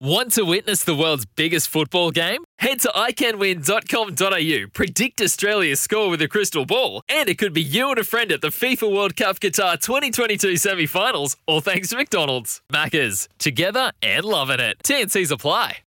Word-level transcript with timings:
Want 0.00 0.32
to 0.32 0.42
witness 0.42 0.84
the 0.84 0.94
world's 0.94 1.24
biggest 1.24 1.68
football 1.68 2.10
game? 2.10 2.44
Head 2.58 2.80
to 2.80 2.88
iCanWin.com.au, 2.88 4.68
predict 4.74 5.22
Australia's 5.22 5.80
score 5.80 6.10
with 6.10 6.20
a 6.20 6.28
crystal 6.28 6.66
ball, 6.66 7.00
and 7.08 7.30
it 7.30 7.38
could 7.38 7.54
be 7.54 7.62
you 7.62 7.88
and 7.88 7.98
a 7.98 8.04
friend 8.04 8.30
at 8.30 8.42
the 8.42 8.48
FIFA 8.48 8.94
World 8.94 9.16
Cup 9.16 9.40
Qatar 9.40 9.80
2022 9.80 10.58
semi 10.58 10.84
finals, 10.84 11.38
all 11.46 11.62
thanks 11.62 11.88
to 11.88 11.96
McDonald's. 11.96 12.60
Maccas, 12.70 13.26
together 13.38 13.90
and 14.02 14.26
loving 14.26 14.60
it. 14.60 14.76
TNC's 14.84 15.30
apply. 15.30 15.78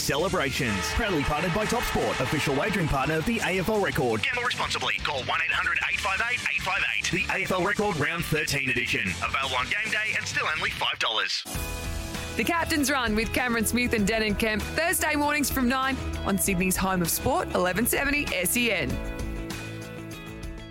Celebrations. 0.00 0.80
Proudly 0.94 1.22
partnered 1.22 1.54
by 1.54 1.64
TopSport, 1.64 2.18
official 2.20 2.56
wagering 2.56 2.88
partner 2.88 3.18
of 3.18 3.24
the 3.24 3.38
AFL 3.38 3.80
Record. 3.80 4.24
Gamble 4.24 4.42
responsibly. 4.42 4.94
Call 5.04 5.22
1 5.22 5.28
800 5.28 5.78
858 5.92 6.40
858. 6.56 7.10
The 7.12 7.44
AFL 7.44 7.64
Record 7.64 7.96
Round 7.98 8.24
13 8.24 8.70
edition. 8.70 9.08
Available 9.24 9.56
on 9.56 9.66
game 9.66 9.92
day 9.92 10.16
and 10.16 10.26
still 10.26 10.46
only 10.56 10.70
$5. 10.70 12.03
The 12.36 12.42
Captain's 12.42 12.90
Run 12.90 13.14
with 13.14 13.32
Cameron 13.32 13.64
Smith 13.64 13.92
and 13.92 14.08
Denan 14.08 14.36
Kemp, 14.36 14.60
Thursday 14.60 15.14
mornings 15.14 15.48
from 15.48 15.68
9 15.68 15.96
on 16.26 16.36
Sydney's 16.36 16.76
home 16.76 17.00
of 17.00 17.08
sport, 17.08 17.46
1170 17.54 18.26
SEN. 18.44 18.90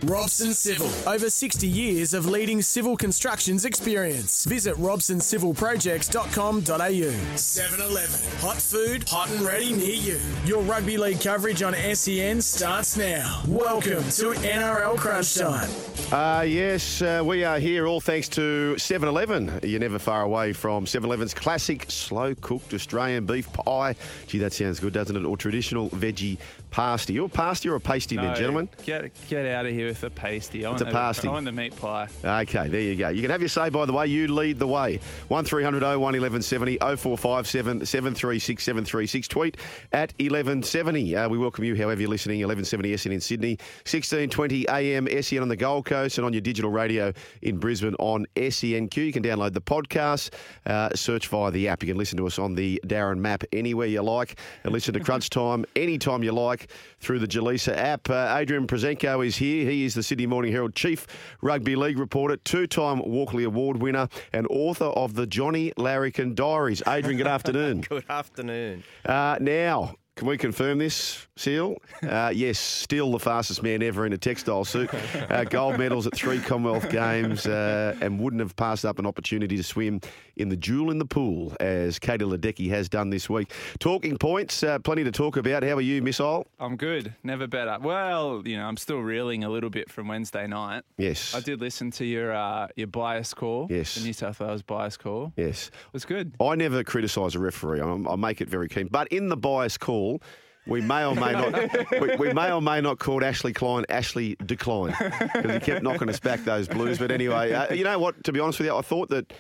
Robson 0.05 0.53
Civil. 0.53 0.89
Over 1.09 1.30
60 1.30 1.66
years 1.67 2.13
of 2.13 2.25
leading 2.25 2.61
civil 2.61 2.95
constructions 2.98 3.63
experience. 3.66 4.44
Visit 4.45 4.75
robsoncivilprojects.com.au. 4.75 7.35
7 7.38 7.81
Eleven. 7.81 8.20
Hot 8.39 8.58
food, 8.58 9.08
hot 9.08 9.30
and 9.31 9.41
ready 9.41 9.71
near 9.73 9.95
you. 9.95 10.20
Your 10.45 10.61
rugby 10.63 10.97
league 10.97 11.21
coverage 11.21 11.61
on 11.63 11.73
SEN 11.95 12.41
starts 12.41 12.97
now. 12.97 13.41
Welcome 13.47 14.03
to 14.03 14.34
NRL 14.34 14.97
Crunch 14.97 15.35
Time. 15.35 15.70
Uh, 16.11 16.41
yes, 16.41 17.02
uh, 17.02 17.23
we 17.25 17.44
are 17.45 17.58
here 17.59 17.88
all 17.88 18.02
thanks 18.02 18.27
to 18.30 18.77
7 18.77 19.08
Eleven. 19.08 19.59
You're 19.63 19.80
never 19.80 19.99
far 19.99 20.23
away 20.23 20.52
from 20.53 20.85
7 20.85 21.08
Eleven's 21.08 21.33
classic 21.33 21.85
slow 21.89 22.35
cooked 22.35 22.73
Australian 22.73 23.25
beef 23.25 23.52
pie. 23.53 23.95
Gee, 24.27 24.38
that 24.39 24.52
sounds 24.53 24.80
good, 24.80 24.94
doesn't 24.94 25.16
it? 25.16 25.23
Or 25.25 25.38
traditional 25.38 25.89
veggie 25.91 26.38
pasty. 26.73 27.13
You're 27.13 27.27
a 27.27 27.29
pasty 27.29 27.69
or 27.69 27.75
a 27.75 27.79
pasty, 27.79 28.16
man, 28.16 28.35
gentlemen? 28.35 28.67
Get 28.83 29.11
get 29.29 29.45
out 29.45 29.67
of 29.67 29.71
here 29.71 29.88
with 29.88 30.02
the 30.02 30.09
pasty. 30.09 30.66
I 30.66 30.71
It's 30.71 30.81
a 30.81 30.85
the, 30.85 30.91
pasty. 30.91 31.27
I 31.27 31.31
want 31.31 31.45
the 31.45 31.52
meat 31.52 31.75
pie. 31.75 32.07
Okay, 32.23 32.67
there 32.67 32.81
you 32.81 32.95
go. 32.95 33.09
You 33.09 33.21
can 33.21 33.29
have 33.29 33.41
your 33.41 33.47
say, 33.47 33.69
by 33.69 33.85
the 33.85 33.93
way. 33.93 34.07
You 34.07 34.27
lead 34.27 34.57
the 34.57 34.67
way. 34.67 34.99
1300 35.27 35.83
01 35.83 35.99
1170 35.99 36.77
0457 36.79 37.85
736 37.85 38.63
736. 38.63 39.27
Tweet 39.27 39.57
at 39.91 40.13
1170. 40.13 41.16
Uh, 41.16 41.29
we 41.29 41.38
welcome 41.38 41.63
you, 41.63 41.75
however 41.75 42.01
you're 42.01 42.09
listening. 42.09 42.39
1170 42.39 42.97
SEN 42.97 43.11
in 43.11 43.21
Sydney, 43.21 43.57
1620 43.85 44.67
AM 44.67 45.07
SEN 45.21 45.44
on 45.44 45.49
the 45.49 45.55
Gold 45.55 45.85
Coast, 45.85 46.17
and 46.17 46.25
on 46.25 46.33
your 46.33 46.41
digital 46.41 46.71
radio 46.71 47.13
in 47.44 47.57
Brisbane 47.57 47.95
on 47.99 48.25
SENQ. 48.35 48.97
You 48.97 49.13
can 49.13 49.21
download 49.21 49.53
the 49.53 49.61
podcast, 49.61 50.31
uh, 50.66 50.89
search 50.95 51.27
via 51.27 51.51
the 51.51 51.67
app. 51.67 51.83
You 51.83 51.89
can 51.89 51.97
listen 51.97 52.17
to 52.17 52.25
us 52.25 52.39
on 52.39 52.55
the 52.55 52.81
Darren 52.88 53.19
map 53.19 53.44
anywhere 53.53 53.88
you 53.88 54.01
like, 54.01 54.39
and 54.63 54.73
listen 54.73 54.95
to 54.95 54.99
Crunch 54.99 55.29
Time 55.33 55.66
anytime 55.75 56.23
you 56.23 56.31
like 56.31 56.62
through 57.00 57.19
the 57.19 57.28
Jaleesa 57.28 57.75
app. 57.75 58.09
Uh, 58.09 58.36
Adrian 58.38 58.67
Proszenko 58.67 59.25
is 59.25 59.38
here. 59.38 59.69
He 59.69 59.86
is 59.86 59.94
the 59.94 60.03
Sydney 60.03 60.25
Morning 60.28 60.52
Herald 60.52 60.75
Chief 60.75 61.06
Rugby 61.42 61.75
League 61.75 61.97
reporter, 62.00 62.38
two 62.38 62.67
time 62.67 63.00
Walkley 63.00 63.44
Award 63.44 63.78
winner, 63.81 64.08
and 64.31 64.47
author 64.50 64.86
of 64.86 65.14
the 65.16 65.28
Johnny 65.28 65.72
Larrikin 65.78 66.36
Diaries. 66.36 66.81
Adrian, 66.88 67.17
good 67.17 67.28
afternoon. 67.34 67.81
Good 67.81 68.06
afternoon. 68.09 68.84
Uh, 69.06 69.38
now, 69.39 69.95
can 70.16 70.28
we 70.28 70.38
confirm 70.38 70.78
this, 70.78 71.28
Seal? 71.36 71.78
Uh, 72.03 72.31
yes, 72.34 72.59
still 72.59 73.12
the 73.12 73.20
fastest 73.20 73.64
man 73.64 73.81
ever 73.81 74.06
in 74.06 74.14
a 74.14 74.17
textile 74.17 74.64
suit. 74.64 74.94
Uh, 75.31 75.44
gold 75.45 75.80
medals 75.80 76.06
at 76.06 76.14
three 76.14 76.40
Commonwealth 76.40 76.90
Games 76.92 77.48
uh, 77.48 77.95
and 78.02 78.20
wouldn't 78.20 78.40
have 78.40 78.56
passed 78.56 78.86
up 78.86 79.00
an 79.00 79.08
opportunity 79.08 79.58
to 79.58 79.64
swim 79.64 80.00
in 80.36 80.50
the 80.50 80.56
jewel 80.56 80.92
in 80.92 81.00
the 81.00 81.06
pool, 81.06 81.56
as 81.59 81.98
Katie 81.98 82.23
Ledecky 82.23 82.70
has 82.70 82.88
done 82.88 83.09
this 83.09 83.30
week. 83.31 83.52
Talking 83.80 84.16
points, 84.17 84.62
uh, 84.62 84.78
plenty 84.80 85.03
to 85.03 85.12
talk 85.12 85.36
about. 85.38 85.64
How 85.64 85.73
are 85.73 85.81
you, 85.81 86.03
Missile? 86.03 86.45
I'm 86.59 86.75
good. 86.75 87.16
Never 87.23 87.47
better. 87.47 87.78
Well, 87.81 88.44
you 88.45 88.56
know, 88.58 88.66
I'm 88.66 88.78
still 88.78 89.00
reeling 89.00 89.44
a 89.44 89.50
little 89.50 89.72
bit 89.72 89.90
from 89.90 90.08
Wednesday 90.08 90.45
night. 90.45 90.84
Yes. 90.97 91.34
I 91.34 91.40
did 91.40 91.62
listen 91.62 91.90
to 91.91 92.06
your 92.06 92.31
uh, 92.31 92.68
your 92.75 92.88
bias 92.88 93.34
call. 93.34 93.68
Yes. 93.72 93.96
The 93.96 94.03
New 94.03 94.13
South 94.13 94.40
Wales 94.40 94.62
bias 94.62 94.97
call. 94.97 95.34
Yes. 95.36 95.68
It 95.68 95.94
was 95.94 96.06
good. 96.06 96.36
I 96.40 96.53
never 96.56 96.84
criticise 96.84 97.34
a 97.34 97.40
referee. 97.40 97.81
I, 97.81 97.91
I 97.91 98.16
make 98.18 98.40
it 98.40 98.50
very 98.50 98.69
keen. 98.69 98.88
But 98.88 99.07
in 99.07 99.30
the 99.30 99.38
bias 99.38 99.78
call, 99.78 100.22
we 100.68 100.81
may 100.81 101.06
or 101.06 101.16
may 101.16 101.31
not 101.34 101.53
we, 102.01 102.16
we 102.16 102.34
may 102.34 102.51
or 102.51 102.62
may 102.62 102.81
not 102.81 103.00
call 103.00 103.24
Ashley 103.24 103.53
Klein 103.53 103.85
Ashley 103.90 104.35
Decline 104.46 104.96
because 105.00 105.53
he 105.53 105.59
kept 105.59 105.84
knocking 105.84 106.09
us 106.09 106.19
back 106.19 106.44
those 106.44 106.68
blues. 106.68 106.97
But 106.97 107.12
anyway, 107.12 107.51
uh, 107.51 107.74
you 107.74 107.84
know 107.84 108.00
what? 108.00 108.24
To 108.25 108.31
be 108.31 108.40
honest 108.40 108.59
with 108.59 108.68
you, 108.68 108.75
I 108.75 108.81
thought 108.81 109.09
that 109.09 109.34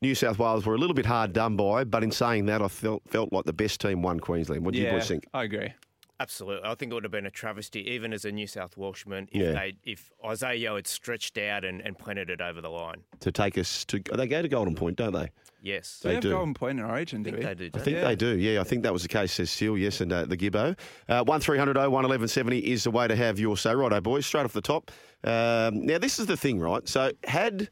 New 0.00 0.14
South 0.14 0.38
Wales 0.38 0.64
were 0.64 0.74
a 0.74 0.78
little 0.78 0.94
bit 0.94 1.06
hard 1.06 1.32
done 1.32 1.56
by. 1.56 1.84
But 1.84 2.04
in 2.04 2.10
saying 2.10 2.46
that, 2.46 2.62
I 2.62 2.68
felt 2.68 3.02
felt 3.08 3.32
like 3.32 3.44
the 3.44 3.52
best 3.52 3.80
team 3.80 4.02
won 4.02 4.20
Queensland. 4.20 4.64
What 4.64 4.74
do 4.74 4.80
you 4.80 4.90
boys 4.90 5.08
think? 5.08 5.26
I 5.34 5.44
agree. 5.44 5.72
Absolutely. 6.20 6.68
I 6.68 6.74
think 6.74 6.90
it 6.90 6.94
would 6.94 7.04
have 7.04 7.12
been 7.12 7.26
a 7.26 7.30
travesty, 7.30 7.88
even 7.90 8.12
as 8.12 8.24
a 8.24 8.32
New 8.32 8.48
South 8.48 8.76
Welshman, 8.76 9.28
if 9.30 9.40
Yeah. 9.40 9.52
they 9.52 9.76
if 9.84 10.10
Isaiah 10.24 10.54
Yeo 10.56 10.74
had 10.76 10.86
stretched 10.88 11.38
out 11.38 11.64
and, 11.64 11.80
and 11.80 11.96
planted 11.96 12.28
it 12.28 12.40
over 12.40 12.60
the 12.60 12.68
line. 12.70 13.04
To 13.20 13.30
take 13.30 13.56
us 13.56 13.84
to 13.86 14.00
they 14.14 14.26
go 14.26 14.42
to 14.42 14.48
Golden 14.48 14.74
Point, 14.74 14.96
don't 14.96 15.12
they? 15.12 15.30
Yes. 15.62 16.00
Do 16.02 16.08
they 16.08 16.14
have 16.14 16.22
do. 16.22 16.30
golden 16.30 16.54
point 16.54 16.78
in 16.78 16.84
Origin, 16.84 17.20
I 17.20 17.22
do 17.24 17.30
think 17.30 17.38
we? 17.38 17.44
they 17.46 17.54
do. 17.54 17.64
I 17.64 17.68
don't 17.68 17.82
think 17.84 17.96
Yeah. 17.96 18.04
they 18.04 18.16
do. 18.16 18.36
Yeah, 18.38 18.60
I 18.60 18.64
think 18.64 18.82
that 18.84 18.92
was 18.92 19.02
the 19.02 19.08
case. 19.08 19.32
Says 19.32 19.50
Seal, 19.50 19.76
yes, 19.76 20.00
and 20.00 20.12
uh, 20.12 20.24
the 20.24 20.36
Gibbo. 20.36 20.76
Uh, 21.08 21.24
One 21.24 21.40
three 21.40 21.58
hundred 21.58 21.76
oh 21.76 21.90
one 21.90 22.04
eleven 22.04 22.28
seventy 22.28 22.58
is 22.58 22.84
the 22.84 22.90
way 22.92 23.08
to 23.08 23.16
have 23.16 23.38
your 23.40 23.56
say. 23.56 23.74
Righto, 23.74 24.00
boys. 24.00 24.24
Straight 24.26 24.44
off 24.44 24.52
the 24.52 24.60
top. 24.60 24.90
Um, 25.24 25.84
now 25.86 25.98
this 25.98 26.18
is 26.20 26.26
the 26.26 26.36
thing, 26.36 26.60
right? 26.60 26.86
So 26.88 27.10
had 27.24 27.68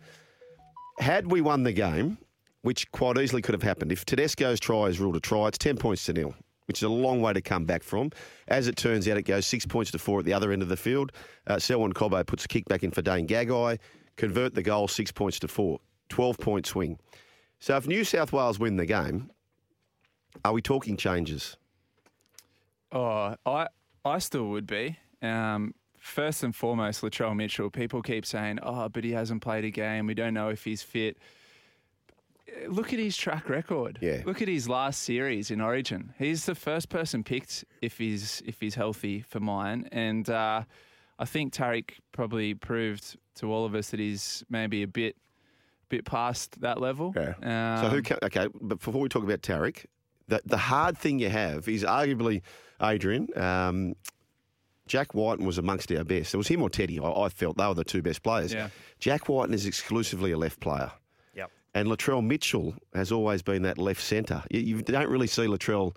had 0.99 1.31
we 1.31 1.41
won 1.41 1.63
the 1.63 1.73
game, 1.73 2.19
which 2.63 2.91
quite 2.91 3.19
easily 3.19 3.41
could 3.43 3.55
have 3.55 3.63
happened, 3.63 3.93
if 3.93 4.05
Tedesco's 4.05 4.59
try 4.61 4.85
is 4.87 4.99
ruled 4.99 5.17
a 5.17 5.21
try, 5.21 5.47
it's 5.49 5.59
ten 5.59 5.77
points 5.77 6.05
to 6.07 6.13
nil, 6.13 6.35
which 6.67 6.79
is 6.79 6.83
a 6.83 6.89
long 6.89 7.21
way 7.21 7.33
to 7.33 7.41
come 7.41 7.65
back 7.65 7.83
from. 7.83 8.11
As 8.49 8.69
it 8.69 8.77
turns 8.77 9.09
out, 9.09 9.17
it 9.17 9.23
goes 9.23 9.47
six 9.47 9.65
points 9.65 9.91
to 9.93 9.99
four 9.99 10.19
at 10.19 10.25
the 10.25 10.33
other 10.33 10.53
end 10.53 10.63
of 10.63 10.69
the 10.69 10.77
field. 10.77 11.13
Uh, 11.47 11.59
Selwyn 11.59 11.93
Cobbo 11.93 12.25
puts 12.27 12.45
a 12.45 12.49
kick 12.49 12.67
back 12.67 12.83
in 12.83 12.91
for 12.91 13.03
Dane 13.03 13.27
Gagai, 13.27 13.79
convert 14.17 14.55
the 14.55 14.63
goal 14.63 14.89
six 14.89 15.11
points 15.13 15.39
to 15.41 15.49
four, 15.49 15.81
12 16.09 16.39
point 16.39 16.67
swing. 16.67 16.99
So 17.59 17.77
if 17.77 17.87
New 17.87 18.05
South 18.05 18.33
Wales 18.33 18.59
win 18.59 18.77
the 18.77 18.87
game, 18.87 19.31
are 20.45 20.53
we 20.53 20.61
talking 20.61 20.97
changes? 20.97 21.57
Oh, 22.93 23.35
I 23.45 23.69
I 24.05 24.19
still 24.19 24.49
would 24.51 24.67
be. 24.67 24.99
Um, 25.23 25.75
first 25.99 26.45
and 26.45 26.55
foremost, 26.55 27.03
Latrell 27.03 27.35
Mitchell. 27.35 27.71
People 27.71 28.03
keep 28.03 28.25
saying, 28.25 28.59
"Oh, 28.63 28.89
but 28.89 29.03
he 29.03 29.13
hasn't 29.13 29.43
played 29.43 29.65
a 29.65 29.71
game. 29.71 30.07
We 30.07 30.15
don't 30.15 30.35
know 30.35 30.51
if 30.51 30.65
he's 30.65 30.83
fit." 30.83 31.17
Look 32.69 32.93
at 32.93 32.99
his 32.99 33.17
track 33.17 33.49
record. 33.49 33.99
Yeah. 34.01 34.23
Look 34.25 34.41
at 34.41 34.49
his 34.49 34.69
last 34.69 35.03
series 35.03 35.51
in 35.51 35.61
Origin. 35.61 36.15
He's 36.19 36.47
the 36.47 36.55
first 36.55 36.89
person 36.89 37.23
picked 37.25 37.65
if 37.83 37.99
he's 37.99 38.43
if 38.47 38.61
he's 38.61 38.75
healthy 38.75 39.23
for 39.23 39.41
mine, 39.41 39.89
and 39.93 40.29
uh, 40.31 40.63
I 41.19 41.25
think 41.25 41.53
Tariq 41.53 41.93
probably 42.13 42.55
proved 42.55 43.17
to 43.37 43.53
all 43.53 43.65
of 43.65 43.75
us 43.75 43.91
that 43.91 44.01
he's 44.01 44.45
maybe 44.49 44.83
a 44.83 44.89
bit 44.89 45.17
bit 45.89 46.05
past 46.05 46.61
that 46.61 46.81
level. 46.81 47.13
so 47.15 47.35
Um, 47.49 47.91
who? 47.91 48.03
Ca- 48.03 48.19
okay, 48.23 48.49
but 48.61 48.79
before 48.79 49.01
we 49.01 49.09
talk 49.09 49.23
about 49.25 49.43
Tariq, 49.43 49.85
the 50.29 50.41
the 50.45 50.57
hard 50.59 50.97
thing 50.97 51.19
you 51.19 51.29
have 51.31 51.69
is 51.69 51.83
arguably 51.85 52.43
Adrian. 52.81 53.29
Um, 53.37 53.95
Jack 54.87 55.15
Wighton 55.15 55.45
was 55.45 55.59
amongst 55.59 55.91
our 55.91 56.05
best. 56.05 56.33
It 56.33 56.37
was 56.37 56.47
him 56.49 56.63
or 56.63 56.71
Teddy. 56.71 57.01
I, 57.01 57.11
I 57.11 57.29
felt 57.29 57.57
they 57.57 57.67
were 57.67 57.75
the 57.75 57.83
two 57.85 58.03
best 58.03 58.23
players. 58.23 58.55
Yeah. 58.55 58.69
Jack 59.01 59.29
Wighton 59.29 59.53
is 59.53 59.67
exclusively 59.67 60.31
a 60.31 60.39
left 60.39 60.61
player. 60.61 60.93
And 61.77 61.89
Latrell 61.89 62.25
Mitchell 62.25 62.75
has 62.95 63.13
always 63.13 63.43
been 63.43 63.61
that 63.65 63.77
left 63.77 64.01
centre. 64.01 64.43
You, 64.51 64.61
you 64.61 64.83
don't 64.83 65.11
really 65.11 65.27
see 65.27 65.43
Latrell 65.43 65.95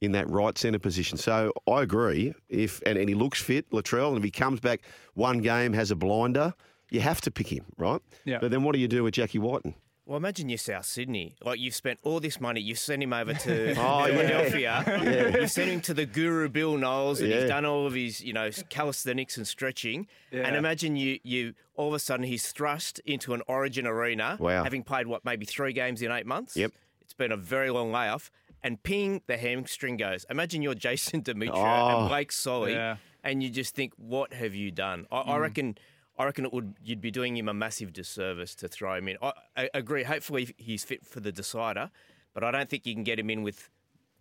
in 0.00 0.12
that 0.12 0.26
right 0.30 0.56
centre 0.56 0.78
position. 0.78 1.18
So 1.18 1.52
I 1.70 1.82
agree. 1.82 2.32
If 2.48 2.80
and, 2.86 2.96
and 2.96 3.10
he 3.10 3.14
looks 3.14 3.42
fit, 3.42 3.70
Latrell, 3.70 4.08
and 4.08 4.16
if 4.16 4.24
he 4.24 4.30
comes 4.30 4.58
back 4.58 4.80
one 5.12 5.40
game 5.40 5.74
has 5.74 5.90
a 5.90 5.96
blinder, 5.96 6.54
you 6.90 7.00
have 7.00 7.20
to 7.20 7.30
pick 7.30 7.46
him, 7.46 7.66
right? 7.76 8.00
Yeah. 8.24 8.38
But 8.40 8.50
then 8.50 8.62
what 8.62 8.72
do 8.72 8.78
you 8.78 8.88
do 8.88 9.04
with 9.04 9.12
Jackie 9.12 9.38
Wighton? 9.38 9.74
Well, 10.08 10.16
imagine 10.16 10.48
you're 10.48 10.56
South 10.56 10.86
Sydney. 10.86 11.36
Like 11.44 11.60
you've 11.60 11.74
spent 11.74 11.98
all 12.02 12.18
this 12.18 12.40
money. 12.40 12.62
You 12.62 12.74
send 12.76 13.02
him 13.02 13.12
over 13.12 13.34
to 13.34 13.74
Oh, 13.78 14.06
yeah. 14.06 14.42
Philadelphia. 14.48 15.38
You 15.42 15.46
send 15.46 15.70
him 15.70 15.82
to 15.82 15.92
the 15.92 16.06
guru 16.06 16.48
Bill 16.48 16.78
Knowles, 16.78 17.20
and 17.20 17.28
Yeah. 17.28 17.40
he's 17.40 17.48
done 17.50 17.66
all 17.66 17.86
of 17.86 17.92
his, 17.92 18.22
you 18.22 18.32
know, 18.32 18.48
calisthenics 18.70 19.36
and 19.36 19.46
stretching. 19.46 20.06
And 20.32 20.56
imagine 20.56 20.96
you, 20.96 21.18
you 21.24 21.52
all 21.76 21.88
of 21.88 21.94
a 21.94 21.98
sudden 21.98 22.24
he's 22.24 22.50
thrust 22.50 23.00
into 23.00 23.34
an 23.34 23.42
Origin 23.48 23.86
arena, 23.86 24.38
Wow. 24.40 24.64
having 24.64 24.82
played 24.82 25.06
what 25.08 25.26
maybe 25.26 25.44
three 25.44 25.74
games 25.74 26.00
in 26.00 26.10
eight 26.10 26.24
months. 26.26 26.56
Yep. 26.56 26.72
It's 27.02 27.12
been 27.12 27.30
a 27.30 27.36
very 27.36 27.68
long 27.68 27.92
layoff. 27.92 28.30
And 28.62 28.82
ping, 28.82 29.20
the 29.26 29.36
hamstring 29.36 29.98
goes. 29.98 30.24
Imagine 30.30 30.62
you're 30.62 30.74
Jason 30.74 31.20
Demetriou 31.22 31.52
Oh. 31.54 32.00
and 32.00 32.08
Blake 32.08 32.32
Solly, 32.32 32.72
Yeah. 32.72 32.96
and 33.22 33.42
you 33.42 33.50
just 33.50 33.74
think, 33.74 33.92
what 33.98 34.32
have 34.32 34.54
you 34.54 34.70
done? 34.70 35.06
I, 35.12 35.20
I 35.20 35.24
mm. 35.36 35.40
reckon. 35.42 35.78
I 36.18 36.24
reckon 36.24 36.44
it 36.44 36.52
would 36.52 36.74
you'd 36.82 37.00
be 37.00 37.10
doing 37.10 37.36
him 37.36 37.48
a 37.48 37.54
massive 37.54 37.92
disservice 37.92 38.54
to 38.56 38.68
throw 38.68 38.94
him 38.94 39.08
in. 39.08 39.16
I, 39.22 39.32
I 39.56 39.70
agree. 39.74 40.02
Hopefully 40.02 40.54
he's 40.58 40.82
fit 40.84 41.06
for 41.06 41.20
the 41.20 41.30
decider, 41.32 41.90
but 42.34 42.42
I 42.44 42.50
don't 42.50 42.68
think 42.68 42.86
you 42.86 42.94
can 42.94 43.04
get 43.04 43.18
him 43.18 43.30
in 43.30 43.42
with, 43.42 43.70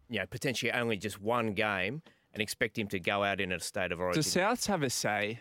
you 0.09 0.19
know, 0.19 0.25
potentially 0.27 0.71
only 0.71 0.97
just 0.97 1.19
one 1.21 1.53
game 1.53 2.01
and 2.33 2.41
expect 2.41 2.77
him 2.77 2.87
to 2.89 2.99
go 2.99 3.23
out 3.23 3.41
in 3.41 3.51
a 3.51 3.59
state 3.59 3.91
of 3.91 3.99
origin. 3.99 4.21
do 4.21 4.29
Souths 4.29 4.67
have 4.67 4.83
a 4.83 4.89
say 4.91 5.39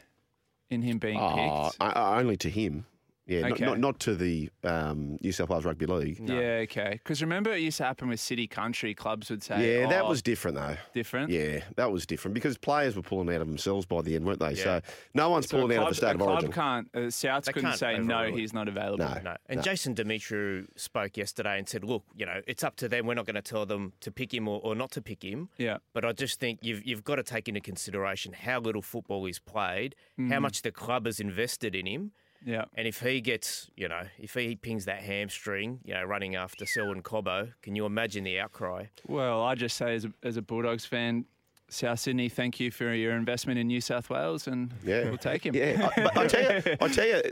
in 0.70 0.81
him 0.82 0.99
being 0.99 1.19
Oh, 1.20 1.69
picked? 1.70 1.76
I- 1.82 1.91
I- 2.00 2.20
only 2.20 2.37
to 2.38 2.49
him. 2.50 2.87
Yeah, 3.26 3.40
not- 3.40 3.52
Okay. 3.52 3.64
not, 3.64 3.78
not 3.81 3.99
to 4.00 4.14
the 4.14 4.50
um, 4.62 5.19
New 5.20 5.32
South 5.32 5.49
Wales 5.49 5.64
Rugby 5.64 5.87
League. 5.87 6.20
Yeah, 6.28 6.62
okay. 6.64 6.90
Because 6.93 7.20
remember, 7.23 7.52
it 7.52 7.61
used 7.61 7.78
to 7.78 7.84
happen 7.84 8.08
with 8.08 8.20
city 8.20 8.46
country 8.46 8.94
clubs 8.94 9.31
would 9.31 9.43
say, 9.43 9.81
Yeah, 9.81 9.88
that 9.88 10.05
"Oh, 10.05 10.08
was 10.08 10.23
different 10.23 10.56
though. 10.56 10.76
different." 10.94 11.31
Yeah, 11.31 11.61
that 11.75 11.90
was 11.90 12.06
different 12.06 12.34
because 12.34 12.56
players 12.56 12.94
were 12.94 13.02
pulling 13.02 13.34
out 13.34 13.40
of 13.40 13.49
themselves 13.49 13.84
by 13.84 14.02
the 14.02 14.14
end, 14.14 14.25
weren't 14.26 14.38
they? 14.38 14.52
Yeah. 14.52 14.62
So 14.62 14.81
no 15.14 15.31
one's 15.31 15.49
So 15.49 15.58
a 15.58 15.61
pulling 15.62 15.76
out 15.76 15.88
of 15.90 15.96
the 15.96 16.00
club- 16.00 16.11
state 16.11 16.14
of 16.14 16.20
a 16.20 16.40
club 16.40 16.52
can't. 16.55 16.88
Uh, 16.94 16.99
Souths 17.11 17.44
They 17.46 17.52
couldn't 17.52 17.70
can't 17.70 17.78
say 17.81 17.99
no, 17.99 18.20
it. 18.20 18.34
he's 18.34 18.52
not 18.52 18.69
available. 18.69 18.99
No. 18.99 19.20
No. 19.25 19.37
And 19.46 19.56
No. 19.56 19.62
Jason 19.62 19.94
Demetriou 19.94 20.67
spoke 20.76 21.17
yesterday 21.17 21.58
and 21.58 21.69
said, 21.69 21.82
look, 21.84 22.05
you 22.17 22.26
know, 22.26 22.40
it's 22.46 22.62
up 22.62 22.76
to 22.76 22.88
them. 22.88 23.06
We're 23.06 23.14
not 23.14 23.26
going 23.26 23.34
to 23.34 23.43
tell 23.43 23.67
them 23.67 23.93
to 24.00 24.11
pick 24.12 24.32
him 24.32 24.46
or, 24.46 24.61
or 24.62 24.75
not 24.76 24.93
to 24.93 25.02
pick 25.02 25.25
him. 25.25 25.49
Yeah. 25.58 25.79
But 25.93 26.05
I 26.05 26.12
just 26.12 26.38
think 26.38 26.61
you've, 26.62 26.84
you've 26.87 27.02
got 27.05 27.17
to 27.17 27.22
take 27.25 27.49
into 27.49 27.61
consideration 27.61 28.32
how 28.34 28.61
little 28.61 28.82
football 28.82 29.25
he's 29.25 29.38
played, 29.40 29.96
Mm. 30.19 30.32
how 30.32 30.40
much 30.40 30.62
the 30.62 30.70
club 30.70 31.06
has 31.06 31.19
invested 31.20 31.75
in 31.75 31.87
him. 31.87 32.12
Yeah. 32.46 32.64
And 32.75 32.87
if 32.88 33.00
he 33.00 33.20
gets, 33.20 33.70
you 33.76 33.88
know, 33.88 34.02
if 34.19 34.32
he 34.34 34.54
pings 34.56 34.84
that 34.87 35.02
hamstring, 35.02 35.81
you 35.84 35.93
know, 35.94 36.04
running 36.04 36.37
after 36.37 36.64
Selwyn 36.64 37.02
Cobbo, 37.02 37.52
can 37.60 37.75
you 37.76 37.84
imagine 37.84 38.25
the 38.25 38.38
outcry? 38.40 38.84
Well, 39.08 39.43
I 39.43 39.54
just 39.56 39.76
say 39.76 39.94
as 39.96 40.04
a, 40.04 40.12
as 40.22 40.37
a 40.37 40.43
Bulldogs 40.43 40.87
fan, 40.87 41.25
South 41.69 41.98
Sydney, 41.98 42.28
thank 42.28 42.60
you 42.60 42.70
for 42.70 42.94
your 42.94 43.16
investment 43.16 43.58
in 43.58 43.66
New 43.66 43.81
South 43.81 44.08
Wales, 44.08 44.46
and 44.46 44.72
Yeah, 44.84 45.08
we'll 45.08 45.19
take 45.19 45.44
him. 45.44 45.54
Yeah, 45.56 45.90
I, 45.96 46.00
but 46.02 46.16
I 46.16 46.26
tell 46.28 46.43
you, 46.54 46.76
I 46.81 46.88
tell 46.88 47.06
you, 47.06 47.22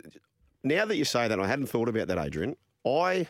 now 0.64 0.84
that 0.84 0.96
you 0.96 1.04
say 1.04 1.28
that, 1.28 1.38
I 1.38 1.46
hadn't 1.46 1.66
thought 1.66 1.88
about 1.88 2.08
that, 2.08 2.18
Adrian. 2.18 2.56
I, 2.84 3.28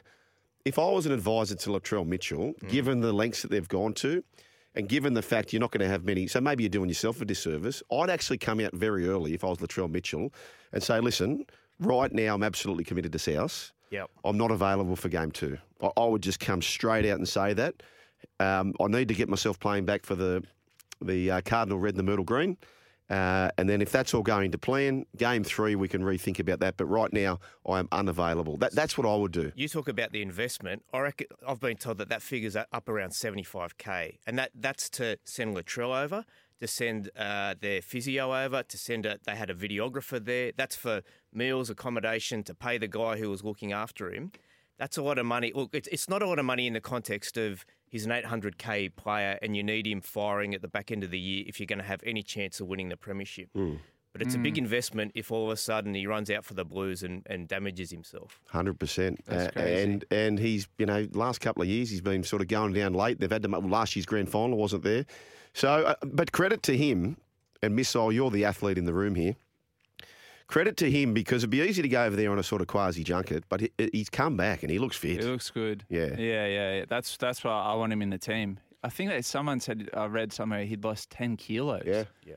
if 0.65 0.79
I 0.79 0.89
was 0.91 1.05
an 1.05 1.13
advisor 1.13 1.55
to 1.57 1.71
Latrell 1.71 2.07
Mitchell, 2.07 2.55
Mm. 2.63 2.69
given 2.71 3.01
the 3.01 3.13
lengths 3.13 3.43
that 3.43 3.51
they've 3.51 3.69
gone 3.69 3.93
to, 3.95 4.25
and 4.75 4.89
given 4.89 5.13
the 5.13 5.21
fact 5.23 5.53
you're 5.53 5.61
not 5.61 5.71
going 5.71 5.83
to 5.83 5.89
have 5.89 6.05
many, 6.05 6.27
so 6.27 6.41
maybe 6.41 6.63
you're 6.63 6.71
doing 6.71 6.89
yourself 6.89 7.21
a 7.21 7.27
disservice. 7.27 7.83
I'd 7.93 8.09
actually 8.11 8.39
come 8.39 8.59
out 8.61 8.73
very 8.75 9.07
early 9.07 9.35
if 9.35 9.45
I 9.45 9.49
was 9.49 9.59
Latrell 9.59 9.91
Mitchell 9.91 10.33
and 10.73 10.83
say, 10.83 10.99
listen, 11.01 11.45
right 11.81 12.13
now 12.13 12.35
I'm 12.35 12.43
absolutely 12.43 12.85
committed 12.85 13.13
to 13.13 13.19
South. 13.19 13.73
Yep. 13.91 14.11
I'm 14.25 14.37
not 14.37 14.51
available 14.51 14.97
for 14.97 15.09
game 15.09 15.31
two. 15.31 15.59
I, 15.81 15.91
I 15.97 16.05
would 16.07 16.23
just 16.23 16.41
come 16.41 16.63
straight 16.63 17.07
out 17.07 17.19
and 17.19 17.29
say 17.29 17.53
that. 17.53 17.83
Um, 18.41 18.75
I 18.81 18.87
need 18.89 19.09
to 19.09 19.15
get 19.15 19.29
myself 19.29 19.61
playing 19.61 19.85
back 19.85 20.05
for 20.05 20.15
the 20.15 20.43
the 21.01 21.31
uh, 21.31 21.41
Cardinal 21.45 21.79
Red 21.79 21.95
and 21.95 21.99
the 21.99 22.03
Myrtle 22.05 22.25
Green. 22.25 22.57
Uh, 23.11 23.51
and 23.59 23.69
then 23.69 23.83
if 23.83 23.93
that's 23.93 24.15
all 24.15 24.23
going 24.23 24.51
to 24.51 24.57
plan, 24.57 25.05
game 25.19 25.45
three, 25.45 25.75
we 25.75 25.87
can 25.87 26.03
rethink 26.03 26.39
about 26.39 26.61
that. 26.61 26.79
But 26.79 26.87
right 26.87 27.13
now, 27.13 27.39
I 27.69 27.79
am 27.79 27.87
unavailable. 27.93 28.57
That, 28.57 28.73
that's 28.73 28.97
what 28.97 29.07
I 29.07 29.15
would 29.15 29.31
do. 29.31 29.53
You 29.55 29.69
talk 29.69 29.89
about 29.89 30.13
the 30.13 30.23
investment. 30.23 30.83
I 30.91 31.01
reckon 31.01 31.27
I've 31.47 31.61
been 31.61 31.77
told 31.77 31.99
that 31.99 32.09
that 32.09 32.23
figures 32.23 32.57
up 32.57 32.89
around 32.89 33.13
seventy 33.13 33.43
five 33.43 33.77
k, 33.77 34.21
and 34.27 34.39
that 34.39 34.53
that's 34.55 34.89
to 34.91 35.19
send 35.25 35.55
Latrell 35.55 35.95
over, 36.03 36.25
to 36.61 36.67
send 36.67 37.11
uh, 37.17 37.55
their 37.61 37.83
physio 37.83 38.35
over, 38.45 38.63
to 38.63 38.79
send 38.79 39.07
a, 39.07 39.19
they 39.25 39.35
had 39.37 39.51
a 39.51 39.55
videographer 39.55 40.25
there. 40.25 40.53
That's 40.57 40.77
for 40.77 41.03
meals, 41.33 41.69
accommodation, 41.71 42.43
to 42.45 42.55
pay 42.55 42.79
the 42.79 42.89
guy 42.89 43.19
who 43.19 43.29
was 43.31 43.43
looking 43.45 43.73
after 43.73 44.11
him. 44.13 44.33
That's 44.79 44.97
a 44.97 45.03
lot 45.03 45.19
of 45.19 45.27
money. 45.27 45.53
Look, 45.55 45.71
it's, 45.73 45.89
it's 45.89 46.09
not 46.09 46.23
a 46.23 46.27
lot 46.27 46.39
of 46.39 46.45
money 46.45 46.67
in 46.67 46.73
the 46.73 46.81
context 46.81 47.37
of 47.37 47.65
he's 47.89 48.07
an 48.07 48.13
800k 48.13 48.97
player 48.97 49.39
and 49.41 49.57
you 49.57 49.63
need 49.63 49.87
him 49.87 50.01
firing 50.01 50.55
at 50.55 50.63
the 50.63 50.69
back 50.69 50.91
end 50.91 51.05
of 51.05 51.11
the 51.11 51.19
year 51.19 51.45
if 51.47 51.61
you're 51.61 51.67
going 51.67 51.79
to 51.79 51.85
have 51.85 52.01
any 52.05 52.23
chance 52.23 52.59
of 52.61 52.67
winning 52.67 52.89
the 52.89 52.97
premiership. 52.97 53.51
But 54.13 54.23
it's 54.23 54.37
a 54.37 54.39
big 54.39 54.59
investment 54.59 55.11
if 55.17 55.33
all 55.33 55.47
of 55.47 55.51
a 55.51 55.57
sudden 55.57 55.93
he 55.93 56.07
runs 56.07 56.31
out 56.31 56.45
for 56.45 56.55
the 56.55 56.65
Blues 56.65 57.03
and, 57.03 57.23
and 57.27 57.49
damages 57.49 57.91
himself. 57.91 58.41
Hundred 58.49 58.79
percent, 58.79 59.19
Uh, 59.29 59.35
That's 59.35 59.53
crazy. 59.55 59.83
and 59.83 60.05
and 60.13 60.39
he's 60.39 60.69
you 60.79 60.87
know 60.87 61.09
last 61.15 61.41
couple 61.41 61.63
of 61.63 61.69
years 61.69 61.91
he's 61.91 62.01
been 62.01 62.23
sort 62.23 62.41
of 62.41 62.47
going 62.47 62.73
down 62.75 62.95
late. 62.95 63.19
They've 63.19 63.29
had 63.31 63.43
to 63.43 63.49
last 63.49 63.97
year's 63.97 64.07
grand 64.07 64.29
final 64.31 64.57
wasn't 64.57 64.85
there, 64.85 65.05
so 65.55 65.69
uh, 65.85 65.95
but 66.03 66.33
credit 66.33 66.63
to 66.65 66.77
him 66.77 67.17
and 67.65 67.75
Missile, 67.75 68.13
you're 68.13 68.31
the 68.31 68.45
athlete 68.45 68.79
in 68.79 68.85
the 68.85 68.93
room 68.93 69.15
here. 69.15 69.37
Credit 70.47 70.77
to 70.77 70.91
him 70.91 71.15
because 71.15 71.43
it'd 71.43 71.51
be 71.51 71.63
easy 71.63 71.81
to 71.81 71.89
go 71.89 72.05
over 72.05 72.15
there 72.15 72.31
on 72.31 72.39
a 72.39 72.43
sort 72.43 72.61
of 72.61 72.69
quasi 72.69 73.03
junket, 73.03 73.45
but 73.49 73.63
he, 73.63 73.71
he's 73.93 74.11
come 74.11 74.37
back 74.37 74.63
and 74.63 74.71
he 74.71 74.79
looks 74.79 74.97
fit. 74.97 75.23
He 75.23 75.27
looks 75.27 75.51
good. 75.51 75.85
Yeah. 75.89 76.15
yeah, 76.19 76.47
yeah. 76.47 76.75
yeah. 76.75 76.85
That's 76.87 77.17
that's 77.17 77.43
why 77.43 77.53
I 77.53 77.75
want 77.75 77.93
him 77.93 78.03
in 78.03 78.11
the 78.11 78.19
team. 78.19 78.59
I 78.83 78.91
think 78.91 79.11
that 79.11 79.25
someone 79.25 79.61
said 79.61 79.89
I 79.95 80.05
read 80.05 80.33
somewhere 80.33 80.65
he'd 80.67 80.85
lost 80.85 81.09
ten 81.09 81.39
kilos. 81.39 81.85
Yeah. 81.87 82.05
Yeah. 82.27 82.35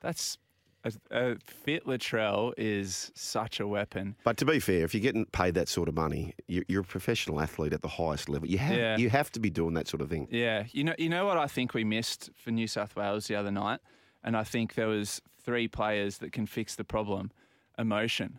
that's 0.00 0.38
a, 0.84 0.92
a 1.10 1.36
fit 1.46 1.84
Latrell 1.86 2.52
is 2.56 3.10
such 3.14 3.60
a 3.60 3.66
weapon. 3.66 4.16
But 4.24 4.36
to 4.38 4.44
be 4.44 4.58
fair, 4.60 4.84
if 4.84 4.94
you're 4.94 5.02
getting 5.02 5.26
paid 5.26 5.54
that 5.54 5.68
sort 5.68 5.88
of 5.88 5.94
money, 5.94 6.34
you're, 6.48 6.64
you're 6.68 6.80
a 6.82 6.84
professional 6.84 7.40
athlete 7.40 7.72
at 7.72 7.82
the 7.82 7.88
highest 7.88 8.28
level. 8.28 8.48
You 8.48 8.58
have 8.58 8.76
Yeah. 8.76 8.96
you 8.96 9.10
have 9.10 9.30
to 9.32 9.40
be 9.40 9.50
doing 9.50 9.74
that 9.74 9.88
sort 9.88 10.00
of 10.00 10.08
thing. 10.08 10.28
Yeah, 10.30 10.64
you 10.72 10.84
know, 10.84 10.94
you 10.98 11.08
know 11.08 11.26
what 11.26 11.36
I 11.36 11.46
think 11.46 11.74
we 11.74 11.84
missed 11.84 12.30
for 12.36 12.50
New 12.50 12.66
South 12.66 12.96
Wales 12.96 13.26
the 13.26 13.34
other 13.36 13.50
night, 13.50 13.80
and 14.24 14.36
I 14.36 14.44
think 14.44 14.74
there 14.74 14.88
was 14.88 15.20
three 15.44 15.68
players 15.68 16.18
that 16.18 16.32
can 16.32 16.46
fix 16.46 16.76
the 16.76 16.84
problem: 16.84 17.30
emotion. 17.78 18.38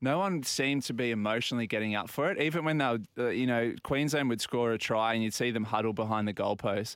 No 0.00 0.18
one 0.18 0.44
seemed 0.44 0.84
to 0.84 0.92
be 0.94 1.10
emotionally 1.10 1.66
getting 1.66 1.96
up 1.96 2.08
for 2.08 2.30
it, 2.30 2.40
even 2.40 2.64
when 2.64 2.78
they, 2.78 2.84
were, 2.86 3.00
uh, 3.18 3.28
you 3.30 3.46
know, 3.48 3.74
Queensland 3.82 4.28
would 4.28 4.40
score 4.40 4.70
a 4.72 4.78
try 4.78 5.12
and 5.14 5.24
you'd 5.24 5.34
see 5.34 5.50
them 5.50 5.64
huddle 5.64 5.92
behind 5.92 6.28
the 6.28 6.32
goalpost. 6.32 6.94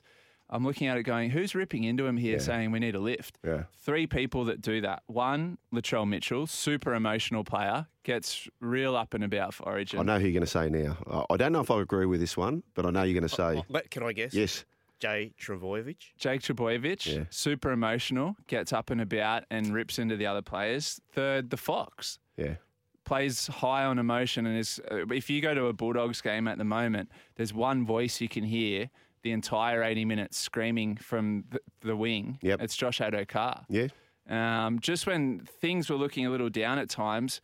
I'm 0.53 0.63
looking 0.63 0.87
at 0.87 0.97
it 0.97 1.03
going, 1.03 1.31
who's 1.31 1.55
ripping 1.55 1.83
into 1.83 2.05
him 2.05 2.15
here 2.15 2.39
saying 2.39 2.71
we 2.71 2.79
need 2.79 2.93
a 2.95 2.99
lift? 2.99 3.39
Yeah. 3.43 3.63
Three 3.73 4.05
people 4.05 4.45
that 4.45 4.61
do 4.61 4.81
that. 4.81 5.01
One, 5.07 5.57
Latrell 5.73 6.07
Mitchell, 6.07 6.45
super 6.45 6.93
emotional 6.93 7.43
player, 7.43 7.87
gets 8.03 8.47
real 8.59 8.95
up 8.95 9.13
and 9.15 9.23
about 9.23 9.55
for 9.55 9.63
Origin. 9.65 9.99
I 9.99 10.03
know 10.03 10.19
who 10.19 10.25
you're 10.27 10.33
going 10.33 10.41
to 10.45 10.47
say 10.47 10.69
now. 10.69 10.97
I- 11.09 11.33
I 11.33 11.37
don't 11.37 11.53
know 11.53 11.61
if 11.61 11.71
I 11.71 11.81
agree 11.81 12.05
with 12.05 12.19
this 12.19 12.37
one, 12.37 12.61
but 12.75 12.85
I 12.85 12.91
know 12.91 13.01
you're 13.01 13.19
going 13.19 13.27
to 13.27 13.35
say 13.35 13.63
Let- 13.67 13.89
Can 13.89 14.03
I 14.03 14.13
guess? 14.13 14.33
yes. 14.33 14.63
Jay 14.99 15.33
Trbojevic. 15.41 15.97
Jake 16.17 16.41
Trbojevic, 16.41 17.05
Yeah. 17.13 17.23
super 17.31 17.71
emotional, 17.71 18.35
gets 18.47 18.71
up 18.71 18.89
and 18.91 19.01
about 19.01 19.43
and 19.49 19.73
rips 19.73 19.97
into 19.99 20.15
the 20.15 20.27
other 20.27 20.41
players. 20.43 21.01
Third, 21.11 21.49
the 21.49 21.57
Fox 21.57 22.19
Yeah. 22.37 22.55
plays 23.03 23.47
high 23.47 23.83
on 23.85 23.97
emotion 23.99 24.45
and 24.45 24.57
is. 24.57 24.79
Uh, 24.89 25.05
if 25.07 25.29
you 25.29 25.41
go 25.41 25.53
to 25.53 25.65
a 25.65 25.73
Bulldogs 25.73 26.21
game 26.21 26.47
at 26.47 26.57
the 26.57 26.63
moment, 26.63 27.09
there's 27.35 27.53
one 27.53 27.85
voice 27.85 28.21
you 28.21 28.29
can 28.29 28.43
hear 28.45 28.89
the 29.23 29.31
entire 29.31 29.83
80 29.83 30.05
minutes 30.05 30.37
screaming 30.37 30.97
from 30.97 31.45
the, 31.49 31.59
the 31.81 31.95
wing. 31.95 32.37
Yep. 32.41 32.61
It's 32.61 32.75
Josh 32.75 32.99
Addo-Carr. 32.99 33.65
Yeah. 33.69 33.87
Um, 34.29 34.79
just 34.79 35.07
when 35.07 35.39
things 35.59 35.89
were 35.89 35.95
looking 35.95 36.25
a 36.25 36.29
little 36.29 36.49
down 36.49 36.77
at 36.77 36.89
times, 36.89 37.41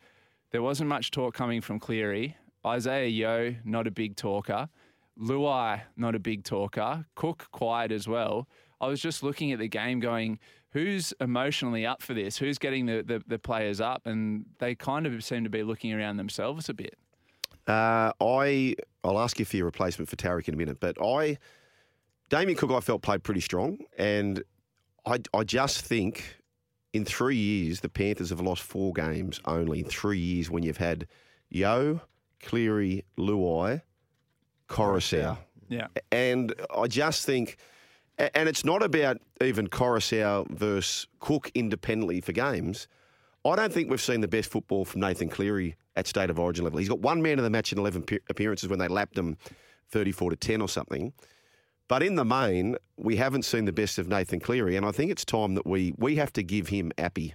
there 0.52 0.62
wasn't 0.62 0.88
much 0.88 1.10
talk 1.10 1.34
coming 1.34 1.60
from 1.60 1.78
Cleary. 1.78 2.36
Isaiah 2.64 3.08
Yeo, 3.08 3.56
not 3.64 3.86
a 3.86 3.90
big 3.90 4.16
talker. 4.16 4.68
Luai, 5.18 5.82
not 5.96 6.14
a 6.14 6.18
big 6.18 6.44
talker. 6.44 7.06
Cook, 7.14 7.48
quiet 7.52 7.92
as 7.92 8.06
well. 8.06 8.48
I 8.80 8.86
was 8.86 9.00
just 9.00 9.22
looking 9.22 9.52
at 9.52 9.58
the 9.58 9.68
game 9.68 10.00
going, 10.00 10.38
who's 10.70 11.12
emotionally 11.20 11.84
up 11.84 12.02
for 12.02 12.14
this? 12.14 12.38
Who's 12.38 12.58
getting 12.58 12.86
the, 12.86 13.02
the, 13.02 13.22
the 13.26 13.38
players 13.38 13.80
up? 13.80 14.06
And 14.06 14.46
they 14.58 14.74
kind 14.74 15.06
of 15.06 15.22
seem 15.22 15.44
to 15.44 15.50
be 15.50 15.62
looking 15.62 15.92
around 15.92 16.16
themselves 16.16 16.68
a 16.68 16.74
bit. 16.74 16.96
Uh, 17.66 18.12
I 18.20 18.74
I'll 19.04 19.18
ask 19.18 19.38
you 19.38 19.44
for 19.44 19.56
your 19.56 19.66
replacement 19.66 20.08
for 20.08 20.16
Tariq 20.16 20.48
in 20.48 20.54
a 20.54 20.56
minute, 20.56 20.80
but 20.80 20.96
I 21.00 21.38
Damien 22.30 22.56
Cook 22.56 22.70
I 22.70 22.80
felt 22.80 23.02
played 23.02 23.22
pretty 23.22 23.40
strong, 23.40 23.78
and 23.98 24.42
I 25.04 25.18
I 25.34 25.44
just 25.44 25.82
think 25.82 26.36
in 26.92 27.04
three 27.04 27.36
years 27.36 27.80
the 27.80 27.88
Panthers 27.88 28.30
have 28.30 28.40
lost 28.40 28.62
four 28.62 28.92
games 28.92 29.40
only 29.44 29.80
in 29.80 29.86
three 29.86 30.18
years 30.18 30.48
when 30.48 30.62
you've 30.62 30.76
had 30.76 31.06
Yeo, 31.50 32.00
Cleary, 32.40 33.04
Luai, 33.18 33.82
Koroisau. 34.68 35.36
Yeah. 35.68 35.88
And 36.10 36.54
I 36.76 36.86
just 36.86 37.26
think, 37.26 37.56
and 38.18 38.48
it's 38.48 38.64
not 38.64 38.82
about 38.82 39.18
even 39.40 39.68
Koroisau 39.68 40.48
versus 40.50 41.06
Cook 41.18 41.50
independently 41.54 42.20
for 42.20 42.32
games. 42.32 42.88
I 43.44 43.56
don't 43.56 43.72
think 43.72 43.90
we've 43.90 44.00
seen 44.00 44.20
the 44.20 44.28
best 44.28 44.50
football 44.50 44.84
from 44.84 45.00
Nathan 45.00 45.28
Cleary 45.28 45.76
at 45.96 46.06
state 46.06 46.30
of 46.30 46.38
origin 46.38 46.64
level. 46.64 46.78
He's 46.78 46.88
got 46.88 47.00
one 47.00 47.22
man 47.22 47.38
of 47.38 47.44
the 47.44 47.50
match 47.50 47.72
in 47.72 47.78
11 47.78 48.04
appearances 48.28 48.68
when 48.68 48.78
they 48.78 48.88
lapped 48.88 49.16
him 49.16 49.36
34 49.90 50.30
to 50.30 50.36
10 50.36 50.60
or 50.60 50.68
something. 50.68 51.12
But 51.90 52.04
in 52.04 52.14
the 52.14 52.24
main, 52.24 52.76
we 52.96 53.16
haven't 53.16 53.42
seen 53.44 53.64
the 53.64 53.72
best 53.72 53.98
of 53.98 54.06
Nathan 54.06 54.38
Cleary, 54.38 54.76
and 54.76 54.86
I 54.86 54.92
think 54.92 55.10
it's 55.10 55.24
time 55.24 55.56
that 55.56 55.66
we 55.66 55.92
we 55.98 56.14
have 56.14 56.32
to 56.34 56.42
give 56.44 56.68
him 56.68 56.92
Appy. 56.96 57.34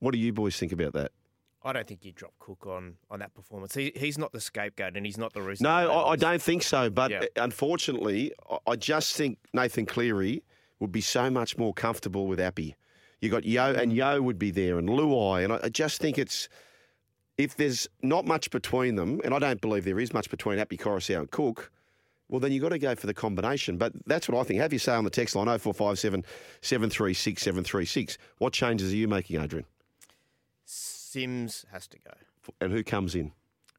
What 0.00 0.10
do 0.10 0.18
you 0.18 0.32
boys 0.32 0.56
think 0.58 0.72
about 0.72 0.92
that? 0.94 1.12
I 1.62 1.72
don't 1.72 1.86
think 1.86 2.04
you 2.04 2.10
drop 2.10 2.32
Cook 2.40 2.66
on 2.66 2.96
on 3.12 3.20
that 3.20 3.32
performance. 3.32 3.74
He, 3.74 3.92
he's 3.94 4.18
not 4.18 4.32
the 4.32 4.40
scapegoat, 4.40 4.96
and 4.96 5.06
he's 5.06 5.16
not 5.18 5.34
the 5.34 5.40
reason. 5.40 5.62
No, 5.62 5.70
I, 5.70 6.10
I 6.10 6.16
don't 6.16 6.42
think 6.42 6.64
so. 6.64 6.90
But 6.90 7.12
Yeah. 7.12 7.20
uh, 7.36 7.44
unfortunately, 7.44 8.32
I- 8.50 8.58
I 8.72 8.74
just 8.74 9.14
think 9.16 9.38
Nathan 9.54 9.86
Cleary 9.86 10.42
would 10.80 10.90
be 10.90 11.00
so 11.00 11.30
much 11.30 11.56
more 11.56 11.72
comfortable 11.72 12.26
with 12.26 12.40
Appy. 12.40 12.74
You 13.20 13.28
got 13.30 13.44
Yeo, 13.44 13.72
and 13.72 13.92
Yeo 13.92 14.20
would 14.20 14.38
be 14.38 14.50
there, 14.50 14.78
and 14.80 14.88
Luai, 14.88 15.44
and 15.44 15.52
I, 15.52 15.60
I 15.62 15.68
just 15.68 16.00
think 16.00 16.18
it's 16.18 16.48
if 17.38 17.54
there's 17.54 17.86
not 18.02 18.26
much 18.26 18.50
between 18.50 18.96
them, 18.96 19.20
and 19.22 19.32
I 19.32 19.38
don't 19.38 19.60
believe 19.60 19.84
there 19.84 20.00
is 20.00 20.12
much 20.12 20.28
between 20.28 20.58
Appy, 20.58 20.76
Koroisau, 20.76 21.20
and 21.20 21.30
Cook. 21.30 21.70
Well, 22.28 22.40
then 22.40 22.52
you've 22.52 22.62
got 22.62 22.70
to 22.70 22.78
go 22.78 22.94
for 22.94 23.06
the 23.06 23.14
combination. 23.14 23.76
But 23.76 23.92
that's 24.06 24.28
what 24.28 24.38
I 24.38 24.42
think. 24.42 24.60
Have 24.60 24.72
your 24.72 24.80
say 24.80 24.92
on 24.92 25.04
the 25.04 25.10
text 25.10 25.36
line 25.36 25.46
0457 25.46 26.24
736 26.60 27.42
736. 27.42 28.18
What 28.38 28.52
changes 28.52 28.92
are 28.92 28.96
you 28.96 29.08
making, 29.08 29.40
Adrian? 29.40 29.66
Sims 30.64 31.64
has 31.72 31.86
to 31.88 31.98
go. 31.98 32.12
And 32.60 32.72
who 32.72 32.82
comes 32.82 33.14
in? 33.14 33.32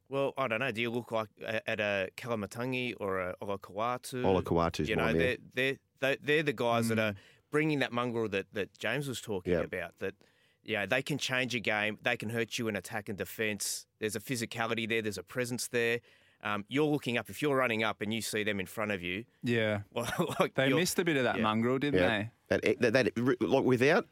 Well, 0.09 0.33
I 0.37 0.47
don't 0.47 0.59
know. 0.59 0.71
Do 0.71 0.81
you 0.81 0.89
look 0.89 1.11
like 1.11 1.27
at 1.41 1.79
a 1.79 2.09
Koloamatangi 2.15 2.95
or 2.99 3.19
a 3.19 3.35
Olakau'atu? 3.41 4.23
Ola 4.23 4.41
Kawatu's 4.41 4.87
You 4.87 4.95
know, 4.95 5.11
they're, 5.11 5.37
they're, 5.53 5.77
they're, 5.99 6.17
they're 6.21 6.43
the 6.43 6.53
guys 6.53 6.87
that 6.87 6.99
are 6.99 7.11
mm. 7.11 7.17
bringing 7.51 7.79
that 7.79 7.91
mongrel 7.91 8.29
that, 8.29 8.45
that 8.53 8.77
James 8.77 9.07
was 9.09 9.19
talking 9.19 9.53
Yeah. 9.53 9.59
about. 9.59 9.99
That 9.99 10.15
yeah, 10.63 10.85
they 10.85 11.01
can 11.01 11.17
change 11.17 11.55
a 11.55 11.59
game. 11.59 11.97
They 12.03 12.17
can 12.17 12.29
hurt 12.29 12.57
you 12.57 12.67
in 12.67 12.75
attack 12.75 13.09
and 13.09 13.17
defence. 13.17 13.85
There's 13.99 14.15
a 14.15 14.19
physicality 14.19 14.87
there. 14.87 15.01
There's 15.01 15.17
a 15.17 15.23
presence 15.23 15.67
there. 15.67 15.99
Um, 16.43 16.65
you're 16.67 16.85
looking 16.85 17.17
up. 17.17 17.29
If 17.29 17.41
you're 17.41 17.55
running 17.55 17.83
up 17.83 18.01
and 18.01 18.13
you 18.13 18.21
see 18.21 18.43
them 18.43 18.59
in 18.59 18.65
front 18.67 18.91
of 18.91 19.01
you, 19.01 19.25
Yeah. 19.43 19.81
well, 19.93 20.07
like 20.39 20.53
They 20.53 20.71
missed 20.71 20.99
a 20.99 21.03
bit 21.05 21.17
of 21.17 21.23
that 21.23 21.37
yeah. 21.37 21.41
mongrel, 21.43 21.79
didn't 21.79 21.99
Yeah. 21.99 22.07
they? 22.07 22.29
That, 22.59 22.79
that, 22.81 22.93
that 22.93 23.41
like 23.41 23.63
without 23.65 24.05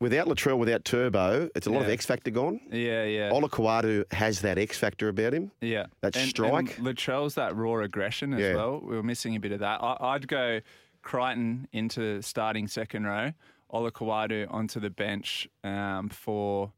without 0.00 0.28
Latrell, 0.28 0.56
without 0.58 0.84
Turbo, 0.84 1.50
it's 1.56 1.66
a 1.66 1.70
lot 1.70 1.82
of 1.82 1.88
X 1.88 2.06
factor 2.06 2.30
gone. 2.30 2.60
Yeah, 2.70 3.02
yeah. 3.04 3.30
Olakau'atu 3.30 4.10
has 4.12 4.40
that 4.42 4.56
X 4.56 4.78
factor 4.78 5.08
about 5.08 5.34
him. 5.34 5.50
Yeah, 5.60 5.86
That 6.02 6.16
and, 6.16 6.28
strike. 6.30 6.78
And 6.78 6.86
Latrell's 6.86 7.34
that 7.34 7.56
raw 7.56 7.80
aggression 7.82 8.32
as 8.34 8.40
Yeah. 8.40 8.54
well. 8.54 8.80
We 8.80 8.94
were 8.94 9.02
missing 9.02 9.34
a 9.34 9.40
bit 9.40 9.50
of 9.52 9.58
that. 9.58 9.82
I, 9.82 9.96
I'd 10.00 10.28
go 10.28 10.60
Crichton 11.02 11.66
into 11.72 12.22
starting 12.22 12.68
second 12.68 13.04
row, 13.06 13.32
Olakau'atu 13.72 14.46
onto 14.52 14.78
the 14.78 14.90
bench 14.90 15.48
um, 15.64 16.08
for 16.08 16.72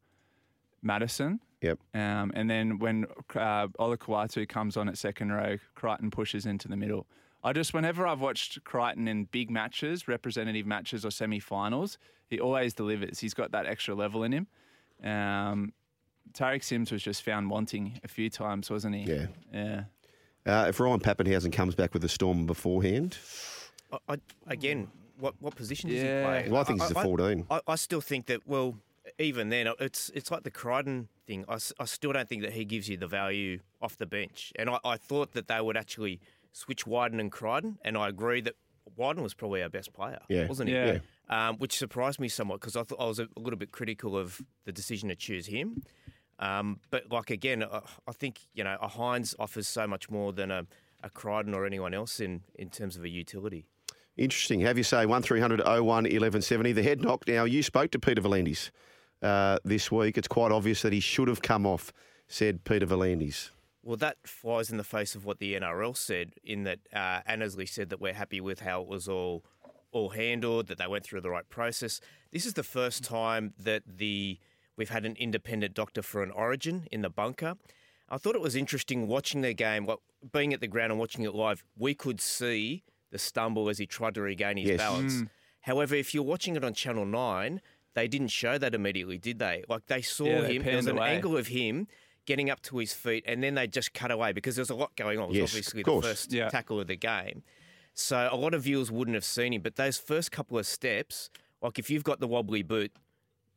Madison. 0.83 1.41
Yep. 1.63 1.79
Um, 1.95 2.33
and 2.35 2.49
then 2.49 2.79
when 2.79 3.07
uh, 3.35 3.69
Olakau'atu 3.79 4.49
comes 4.49 4.77
on 4.77 4.89
at 4.89 4.97
second 4.97 5.33
row, 5.33 5.59
Crichton 5.75 6.11
pushes 6.11 6.47
into 6.47 6.69
the 6.69 6.77
middle. 6.77 7.07
I 7.43 7.53
just, 7.53 7.73
whenever 7.75 8.07
I've 8.07 8.21
watched 8.21 8.63
Crichton 8.65 9.09
in 9.09 9.25
big 9.25 9.51
matches, 9.51 10.07
representative 10.09 10.67
matches 10.67 11.05
or 11.05 11.11
semi-finals, 11.11 11.99
he 12.29 12.39
always 12.41 12.75
delivers. 12.75 13.19
He's 13.19 13.35
got 13.35 13.51
that 13.53 13.67
extra 13.67 13.95
level 13.95 14.23
in 14.25 14.33
him. 14.33 14.47
Um, 15.03 15.73
Tariq 16.33 16.63
Sims 16.63 16.93
was 16.93 17.03
just 17.03 17.23
found 17.23 17.51
wanting 17.51 17.99
a 18.05 18.09
few 18.09 18.31
times, 18.31 18.71
wasn't 18.71 18.95
he? 18.97 19.03
Yeah. 19.11 19.27
Yeah. 19.53 19.83
Uh, 20.47 20.67
if 20.69 20.81
Ryan 20.81 21.01
Papenhuyzen 21.01 21.53
comes 21.53 21.75
back 21.75 21.93
with 21.93 22.05
a 22.05 22.09
storm 22.09 22.47
beforehand, 22.47 23.19
I, 23.93 23.99
I, 24.09 24.17
again, 24.47 24.89
what 25.19 25.35
what 25.41 25.55
position 25.55 25.91
does 25.91 25.99
Yeah. 25.99 26.21
he 26.21 26.25
play? 26.43 26.51
well, 26.53 26.61
I 26.61 26.65
think 26.65 26.81
he's 26.81 26.91
a 26.93 26.95
14. 26.95 27.47
I, 27.51 27.61
I 27.67 27.75
still 27.77 28.01
think 28.01 28.27
that. 28.27 28.47
Well, 28.47 28.77
even 29.21 29.51
then, 29.51 29.69
it's 29.79 30.11
it's 30.15 30.31
like 30.31 30.43
the 30.43 30.51
Crichton 30.51 31.09
thing. 31.27 31.45
I 31.49 31.59
still 31.85 32.13
don't 32.13 32.29
think 32.29 32.43
that 32.43 32.53
he 32.53 32.65
gives 32.65 32.89
you 32.89 32.97
the 32.97 33.07
value 33.07 33.61
off 33.81 33.97
the 33.97 34.07
bench. 34.07 34.53
And 34.57 34.71
I, 34.71 34.79
I 34.85 34.97
thought 34.97 35.33
that 35.33 35.47
they 35.47 35.61
would 35.61 35.77
actually 35.77 36.21
switch 36.53 36.87
Wighton 36.87 37.21
and 37.21 37.31
Crichton, 37.31 37.79
and 37.85 37.97
I 37.97 38.09
agree 38.09 38.41
that 38.41 38.55
Wighton 38.97 39.23
was 39.23 39.35
probably 39.35 39.63
our 39.63 39.69
best 39.69 39.93
player, 39.93 40.19
Yeah. 40.29 40.47
wasn't 40.49 40.71
he? 40.71 40.75
Yeah. 40.75 40.99
Um, 41.29 41.57
which 41.59 41.77
surprised 41.79 42.19
me 42.19 42.29
somewhat 42.29 42.61
because 42.61 42.75
I 42.77 42.83
thought 42.83 43.01
I 43.01 43.07
was 43.07 43.21
a 43.21 43.29
little 43.37 43.59
bit 43.59 43.71
critical 43.71 44.17
of 44.17 44.41
the 44.65 44.73
decision 44.73 45.09
to 45.11 45.15
choose 45.15 45.47
him. 45.47 45.83
Um, 46.41 46.81
but 46.91 47.05
like 47.13 47.31
again, 47.31 47.63
I, 47.63 47.83
I 48.09 48.13
think 48.13 48.41
you 48.55 48.65
know 48.65 48.77
a 48.81 48.89
Hynes 48.89 49.35
offers 49.39 49.69
so 49.69 49.87
much 49.87 50.11
more 50.11 50.33
than 50.33 50.51
a, 50.51 50.67
a 51.03 51.11
Crichton 51.11 51.55
or 51.55 51.67
anyone 51.67 51.95
else 51.95 52.19
in 52.21 52.41
in 52.55 52.71
terms 52.71 52.97
of 52.97 53.05
a 53.05 53.09
utility. 53.09 53.67
Interesting. 54.17 54.61
Have 54.61 54.77
you 54.77 54.85
say 54.85 55.07
1300 55.07 55.61
01 55.61 55.85
1170. 55.85 56.73
The 56.73 56.83
head 56.83 57.01
knock. 57.01 57.27
Now, 57.29 57.45
you 57.45 57.63
spoke 57.63 57.91
to 57.93 57.99
Peter 57.99 58.21
V'landys 58.21 58.71
uh, 59.23 59.59
this 59.65 59.91
week. 59.91 60.17
It's 60.19 60.29
quite 60.29 60.53
obvious 60.53 60.83
that 60.83 60.93
he 60.93 61.01
should 61.01 61.29
have 61.29 61.43
come 61.43 61.67
off, 61.67 61.93
said 62.29 62.65
Peter 62.65 62.87
V'landys. 62.87 63.51
Well, 63.83 63.97
that 63.97 64.19
flies 64.27 64.71
in 64.71 64.77
the 64.77 64.85
face 64.85 65.15
of 65.15 65.25
what 65.25 65.39
the 65.39 65.55
NRL 65.55 65.97
said, 65.97 66.35
in 66.45 66.65
that 66.65 66.81
uh, 66.93 67.21
Annesley 67.27 67.65
said 67.67 67.89
that 67.91 68.01
we're 68.01 68.13
happy 68.13 68.41
with 68.41 68.61
how 68.61 68.83
it 68.83 68.89
was 68.89 69.09
all 69.09 69.45
all 69.93 70.11
handled, 70.11 70.69
that 70.69 70.79
they 70.79 70.87
went 70.87 71.03
through 71.05 71.21
the 71.21 71.31
right 71.31 71.49
process. 71.49 72.01
This 72.31 72.47
is 72.47 72.55
the 72.55 72.63
first 72.63 73.03
time 73.03 73.55
that 73.59 73.83
the 73.87 74.39
we've 74.77 74.91
had 74.91 75.05
an 75.05 75.17
independent 75.19 75.75
doctor 75.75 76.01
for 76.03 76.23
an 76.23 76.31
origin 76.31 76.87
in 76.93 77.03
the 77.03 77.11
bunker. 77.11 77.55
I 78.09 78.17
thought 78.17 78.35
it 78.37 78.41
was 78.41 78.55
interesting 78.55 79.09
watching 79.09 79.41
their 79.41 79.53
game, 79.53 79.87
what, 79.87 79.99
being 80.33 80.53
at 80.55 80.61
the 80.61 80.69
ground 80.69 80.93
and 80.93 81.01
watching 81.01 81.25
it 81.25 81.35
live. 81.35 81.65
We 81.77 81.95
could 81.95 82.21
see 82.21 82.85
the 83.11 83.19
stumble 83.19 83.69
as 83.69 83.79
he 83.79 83.87
tried 83.87 84.15
to 84.15 84.21
regain 84.23 84.57
his 84.59 84.69
Yes. 84.71 84.79
balance. 84.79 85.23
However, 85.63 85.95
if 85.97 86.15
you're 86.15 86.23
watching 86.23 86.55
it 86.57 86.65
on 86.65 86.73
Channel 86.75 87.05
Nine, 87.07 87.61
they 87.95 88.09
didn't 88.09 88.29
show 88.29 88.59
that 88.59 88.75
immediately, 88.75 89.19
did 89.19 89.39
they? 89.39 89.65
Like 89.69 89.87
they 89.87 90.03
saw 90.03 90.25
Yeah, 90.27 90.41
they 90.43 90.55
him. 90.57 90.63
There 90.65 90.77
was 90.77 90.87
an 90.87 90.99
away. 90.99 91.11
angle 91.15 91.37
of 91.37 91.49
him 91.49 91.87
getting 92.27 92.51
up 92.51 92.63
to 92.63 92.79
his 92.79 92.93
feet, 92.93 93.25
and 93.27 93.43
then 93.43 93.55
they 93.55 93.67
just 93.67 93.93
cut 93.95 94.11
away 94.11 94.33
because 94.33 94.55
there's 94.57 94.71
a 94.71 94.75
lot 94.75 94.95
going 94.97 95.19
on. 95.19 95.25
It 95.25 95.29
was 95.29 95.37
Yes, 95.39 95.51
obviously 95.51 95.81
of 95.81 95.85
the 95.87 95.91
course. 95.91 96.05
first 96.07 96.33
Yeah. 96.33 96.49
tackle 96.49 96.79
of 96.81 96.87
the 96.87 96.97
game. 96.97 97.43
So 97.95 98.29
a 98.31 98.37
lot 98.37 98.55
of 98.55 98.63
viewers 98.63 98.91
wouldn't 98.91 99.15
have 99.17 99.25
seen 99.25 99.53
him, 99.53 99.63
but 99.63 99.77
those 99.77 99.99
first 99.99 100.31
couple 100.31 100.59
of 100.59 100.67
steps, 100.67 101.29
like 101.61 101.79
if 101.79 101.91
you've 101.91 102.05
got 102.05 102.21
the 102.21 102.29
wobbly 102.29 102.63
boot, 102.63 102.93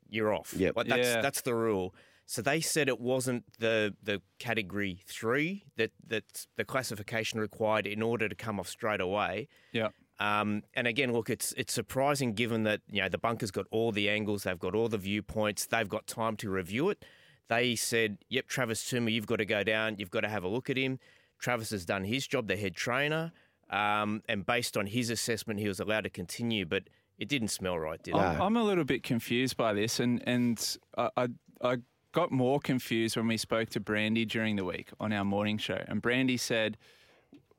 you're 0.10 0.34
off. 0.34 0.54
Yep. 0.58 0.76
Like 0.76 0.88
that's 0.88 1.08
Yeah. 1.08 1.22
that's 1.22 1.42
the 1.42 1.54
rule. 1.54 1.94
So 2.26 2.42
they 2.42 2.62
said 2.62 2.88
it 2.88 3.00
wasn't 3.00 3.44
the 3.60 3.96
the 4.02 4.22
category 4.40 5.02
three 5.06 5.66
that 5.76 5.92
that 6.08 6.48
the 6.56 6.66
classification 6.66 7.40
required 7.40 7.86
in 7.86 8.02
order 8.02 8.28
to 8.30 8.36
come 8.36 8.60
off 8.60 8.70
straight 8.70 9.02
away. 9.02 9.48
Yeah. 9.72 9.90
Um, 10.20 10.64
and 10.74 10.88
again, 10.88 11.12
look, 11.12 11.30
it's 11.30 11.54
it's 11.58 11.74
surprising 11.74 12.34
given 12.34 12.64
that 12.64 12.82
you 12.90 13.02
know 13.02 13.10
the 13.10 13.18
bunker's 13.18 13.52
got 13.52 13.66
all 13.72 13.92
the 13.92 14.10
angles, 14.10 14.44
they've 14.44 14.60
got 14.60 14.76
all 14.76 14.88
the 14.88 14.98
viewpoints, 14.98 15.66
they've 15.66 15.90
got 15.90 16.08
time 16.08 16.38
to 16.38 16.50
review 16.50 16.90
it. 16.90 17.04
They 17.50 17.76
said, 17.76 18.20
"Yep, 18.30 18.48
Travis 18.48 18.84
Tuma, 18.84 19.12
you've 19.12 19.28
got 19.28 19.38
to 19.38 19.46
go 19.46 19.64
down, 19.64 19.96
you've 19.98 20.12
got 20.12 20.22
to 20.22 20.30
have 20.30 20.44
a 20.44 20.48
look 20.48 20.70
at 20.70 20.78
him." 20.78 21.00
Travis 21.40 21.72
has 21.72 21.86
done 21.86 22.06
his 22.06 22.26
job, 22.26 22.48
the 22.48 22.56
head 22.56 22.76
trainer, 22.76 23.34
um, 23.70 24.22
and 24.30 24.46
based 24.46 24.78
on 24.78 24.86
his 24.86 25.10
assessment, 25.10 25.60
he 25.60 25.68
was 25.68 25.80
allowed 25.80 26.06
to 26.06 26.10
continue, 26.10 26.66
but 26.66 26.84
it 27.18 27.28
didn't 27.28 27.50
smell 27.50 27.78
right, 27.78 28.02
did 28.02 28.16
it? 28.16 28.18
I'm, 28.18 28.42
I'm 28.42 28.58
a 28.58 28.64
little 28.64 28.86
bit 28.86 29.04
confused 29.04 29.58
by 29.58 29.74
this, 29.74 30.00
and 30.00 30.22
and 30.28 30.78
I, 30.98 31.10
I 31.18 31.28
I 31.62 31.78
got 32.12 32.32
more 32.32 32.60
confused 32.60 33.18
when 33.18 33.28
we 33.28 33.38
spoke 33.38 33.70
to 33.72 33.80
Brandy 33.80 34.26
during 34.26 34.56
the 34.56 34.64
week 34.64 34.92
on 35.00 35.12
our 35.12 35.26
morning 35.26 35.58
show, 35.58 35.84
and 35.88 36.02
Brandy 36.02 36.38
said 36.38 36.78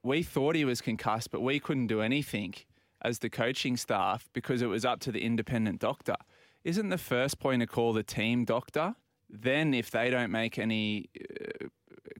we 0.04 0.22
thought 0.22 0.54
he 0.54 0.64
was 0.64 0.80
concussed, 0.80 1.30
but 1.30 1.40
we 1.40 1.58
couldn't 1.58 1.88
do 1.88 2.00
anything 2.00 2.54
as 3.02 3.18
the 3.18 3.30
coaching 3.30 3.76
staff 3.76 4.28
because 4.32 4.62
it 4.62 4.66
was 4.66 4.84
up 4.84 5.00
to 5.00 5.10
the 5.10 5.24
independent 5.24 5.80
doctor. 5.80 6.16
Isn't 6.62 6.90
the 6.90 6.98
first 6.98 7.40
point 7.40 7.62
of 7.62 7.68
call 7.68 7.92
the 7.92 8.02
team 8.02 8.44
doctor? 8.44 8.94
Then, 9.28 9.74
if 9.74 9.90
they 9.90 10.10
don't 10.10 10.30
make 10.30 10.58
any 10.58 11.08
uh, 11.18 11.66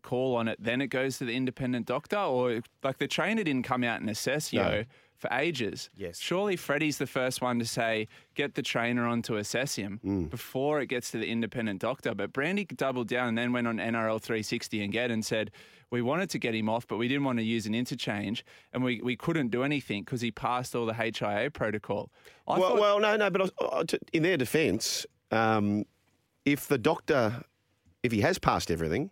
call 0.03 0.35
on 0.35 0.49
it, 0.49 0.59
then 0.61 0.81
it 0.81 0.89
goes 0.89 1.19
to 1.19 1.25
the 1.25 1.37
independent 1.37 1.87
doctor, 1.87 2.19
or 2.19 2.61
like 2.83 2.99
the 2.99 3.07
trainer 3.07 3.45
didn't 3.45 3.65
come 3.65 3.85
out 3.85 4.01
and 4.01 4.11
assess 4.11 4.53
you 4.53 4.61
No. 4.61 4.85
For 5.17 5.29
ages. 5.33 5.91
Yes. 5.97 6.19
Surely 6.19 6.57
Freddie's 6.57 6.99
the 6.99 7.07
first 7.07 7.41
one 7.41 7.59
to 7.59 7.65
say, 7.65 8.09
get 8.35 8.55
the 8.55 8.63
trainer 8.63 9.07
on 9.07 9.23
to 9.23 9.37
assess 9.37 9.77
him 9.77 10.01
Mm. 10.05 10.29
before 10.31 10.81
it 10.81 10.87
gets 10.87 11.11
to 11.13 11.19
the 11.19 11.27
independent 11.31 11.81
doctor. 11.81 12.15
But 12.15 12.33
Brandy 12.33 12.65
doubled 12.65 13.09
down 13.09 13.29
and 13.29 13.39
then 13.39 13.53
went 13.53 13.67
on 13.67 13.79
NRL 13.79 14.19
360 14.21 14.83
and 14.83 14.93
get 14.93 15.11
and 15.11 15.25
said, 15.25 15.51
we 15.91 16.03
wanted 16.03 16.29
to 16.31 16.39
get 16.39 16.55
him 16.55 16.69
off, 16.69 16.87
but 16.89 16.97
we 16.97 17.07
didn't 17.07 17.25
want 17.25 17.39
to 17.39 17.45
use 17.45 17.67
an 17.67 17.75
interchange 17.75 18.45
and 18.73 18.83
we, 18.83 19.01
we 19.03 19.17
couldn't 19.17 19.49
do 19.49 19.63
anything 19.63 20.03
because 20.03 20.21
he 20.21 20.31
passed 20.33 20.75
all 20.75 20.87
the 20.87 20.95
HIA 20.95 21.51
protocol. 21.53 22.11
I 22.49 22.59
well, 22.59 22.71
thought- 22.71 22.81
well, 22.81 23.01
no, 23.01 23.17
no, 23.17 23.31
but 23.31 23.43
I- 23.61 23.79
I- 23.81 23.85
to- 23.85 24.01
in 24.13 24.23
their 24.25 24.37
defence, 24.37 25.07
um, 25.31 25.85
if 26.45 26.67
the 26.67 26.79
doctor, 26.79 27.45
if 28.03 28.11
he 28.13 28.21
has 28.23 28.39
passed 28.39 28.71
everything, 28.71 29.11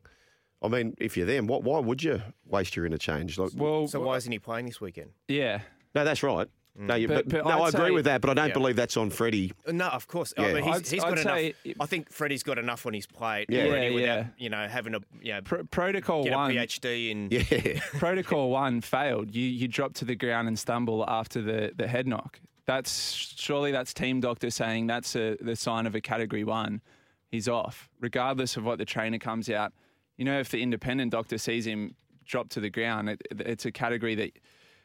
I 0.61 0.69
mean, 0.69 0.95
if 0.99 1.17
you're 1.17 1.27
them, 1.27 1.47
what, 1.47 1.63
why 1.65 1.79
would 1.79 2.03
you 2.03 2.21
waste 2.45 2.75
your 2.77 2.87
interchange? 2.87 3.39
Like, 3.39 3.51
well, 3.55 3.87
So 3.89 4.01
why 4.01 4.17
isn't 4.17 4.31
he 4.33 4.39
playing 4.39 4.67
this 4.67 4.81
weekend? 4.81 5.11
yeah. 5.29 5.61
No, 5.95 6.05
that's 6.05 6.23
right. 6.23 6.47
Mm. 6.79 6.87
No, 6.87 6.95
you, 6.95 7.07
But- 7.09 7.29
but, 7.29 7.45
but 7.45 7.45
no, 7.45 7.63
I'd 7.65 7.75
I 7.75 7.79
agree 7.79 7.89
say- 7.89 7.91
with 7.91 8.05
that, 8.07 8.21
but 8.23 8.31
I 8.31 8.35
don't 8.35 8.49
Yeah. 8.49 8.55
believe 8.55 8.77
that's 8.77 8.97
on 8.97 9.11
Freddie. 9.11 9.53
No, 9.71 9.89
of 9.89 10.09
course. 10.09 10.33
Yeah. 10.39 10.45
Oh, 10.45 10.49
I 10.49 10.53
mean, 10.55 10.65
he's, 10.65 10.75
I'd- 10.77 10.89
he's 10.89 11.05
I'd 11.05 11.15
got 11.17 11.19
say- 11.19 11.55
enough. 11.65 11.77
I 11.81 11.87
think 11.87 12.11
Freddie's 12.11 12.43
got 12.43 12.59
enough 12.59 12.87
on 12.87 12.95
his 12.95 13.07
plate 13.07 13.47
Yeah. 13.51 13.65
already 13.67 13.87
Yeah, 13.89 13.95
without, 13.95 14.17
yeah. 14.17 14.27
you 14.39 14.49
know, 14.49 14.67
having 14.69 14.95
a 14.95 15.01
you 15.21 15.35
know, 15.35 15.41
Pro- 15.43 15.65
protocol 15.65 16.25
get 16.25 16.33
a 16.33 16.37
one. 16.37 16.51
PhD 16.53 17.11
in. 17.11 17.29
Yeah. 17.31 17.81
Protocol 17.99 18.49
one 18.51 18.81
failed. 18.81 19.35
You 19.35 19.47
you 19.47 19.69
drop 19.69 19.93
to 19.95 20.05
the 20.07 20.15
ground 20.15 20.49
and 20.49 20.59
stumble 20.59 21.05
after 21.09 21.43
the, 21.43 21.73
the 21.77 21.87
head 21.87 22.07
knock. 22.07 22.41
That's 22.65 23.11
surely 23.13 23.71
that's 23.73 23.93
team 23.93 24.21
doctor 24.21 24.49
saying 24.49 24.87
that's 24.87 25.15
a, 25.17 25.37
the 25.41 25.57
sign 25.57 25.87
of 25.87 25.95
a 25.95 26.01
category 26.01 26.45
one. 26.45 26.81
He's 27.29 27.49
off, 27.49 27.91
regardless 28.01 28.57
of 28.57 28.65
what 28.65 28.79
the 28.79 28.85
trainer 28.87 29.19
comes 29.19 29.51
out. 29.51 29.73
You 30.17 30.25
know, 30.25 30.39
if 30.39 30.51
the 30.51 30.63
independent 30.63 31.13
doctor 31.13 31.37
sees 31.39 31.67
him 31.67 31.97
drop 32.25 32.49
to 32.51 32.61
the 32.61 32.71
ground, 32.71 33.09
it, 33.11 33.21
it's 33.41 33.67
a 33.67 33.73
category 33.73 34.15
that 34.15 34.33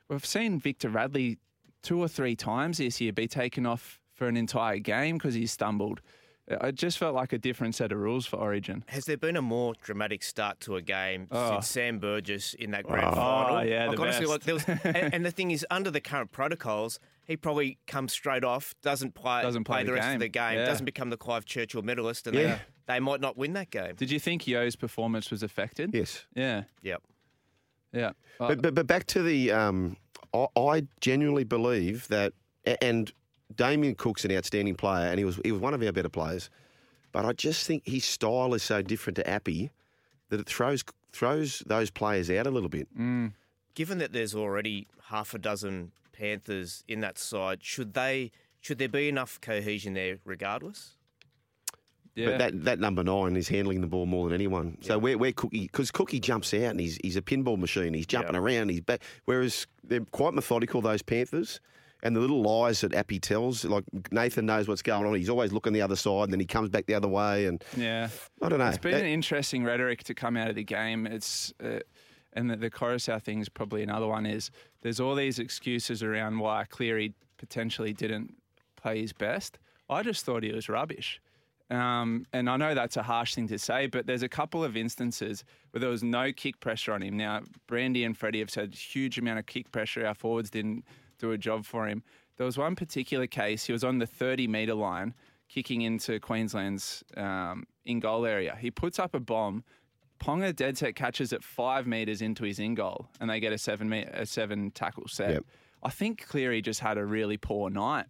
we've 0.10 0.26
seen 0.26 0.60
Victor 0.60 0.90
Radley 0.90 1.38
two 1.84 2.00
or 2.00 2.08
three 2.08 2.36
times 2.36 2.78
this 2.80 3.00
year 3.02 3.14
be 3.14 3.28
taken 3.28 3.66
off 3.66 4.00
for 4.14 4.28
an 4.28 4.36
entire 4.38 4.80
game 4.80 5.18
because 5.18 5.34
he 5.36 5.46
stumbled. 5.46 6.02
It 6.50 6.76
just 6.76 6.98
felt 6.98 7.14
like 7.14 7.34
a 7.34 7.38
different 7.38 7.76
set 7.76 7.92
of 7.92 8.00
rules 8.00 8.26
for 8.26 8.38
Origin. 8.38 8.86
Has 8.88 9.04
there 9.04 9.18
been 9.18 9.36
a 9.36 9.42
more 9.42 9.74
dramatic 9.84 10.24
start 10.24 10.62
to 10.62 10.78
a 10.78 10.82
game 10.82 11.28
Oh. 11.30 11.52
since 11.56 11.68
Sam 11.68 12.00
Burgess 12.00 12.54
in 12.54 12.72
that 12.72 12.86
grand 12.86 13.06
Oh, 13.10 13.16
final? 13.16 13.56
Oh, 13.58 13.62
yeah, 13.64 13.88
like, 13.88 13.98
the 13.98 14.02
honestly, 14.02 14.22
best. 14.28 14.30
like, 14.32 14.44
there 14.44 14.54
was, 14.54 14.64
and, 14.86 15.14
and 15.14 15.26
the 15.26 15.32
thing 15.32 15.52
is, 15.52 15.66
under 15.70 15.92
the 15.92 16.00
current 16.00 16.32
protocols, 16.32 17.00
he 17.26 17.36
probably 17.36 17.78
comes 17.86 18.14
straight 18.14 18.46
off, 18.46 18.74
doesn't 18.82 19.14
play, 19.14 19.42
Doesn't 19.42 19.66
play 19.66 19.84
the, 19.84 19.88
the 19.88 19.94
rest 19.96 20.08
game. 20.08 20.14
of 20.16 20.20
the 20.22 20.30
game, 20.30 20.54
Yeah. 20.60 20.66
doesn't 20.66 20.86
become 20.86 21.10
the 21.10 21.18
Clive 21.18 21.44
Churchill 21.44 21.82
medalist, 21.82 22.28
and 22.28 22.38
Yeah. 22.38 22.60
they, 22.88 22.94
they 22.94 23.00
might 23.02 23.20
not 23.20 23.36
win 23.38 23.52
that 23.54 23.70
game. 23.70 23.96
Did 23.96 24.10
you 24.10 24.20
think 24.20 24.48
Yeo's 24.48 24.78
performance 24.78 25.30
was 25.30 25.44
affected? 25.44 25.94
yes. 25.94 26.26
Yeah. 26.34 26.64
Yep. 26.82 27.04
Yeah. 27.94 28.12
Uh, 28.40 28.50
But, 28.50 28.62
but, 28.62 28.76
but 28.76 28.88
back 28.88 29.06
to 29.08 29.24
the, 29.24 29.52
um, 29.52 29.98
I, 30.34 30.48
I 30.58 30.88
genuinely 31.02 31.44
believe 31.44 32.08
that, 32.10 32.34
and 32.82 33.12
Damien 33.56 33.96
Cook's 33.96 34.26
an 34.26 34.32
outstanding 34.32 34.76
player, 34.76 35.08
and 35.08 35.18
he 35.18 35.26
was 35.26 35.40
he 35.44 35.52
was 35.52 35.62
one 35.62 35.74
of 35.74 35.82
our 35.82 35.92
better 35.92 36.10
players. 36.10 36.50
But 37.12 37.26
I 37.26 37.32
just 37.34 37.66
think 37.66 37.84
his 37.86 38.04
style 38.06 38.54
is 38.54 38.62
so 38.64 38.82
different 38.82 39.16
to 39.16 39.28
Appy 39.30 39.72
that 40.30 40.40
it 40.40 40.48
throws 40.48 40.84
throws 41.14 41.64
those 41.66 41.90
players 41.90 42.30
out 42.30 42.46
a 42.46 42.52
little 42.52 42.70
bit. 42.70 42.88
Given 43.74 43.98
that 44.00 44.12
there's 44.12 44.36
already 44.36 44.88
half 45.06 45.34
a 45.34 45.38
dozen 45.40 45.92
Panthers 46.12 46.84
in 46.88 47.00
that 47.02 47.18
side, 47.18 47.64
should 47.64 47.94
they 47.94 48.32
should 48.60 48.78
there 48.80 48.90
be 48.90 49.08
enough 49.08 49.40
cohesion 49.40 49.94
there 49.94 50.18
regardless? 50.26 50.97
Yeah. 52.18 52.26
But 52.32 52.38
that, 52.40 52.64
that 52.64 52.80
number 52.80 53.04
nine 53.04 53.36
is 53.36 53.48
handling 53.48 53.82
the 53.82 53.88
ball 53.88 54.08
more 54.08 54.26
than 54.26 54.34
anyone. 54.34 54.78
So 54.82 54.98
where, 54.98 55.18
where 55.18 55.32
Cookie, 55.32 55.62
because 55.68 55.92
Cookie 55.92 56.20
jumps 56.20 56.54
out 56.54 56.72
and 56.72 56.80
he's, 56.80 56.98
he's 57.04 57.16
a 57.16 57.22
pinball 57.22 57.58
machine. 57.60 57.94
He's 57.94 58.08
jumping 58.08 58.36
around. 58.36 58.70
He's 58.70 58.82
back. 58.82 59.02
Whereas 59.26 59.68
they're 59.84 60.02
quite 60.12 60.34
methodical, 60.34 60.82
those 60.82 61.02
Panthers. 61.04 61.60
And 62.04 62.16
the 62.16 62.20
little 62.20 62.42
lies 62.42 62.82
that 62.82 62.94
Appy 62.94 63.20
tells, 63.20 63.66
like 63.66 63.84
Nathan 64.12 64.46
knows 64.46 64.68
what's 64.68 64.82
going 64.84 65.06
on. 65.08 65.16
He's 65.16 65.30
always 65.30 65.52
looking 65.52 65.74
the 65.74 65.82
other 65.82 65.96
side, 65.96 66.26
and 66.26 66.34
then 66.34 66.40
he 66.40 66.46
comes 66.46 66.70
back 66.70 66.86
the 66.86 66.94
other 66.94 67.08
way. 67.08 67.48
And 67.48 67.64
Yeah. 67.76 68.10
I 68.42 68.50
don't 68.50 68.60
know. 68.60 68.68
It's 68.68 68.78
been 68.78 68.92
That- 68.92 69.02
an 69.02 69.08
interesting 69.08 69.64
rhetoric 69.64 70.04
to 70.06 70.14
come 70.14 70.38
out 70.38 70.48
of 70.50 70.56
the 70.56 70.64
game. 70.64 71.08
It's 71.08 71.54
uh, 71.64 71.80
and 72.34 72.52
the, 72.52 72.56
the 72.56 72.70
Koroisau 72.70 73.20
thing 73.22 73.40
is 73.40 73.50
probably 73.50 73.82
another 73.82 74.06
one. 74.08 74.28
Is 74.28 74.52
there's 74.82 75.00
all 75.00 75.16
these 75.16 75.40
excuses 75.40 76.04
around 76.04 76.38
why 76.38 76.66
Cleary 76.70 77.14
potentially 77.38 77.94
didn't 77.94 78.36
play 78.76 79.02
his 79.02 79.12
best. 79.14 79.58
I 79.90 80.04
just 80.04 80.24
thought 80.24 80.44
he 80.44 80.52
was 80.52 80.70
rubbish. 80.70 81.20
Um, 81.70 82.26
and 82.32 82.50
I 82.50 82.56
know 82.56 82.74
that's 82.74 82.96
a 82.96 83.04
harsh 83.04 83.36
thing 83.36 83.48
to 83.50 83.60
say, 83.60 83.88
but 83.88 84.08
there's 84.08 84.24
a 84.24 84.30
couple 84.30 84.64
of 84.64 84.78
instances 84.78 85.44
where 85.72 85.82
there 85.82 85.90
was 85.90 86.04
no 86.04 86.32
kick 86.32 86.60
pressure 86.60 86.94
on 86.94 87.02
him. 87.02 87.18
Now, 87.18 87.42
Brandy 87.68 88.04
and 88.06 88.18
Freddie 88.18 88.40
have 88.40 88.50
said 88.50 88.74
huge 88.74 89.18
amount 89.18 89.40
of 89.40 89.46
kick 89.46 89.72
pressure. 89.72 90.06
Our 90.06 90.14
forwards 90.14 90.50
didn't 90.50 90.86
do 91.20 91.32
a 91.32 91.38
job 91.38 91.66
for 91.66 91.88
him. 91.88 92.04
There 92.38 92.46
was 92.46 92.58
one 92.58 92.76
particular 92.76 93.28
case. 93.28 93.66
He 93.66 93.74
was 93.74 93.84
on 93.84 93.98
the 93.98 94.06
30 94.08 94.48
metre 94.48 94.76
line, 94.76 95.14
kicking 95.50 95.82
into 95.82 96.20
Queensland's 96.20 97.04
um, 97.18 97.66
in 97.86 98.00
goal 98.00 98.26
area. 98.26 98.56
He 98.60 98.72
puts 98.72 99.00
up 99.00 99.14
a 99.14 99.20
bomb. 99.20 99.64
Ponga 100.20 100.56
dead 100.56 100.78
set 100.78 100.96
catches 100.96 101.34
it 101.34 101.44
five 101.44 101.86
metres 101.86 102.22
into 102.22 102.44
his 102.44 102.60
in 102.60 102.76
goal, 102.76 103.08
and 103.20 103.30
they 103.30 103.40
get 103.40 103.54
a 103.54 103.58
seven 103.58 103.88
me- 103.88 104.06
a 104.12 104.26
seven 104.26 104.72
tackle 104.72 105.08
set. 105.08 105.30
Yep. 105.32 105.44
I 105.84 105.90
think 105.90 106.26
Cleary 106.26 106.62
just 106.62 106.80
had 106.80 106.98
a 106.98 107.06
really 107.06 107.38
poor 107.38 107.70
night. 107.70 108.08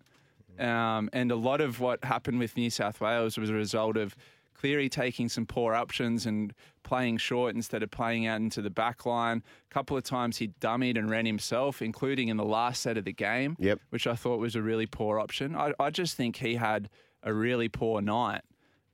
Um, 0.60 1.10
and 1.14 1.32
a 1.32 1.36
lot 1.36 1.62
of 1.62 1.80
what 1.80 2.04
happened 2.04 2.40
with 2.40 2.56
New 2.58 2.70
South 2.70 3.00
Wales 3.02 3.38
was 3.38 3.50
a 3.50 3.54
result 3.54 3.98
of 3.98 4.16
Cleary 4.54 4.90
taking 4.90 5.30
some 5.30 5.46
poor 5.46 5.76
options 5.76 6.26
and 6.26 6.52
playing 6.84 7.18
short 7.18 7.54
instead 7.56 7.84
of 7.84 7.92
playing 7.92 8.26
out 8.26 8.38
into 8.42 8.62
the 8.62 8.72
back 8.72 9.06
line. 9.06 9.44
A 9.70 9.74
couple 9.74 9.96
of 9.96 10.04
times 10.04 10.38
he 10.38 10.48
dummied 10.60 10.98
and 10.98 11.10
ran 11.12 11.28
himself, 11.28 11.82
including 11.82 12.30
in 12.30 12.38
the 12.38 12.46
last 12.46 12.82
set 12.82 12.98
of 12.98 13.06
the 13.06 13.14
game, 13.14 13.56
Yep. 13.60 13.80
which 13.92 14.08
I 14.08 14.16
thought 14.16 14.40
was 14.40 14.56
a 14.56 14.62
really 14.64 14.88
poor 14.88 15.20
option. 15.20 15.56
I, 15.56 15.74
I 15.80 15.92
just 15.92 16.16
think 16.18 16.38
he 16.38 16.56
had 16.56 16.90
a 17.22 17.34
really 17.34 17.70
poor 17.70 18.02
night 18.02 18.42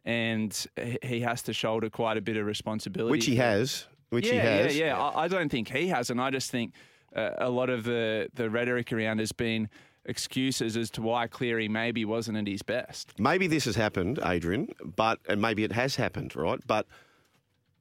and 0.06 0.66
he- 1.02 1.22
has 1.22 1.42
to 1.44 1.54
shoulder 1.54 1.90
quite 1.90 2.18
a 2.18 2.22
bit 2.22 2.36
of 2.36 2.46
responsibility. 2.46 3.12
which 3.12 3.26
he 3.26 3.36
has. 3.38 3.88
Which 4.10 4.28
yeah, 4.28 4.34
he 4.34 4.38
has. 4.64 4.78
Yeah, 4.78 4.86
yeah. 4.88 5.02
I, 5.02 5.24
I 5.24 5.28
don't 5.28 5.50
think 5.50 5.70
he 5.70 5.88
has, 5.88 6.10
and 6.10 6.20
I 6.20 6.30
just 6.30 6.52
think 6.52 6.74
uh, 7.16 7.32
a 7.38 7.50
lot 7.50 7.70
of 7.70 7.84
the, 7.86 8.28
the 8.34 8.50
rhetoric 8.50 8.92
around 8.92 9.20
has 9.20 9.32
been 9.32 9.70
excuses 10.06 10.76
as 10.76 10.90
to 10.92 11.02
why 11.02 11.28
Cleary 11.28 11.68
maybe 11.68 12.06
wasn't 12.06 12.38
at 12.38 12.48
his 12.48 12.62
best. 12.62 13.14
Maybe 13.20 13.48
this 13.48 13.66
has 13.66 13.76
happened, 13.76 14.20
Adrian, 14.24 14.70
but 14.84 15.20
and 15.28 15.42
maybe 15.42 15.64
it 15.64 15.72
has 15.72 15.96
happened, 15.96 16.36
right? 16.36 16.60
But 16.66 16.88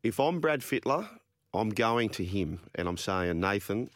if 0.02 0.18
I'm 0.20 0.40
Brad 0.40 0.60
Fittler, 0.60 1.08
I'm 1.54 1.70
going 1.70 2.08
to 2.10 2.24
him 2.24 2.60
and 2.74 2.88
I'm 2.88 2.96
saying, 2.96 3.40
Nathan, 3.40 3.90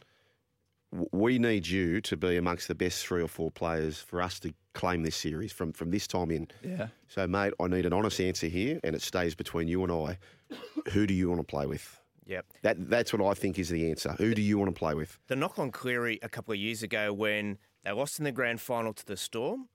we 1.12 1.38
need 1.38 1.66
you 1.66 2.00
to 2.02 2.16
be 2.16 2.36
amongst 2.36 2.68
the 2.68 2.74
best 2.74 3.04
three 3.04 3.22
or 3.22 3.28
four 3.28 3.50
players 3.50 3.98
for 3.98 4.22
us 4.22 4.38
to 4.40 4.52
claim 4.72 5.02
this 5.02 5.16
series 5.16 5.52
from 5.52 5.72
from 5.72 5.90
this 5.90 6.06
time 6.06 6.30
in. 6.30 6.48
Yeah. 6.62 6.88
So, 7.08 7.26
mate, 7.26 7.54
I 7.60 7.66
need 7.66 7.86
an 7.86 7.92
honest 7.92 8.20
answer 8.20 8.46
here, 8.46 8.80
and 8.84 8.94
it 8.94 9.02
stays 9.02 9.34
between 9.34 9.68
you 9.68 9.82
and 9.82 9.92
I. 9.92 10.18
Who 10.90 11.06
do 11.06 11.14
you 11.14 11.28
want 11.28 11.40
to 11.40 11.46
play 11.46 11.66
with? 11.66 12.00
Yep. 12.26 12.46
That 12.62 12.90
that's 12.90 13.12
what 13.12 13.24
I 13.24 13.34
think 13.34 13.58
is 13.58 13.68
the 13.68 13.88
answer. 13.90 14.10
Who 14.18 14.34
do 14.34 14.42
you 14.42 14.58
want 14.58 14.74
to 14.74 14.78
play 14.78 14.94
with? 14.94 15.18
The 15.28 15.36
knock 15.36 15.58
on 15.58 15.70
Cleary 15.70 16.18
a 16.22 16.28
couple 16.28 16.52
of 16.52 16.58
years 16.58 16.82
ago 16.82 17.12
when 17.12 17.58
they 17.86 17.92
lost 17.92 18.18
in 18.18 18.24
the 18.24 18.32
grand 18.32 18.60
final 18.60 18.92
to 18.92 19.06
the 19.06 19.16
Storm, 19.16 19.68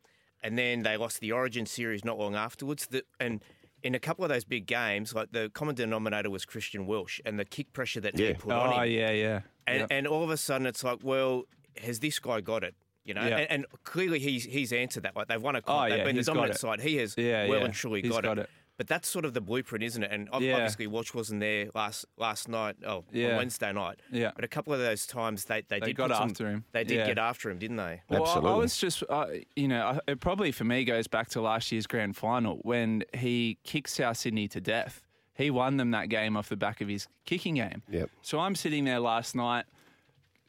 and 0.44 0.58
then 0.58 0.84
they 0.84 0.98
lost 0.98 1.22
the 1.22 1.32
Origin 1.32 1.66
series 1.66 2.04
not 2.04 2.20
long 2.20 2.36
afterwards. 2.36 2.88
The, 2.88 3.04
and 3.20 3.42
in 3.84 3.96
a 3.96 4.00
couple 4.00 4.24
of 4.26 4.30
those 4.30 4.44
big 4.44 4.66
games, 4.68 5.16
like 5.16 5.32
the 5.32 5.50
common 5.54 5.76
denominator 5.76 6.30
was 6.30 6.46
Christian 6.46 6.86
Welch 6.86 7.22
and 7.26 7.40
the 7.40 7.46
kick 7.46 7.72
pressure 7.74 8.02
that 8.02 8.18
Yeah. 8.20 8.28
he 8.30 8.34
put 8.34 8.52
on 8.52 8.80
Oh, 8.80 8.84
yeah, 8.84 9.12
yeah. 9.12 9.42
And, 9.66 9.80
Yep. 9.80 9.88
and 9.92 10.08
all 10.08 10.24
of 10.24 10.30
a 10.30 10.38
sudden, 10.38 10.68
it's 10.68 10.84
like, 10.84 11.00
well, 11.04 11.44
has 11.82 12.00
this 12.00 12.20
guy 12.20 12.42
got 12.42 12.64
it? 12.64 12.76
You 13.06 13.14
know, 13.16 13.26
Yeah. 13.26 13.38
and, 13.38 13.52
and 13.52 13.66
clearly 13.84 14.20
he's 14.20 14.44
he's 14.44 14.72
answered 14.74 15.04
that. 15.04 15.16
Like 15.16 15.28
they've 15.28 15.42
won 15.42 15.56
a 15.56 15.62
comp, 15.62 15.80
Oh, 15.86 15.90
they've 15.90 15.98
yeah, 16.00 16.04
been 16.04 16.16
the 16.16 16.20
he's 16.20 16.28
got 16.28 16.34
dominant 16.36 16.56
it. 16.58 16.60
side. 16.60 16.82
He 16.82 16.98
has 16.98 17.16
Yeah, 17.18 17.48
well 17.48 17.60
yeah. 17.60 17.66
and 17.66 17.74
truly 17.74 18.02
He's 18.04 18.12
got, 18.12 18.24
got 18.24 18.38
it. 18.38 18.42
it. 18.42 18.50
But 18.82 18.88
that's 18.88 19.08
sort 19.08 19.26
of 19.26 19.36
the 19.36 19.42
blueprint, 19.42 19.84
isn't 19.84 20.02
it? 20.02 20.10
And 20.12 20.28
ob- 20.32 20.42
Yeah. 20.42 20.54
obviously, 20.56 20.88
Welch 20.88 21.14
wasn't 21.14 21.40
there 21.40 21.68
last 21.76 22.04
last 22.18 22.50
night. 22.50 22.78
Oh, 22.84 23.06
Yeah. 23.12 23.30
on 23.34 23.36
Wednesday 23.38 23.72
night. 23.72 24.00
Yeah. 24.12 24.32
But 24.36 24.44
a 24.44 24.48
couple 24.48 24.74
of 24.74 24.80
those 24.80 25.06
times 25.06 25.46
they 25.46 25.62
they, 25.62 25.80
They 25.80 25.86
did 25.86 25.98
got 25.98 26.10
put 26.10 26.18
some- 26.18 26.30
after 26.32 26.50
him. 26.50 26.66
They 26.72 26.84
did 26.84 26.96
Yeah. 26.98 27.06
get 27.06 27.20
after 27.20 27.52
him, 27.52 27.60
didn't 27.60 27.78
they? 27.78 28.02
Well, 28.10 28.26
I- 28.26 28.40
I 28.40 28.56
was 28.56 28.76
just, 28.80 29.04
uh, 29.08 29.28
you 29.56 29.68
know, 29.68 30.00
it 30.08 30.20
probably 30.20 30.52
for 30.52 30.64
me 30.64 30.84
goes 30.84 31.06
back 31.06 31.30
to 31.30 31.42
last 31.42 31.72
year's 31.72 31.86
grand 31.86 32.18
final 32.18 32.58
when 32.64 33.04
he 33.14 33.60
kicked 33.64 33.92
South 33.92 34.18
Sydney 34.18 34.48
to 34.48 34.60
death. 34.60 35.04
He 35.36 35.52
won 35.52 35.78
them 35.78 35.92
that 35.92 36.10
game 36.10 36.36
off 36.36 36.50
the 36.50 36.58
back 36.58 36.82
of 36.82 36.88
his 36.88 37.08
kicking 37.28 37.54
game. 37.54 37.84
Yep. 37.88 38.10
So 38.24 38.40
I'm 38.40 38.56
sitting 38.56 38.86
there 38.86 39.00
last 39.00 39.36
night, 39.36 39.66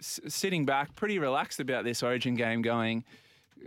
s- 0.00 0.20
sitting 0.26 0.64
back, 0.64 0.94
pretty 0.94 1.18
relaxed 1.18 1.60
about 1.60 1.84
this 1.84 2.02
Origin 2.02 2.34
game, 2.34 2.62
going. 2.62 3.04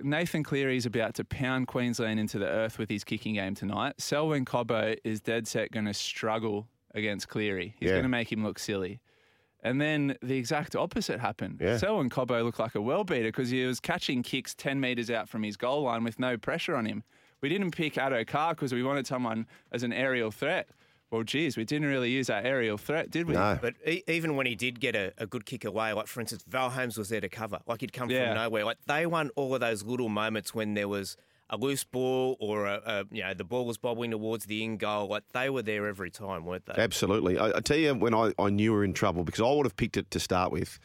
Nathan 0.03 0.43
Cleary 0.43 0.77
is 0.77 0.85
about 0.85 1.15
to 1.15 1.23
pound 1.23 1.67
Queensland 1.67 2.19
into 2.19 2.37
the 2.39 2.47
earth 2.47 2.77
with 2.77 2.89
his 2.89 3.03
kicking 3.03 3.35
game 3.35 3.55
tonight. 3.55 3.93
Selwyn 3.99 4.45
Cobbo 4.45 4.97
is 5.03 5.21
dead 5.21 5.47
set 5.47 5.71
going 5.71 5.85
to 5.85 5.93
struggle 5.93 6.67
against 6.93 7.27
Cleary. 7.27 7.75
He's 7.79 7.87
Yeah. 7.89 7.95
going 7.95 8.03
to 8.03 8.09
make 8.09 8.31
him 8.31 8.43
look 8.43 8.59
silly. 8.59 8.99
And 9.63 9.81
then 9.81 10.15
the 10.21 10.37
exact 10.37 10.75
opposite 10.75 11.19
happened. 11.19 11.59
Yeah. 11.59 11.77
Selwyn 11.77 12.09
Cobbo 12.09 12.43
looked 12.43 12.59
like 12.59 12.75
a 12.75 12.81
well 12.81 13.03
beater 13.03 13.29
because 13.29 13.49
he 13.49 13.65
was 13.65 13.79
catching 13.79 14.21
kicks 14.21 14.53
10 14.53 14.79
metres 14.79 15.09
out 15.09 15.27
from 15.27 15.43
his 15.43 15.57
goal 15.57 15.83
line 15.83 16.03
with 16.03 16.19
no 16.19 16.37
pressure 16.37 16.75
on 16.75 16.85
him. 16.85 17.03
We 17.41 17.49
didn't 17.49 17.71
pick 17.71 17.95
Addo 17.95 18.25
Carr 18.27 18.53
because 18.53 18.73
we 18.73 18.83
wanted 18.83 19.07
someone 19.07 19.47
as 19.71 19.83
an 19.83 19.91
aerial 19.91 20.31
threat. 20.31 20.69
Well, 21.15 21.23
geez, 21.23 21.55
we 21.57 21.65
didn't 21.65 21.87
really 21.87 22.11
use 22.11 22.27
that 22.27 22.45
aerial 22.45 22.77
threat, 22.77 23.09
did 23.09 23.27
we? 23.27 23.33
No. 23.35 23.57
But 23.61 23.75
e- 23.87 24.03
even 24.07 24.35
when 24.35 24.45
he 24.45 24.55
did 24.55 24.79
get 24.79 24.95
a, 24.95 25.13
a 25.17 25.25
good 25.25 25.45
kick 25.45 25.63
away, 25.65 25.93
like 25.93 26.07
for 26.07 26.19
instance, 26.21 26.43
Val 26.47 26.69
Holmes 26.69 26.97
was 26.97 27.09
there 27.09 27.21
to 27.21 27.29
cover. 27.29 27.59
Like 27.67 27.81
he'd 27.81 27.93
come 27.93 28.09
Yeah. 28.09 28.27
from 28.33 28.35
nowhere. 28.43 28.65
Like 28.65 28.77
they 28.85 29.05
won 29.05 29.29
all 29.35 29.53
of 29.53 29.61
those 29.61 29.83
little 29.83 30.09
moments 30.09 30.53
when 30.53 30.73
there 30.73 30.87
was 30.87 31.15
a 31.49 31.57
loose 31.57 31.83
ball 31.83 32.35
or 32.39 32.65
a, 32.65 32.81
a 32.85 33.05
you 33.11 33.21
know 33.23 33.33
the 33.33 33.43
ball 33.43 33.65
was 33.65 33.77
bobbling 33.77 34.11
towards 34.11 34.45
the 34.45 34.63
in 34.63 34.77
goal. 34.77 35.07
Like 35.07 35.23
they 35.33 35.49
were 35.49 35.61
there 35.61 35.87
every 35.87 36.09
time, 36.11 36.43
weren't 36.43 36.65
they? 36.65 36.73
Absolutely. 36.81 37.37
I, 37.37 37.57
I 37.57 37.59
tell 37.59 37.77
you, 37.77 37.93
when 37.95 38.13
I, 38.13 38.33
I 38.39 38.49
knew 38.49 38.71
we 38.71 38.77
were 38.79 38.83
in 38.83 38.93
trouble, 38.93 39.23
because 39.23 39.41
I 39.41 39.51
would 39.51 39.65
have 39.65 39.77
picked 39.77 39.95
it 39.95 40.09
to 40.11 40.19
start 40.19 40.51
with, 40.51 40.79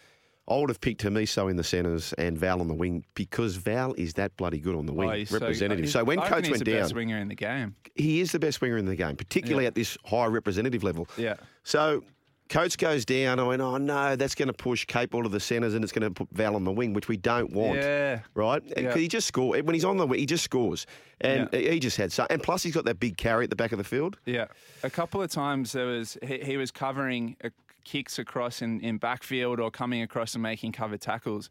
I 0.49 0.57
would 0.59 0.69
have 0.69 0.81
picked 0.81 1.03
Hamiso 1.03 1.49
in 1.49 1.57
the 1.57 1.63
centres 1.65 2.13
and 2.19 2.37
Val 2.37 2.61
on 2.61 2.67
the 2.69 2.75
wing 2.75 3.05
because 3.15 3.57
Val 3.57 3.93
is 3.95 4.15
that 4.15 4.37
bloody 4.37 4.59
good 4.59 4.75
on 4.75 4.87
the 4.87 4.93
wing, 4.93 5.09
Oh, 5.09 5.13
he's 5.13 5.31
so- 5.31 5.39
representative. 5.39 5.89
So, 5.89 6.03
when 6.03 6.19
Coates 6.21 6.49
he's 6.49 6.51
went 6.51 6.65
the 6.65 6.73
down, 6.73 6.81
best 6.83 6.95
winger 6.95 7.19
in 7.19 7.29
the 7.29 7.37
game. 7.37 7.77
he 7.95 8.21
is 8.21 8.33
the 8.33 8.39
best 8.41 8.61
winger 8.61 8.77
in 8.77 8.87
the 8.87 8.97
game, 8.97 9.15
particularly 9.17 9.65
Yeah. 9.65 9.69
at 9.69 9.75
this 9.77 9.97
high 10.07 10.27
representative 10.27 10.83
level. 10.83 11.07
Yeah. 11.17 11.35
So 11.63 12.03
Coates 12.49 12.75
goes 12.75 13.05
down. 13.05 13.39
I 13.39 13.45
went, 13.45 13.63
oh 13.63 13.77
no, 13.77 14.17
that's 14.17 14.35
going 14.35 14.49
to 14.49 14.53
push 14.53 14.85
Cape 14.87 15.15
all 15.15 15.23
to 15.23 15.29
the 15.29 15.39
centres 15.39 15.75
and 15.75 15.85
it's 15.85 15.93
going 15.93 16.03
to 16.03 16.11
put 16.11 16.29
Val 16.37 16.57
on 16.57 16.65
the 16.65 16.73
wing, 16.73 16.95
which 16.95 17.07
we 17.07 17.17
don't 17.17 17.53
want. 17.53 17.77
Yeah. 17.79 18.21
Right? 18.35 18.61
Yeah. 18.77 18.93
He 18.97 19.07
just 19.07 19.29
score 19.29 19.57
when 19.63 19.73
he's 19.73 19.85
on 19.85 19.99
the 19.99 20.07
wing, 20.07 20.19
he 20.19 20.27
just 20.27 20.43
scores, 20.43 20.85
and 21.21 21.49
he 21.55 21.79
just 21.79 21.97
had 21.97 22.11
so. 22.11 22.27
And 22.29 22.43
plus, 22.43 22.65
he's 22.65 22.75
got 22.75 22.87
that 22.87 22.99
big 22.99 23.17
carry 23.17 23.45
at 23.45 23.51
the 23.51 23.57
back 23.57 23.71
of 23.71 23.79
the 23.79 23.85
field. 23.85 24.19
Yeah, 24.27 24.47
a 24.83 24.91
couple 24.91 25.23
of 25.23 25.31
times 25.31 25.71
there 25.73 25.87
was 25.87 26.19
he, 26.25 26.39
he 26.39 26.57
was 26.57 26.73
covering 26.73 27.37
uh, 27.45 27.51
kicks 27.85 28.19
across 28.19 28.63
in, 28.63 28.81
in 28.81 28.99
backfield 28.99 29.61
or 29.61 29.71
coming 29.71 30.03
across 30.03 30.35
and 30.35 30.43
making 30.43 30.73
cover 30.73 30.97
tackles. 30.97 31.51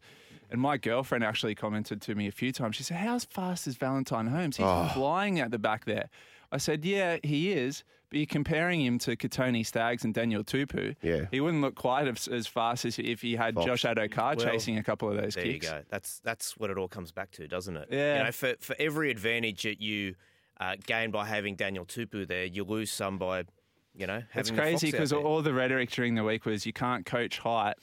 And 0.50 0.60
my 0.60 0.76
girlfriend 0.78 1.22
actually 1.24 1.54
commented 1.54 2.00
to 2.02 2.14
me 2.14 2.26
a 2.26 2.32
few 2.32 2.52
times. 2.52 2.76
She 2.76 2.82
said, 2.82 2.96
"How 2.96 3.18
fast 3.20 3.66
is 3.68 3.76
Valentine 3.76 4.26
Holmes? 4.26 4.56
He's 4.56 4.66
Oh. 4.66 4.90
flying 4.92 5.38
at 5.38 5.50
the 5.52 5.58
back 5.58 5.84
there." 5.84 6.10
I 6.50 6.58
said, 6.58 6.84
"Yeah, 6.84 7.18
he 7.22 7.52
is." 7.52 7.84
But 8.08 8.16
you're 8.18 8.26
comparing 8.26 8.80
him 8.84 8.98
to 9.00 9.14
Kotoni 9.14 9.64
Staggs 9.64 10.02
and 10.04 10.12
Daniel 10.12 10.42
Tupou. 10.42 10.96
Yeah. 11.00 11.26
He 11.30 11.40
wouldn't 11.40 11.62
look 11.62 11.76
quite 11.76 12.08
as, 12.08 12.26
as 12.26 12.48
fast 12.48 12.84
as 12.84 12.98
if 12.98 13.22
he 13.22 13.36
had 13.36 13.54
Fox. 13.54 13.66
Josh 13.66 13.82
Addo-Carr 13.84 14.34
Well, 14.36 14.46
chasing 14.46 14.76
a 14.78 14.82
couple 14.82 15.08
of 15.08 15.16
those 15.22 15.36
There 15.36 15.44
kicks. 15.44 15.66
you 15.66 15.72
go. 15.72 15.82
That's 15.88 16.18
that's 16.24 16.56
what 16.56 16.70
it 16.70 16.76
all 16.78 16.88
comes 16.88 17.12
back 17.12 17.30
to, 17.32 17.46
doesn't 17.46 17.76
it? 17.76 17.86
Yeah. 17.92 18.18
You 18.18 18.24
know, 18.24 18.32
for 18.32 18.54
for 18.58 18.74
every 18.80 19.12
advantage 19.12 19.62
that 19.62 19.80
you 19.80 20.16
uh, 20.58 20.74
gain 20.84 21.12
by 21.12 21.26
having 21.26 21.54
Daniel 21.54 21.86
Tupou 21.86 22.26
there, 22.26 22.44
you 22.46 22.64
lose 22.64 22.90
some 22.90 23.16
by, 23.16 23.44
you 24.00 24.06
know, 24.06 24.22
having 24.30 24.40
It's 24.40 24.50
crazy 24.50 24.90
because 24.90 25.10
there. 25.10 25.18
all 25.20 25.42
the 25.42 25.52
rhetoric 25.54 25.90
during 25.90 26.14
the 26.14 26.24
week 26.24 26.46
was 26.46 26.64
you 26.66 26.72
can't 26.72 27.04
coach 27.06 27.38
height. 27.38 27.74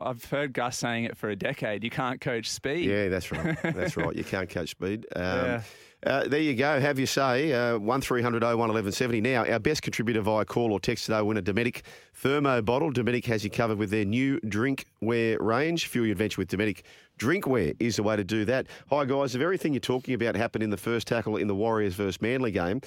I've 0.00 0.24
heard 0.24 0.54
Gus 0.54 0.78
saying 0.78 1.04
it 1.04 1.16
for 1.16 1.28
a 1.28 1.36
decade. 1.36 1.84
You 1.84 1.90
can't 1.90 2.20
coach 2.22 2.50
speed. 2.50 2.88
Yeah, 2.88 3.08
that's 3.08 3.30
right. 3.30 3.56
That's 3.62 3.98
right. 3.98 4.16
You 4.16 4.24
can't 4.24 4.48
coach 4.48 4.70
speed. 4.70 5.06
Um, 5.14 5.22
Yeah. 5.22 5.62
uh, 6.06 6.24
there 6.26 6.40
you 6.40 6.54
go. 6.54 6.80
Have 6.80 6.98
your 6.98 7.06
say. 7.06 7.52
Uh, 7.52 7.72
one 7.76 8.00
1170 8.00 9.20
Now, 9.20 9.44
our 9.44 9.58
best 9.58 9.82
contributor 9.82 10.22
via 10.22 10.46
call 10.46 10.72
or 10.72 10.80
text 10.80 11.04
today 11.04 11.20
winner, 11.20 11.42
win 11.42 11.54
Dometic 11.54 11.82
Thermo 12.14 12.62
bottle. 12.62 12.90
Dometic 12.90 13.26
has 13.26 13.44
you 13.44 13.50
covered 13.50 13.76
with 13.76 13.90
their 13.90 14.06
new 14.06 14.40
drinkware 14.40 15.38
range. 15.38 15.86
Fuel 15.88 16.06
your 16.06 16.12
adventure 16.12 16.40
with 16.40 16.48
Dometic. 16.48 16.80
Drinkware 17.18 17.76
is 17.78 17.96
the 17.96 18.02
way 18.02 18.16
to 18.16 18.24
do 18.24 18.46
that. 18.46 18.68
Hi, 18.88 19.04
guys. 19.04 19.34
The 19.34 19.38
very 19.38 19.58
thing 19.58 19.74
you're 19.74 19.80
talking 19.80 20.14
about 20.14 20.34
happened 20.34 20.62
in 20.64 20.70
the 20.70 20.78
first 20.78 21.06
tackle 21.08 21.36
in 21.36 21.46
the 21.46 21.54
Warriors 21.54 21.92
versus 21.94 22.22
Manly 22.22 22.52
game. 22.52 22.80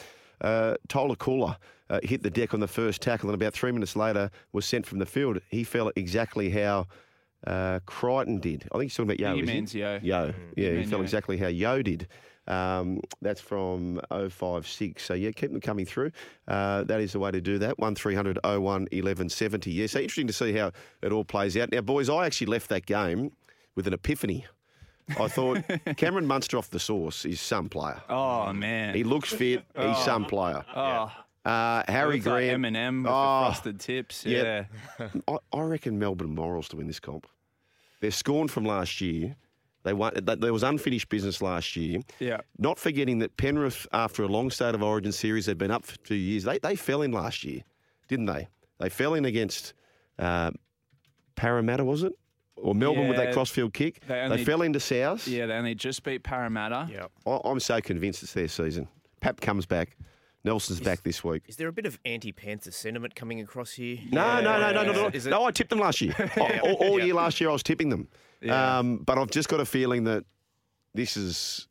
Uh, 0.43 0.75
Tola 0.89 1.15
Kula 1.15 1.58
uh, 1.89 1.99
hit 2.03 2.21
the 2.23 2.29
deck 2.29 2.53
on 2.53 2.60
the 2.60 2.67
first 2.67 3.01
tackle 3.01 3.29
and 3.29 3.36
about 3.41 3.53
three 3.53 3.71
minutes 3.71 3.95
later 3.95 4.29
was 4.51 4.65
sent 4.65 4.86
from 4.86 4.99
the 4.99 5.06
field. 5.06 5.39
He 5.49 5.63
fell 5.63 5.91
exactly 5.95 6.49
how 6.49 6.88
Uh, 7.45 7.79
Crichton 7.86 8.39
did. 8.39 8.63
I 8.71 8.77
think 8.77 8.84
he's 8.84 8.95
talking 8.95 9.10
about 9.12 9.19
Yeo. 9.19 9.36
think 9.36 9.49
he 9.49 9.53
means 9.53 9.75
Yeo. 9.75 9.99
Yeo. 10.01 10.34
Yeah, 10.56 10.69
he 10.69 10.75
mean 10.77 10.84
felt 10.88 10.99
Yeo. 10.99 11.01
exactly 11.03 11.38
how 11.38 11.47
Yeo 11.47 11.82
did. 11.82 12.08
Um, 12.47 13.01
that's 13.21 13.41
from 13.41 13.99
056. 14.12 15.03
So, 15.03 15.13
yeah, 15.13 15.32
keep 15.32 15.51
them 15.51 15.60
coming 15.62 15.86
through. 15.86 16.12
Uh, 16.47 16.84
that 16.86 16.99
is 17.01 17.12
the 17.13 17.19
way 17.19 17.32
to 17.32 17.41
do 17.41 17.58
that. 17.60 17.79
1300 17.79 18.39
01 18.43 18.62
1170. 18.63 19.71
Yeah, 19.71 19.88
so 19.88 19.99
interesting 19.99 20.27
to 20.27 20.34
see 20.34 20.53
how 20.53 20.71
it 21.01 21.12
all 21.12 21.25
plays 21.25 21.56
out. 21.58 21.71
Now, 21.71 21.82
boys, 21.82 22.10
I 22.10 22.25
actually 22.25 22.47
left 22.47 22.69
that 22.69 22.86
game 22.86 23.32
with 23.75 23.88
an 23.88 23.93
epiphany. 23.93 24.45
I 25.20 25.28
thought 25.28 25.63
Cameron 25.98 26.26
Munster 26.26 26.58
off 26.58 26.70
the 26.70 26.80
sauce 26.80 27.26
is 27.26 27.39
some 27.42 27.70
player. 27.70 28.02
Oh 28.10 28.52
man. 28.54 28.96
He 28.96 29.04
looks 29.04 29.32
fit. 29.34 29.63
He's 29.78 29.98
some 30.00 30.26
player. 30.26 30.63
oh, 30.76 31.12
Uh, 31.46 31.84
Harry 31.89 32.16
looks 32.16 32.26
like 32.26 32.34
Graham. 32.36 32.63
Eminem 32.63 33.04
with 33.04 33.12
Oh, 33.12 33.46
frosted 33.46 33.80
tips. 33.80 34.26
yeah. 34.26 34.66
Yeah. 35.00 35.08
I, 35.28 35.38
I 35.54 35.62
reckon 35.62 36.00
Melbourne 36.00 36.34
Morals 36.36 36.70
to 36.70 36.78
win 36.78 36.88
this 36.88 37.00
comp. 37.02 37.28
They're 38.00 38.12
scorned 38.12 38.50
from 38.52 38.66
last 38.66 39.02
year. 39.02 39.36
They 39.84 39.92
won, 39.92 40.13
th- 40.13 40.39
there 40.39 40.54
was 40.54 40.63
unfinished 40.63 41.10
business 41.10 41.42
last 41.42 41.76
year. 41.76 42.00
Yeah. 42.20 42.38
Not 42.58 42.80
forgetting 42.80 43.20
that 43.20 43.36
Penrith, 43.36 43.86
after 43.92 44.24
a 44.24 44.28
long 44.28 44.50
state 44.50 44.74
of 44.76 44.82
origin 44.82 45.12
series, 45.12 45.46
they'd 45.48 45.58
been 45.58 45.72
up 45.72 45.86
for 45.86 45.98
two 46.00 46.16
years. 46.16 46.46
They, 46.46 46.58
they 46.60 46.78
fell 46.78 47.02
in 47.02 47.12
last 47.12 47.44
year, 47.44 47.62
didn't 48.08 48.28
they? 48.28 48.48
They 48.80 48.88
fell 48.88 49.13
in 49.13 49.26
against 49.26 49.74
uh, 50.20 50.52
Parramatta, 51.36 51.84
was 51.84 52.04
it? 52.04 52.13
Or 52.56 52.76
Melbourne 52.76 53.08
with 53.08 53.18
that 53.18 53.34
crossfield 53.34 53.74
kick. 53.74 54.00
they 54.08 54.28
They, 54.30 54.44
fell 54.46 54.62
into 54.62 54.80
South. 54.80 55.28
Yeah, 55.28 55.48
they 55.48 55.54
only 55.54 55.76
just 55.76 56.04
beat 56.04 56.24
Parramatta. 56.24 56.88
Yeah. 56.92 57.08
I, 57.26 57.39
I'm 57.44 57.60
so 57.60 57.82
convinced 57.82 58.24
it's 58.24 58.34
their 58.34 58.48
season. 58.48 58.88
Pap 59.22 59.42
comes 59.42 59.66
back. 59.66 59.98
Nelson's 60.46 60.82
back 60.82 61.04
this 61.04 61.24
week. 61.24 61.44
Is 61.48 61.56
there 61.56 61.70
a 61.70 61.74
bit 61.74 61.86
of 61.86 61.98
anti-Panther 62.06 62.72
sentiment 62.72 63.16
coming 63.16 63.39
across 63.39 63.72
here? 63.72 63.98
No, 64.12 64.42
no, 64.42 64.60
no, 64.60 64.72
no, 64.74 64.84
no, 64.84 64.92
no. 64.92 65.08
Is 65.08 65.26
it- 65.26 65.30
No, 65.30 65.46
I 65.46 65.52
tipped 65.52 65.70
them 65.70 65.80
last 65.80 66.02
year. 66.02 66.13
all 66.63 66.74
all 66.74 67.00
year 67.00 67.13
last 67.13 67.39
year, 67.39 67.50
I 67.50 67.54
was 67.54 67.63
tipping 67.63 67.89
them. 67.89 68.08
Yeah. 68.42 68.80
Um, 68.80 68.98
but 68.98 69.18
I've 69.18 69.32
just 69.32 69.48
got 69.48 69.62
a 69.62 69.66
feeling 69.66 70.04
that 70.04 70.26
this 70.94 71.16
is 71.16 71.68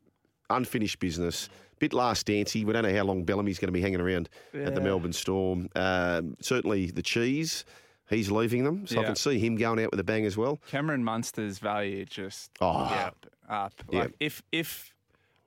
unfinished 0.49 0.99
business. 1.01 1.51
Bit 1.81 1.92
last 1.92 2.27
dancey. 2.27 2.64
We 2.64 2.73
don't 2.73 2.85
know 2.85 2.95
how 2.95 3.05
long 3.05 3.25
Bellamy's 3.25 3.59
going 3.59 3.68
to 3.68 3.73
be 3.73 3.81
hanging 3.83 4.01
around 4.01 4.29
at 4.55 4.75
the 4.75 4.81
Melbourne 4.81 5.12
Storm. 5.12 5.68
Um, 5.75 6.37
certainly 6.40 6.87
the 6.90 7.03
cheese, 7.03 7.64
he's 8.12 8.31
leaving 8.31 8.64
them. 8.64 8.87
So 8.87 9.01
I 9.01 9.05
can 9.05 9.16
see 9.16 9.38
him 9.38 9.57
going 9.57 9.81
out 9.83 9.90
with 9.90 10.01
a 10.01 10.05
bang 10.05 10.25
as 10.27 10.37
well. 10.37 10.59
Cameron 10.68 11.05
Munster's 11.05 11.59
value 11.59 12.05
just 12.05 12.51
Oh, 12.61 12.68
up, 12.70 13.27
up. 13.48 13.72
Yeah. 13.90 14.09
If 14.20 14.42
if 14.53 14.94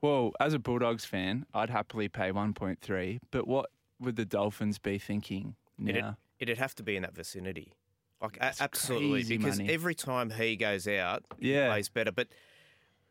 well, 0.02 0.34
as 0.40 0.54
a 0.54 0.60
Bulldogs 0.60 1.06
fan, 1.06 1.46
I'd 1.54 1.70
happily 1.70 2.08
pay 2.10 2.32
1.3. 2.32 3.20
But 3.32 3.48
what 3.48 3.70
would 4.00 4.16
the 4.18 4.26
Dolphins 4.26 4.78
be 4.78 4.98
thinking 5.00 5.56
It'd, 5.84 6.02
now? 6.02 6.18
it'd 6.40 6.58
have 6.58 6.76
to 6.76 6.84
be 6.84 6.96
in 6.96 7.02
that 7.04 7.16
vicinity. 7.16 7.74
Like 8.22 8.38
a- 8.38 8.54
absolutely, 8.60 9.22
crazy 9.22 9.38
because 9.38 9.58
money. 9.60 9.74
every 9.74 9.96
time 9.96 10.30
he 10.32 10.56
goes 10.56 10.88
out, 10.88 11.24
he 11.40 11.54
Yeah. 11.54 11.70
plays 11.70 11.90
better. 11.90 12.12
But 12.12 12.28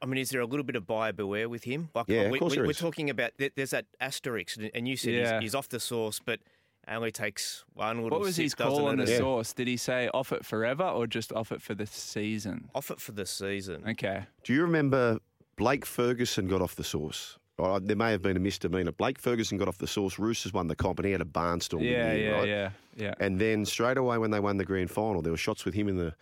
I 0.03 0.07
mean, 0.07 0.19
is 0.19 0.31
there 0.31 0.40
a 0.43 0.47
little 0.47 0.64
bit 0.64 0.77
of 0.77 0.87
buyer 0.87 1.12
beware 1.12 1.49
with 1.49 1.64
him? 1.64 1.88
Like, 1.95 2.07
Yeah, 2.09 2.23
of 2.23 2.31
we, 2.33 2.38
course 2.38 2.51
we, 2.51 2.57
there 2.57 2.64
we're 2.64 2.71
is. 2.73 2.79
talking 2.79 3.09
about 3.09 3.33
there's 3.38 3.71
that 3.71 3.87
asterisk, 4.01 4.57
and- 4.59 4.71
and 4.75 4.87
you 4.87 4.97
said 4.97 5.14
Yeah. 5.14 5.35
he's, 5.37 5.43
he's 5.45 5.55
off 5.55 5.69
the 5.69 5.81
sauce, 5.81 6.21
but 6.25 6.40
only 6.88 7.11
takes 7.12 7.64
one 7.75 7.97
little. 8.03 8.11
What 8.18 8.20
was 8.20 8.37
sip, 8.37 8.42
his 8.44 8.55
call 8.55 8.87
on 8.88 8.97
the 8.97 9.07
Yeah. 9.07 9.18
sauce? 9.18 9.53
Did 9.53 9.68
he 9.68 9.77
say 9.77 10.09
off 10.14 10.33
it 10.33 10.44
forever 10.44 10.85
or 10.85 11.07
just 11.07 11.33
off 11.33 11.53
it 11.53 11.62
for 11.62 11.75
the 11.75 11.87
season? 11.87 12.70
Off 12.75 12.90
it 12.90 13.01
for 13.01 13.12
the 13.12 13.27
season. 13.27 13.85
Okay. 13.88 14.25
Do 14.44 14.53
you 14.53 14.62
remember 14.62 15.18
Blake 15.57 15.85
Ferguson 15.87 16.49
got 16.49 16.61
off 16.62 16.75
the 16.77 16.85
sauce? 16.85 17.38
All 17.59 17.68
right, 17.70 17.87
there 17.87 17.97
may 17.97 18.11
have 18.11 18.20
been 18.23 18.37
a 18.37 18.40
misdemeanor. 18.40 18.90
Blake 18.90 19.18
Ferguson 19.18 19.59
got 19.59 19.68
off 19.68 19.79
the 19.79 19.87
sauce. 19.87 20.18
Roosters 20.18 20.53
won 20.53 20.66
the 20.66 20.75
comp 20.75 20.99
and 20.99 21.07
he 21.07 21.12
had 21.12 21.20
a 21.20 21.25
barnstorm. 21.25 21.83
in 21.83 21.87
Yeah, 21.87 22.12
year, 22.14 22.29
yeah, 22.31 22.37
right? 22.38 22.49
yeah, 22.49 22.70
yeah. 22.97 23.14
And 23.20 23.38
then 23.40 23.64
straight 23.64 23.97
away 23.97 24.18
when 24.18 24.33
they 24.33 24.40
won 24.40 24.57
the 24.57 24.64
grand 24.64 24.90
final, 24.90 25.23
there 25.23 25.33
were 25.33 25.37
shots 25.37 25.64
with 25.64 25.75
him 25.75 25.88
in 25.88 25.97
the 25.97 26.14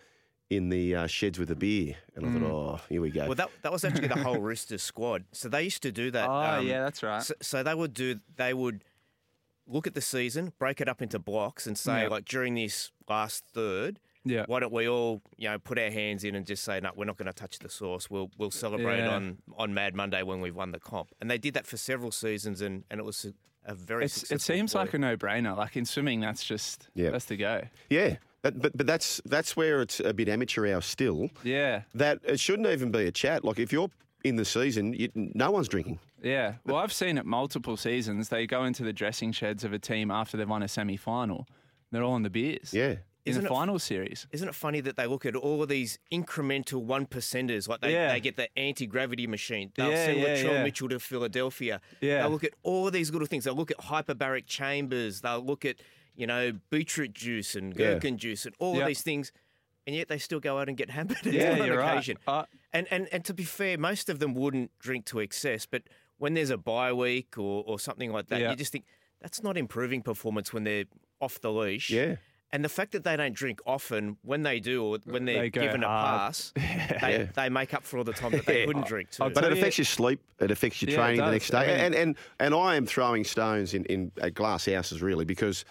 in 0.49 0.69
the 0.69 0.93
uh, 0.93 1.07
sheds 1.07 1.39
with 1.39 1.49
a 1.49 1.55
beer, 1.55 1.95
and 2.15 2.25
I 2.25 2.29
Mm. 2.29 2.33
thought, 2.39 2.43
oh, 2.43 2.81
here 2.87 3.01
we 3.01 3.09
go. 3.09 3.25
Well, 3.25 3.33
that 3.35 3.49
that 3.63 3.71
was 3.71 3.83
actually 3.83 4.09
the 4.09 4.17
whole 4.17 4.39
Roosters 4.51 4.83
squad. 4.83 5.23
So 5.31 5.49
they 5.49 5.63
used 5.63 5.81
to 5.81 5.91
do 5.91 6.11
that. 6.11 6.29
Oh, 6.29 6.59
um, 6.59 6.67
yeah, 6.67 6.81
that's 6.83 7.01
right. 7.01 7.23
So, 7.23 7.33
so 7.41 7.63
they 7.63 7.73
would 7.73 7.95
do. 7.95 8.19
They 8.35 8.53
would 8.53 8.83
look 9.67 9.87
at 9.87 9.93
the 9.93 10.01
season, 10.01 10.53
break 10.59 10.81
it 10.81 10.87
up 10.89 11.01
into 11.01 11.19
blocks, 11.19 11.65
and 11.67 11.77
say 11.77 12.03
Yeah. 12.03 12.07
like 12.09 12.25
during 12.25 12.55
this 12.55 12.91
last 13.09 13.43
third, 13.53 13.99
Yeah. 14.25 14.45
why 14.47 14.59
don't 14.59 14.73
we 14.73 14.87
all 14.87 15.21
you 15.37 15.49
know 15.49 15.59
put 15.59 15.77
our 15.79 15.89
hands 15.91 16.23
in 16.23 16.35
and 16.35 16.45
just 16.45 16.63
say 16.63 16.79
no, 16.79 16.91
we're 16.95 17.05
not 17.05 17.17
going 17.17 17.27
to 17.27 17.33
touch 17.33 17.59
the 17.59 17.69
sauce. 17.69 18.09
We'll 18.09 18.29
we'll 18.37 18.51
celebrate 18.51 18.99
Yeah. 18.99 19.15
on 19.15 19.37
on 19.57 19.73
Mad 19.73 19.95
Monday 19.95 20.23
when 20.23 20.41
we've 20.41 20.55
won 20.55 20.71
the 20.71 20.79
comp. 20.79 21.09
And 21.21 21.29
they 21.29 21.37
did 21.37 21.53
that 21.55 21.65
for 21.67 21.77
several 21.77 22.11
seasons, 22.11 22.61
and 22.61 22.83
and 22.89 22.99
it 22.99 23.03
was 23.03 23.25
a, 23.25 23.33
a 23.71 23.73
very. 23.75 24.05
It's, 24.05 24.31
it 24.31 24.41
seems 24.41 24.71
ploy. 24.73 24.81
like 24.81 24.93
a 24.93 24.97
no-brainer. 24.99 25.55
Like 25.57 25.75
in 25.77 25.85
swimming, 25.85 26.19
that's 26.19 26.43
just 26.43 26.89
Yeah. 26.95 27.11
that's 27.11 27.25
the 27.25 27.37
go. 27.37 27.61
yeah, 27.89 28.17
but, 28.41 28.61
but 28.61 28.75
but 28.77 28.85
that's 28.87 29.21
that's 29.25 29.55
where 29.55 29.81
it's 29.81 29.99
a 30.01 30.13
bit 30.13 30.27
amateur 30.29 30.67
hour 30.71 30.81
still. 30.81 31.29
Yeah, 31.43 31.83
That 31.95 32.19
it 32.23 32.39
shouldn't 32.41 32.67
even 32.67 32.91
be 32.91 33.05
a 33.07 33.11
chat. 33.11 33.43
Like 33.45 33.59
if 33.59 33.71
you're 33.71 33.89
in 34.23 34.35
the 34.37 34.45
season, 34.45 34.93
you, 34.93 35.09
no 35.15 35.51
one's 35.51 35.67
drinking. 35.67 35.99
yeah. 36.21 36.55
Well, 36.65 36.77
I've 36.77 36.93
seen 36.93 37.17
it 37.17 37.25
multiple 37.25 37.75
seasons. 37.77 38.29
They 38.29 38.47
go 38.47 38.63
into 38.63 38.83
the 38.83 38.93
dressing 38.93 39.31
sheds 39.31 39.63
of 39.63 39.73
a 39.73 39.79
team 39.79 40.09
after 40.11 40.37
they've 40.37 40.47
won 40.49 40.63
a 40.63 40.67
semi-final. 40.67 41.47
They're 41.91 42.03
all 42.03 42.13
on 42.13 42.23
the 42.23 42.29
beers. 42.29 42.73
Yeah. 42.73 42.95
in 43.25 43.31
Isn't 43.31 43.43
the 43.43 43.49
it- 43.49 43.53
final 43.53 43.79
series. 43.79 44.27
Isn't 44.31 44.47
it 44.49 44.55
funny 44.55 44.81
that 44.81 44.97
they 44.97 45.07
look 45.07 45.25
at 45.25 45.35
all 45.35 45.61
of 45.63 45.69
these 45.69 45.99
incremental 46.11 46.81
one 46.81 47.05
percenters? 47.05 47.67
Like 47.69 47.81
they, 47.81 47.93
Yeah. 47.93 48.11
they 48.11 48.19
get 48.19 48.35
the 48.35 48.47
anti 48.57 48.85
gravity 48.87 49.27
machine. 49.27 49.71
They'll 49.75 49.91
Yeah, 49.91 50.05
send 50.05 50.19
yeah, 50.19 50.25
Latrell 50.27 50.43
yeah. 50.51 50.63
Mitchell 50.63 50.89
to 50.89 50.99
Philadelphia. 50.99 51.79
Yeah. 52.01 52.21
They'll 52.21 52.31
look 52.31 52.43
at 52.43 52.53
all 52.63 52.87
of 52.87 52.93
these 52.93 53.11
little 53.11 53.27
things. 53.27 53.43
They'll 53.45 53.55
look 53.55 53.71
at 53.71 53.77
hyperbaric 53.77 54.45
chambers. 54.47 55.21
They'll 55.21 55.39
look 55.45 55.63
at, 55.65 55.77
you 56.15 56.27
know, 56.27 56.53
beetroot 56.69 57.13
juice 57.13 57.55
and 57.55 57.73
Yeah. 57.73 57.93
gherkin 57.93 58.17
juice 58.17 58.45
and 58.45 58.55
all 58.59 58.75
Yeah. 58.75 58.81
of 58.81 58.87
these 58.87 59.01
things. 59.03 59.31
And 59.85 59.95
yet 59.95 60.07
they 60.07 60.17
still 60.17 60.39
go 60.39 60.59
out 60.59 60.67
and 60.69 60.77
get 60.77 60.89
hammered 60.89 61.17
Yeah, 61.25 61.51
on 61.59 61.65
you're 61.65 61.77
right. 61.77 61.93
occasion. 61.93 62.17
Uh, 62.27 62.45
Uh, 62.73 62.77
and, 62.77 62.87
and 62.91 63.07
and 63.11 63.25
to 63.25 63.33
be 63.33 63.43
fair, 63.43 63.77
most 63.77 64.09
of 64.09 64.19
them 64.19 64.33
wouldn't 64.33 64.71
drink 64.79 65.05
to 65.05 65.19
excess, 65.19 65.65
but 65.65 65.83
when 66.17 66.33
there's 66.33 66.49
a 66.49 66.57
bye 66.57 66.93
week 66.93 67.37
or, 67.37 67.63
or 67.67 67.79
something 67.79 68.11
like 68.11 68.27
that, 68.27 68.39
Yeah. 68.41 68.51
you 68.51 68.55
just 68.55 68.71
think 68.71 68.85
that's 69.21 69.41
not 69.43 69.57
improving 69.57 70.01
performance 70.01 70.53
when 70.53 70.63
they're 70.63 70.85
off 71.19 71.39
the 71.41 71.51
leash. 71.51 71.89
Yeah. 71.89 72.15
And 72.51 72.63
the 72.63 72.69
fact 72.69 72.91
that 72.91 73.03
they 73.03 73.15
don't 73.17 73.33
drink 73.33 73.61
often, 73.65 74.17
when 74.21 74.43
they 74.43 74.59
do, 74.59 74.83
or 74.85 74.99
when 75.05 75.25
they're 75.25 75.41
They 75.41 75.49
go 75.49 75.61
given 75.61 75.83
a 75.83 75.87
pass, 75.87 76.51
they, 76.55 76.61
Yeah. 76.61 77.25
they 77.35 77.49
make 77.49 77.73
up 77.73 77.83
for 77.83 77.97
all 77.97 78.03
the 78.03 78.13
time 78.13 78.31
that 78.31 78.45
they 78.45 78.65
couldn't 78.67 78.85
drink 78.85 79.09
too. 79.09 79.27
But 79.29 79.43
it 79.43 79.53
affects 79.53 79.79
your 79.79 79.85
sleep. 79.85 80.19
It 80.39 80.51
affects 80.51 80.79
your 80.81 80.91
Yeah, 80.91 80.97
training 80.97 81.25
the 81.25 81.31
next 81.31 81.49
day. 81.49 81.57
I 81.57 81.67
mean- 81.67 81.79
and, 81.79 81.95
and 81.95 82.15
and 82.39 82.53
I 82.53 82.75
am 82.75 82.85
throwing 82.85 83.23
stones 83.23 83.73
in, 83.73 83.85
in 83.85 84.11
at 84.21 84.35
glass 84.35 84.65
houses 84.67 85.01
really 85.01 85.25
because 85.25 85.65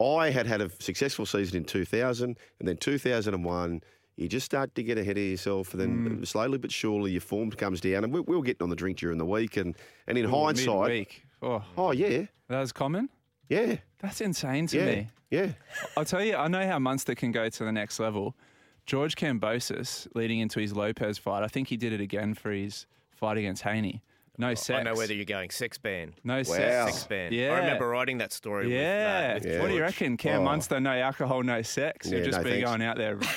I 0.00 0.30
had 0.30 0.46
had 0.46 0.62
a 0.62 0.70
successful 0.80 1.26
season 1.26 1.58
in 1.58 1.64
2000 1.64 2.38
and 2.58 2.68
then 2.68 2.76
2001. 2.78 3.82
You 4.16 4.28
just 4.28 4.44
start 4.46 4.74
to 4.74 4.82
get 4.82 4.98
ahead 4.98 5.16
of 5.16 5.22
yourself, 5.24 5.72
and 5.72 5.80
then 5.80 6.18
Mm. 6.20 6.26
slowly 6.26 6.58
but 6.58 6.70
surely 6.70 7.12
your 7.12 7.20
form 7.22 7.50
comes 7.50 7.80
down. 7.80 8.04
And 8.04 8.12
we, 8.12 8.20
we 8.20 8.36
were 8.36 8.42
getting 8.42 8.62
on 8.62 8.70
the 8.70 8.76
drink 8.76 8.98
during 8.98 9.18
the 9.18 9.24
week, 9.26 9.56
and, 9.56 9.74
and 10.06 10.18
in 10.18 10.28
hindsight, 10.28 10.66
midweek. 10.88 11.24
Oh, 11.40 11.62
oh 11.78 11.90
yeah, 11.92 12.26
that 12.48 12.60
was 12.60 12.72
common. 12.72 13.08
yeah, 13.48 13.76
That's 14.00 14.20
insane 14.20 14.66
to 14.68 14.76
yeah, 14.78 14.86
me. 14.86 15.06
yeah. 15.30 15.48
I'll 15.96 16.04
tell 16.04 16.22
you, 16.22 16.36
I 16.36 16.46
know 16.48 16.66
how 16.66 16.78
Munster 16.78 17.14
can 17.14 17.32
go 17.32 17.48
to 17.48 17.64
the 17.64 17.72
next 17.72 17.98
level. 17.98 18.36
George 18.84 19.14
Kambosos, 19.16 20.08
leading 20.14 20.40
into 20.40 20.60
his 20.60 20.74
Lopez 20.76 21.16
fight, 21.18 21.42
I 21.42 21.48
think 21.48 21.68
he 21.68 21.76
did 21.76 21.92
it 21.92 22.00
again 22.00 22.34
for 22.34 22.50
his 22.50 22.86
fight 23.10 23.38
against 23.38 23.62
Haney. 23.62 24.02
No 24.42 24.54
sex. 24.54 24.70
I 24.70 24.74
don't 24.82 24.84
know 24.92 24.98
whether 24.98 25.14
you're 25.14 25.24
going 25.24 25.50
sex 25.50 25.78
ban. 25.78 26.12
no 26.24 26.36
Wow. 26.36 26.42
sex. 26.42 26.94
Sex 26.94 27.04
ban. 27.04 27.32
Yeah. 27.32 27.52
I 27.54 27.58
remember 27.60 27.88
writing 27.88 28.18
that 28.18 28.32
story. 28.32 28.72
Yeah. 28.74 29.34
With, 29.34 29.46
uh, 29.46 29.48
Yeah. 29.48 29.60
What 29.60 29.68
do 29.68 29.74
you 29.74 29.80
reckon? 29.80 30.16
Cam 30.18 30.40
Oh. 30.40 30.44
Munster, 30.44 30.80
no 30.80 30.90
alcohol, 30.90 31.42
no 31.42 31.62
sex. 31.62 32.06
Yeah, 32.08 32.16
You'll 32.16 32.26
just 32.26 32.38
no 32.38 32.44
be 32.44 32.50
thanks. 32.50 32.68
going 32.68 32.82
out 32.82 32.96
there. 32.98 33.18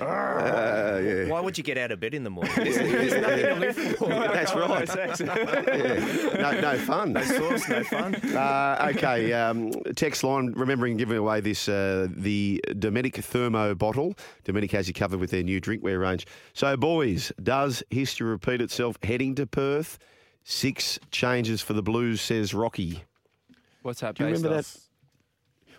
Uh, 0.00 0.98
yeah. 1.04 1.28
Why 1.28 1.40
would 1.40 1.58
you 1.58 1.64
get 1.64 1.76
out 1.76 1.90
of 1.92 2.00
bed 2.00 2.14
in 2.14 2.24
the 2.24 2.30
morning? 2.30 2.52
There's, 2.56 2.76
there's 2.76 3.12
nothing 3.20 3.44
to 3.44 3.54
live 3.56 3.76
for. 3.98 4.08
That's 4.08 4.50
Alcohol, 4.52 4.76
right. 4.76 4.88
No 4.88 4.94
sex. 4.94 5.20
Yeah. 5.20 6.40
No, 6.40 6.60
no 6.60 6.78
fun. 6.78 7.12
No 7.12 7.20
sauce, 7.22 7.68
no 7.68 7.84
fun. 7.84 8.14
Uh, 8.34 8.92
okay, 8.96 9.30
um, 9.34 9.70
text 9.96 10.24
line. 10.24 10.52
Remembering 10.56 10.96
giving 10.96 11.18
away 11.18 11.40
this 11.42 11.68
uh, 11.68 12.08
the 12.10 12.64
Dometic 12.68 13.22
Thermo 13.22 13.74
bottle. 13.74 14.14
Dometic 14.46 14.70
has 14.72 14.88
you 14.88 14.94
covered 14.94 15.20
with 15.20 15.30
their 15.32 15.42
new 15.42 15.60
drinkware 15.60 16.00
range. 16.00 16.26
So, 16.54 16.78
boys, 16.78 17.30
does 17.42 17.82
history 17.90 18.26
repeat 18.30 18.62
itself? 18.62 18.96
Heading 19.02 19.34
to 19.34 19.46
Perth, 19.46 19.98
six 20.44 20.98
changes 21.10 21.60
for 21.62 21.72
the 21.72 21.82
Blues, 21.82 22.20
says 22.20 22.54
Rocky. 22.54 23.04
What's 23.82 24.00
that 24.00 24.14
Do 24.14 24.24
you 24.24 24.30
based 24.30 24.42
remember 24.42 24.58
off? 24.58 24.72
that? 24.74 24.80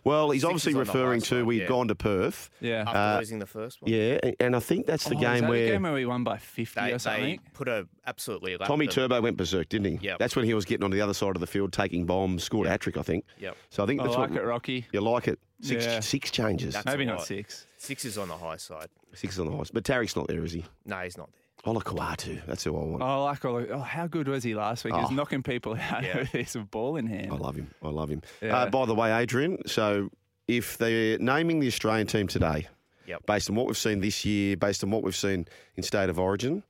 Well, 0.03 0.31
he's 0.31 0.41
Six 0.41 0.49
obviously 0.49 0.71
is 0.71 0.75
on 0.77 0.85
the 0.85 0.91
high 0.91 0.97
referring 0.97 1.21
to 1.21 1.45
we'd 1.45 1.61
yeah. 1.61 1.67
gone 1.67 1.87
to 1.89 1.93
Perth. 1.93 2.49
Yeah. 2.59 2.85
After 2.87 2.97
Uh, 2.97 3.17
losing 3.19 3.37
the 3.37 3.45
first 3.45 3.83
one. 3.83 3.91
Yeah, 3.91 4.17
and 4.39 4.55
I 4.55 4.59
think 4.59 4.87
that's 4.87 5.03
the 5.03 5.13
Oh, 5.13 5.17
is 5.19 5.21
game 5.21 5.41
that 5.41 5.49
where 5.51 5.65
the 5.65 5.71
game 5.73 5.83
where 5.83 5.93
we 5.93 6.07
won 6.07 6.23
by 6.23 6.39
50 6.39 6.81
They, 6.81 6.91
or 6.93 6.97
something? 6.97 7.23
they 7.23 7.39
put 7.53 7.67
a 7.67 7.87
absolutely 8.07 8.57
lap 8.57 8.67
Tommy 8.67 8.87
them. 8.87 8.93
Turbo 8.95 9.21
went 9.21 9.37
berserk, 9.37 9.69
didn't 9.69 9.99
he? 9.99 10.07
Yeah. 10.07 10.15
That's 10.17 10.35
when 10.35 10.45
he 10.45 10.55
was 10.55 10.65
getting 10.65 10.83
on 10.83 10.89
the 10.89 11.01
other 11.01 11.13
side 11.13 11.35
of 11.35 11.39
the 11.39 11.45
field, 11.45 11.71
taking 11.71 12.07
bombs, 12.07 12.43
scored 12.43 12.65
a 12.65 12.71
hat 12.71 12.81
trick, 12.81 12.97
I 12.97 13.03
think. 13.03 13.25
Yep. 13.37 13.55
So 13.69 13.83
I 13.83 13.85
think 13.85 14.01
I 14.01 14.05
that's 14.05 14.17
like 14.17 14.31
what 14.31 14.39
it, 14.39 14.43
Rocky. 14.43 14.87
you 14.91 15.01
like 15.01 15.27
it. 15.27 15.39
Six, 15.61 15.85
Yeah. 15.85 15.99
six 15.99 16.31
changes. 16.31 16.73
That's 16.73 16.87
Maybe 16.87 17.05
not 17.05 17.23
six. 17.23 17.67
Six 17.77 18.03
is 18.03 18.17
on 18.17 18.27
the 18.29 18.37
high 18.37 18.57
side. 18.57 18.87
Six 19.13 19.35
is 19.35 19.39
on 19.39 19.45
the 19.45 19.55
highest. 19.55 19.71
But 19.71 19.83
Tariq's 19.83 20.15
not 20.15 20.27
there, 20.27 20.43
is 20.43 20.53
he? 20.53 20.65
No, 20.83 20.97
he's 21.01 21.15
not 21.15 21.29
there. 21.31 21.40
Olakau'atu. 21.65 22.45
That's 22.47 22.63
who 22.63 22.75
I 22.75 22.83
want. 22.83 23.03
Oh, 23.03 23.05
I 23.05 23.15
like 23.17 23.45
all. 23.45 23.57
Oh, 23.69 23.79
how 23.79 24.07
good 24.07 24.27
was 24.27 24.43
he 24.43 24.55
last 24.55 24.83
week? 24.83 24.93
He 24.95 24.99
was 24.99 25.11
Oh. 25.11 25.13
knocking 25.15 25.43
people 25.43 25.73
out 25.79 26.03
Yeah. 26.03 26.19
with 26.19 26.29
his 26.29 26.55
ball 26.71 26.95
in 26.97 27.05
hand. 27.07 27.31
I 27.31 27.35
love 27.35 27.55
him. 27.55 27.69
I 27.83 27.89
love 27.89 28.09
him. 28.09 28.21
Yeah. 28.41 28.57
Uh, 28.57 28.69
by 28.69 28.85
the 28.85 28.95
way, 28.95 29.11
Adrian, 29.11 29.59
so 29.67 30.09
if 30.47 30.77
they're 30.77 31.17
naming 31.19 31.59
the 31.59 31.67
Australian 31.67 32.07
team 32.07 32.27
today, 32.27 32.67
Yep. 33.07 33.25
based 33.25 33.49
on 33.49 33.55
what 33.55 33.67
we've 33.67 33.77
seen 33.77 33.99
this 33.99 34.25
year, 34.25 34.55
based 34.57 34.83
on 34.83 34.89
what 34.91 35.03
we've 35.03 35.15
seen 35.15 35.45
in 35.75 35.83
State 35.83 36.09
of 36.09 36.17
Origin, 36.17 36.63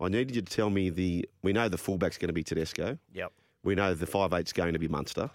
I 0.00 0.08
needed 0.08 0.34
you 0.36 0.42
to 0.42 0.52
tell 0.56 0.68
me 0.70 0.90
the. 0.90 1.28
We 1.42 1.52
know 1.52 1.68
the 1.68 1.78
fullback's 1.78 2.18
going 2.18 2.28
to 2.28 2.32
be 2.34 2.42
Tedesco. 2.42 2.98
Yep. 3.12 3.32
We 3.62 3.74
know 3.74 3.94
the 3.94 4.06
five 4.06 4.32
eight's 4.34 4.52
going 4.52 4.72
to 4.74 4.78
be 4.78 4.88
Munster. 4.88 5.30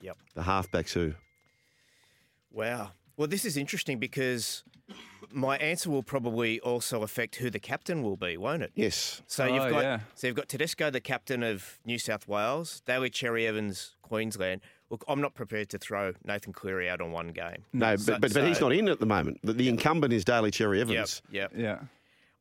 Yep. 0.00 0.16
The 0.34 0.42
halfbacks 0.42 0.92
who? 0.92 1.12
Wow. 2.52 2.92
Well, 3.16 3.28
this 3.28 3.44
is 3.44 3.56
interesting 3.56 3.98
because 3.98 4.62
my 5.32 5.56
answer 5.56 5.90
will 5.90 6.02
probably 6.02 6.60
also 6.60 7.02
affect 7.02 7.36
who 7.36 7.50
the 7.50 7.58
captain 7.58 8.02
will 8.02 8.16
be, 8.16 8.36
won't 8.36 8.62
it? 8.62 8.72
Yes. 8.74 9.22
So 9.26 9.44
Oh, 9.44 9.46
you've 9.54 9.70
got 9.72 9.82
yeah. 9.82 10.00
so 10.14 10.26
you've 10.26 10.36
got 10.36 10.48
Tedesco, 10.48 10.90
the 10.90 11.00
captain 11.00 11.42
of 11.42 11.78
New 11.84 11.98
South 11.98 12.28
Wales, 12.28 12.82
Daly 12.86 13.10
Cherry 13.10 13.46
Evans, 13.46 13.96
Queensland. 14.02 14.60
Look, 14.90 15.04
I'm 15.08 15.20
not 15.20 15.34
prepared 15.34 15.68
to 15.70 15.78
throw 15.78 16.12
Nathan 16.24 16.52
Cleary 16.52 16.88
out 16.88 17.00
on 17.00 17.10
one 17.10 17.28
game. 17.28 17.64
No, 17.72 17.96
So- 17.96 18.12
but, 18.12 18.20
but, 18.20 18.34
but 18.34 18.44
he's 18.46 18.60
not 18.60 18.72
in 18.72 18.88
at 18.88 19.00
the 19.00 19.06
moment. 19.06 19.40
The, 19.42 19.52
the 19.54 19.68
incumbent 19.68 20.12
is 20.12 20.24
Daly 20.24 20.50
Cherry 20.52 20.78
Yep, 20.78 20.88
Evans. 20.90 21.22
yep. 21.30 21.52
Yeah. 21.56 21.78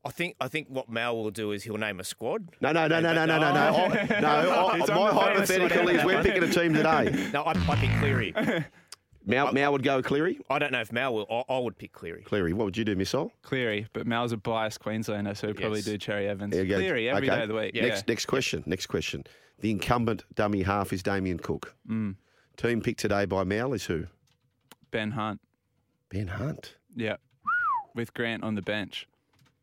I 0.07 0.11
think 0.11 0.35
I 0.39 0.47
think 0.47 0.67
what 0.69 0.87
Mal 0.87 1.17
will 1.17 1.31
do 1.31 1.51
is 1.51 1.63
he'll 1.63 1.77
name 1.77 1.99
a 1.99 2.03
squad. 2.03 2.49
No, 2.61 2.71
no, 2.71 2.85
no, 2.87 2.99
no, 2.99 3.11
no, 3.13 3.25
no, 3.25 3.39
no, 3.39 3.51
no. 3.53 3.75
Oh. 3.75 3.85
I- 4.15 4.19
no 4.21 4.67
I- 4.85 4.95
my 4.95 5.11
hypothetical 5.11 5.89
is 5.89 6.03
we're 6.05 6.21
picking 6.21 6.43
a 6.43 6.47
team 6.51 6.75
today. 6.75 7.29
No, 7.33 7.41
I, 7.41 7.53
I 7.53 7.75
pick 7.77 7.89
Cleary. 7.97 8.35
Mal, 9.25 9.51
Mal 9.53 9.71
would 9.71 9.83
go 9.83 10.01
Cleary. 10.01 10.39
I 10.49 10.59
don't 10.59 10.71
know 10.71 10.81
if 10.81 10.91
Mal 10.91 11.13
will. 11.13 11.25
I, 11.29 11.53
I 11.53 11.59
would 11.59 11.77
pick 11.77 11.93
Cleary. 11.93 12.21
Cleary, 12.23 12.53
what 12.53 12.65
would 12.65 12.77
you 12.77 12.85
do, 12.85 12.95
Missile? 12.95 13.31
Cleary, 13.41 13.87
but 13.93 14.05
Mal's 14.05 14.31
a 14.31 14.37
biased 14.37 14.79
Queenslander, 14.79 15.33
so 15.35 15.47
he'd 15.47 15.57
probably 15.57 15.79
Yes. 15.79 15.85
do 15.85 15.97
Cherry 15.97 16.27
Evans. 16.27 16.53
There 16.53 16.63
you 16.63 16.69
go. 16.69 16.75
Cleary 16.77 17.09
every 17.09 17.27
day 17.27 17.33
Okay. 17.33 17.41
of 17.43 17.49
the 17.49 17.55
week. 17.55 17.73
Next, 17.75 18.07
next 18.07 18.25
question. 18.27 18.63
Next 18.65 18.85
question. 18.85 19.23
The 19.59 19.71
incumbent 19.71 20.25
dummy 20.35 20.63
half 20.63 20.93
is 20.93 21.01
Damien 21.01 21.39
Cook. 21.39 21.75
Mm. 21.89 22.15
Team 22.57 22.81
picked 22.81 22.99
today 22.99 23.25
by 23.25 23.43
Mal 23.43 23.73
is 23.73 23.85
who? 23.85 24.05
Ben 24.91 25.11
Hunt. 25.11 25.41
Ben 26.09 26.27
Hunt. 26.27 26.75
Yeah. 26.95 27.15
With 27.95 28.13
Grant 28.13 28.43
on 28.43 28.55
the 28.55 28.61
bench. 28.61 29.07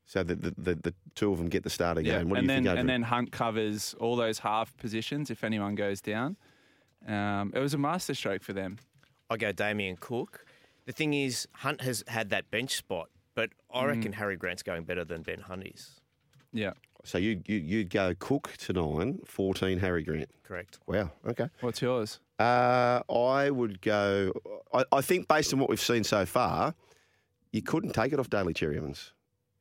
So 0.07 0.23
the, 0.23 0.35
the, 0.35 0.51
the, 0.59 0.75
the 0.75 0.95
two 1.15 1.31
of 1.33 1.39
them 1.39 1.49
get 1.49 1.63
the 1.63 1.71
starter 1.71 2.03
game. 2.03 2.29
What 2.29 2.37
do 2.37 2.41
and 2.41 2.43
you 2.45 2.49
then 2.49 2.57
think? 2.65 2.69
and 2.69 2.79
Adrian? 2.81 2.87
then 2.87 3.03
Hunt 3.03 3.33
covers 3.33 3.95
all 4.01 4.17
those 4.17 4.41
half 4.41 4.77
positions 4.77 5.31
if 5.31 5.45
anyone 5.45 5.75
goes 5.75 6.01
down. 6.01 6.37
Um, 7.07 7.53
it 7.55 7.59
was 7.61 7.73
a 7.75 7.79
masterstroke 7.79 8.43
for 8.43 8.53
them. 8.53 8.79
I 9.33 9.37
go 9.37 9.53
Damien 9.53 9.97
Cook. 9.99 10.45
The 10.87 10.93
thing 10.93 11.15
is, 11.15 11.47
Hunt 11.53 11.81
has 11.81 12.05
had 12.09 12.31
that 12.31 12.51
bench 12.51 12.77
spot, 12.77 13.09
but 13.35 13.51
Mm. 13.51 13.81
I 13.83 13.85
reckon 13.87 14.13
Harry 14.13 14.37
Grant's 14.37 14.63
going 14.63 14.85
better 14.85 15.05
than 15.05 15.23
Ben 15.23 15.41
Hunt 15.41 15.67
is. 15.67 16.01
Yeah. 16.53 16.73
so 17.05 17.17
you, 17.19 17.41
you, 17.47 17.57
you'd 17.57 17.91
go 17.91 18.15
Cook 18.19 18.55
to 18.59 18.73
nine, 18.75 19.21
14 19.25 19.79
Harry 19.79 20.03
Grant. 20.05 20.29
Correct. 20.45 20.79
Wow. 20.87 21.11
Okay. 21.27 21.49
What's 21.61 21.81
yours? 21.81 22.21
Uh, 22.39 23.01
I 23.11 23.49
would 23.51 23.81
go. 23.81 24.33
I, 24.75 24.85
I 24.93 25.01
think 25.01 25.29
based 25.29 25.53
on 25.55 25.61
what 25.61 25.71
we've 25.71 25.81
seen 25.81 26.05
so 26.05 26.27
far, 26.27 26.75
you 27.53 27.63
couldn't 27.63 27.93
take 27.93 28.13
it 28.13 28.19
off 28.21 28.29
Daly 28.29 28.53
Cherry 28.53 28.77
Evans. 28.77 29.13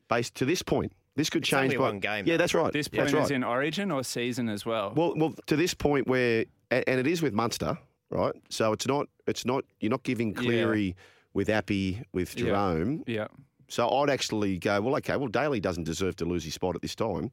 Based 0.10 0.36
to 0.36 0.46
this 0.46 0.62
point, 0.62 0.92
this 1.16 1.30
could 1.30 1.44
change. 1.44 1.66
only 1.74 1.78
by, 1.78 1.84
one 1.84 2.00
game, 2.00 2.26
Yeah, 2.26 2.34
though. 2.34 2.38
that's 2.40 2.54
right. 2.54 2.74
This 2.74 2.88
that's 2.90 3.04
point 3.12 3.14
right. 3.14 3.24
is 3.24 3.32
in 3.32 3.44
Origin 3.44 3.92
or 3.92 4.04
season 4.04 4.50
as 4.50 4.66
well. 4.66 4.94
Well, 4.96 5.14
well, 5.16 5.34
to 5.48 5.56
this 5.56 5.74
point 5.74 6.08
where, 6.08 6.46
a- 6.72 6.90
and 6.90 7.00
it 7.00 7.08
is 7.08 7.22
with 7.22 7.34
Munster, 7.34 7.78
right? 8.12 8.34
So 8.50 8.74
it's 8.74 8.86
not, 8.88 9.08
it's 9.28 9.46
not, 9.46 9.64
you're 9.80 9.90
not 9.90 10.04
giving 10.04 10.34
Cleary 10.34 10.96
with 11.34 11.50
Appy 11.50 12.04
with 12.14 12.36
Jerome. 12.36 13.04
yeah. 13.08 13.28
So 13.68 13.88
I'd 13.90 14.10
actually 14.10 14.58
go, 14.60 14.82
well, 14.82 14.98
okay, 14.98 15.16
well, 15.16 15.30
Daly 15.30 15.62
doesn't 15.62 15.86
deserve 15.86 16.18
to 16.18 16.26
lose 16.26 16.44
his 16.44 16.54
spot 16.54 16.76
at 16.76 16.82
this 16.82 16.94
time. 16.94 17.32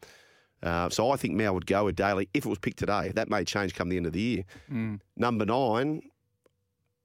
Uh, 0.62 0.88
so 0.88 1.10
I 1.10 1.16
think 1.16 1.34
Mal 1.34 1.52
would 1.52 1.66
go 1.66 1.84
with 1.86 1.96
Daly 1.96 2.28
if 2.32 2.46
it 2.46 2.48
was 2.48 2.58
picked 2.60 2.78
today. 2.78 3.10
That 3.14 3.28
may 3.28 3.44
change 3.44 3.74
come 3.74 3.88
the 3.88 3.96
end 3.96 4.06
of 4.06 4.12
the 4.12 4.20
year. 4.20 4.44
Mm. 4.70 5.00
Number 5.16 5.44
nine, 5.44 6.00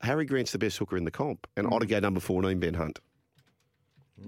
Harry 0.02 0.26
Grant's 0.26 0.52
the 0.52 0.60
best 0.60 0.78
hooker 0.78 0.98
in 0.98 1.04
the 1.06 1.10
comp, 1.12 1.48
and 1.58 1.66
Mm. 1.68 1.82
I'd 1.82 1.88
go 1.90 2.00
number 2.00 2.20
fourteen, 2.20 2.60
Ben 2.60 2.76
Hunt. 2.76 3.00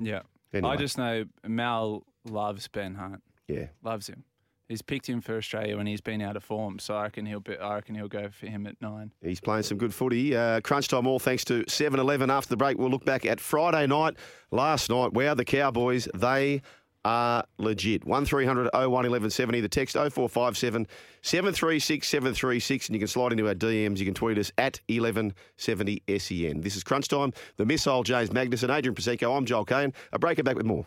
Yeah. 0.02 0.22
Anyway. 0.54 0.74
I 0.74 0.76
just 0.78 0.98
know 0.98 1.26
Mal 1.48 2.04
loves 2.24 2.68
Ben 2.68 2.96
Hunt. 2.96 3.22
Yeah, 3.48 3.68
Loves 3.84 4.08
him. 4.08 4.24
He's 4.68 4.82
picked 4.82 5.08
him 5.08 5.22
for 5.22 5.38
Australia 5.38 5.78
when 5.78 5.86
he's 5.86 6.02
been 6.02 6.22
out 6.22 6.36
of 6.36 6.44
form, 6.44 6.80
so 6.80 6.96
I 6.96 7.04
reckon 7.04 7.26
he'll 7.28 7.40
be, 7.40 7.56
I 7.58 7.76
reckon 7.76 7.94
he'll 7.94 8.08
go 8.08 8.30
for 8.30 8.48
him 8.48 8.66
at 8.66 8.82
nine. 8.82 9.12
he's 9.22 9.40
playing 9.40 9.64
some 9.64 9.78
good 9.78 9.94
footy. 9.94 10.36
Uh, 10.36 10.60
crunch 10.62 10.88
time 10.88 11.06
all 11.06 11.20
thanks 11.20 11.46
to 11.46 11.64
7-Eleven. 11.66 12.32
After 12.32 12.50
the 12.50 12.58
break, 12.58 12.78
we'll 12.80 12.90
look 12.90 13.06
back 13.06 13.26
at 13.26 13.40
Friday 13.40 13.86
night, 13.86 14.16
last 14.50 14.90
night. 14.90 15.14
Wow, 15.14 15.36
the 15.36 15.46
Cowboys, 15.46 16.08
they 16.16 16.64
are 17.06 17.46
legit. 17.60 18.04
1300 18.06 18.72
01 18.74 18.90
1170. 18.90 19.62
The 19.62 19.70
text 19.70 19.96
0457 19.96 20.88
736 21.22 22.08
736. 22.08 22.88
And 22.88 22.96
you 22.96 23.00
can 23.00 23.08
slide 23.08 23.32
into 23.32 23.48
our 23.48 23.54
DMs. 23.54 24.00
You 24.00 24.06
can 24.06 24.16
tweet 24.16 24.40
us 24.40 24.52
at 24.58 24.82
1170 24.90 26.04
SEN. 26.18 26.62
This 26.62 26.76
is 26.76 26.84
Crunch 26.84 27.08
Time. 27.08 27.32
The 27.58 27.66
missile, 27.66 28.02
James 28.02 28.34
Magnus 28.34 28.64
and 28.64 28.72
Adrian 28.72 28.96
Proszenko. 28.96 29.38
I'm 29.38 29.46
Joel 29.46 29.66
Kane. 29.66 29.94
A 30.12 30.20
break 30.20 30.40
it 30.40 30.44
back 30.44 30.56
with 30.56 30.66
more. 30.66 30.86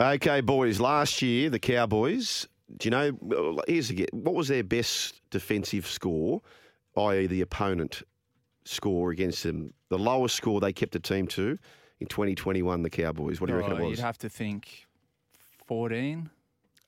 Okay, 0.00 0.40
boys. 0.40 0.80
Last 0.80 1.22
year, 1.22 1.50
the 1.50 1.58
Cowboys. 1.58 2.48
Do 2.78 2.86
you 2.86 2.90
know? 2.90 3.62
Here's 3.68 3.90
again. 3.90 4.08
What 4.12 4.34
was 4.34 4.48
their 4.48 4.64
best 4.64 5.20
defensive 5.30 5.86
score, 5.86 6.42
i.e., 6.96 7.26
the 7.26 7.42
opponent 7.42 8.02
score 8.64 9.10
against 9.10 9.42
them? 9.44 9.72
The 9.90 9.98
lowest 9.98 10.34
score 10.34 10.60
they 10.60 10.72
kept 10.72 10.96
a 10.96 11.00
team 11.00 11.26
to 11.28 11.58
in 12.00 12.06
2021. 12.08 12.82
The 12.82 12.90
Cowboys. 12.90 13.40
What 13.40 13.46
do 13.48 13.52
you 13.52 13.58
reckon 13.60 13.74
Oh, 13.74 13.76
it 13.76 13.90
was? 13.90 13.98
You'd 13.98 14.04
have 14.04 14.18
to 14.18 14.28
think 14.28 14.86
14, 15.66 16.28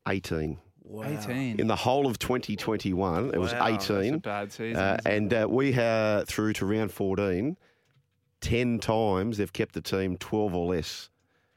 18. 0.08 0.58
Wow. 0.82 1.04
18. 1.20 1.60
In 1.60 1.66
the 1.66 1.76
whole 1.76 2.06
of 2.06 2.18
2021, 2.18 3.30
it 3.34 3.38
was 3.38 3.52
Wow, 3.52 3.66
18. 3.68 3.76
that's 3.76 3.88
That's 3.88 4.14
a 4.14 4.18
bad 4.18 4.52
season. 4.52 4.76
Uh, 4.76 4.98
and 5.04 5.34
uh, 5.34 5.46
we 5.48 5.72
have 5.72 6.26
through 6.28 6.52
to 6.54 6.66
round 6.66 6.92
14. 6.92 7.56
10 8.40 8.78
times 8.78 9.38
they've 9.38 9.52
kept 9.52 9.74
the 9.74 9.80
team 9.80 10.16
12 10.16 10.54
or 10.54 10.74
less. 10.74 11.08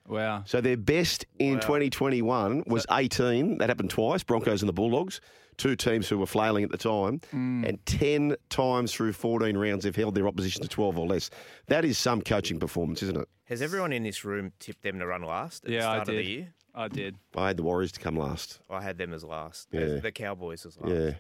Wow. 0.10 0.44
So 0.46 0.60
their 0.62 0.78
best 0.78 1.26
in 1.38 1.60
2021 1.60 2.64
was 2.68 2.86
18. 2.92 3.60
That 3.60 3.70
happened 3.70 3.90
twice 3.90 4.24
Broncos 4.24 4.62
and 4.62 4.70
the 4.70 4.74
Bulldogs, 4.74 5.22
two 5.58 5.76
teams 5.76 6.10
who 6.10 6.18
were 6.18 6.26
flailing 6.26 6.64
at 6.64 6.72
the 6.72 6.78
time. 6.78 7.22
Mm. 7.34 7.68
And 7.68 7.86
10 7.86 8.36
times 8.50 8.94
through 8.94 9.14
14 9.14 9.56
rounds, 9.58 9.84
they've 9.84 9.96
held 9.96 10.16
their 10.16 10.28
opposition 10.28 10.62
to 10.64 10.68
12 10.68 10.98
or 10.98 11.08
less. 11.08 11.30
That 11.68 11.86
is 11.86 11.98
some 11.98 12.22
coaching 12.22 12.60
performance, 12.60 13.04
isn't 13.04 13.18
it? 13.18 13.28
Has 13.46 13.62
everyone 13.62 13.94
in 13.94 14.04
this 14.04 14.26
room 14.26 14.52
tipped 14.60 14.84
them 14.84 15.00
to 15.00 15.06
run 15.06 15.24
last 15.24 15.64
at 15.66 15.70
the 15.70 15.74
Yeah, 15.76 15.90
I 15.90 15.96
start 15.96 16.10
of 16.10 16.16
the 16.16 16.26
year? 16.26 16.54
I 16.76 16.88
did. 16.88 17.16
I 17.36 17.48
had 17.48 17.58
the 17.58 17.64
Warriors 17.64 17.92
to 17.94 18.00
come 18.00 18.16
last. 18.16 18.60
I 18.70 18.82
had 18.82 18.98
them 18.98 19.14
as 19.14 19.24
last. 19.24 19.68
Yeah. 19.72 19.98
The 20.02 20.12
Cowboys 20.12 20.66
as 20.66 20.78
last. 20.78 20.94
Yeah. 20.94 21.12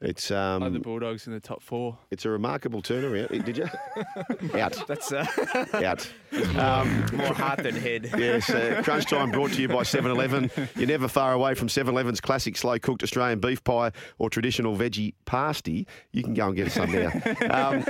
It's 0.00 0.30
I 0.30 0.52
had 0.60 0.72
the 0.72 0.76
um, 0.76 0.82
Bulldogs 0.82 1.26
in 1.26 1.32
the 1.32 1.40
top 1.40 1.60
four. 1.60 1.98
it's 2.12 2.24
a 2.24 2.30
remarkable 2.30 2.82
turnaround. 2.82 3.44
Did 3.44 3.58
you? 3.58 3.68
Out. 4.60 4.80
That's 4.86 5.10
uh, 5.10 5.26
Out. 5.74 6.08
more 7.12 7.34
heart 7.34 7.62
than 7.64 7.74
head. 7.74 8.10
Yes, 8.18 8.48
uh, 8.50 8.80
Crunch 8.84 9.06
Time 9.06 9.30
brought 9.30 9.52
to 9.52 9.60
you 9.60 9.68
by 9.68 9.82
7 9.82 10.10
Eleven. 10.10 10.50
You're 10.76 10.86
never 10.88 11.08
far 11.08 11.32
away 11.32 11.54
from 11.54 11.68
7 11.68 11.92
Eleven's 11.92 12.20
classic 12.20 12.56
slow 12.56 12.78
cooked 12.78 13.02
Australian 13.02 13.40
beef 13.40 13.62
pie 13.64 13.90
or 14.18 14.30
traditional 14.30 14.76
veggie 14.76 15.14
pasty. 15.24 15.86
You 16.12 16.22
can 16.22 16.34
go 16.34 16.46
and 16.46 16.56
get 16.56 16.70
some 16.70 16.92
now. 16.92 17.10
Um, 17.50 17.84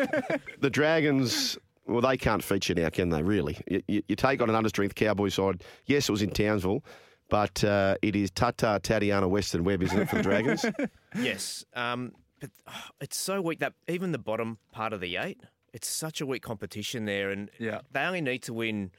the 0.60 0.70
Dragons. 0.70 1.58
Well, 1.86 2.02
they 2.02 2.16
can't 2.18 2.42
feature 2.42 2.74
now, 2.74 2.90
can 2.90 3.08
they? 3.10 3.22
Really? 3.22 3.58
You, 3.66 3.82
you, 3.88 4.02
you 4.08 4.16
take 4.16 4.42
on 4.42 4.50
an 4.50 4.62
understrength 4.62 4.94
Cowboy 4.94 5.28
side. 5.28 5.62
Yes, 5.86 6.08
it 6.08 6.12
was 6.12 6.20
in 6.20 6.30
Townsville, 6.30 6.84
but 7.30 7.64
uh, 7.64 7.96
it 8.02 8.14
is 8.14 8.30
Tata 8.30 8.78
Tatiana 8.82 9.26
Western 9.28 9.64
Webb, 9.64 9.82
isn't 9.82 9.98
it, 9.98 10.08
for 10.10 10.16
the 10.16 10.22
Dragons? 10.22 10.64
Yes, 11.16 11.64
um, 11.74 12.12
but 12.40 12.50
oh, 12.66 12.72
it's 13.00 13.16
so 13.16 13.40
weak 13.40 13.58
that 13.60 13.74
even 13.88 14.12
the 14.12 14.18
bottom 14.18 14.58
part 14.72 14.92
of 14.92 15.00
the 15.00 15.16
eight, 15.16 15.40
it's 15.72 15.88
such 15.88 16.20
a 16.20 16.26
weak 16.26 16.42
competition 16.42 17.04
there, 17.04 17.30
and 17.30 17.50
Yeah. 17.58 17.80
they 17.92 18.00
only 18.02 18.20
need 18.20 18.42
to 18.44 18.52
win, 18.54 18.90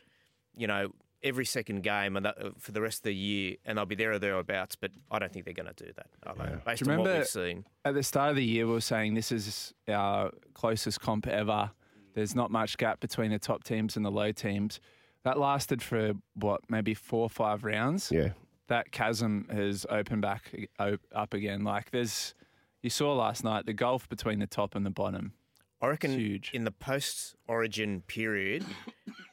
you 0.56 0.67
know, 0.67 0.91
every 1.22 1.45
second 1.45 1.82
game 1.84 2.15
and 2.15 2.26
that, 2.26 2.41
uh, 2.43 2.52
for 2.58 2.72
the 2.72 2.80
rest 2.82 3.00
of 3.00 3.04
the 3.04 3.13
year, 3.15 3.56
and 3.65 3.78
they'll 3.78 3.86
be 3.86 3.95
there 3.95 4.12
or 4.13 4.19
thereabouts. 4.19 4.76
But 4.76 4.91
I 5.12 5.19
don't 5.19 5.32
think 5.34 5.43
they're 5.45 5.54
going 5.54 5.74
to 5.74 5.86
do 5.86 5.91
that. 5.98 6.08
I 6.26 6.34
don't, 6.34 6.63
Based 6.65 6.84
Do 6.84 6.89
you 6.91 6.98
on 6.98 7.04
what 7.04 7.13
we've 7.17 7.28
seen, 7.28 7.65
At 7.84 7.93
the 7.93 8.04
start 8.04 8.30
of 8.30 8.36
the 8.38 8.45
year, 8.45 8.65
we 8.67 8.74
were 8.74 8.82
saying 8.82 9.15
this 9.15 9.32
is 9.32 9.74
our 9.89 10.32
closest 10.54 11.02
comp 11.02 11.28
ever. 11.28 11.72
There's 12.13 12.36
not 12.36 12.52
much 12.52 12.78
gap 12.78 13.00
between 13.02 13.32
the 13.32 13.39
top 13.39 13.63
teams 13.63 13.95
and 13.98 14.06
the 14.06 14.12
low 14.12 14.32
teams. 14.32 14.80
That 15.24 15.38
lasted 15.38 15.82
for 15.84 16.13
what, 16.36 16.62
maybe 16.69 16.93
four 16.93 17.24
or 17.24 17.30
five 17.30 17.63
rounds. 17.65 18.12
yeah. 18.12 18.30
That 18.69 18.91
chasm 18.91 19.47
has 19.51 19.86
opened 19.89 20.21
back 20.21 20.51
o- 20.79 20.97
up 21.13 21.34
again. 21.34 21.63
Like 21.63 21.91
there's, 21.91 22.34
you 22.82 22.89
saw 22.89 23.13
last 23.13 23.43
night 23.43 23.65
the 23.65 23.73
gulf 23.73 24.08
between 24.10 24.39
the 24.39 24.47
top 24.47 24.73
and 24.75 24.86
the 24.86 24.89
bottom. 24.89 25.34
I 25.82 25.88
reckon 25.88 26.12
huge. 26.12 26.51
in 26.53 26.65
the 26.65 26.71
post-Origin 26.71 28.01
period, 28.08 28.65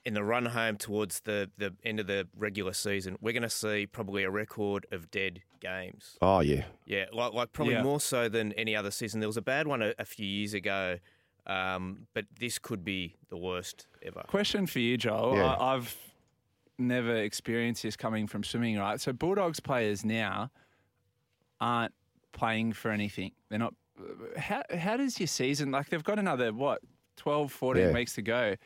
in 0.04 0.14
the 0.14 0.22
run 0.22 0.46
home 0.46 0.76
towards 0.76 1.20
the 1.20 1.50
the 1.58 1.74
end 1.84 1.98
of 1.98 2.06
the 2.06 2.28
regular 2.36 2.72
season, 2.72 3.16
we're 3.20 3.32
going 3.32 3.42
to 3.42 3.50
see 3.50 3.86
probably 3.86 4.22
a 4.22 4.30
record 4.30 4.86
of 4.92 5.10
dead 5.10 5.42
games. 5.60 6.16
Oh, 6.22 6.40
yeah. 6.40 6.64
Yeah, 6.86 7.06
like, 7.12 7.32
like 7.32 7.52
probably 7.52 7.74
Yeah. 7.74 7.82
more 7.82 7.98
so 8.00 8.28
than 8.28 8.52
any 8.52 8.76
other 8.76 8.90
season. 8.92 9.18
There 9.20 9.28
was 9.28 9.36
a 9.36 9.42
bad 9.42 9.66
one 9.66 9.82
a, 9.82 9.92
a 9.98 10.04
few 10.04 10.26
years 10.26 10.54
ago, 10.54 10.98
um, 11.48 12.06
but 12.14 12.26
this 12.38 12.58
could 12.60 12.84
be 12.84 13.16
the 13.28 13.36
worst 13.36 13.88
ever. 14.02 14.22
Question 14.28 14.66
for 14.68 14.78
you, 14.78 14.96
Joel. 14.96 15.36
Yeah. 15.36 15.46
I, 15.46 15.74
I've 15.74 15.96
never 16.78 17.16
experienced 17.16 17.82
this 17.82 17.96
coming 17.96 18.26
from 18.26 18.44
swimming, 18.44 18.78
right? 18.78 19.00
So 19.00 19.12
Bulldogs 19.12 19.60
players 19.60 20.04
now 20.04 20.50
aren't 21.60 21.92
playing 22.32 22.72
for 22.72 22.90
anything. 22.90 23.32
They're 23.48 23.58
not. 23.58 23.74
How, 24.36 24.62
how 24.76 24.96
does 24.98 25.18
your 25.18 25.26
season, 25.26 25.70
like 25.70 25.88
they've 25.88 26.04
got 26.04 26.18
another, 26.18 26.52
what, 26.52 26.80
12, 27.16 27.50
14 27.50 27.82
Yeah. 27.82 27.92
weeks 27.92 28.14
to 28.16 28.22
go. 28.22 28.56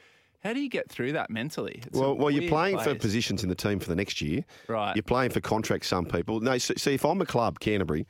How 0.42 0.52
do 0.54 0.60
you 0.60 0.68
get 0.70 0.90
through 0.90 1.12
that 1.12 1.30
mentally? 1.30 1.82
It's 1.86 1.98
Well, 1.98 2.16
well, 2.16 2.30
you're 2.30 2.48
playing 2.48 2.78
for 2.78 2.94
positions 2.94 3.42
in 3.42 3.48
the 3.48 3.54
team 3.54 3.78
for 3.78 3.88
the 3.88 3.94
next 3.94 4.20
year. 4.22 4.44
Right. 4.68 4.96
You're 4.96 5.02
playing 5.02 5.30
for 5.30 5.40
contracts. 5.40 5.86
Some 5.86 6.06
people. 6.06 6.40
No. 6.40 6.56
So, 6.58 6.74
see, 6.76 6.94
if 6.94 7.04
I'm 7.04 7.20
a 7.20 7.26
club, 7.26 7.60
Canterbury, 7.60 8.06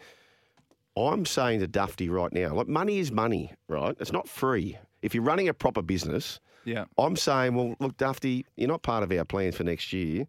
I'm 0.97 1.27
saying 1.27 1.61
to 1.61 1.69
Dufty 1.69 2.09
right 2.09 2.33
now, 2.33 2.55
like 2.55 2.69
money 2.69 3.01
is 3.01 3.11
money, 3.11 3.53
right? 3.69 3.97
It's 4.01 4.13
not 4.13 4.29
free. 4.29 4.79
If 5.03 5.15
you're 5.15 5.25
running 5.25 5.49
a 5.49 5.55
proper 5.55 5.83
business, 5.83 6.41
Yeah. 6.65 6.85
I'm 6.99 7.17
saying, 7.17 7.55
well, 7.55 7.75
look, 7.81 7.97
Dufty, 7.97 8.45
you're 8.57 8.69
not 8.69 8.83
part 8.83 9.03
of 9.03 9.11
our 9.13 9.25
plans 9.25 9.57
for 9.57 9.65
next 9.65 9.93
year. 9.93 10.27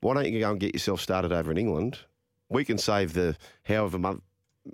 Why 0.00 0.14
don't 0.14 0.30
you 0.30 0.40
go 0.40 0.50
and 0.50 0.60
get 0.60 0.74
yourself 0.74 1.00
started 1.00 1.32
over 1.32 1.50
in 1.50 1.58
England? 1.58 1.98
We 2.48 2.64
can 2.64 2.78
save 2.78 3.14
the 3.14 3.36
however 3.64 3.98
month, 3.98 4.22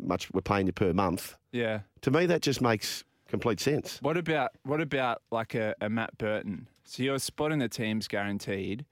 much 0.01 0.31
we're 0.33 0.41
paying 0.41 0.67
you 0.67 0.73
per 0.73 0.93
month. 0.93 1.37
Yeah. 1.53 1.81
To 2.03 2.11
me, 2.11 2.27
that 2.27 2.43
just 2.43 2.61
makes 2.61 3.05
complete 3.29 3.61
sense. 3.61 3.99
What 4.03 4.17
about 4.17 4.51
what 4.65 4.81
about 4.81 5.23
like 5.31 5.55
a, 5.55 5.75
a 5.81 5.89
Matt 5.89 6.17
Burton? 6.19 6.67
So 6.85 7.03
your 7.05 7.19
spot 7.19 7.53
in 7.53 7.61
the 7.61 7.69
team's 7.69 8.09
guaranteed. 8.09 8.85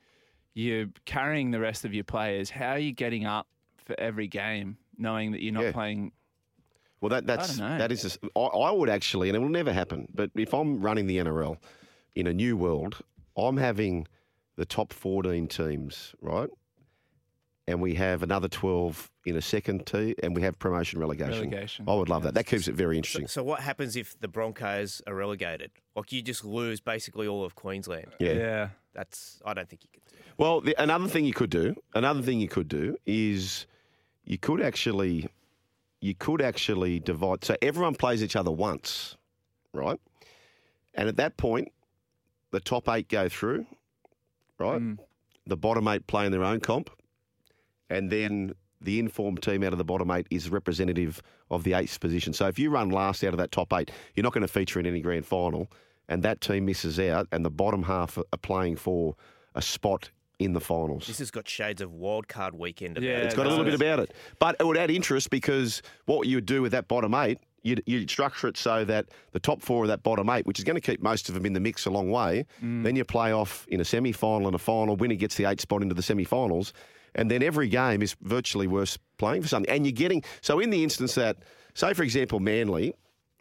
You're 0.55 0.87
carrying 1.05 1.51
the 1.51 1.61
rest 1.61 1.85
of 1.85 1.93
your 1.95 2.05
players. 2.05 2.51
How 2.51 2.71
are 2.73 2.79
you 2.79 2.93
getting 2.93 3.25
up 3.27 3.47
for 3.77 3.99
every 3.99 4.27
game, 4.29 4.77
knowing 4.97 5.33
that 5.33 5.43
you're 5.43 5.53
not 5.53 5.65
Yeah. 5.65 5.73
playing? 5.73 6.13
Well, 7.01 7.11
that 7.11 7.27
that's 7.27 7.59
that 7.59 7.93
is. 7.93 8.03
just- 8.03 8.19
I, 8.35 8.41
I 8.41 8.71
would 8.73 8.89
actually, 8.89 9.29
and 9.29 9.37
it 9.37 9.41
will 9.41 9.49
never 9.49 9.73
happen. 9.73 10.09
But 10.15 10.31
if 10.35 10.53
I'm 10.53 10.81
running 10.81 11.07
the 11.07 11.19
NRL 11.19 11.59
in 12.19 12.27
a 12.27 12.35
new 12.35 12.57
world, 12.57 12.99
I'm 13.37 13.57
having 13.57 14.09
the 14.57 14.67
top 14.67 14.93
14 14.93 15.47
teams, 15.47 16.17
right? 16.21 16.51
And 17.69 17.81
we 17.81 17.95
have 17.95 18.25
another 18.25 18.49
12 18.49 19.09
in 19.25 19.37
a 19.37 19.41
second 19.41 19.87
T, 19.87 20.17
and 20.21 20.35
we 20.35 20.43
have 20.43 20.59
promotion 20.59 20.99
relegation. 20.99 21.51
Relegation, 21.51 21.85
I 21.87 21.95
would 21.95 22.09
love 22.09 22.23
yeah. 22.23 22.29
that. 22.29 22.35
That 22.35 22.47
keeps 22.47 22.67
it 22.67 22.75
very 22.75 22.97
interesting. 22.97 23.29
so 23.29 23.45
what 23.45 23.61
happens 23.61 23.95
if 23.95 24.19
the 24.19 24.27
Broncos 24.27 25.01
are 25.07 25.15
relegated? 25.15 25.71
Like 25.95 26.11
you 26.11 26.21
just 26.21 26.45
lose 26.45 26.81
basically 26.81 27.29
all 27.29 27.45
of 27.45 27.55
Queensland. 27.55 28.09
yeah. 28.19 28.33
Yeah. 28.33 28.69
That's 28.95 29.41
I 29.45 29.55
don't 29.55 29.69
think 29.69 29.85
you 29.85 29.91
could. 29.93 30.05
do. 30.11 30.17
that. 30.17 30.39
Well, 30.39 30.61
the, 30.61 30.75
another 30.83 31.07
thing 31.07 31.25
you 31.25 31.35
could 31.35 31.51
do, 31.51 31.77
another 31.95 32.23
thing 32.23 32.41
you 32.41 32.49
could 32.49 32.67
do 32.67 32.97
is 33.07 33.67
you 34.25 34.39
could 34.39 34.61
actually, 34.61 35.29
you 36.01 36.17
could 36.17 36.43
actually 36.43 36.99
divide. 36.99 37.45
So 37.45 37.55
everyone 37.63 37.95
plays 37.95 38.25
each 38.25 38.35
other 38.35 38.51
once, 38.51 39.17
right? 39.73 40.01
And 40.95 41.09
at 41.09 41.17
that 41.19 41.37
point, 41.37 41.71
the 42.51 42.61
top 42.61 42.89
eight 42.89 43.09
go 43.09 43.29
through, 43.29 43.67
right? 44.59 44.81
Mm. 44.81 44.99
The 45.47 45.57
bottom 45.57 45.89
eight 45.89 46.07
play 46.07 46.27
in 46.27 46.33
their 46.33 46.45
own 46.45 46.61
comp, 46.61 46.91
and 47.89 48.11
then 48.11 48.53
the 48.81 48.99
informed 48.99 49.43
team 49.43 49.63
out 49.65 49.73
of 49.73 49.79
the 49.79 49.85
bottom 49.85 50.11
eight 50.11 50.27
is 50.31 50.51
representative 50.51 51.23
of 51.51 51.65
the 51.65 51.73
eighth 51.75 51.99
position. 52.01 52.33
So 52.33 52.47
if 52.47 52.59
you 52.59 52.71
run 52.71 52.91
last 52.91 53.25
out 53.25 53.33
of 53.35 53.39
that 53.39 53.51
top 53.51 53.73
eight, 53.73 53.91
you're 54.15 54.23
not 54.25 54.33
going 54.33 54.43
to 54.43 54.53
feature 54.53 54.79
in 54.79 54.87
any 54.87 55.01
grand 55.01 55.27
final, 55.27 55.69
and 56.09 56.23
that 56.23 56.41
team 56.41 56.67
misses 56.67 56.99
out, 57.01 57.27
and 57.33 57.45
the 57.45 57.51
bottom 57.51 57.83
half 57.85 58.19
are 58.19 58.25
are 58.33 58.39
playing 58.39 58.77
for 58.77 59.15
a 59.55 59.63
spot 59.63 60.11
in 60.39 60.53
the 60.53 60.61
finals. 60.61 61.07
This 61.09 61.19
has 61.19 61.33
got 61.33 61.49
shades 61.49 61.81
of 61.81 61.93
wild 61.93 62.29
card 62.29 62.55
weekend. 62.55 62.97
About 62.99 63.09
Yeah, 63.09 63.17
it. 63.19 63.25
It's 63.25 63.35
got 63.35 63.47
a 63.47 63.49
little 63.49 63.65
bit 63.65 63.75
about 63.75 63.99
it, 63.99 64.13
but 64.39 64.55
it 64.61 64.67
would 64.67 64.77
add 64.77 64.91
interest 64.91 65.31
because 65.31 65.83
what 66.07 66.29
you 66.29 66.37
would 66.37 66.47
do 66.47 66.63
with 66.63 66.73
that 66.73 66.87
bottom 66.87 67.13
eight, 67.15 67.39
you'd, 67.69 67.83
you'd 67.87 68.11
structure 68.11 68.49
it 68.49 68.57
so 68.57 68.85
that 68.85 69.07
the 69.33 69.41
top 69.41 69.63
four 69.63 69.85
of 69.85 69.89
that 69.89 70.03
bottom 70.03 70.29
eight, 70.31 70.47
which 70.47 70.59
is 70.59 70.65
going 70.65 70.75
to 70.75 70.81
keep 70.81 71.01
most 71.03 71.29
of 71.29 71.35
them 71.35 71.47
in 71.47 71.53
the 71.53 71.61
mix 71.61 71.87
a 71.87 71.91
long 71.91 72.11
way, 72.11 72.45
Mm. 72.63 72.83
then 72.83 72.97
you 72.97 73.05
play 73.05 73.33
off 73.33 73.67
in 73.69 73.81
a 73.81 73.85
semi-final 73.85 74.47
and 74.47 74.55
a 74.55 74.59
final. 74.59 74.97
Winner 74.97 75.15
gets 75.15 75.37
the 75.37 75.45
eight 75.45 75.61
spot 75.61 75.83
into 75.83 75.95
the 75.95 76.03
semi-finals, 76.03 76.73
and 77.15 77.31
then 77.31 77.43
every 77.43 77.69
game 77.69 78.03
is 78.03 78.17
virtually 78.23 78.67
worth 78.67 78.99
playing 79.19 79.43
for 79.43 79.49
something. 79.49 79.71
And 79.75 79.85
you're 79.87 79.93
getting 79.93 80.23
so 80.41 80.59
in 80.61 80.71
the 80.71 80.83
instance 80.83 81.15
that, 81.15 81.37
say 81.75 81.95
for 81.95 82.03
example, 82.03 82.41
Manly, 82.41 82.95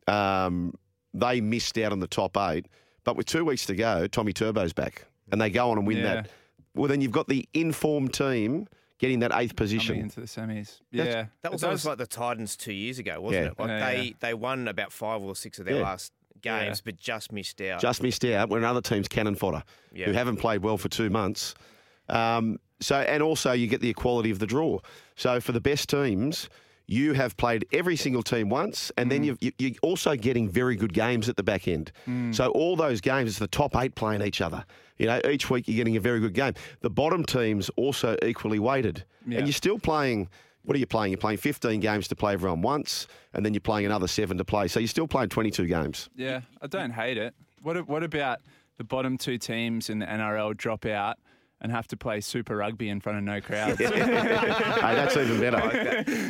um, 0.07 0.73
they 1.13 1.41
missed 1.41 1.77
out 1.77 1.91
on 1.91 1.99
the 1.99 2.07
top 2.07 2.37
eight, 2.37 2.67
but 3.03 3.15
with 3.15 3.25
two 3.25 3.43
weeks 3.45 3.65
to 3.67 3.75
go, 3.75 4.07
Tommy 4.07 4.33
Turbo's 4.33 4.73
back, 4.73 5.05
and 5.31 5.39
they 5.41 5.49
go 5.49 5.69
on 5.71 5.77
and 5.77 5.87
win 5.87 5.97
Yeah. 5.97 6.03
that. 6.15 6.29
Well, 6.75 6.87
then 6.87 7.01
you've 7.01 7.11
got 7.11 7.27
the 7.27 7.47
informed 7.53 8.13
team 8.13 8.67
getting 8.99 9.19
that 9.19 9.31
eighth 9.35 9.55
position. 9.55 9.95
Coming 9.95 10.03
into 10.03 10.19
the 10.21 10.25
semis. 10.27 10.79
That's- 10.91 11.13
yeah. 11.13 11.25
That 11.43 11.51
was 11.51 11.63
almost 11.63 11.85
like 11.85 11.97
the 11.97 12.07
Titans 12.07 12.55
two 12.55 12.73
years 12.73 12.99
ago, 12.99 13.21
wasn't 13.21 13.45
Yeah. 13.45 13.51
it? 13.51 13.59
Like 13.59 13.67
Yeah, 13.69 13.89
they 13.91 14.03
yeah. 14.03 14.13
they 14.19 14.33
won 14.33 14.67
about 14.67 14.91
five 14.91 15.21
or 15.21 15.35
six 15.35 15.59
of 15.59 15.65
their 15.65 15.75
Yeah. 15.77 15.83
last 15.83 16.13
games, 16.41 16.81
but 16.81 16.97
just 16.97 17.31
missed 17.31 17.59
out. 17.61 17.81
just 17.81 18.01
missed 18.03 18.23
out 18.25 18.49
when 18.49 18.63
other 18.63 18.81
teams 18.81 19.07
cannon 19.07 19.35
fodder 19.35 19.63
Yeah. 19.93 20.05
who 20.05 20.11
haven't 20.13 20.37
played 20.37 20.61
well 20.63 20.77
for 20.77 20.87
two 20.89 21.09
months. 21.09 21.55
Um, 22.09 22.59
so 22.79 22.95
and 22.97 23.21
also 23.23 23.51
you 23.53 23.67
get 23.67 23.81
the 23.81 23.89
equality 23.89 24.31
of 24.31 24.39
the 24.39 24.45
draw. 24.47 24.79
So 25.15 25.39
for 25.41 25.51
the 25.51 25.59
best 25.61 25.89
teams, 25.89 26.47
you 26.85 27.13
have 27.13 27.35
played 27.37 27.65
every 27.73 27.95
single 27.97 28.23
team 28.23 28.49
once, 28.49 28.91
and 28.97 29.11
then 29.11 29.23
you've, 29.23 29.37
you- 29.41 29.51
you're 29.57 29.71
also 29.81 30.15
getting 30.15 30.47
very 30.47 30.75
good 30.75 30.93
games 30.93 31.27
at 31.27 31.35
the 31.35 31.43
back 31.43 31.67
end. 31.67 31.91
So 32.31 32.49
all 32.51 32.75
those 32.77 33.01
games, 33.01 33.31
it's 33.31 33.39
the 33.39 33.47
top 33.47 33.75
eight 33.75 33.95
playing 33.95 34.21
each 34.21 34.39
other. 34.39 34.63
You 34.97 35.05
know, 35.07 35.19
each 35.29 35.49
week 35.49 35.67
you're 35.67 35.75
getting 35.77 35.95
a 35.97 35.99
very 35.99 36.19
good 36.19 36.33
game. 36.33 36.53
The 36.81 36.89
bottom 36.89 37.23
teams 37.23 37.69
also 37.75 38.17
equally 38.23 38.59
weighted, 38.59 39.03
Yeah. 39.27 39.39
and 39.39 39.47
you're 39.47 39.53
still 39.53 39.79
playing. 39.79 40.29
What 40.63 40.75
are 40.75 40.79
you 40.79 40.85
playing? 40.87 41.11
You're 41.13 41.19
playing 41.19 41.37
15 41.37 41.79
games 41.79 42.07
to 42.09 42.15
play 42.15 42.33
everyone 42.33 42.61
once, 42.61 43.07
and 43.33 43.45
then 43.45 43.53
you're 43.53 43.61
playing 43.61 43.85
another 43.85 44.07
seven 44.07 44.37
to 44.37 44.43
play. 44.43 44.67
So 44.67 44.79
you're 44.81 44.87
still 44.87 45.07
playing 45.07 45.29
22 45.29 45.65
games. 45.65 46.09
Yeah, 46.15 46.41
I 46.61 46.67
don't 46.67 46.91
hate 46.91 47.17
it. 47.17 47.33
What 47.61 47.87
what 47.87 48.03
about 48.03 48.39
the 48.77 48.83
bottom 48.83 49.17
two 49.17 49.37
teams 49.37 49.89
in 49.89 49.99
the 49.99 50.05
NRL 50.05 50.55
drop 50.57 50.85
out 50.85 51.17
and 51.61 51.71
have 51.71 51.87
to 51.87 51.97
play 51.97 52.21
Super 52.21 52.57
Rugby 52.57 52.89
in 52.89 52.99
front 52.99 53.17
of 53.17 53.23
no 53.23 53.39
crowds? 53.41 53.79
hey, 53.79 53.87
that's 53.89 55.15
even 55.17 55.39
better. 55.39 55.57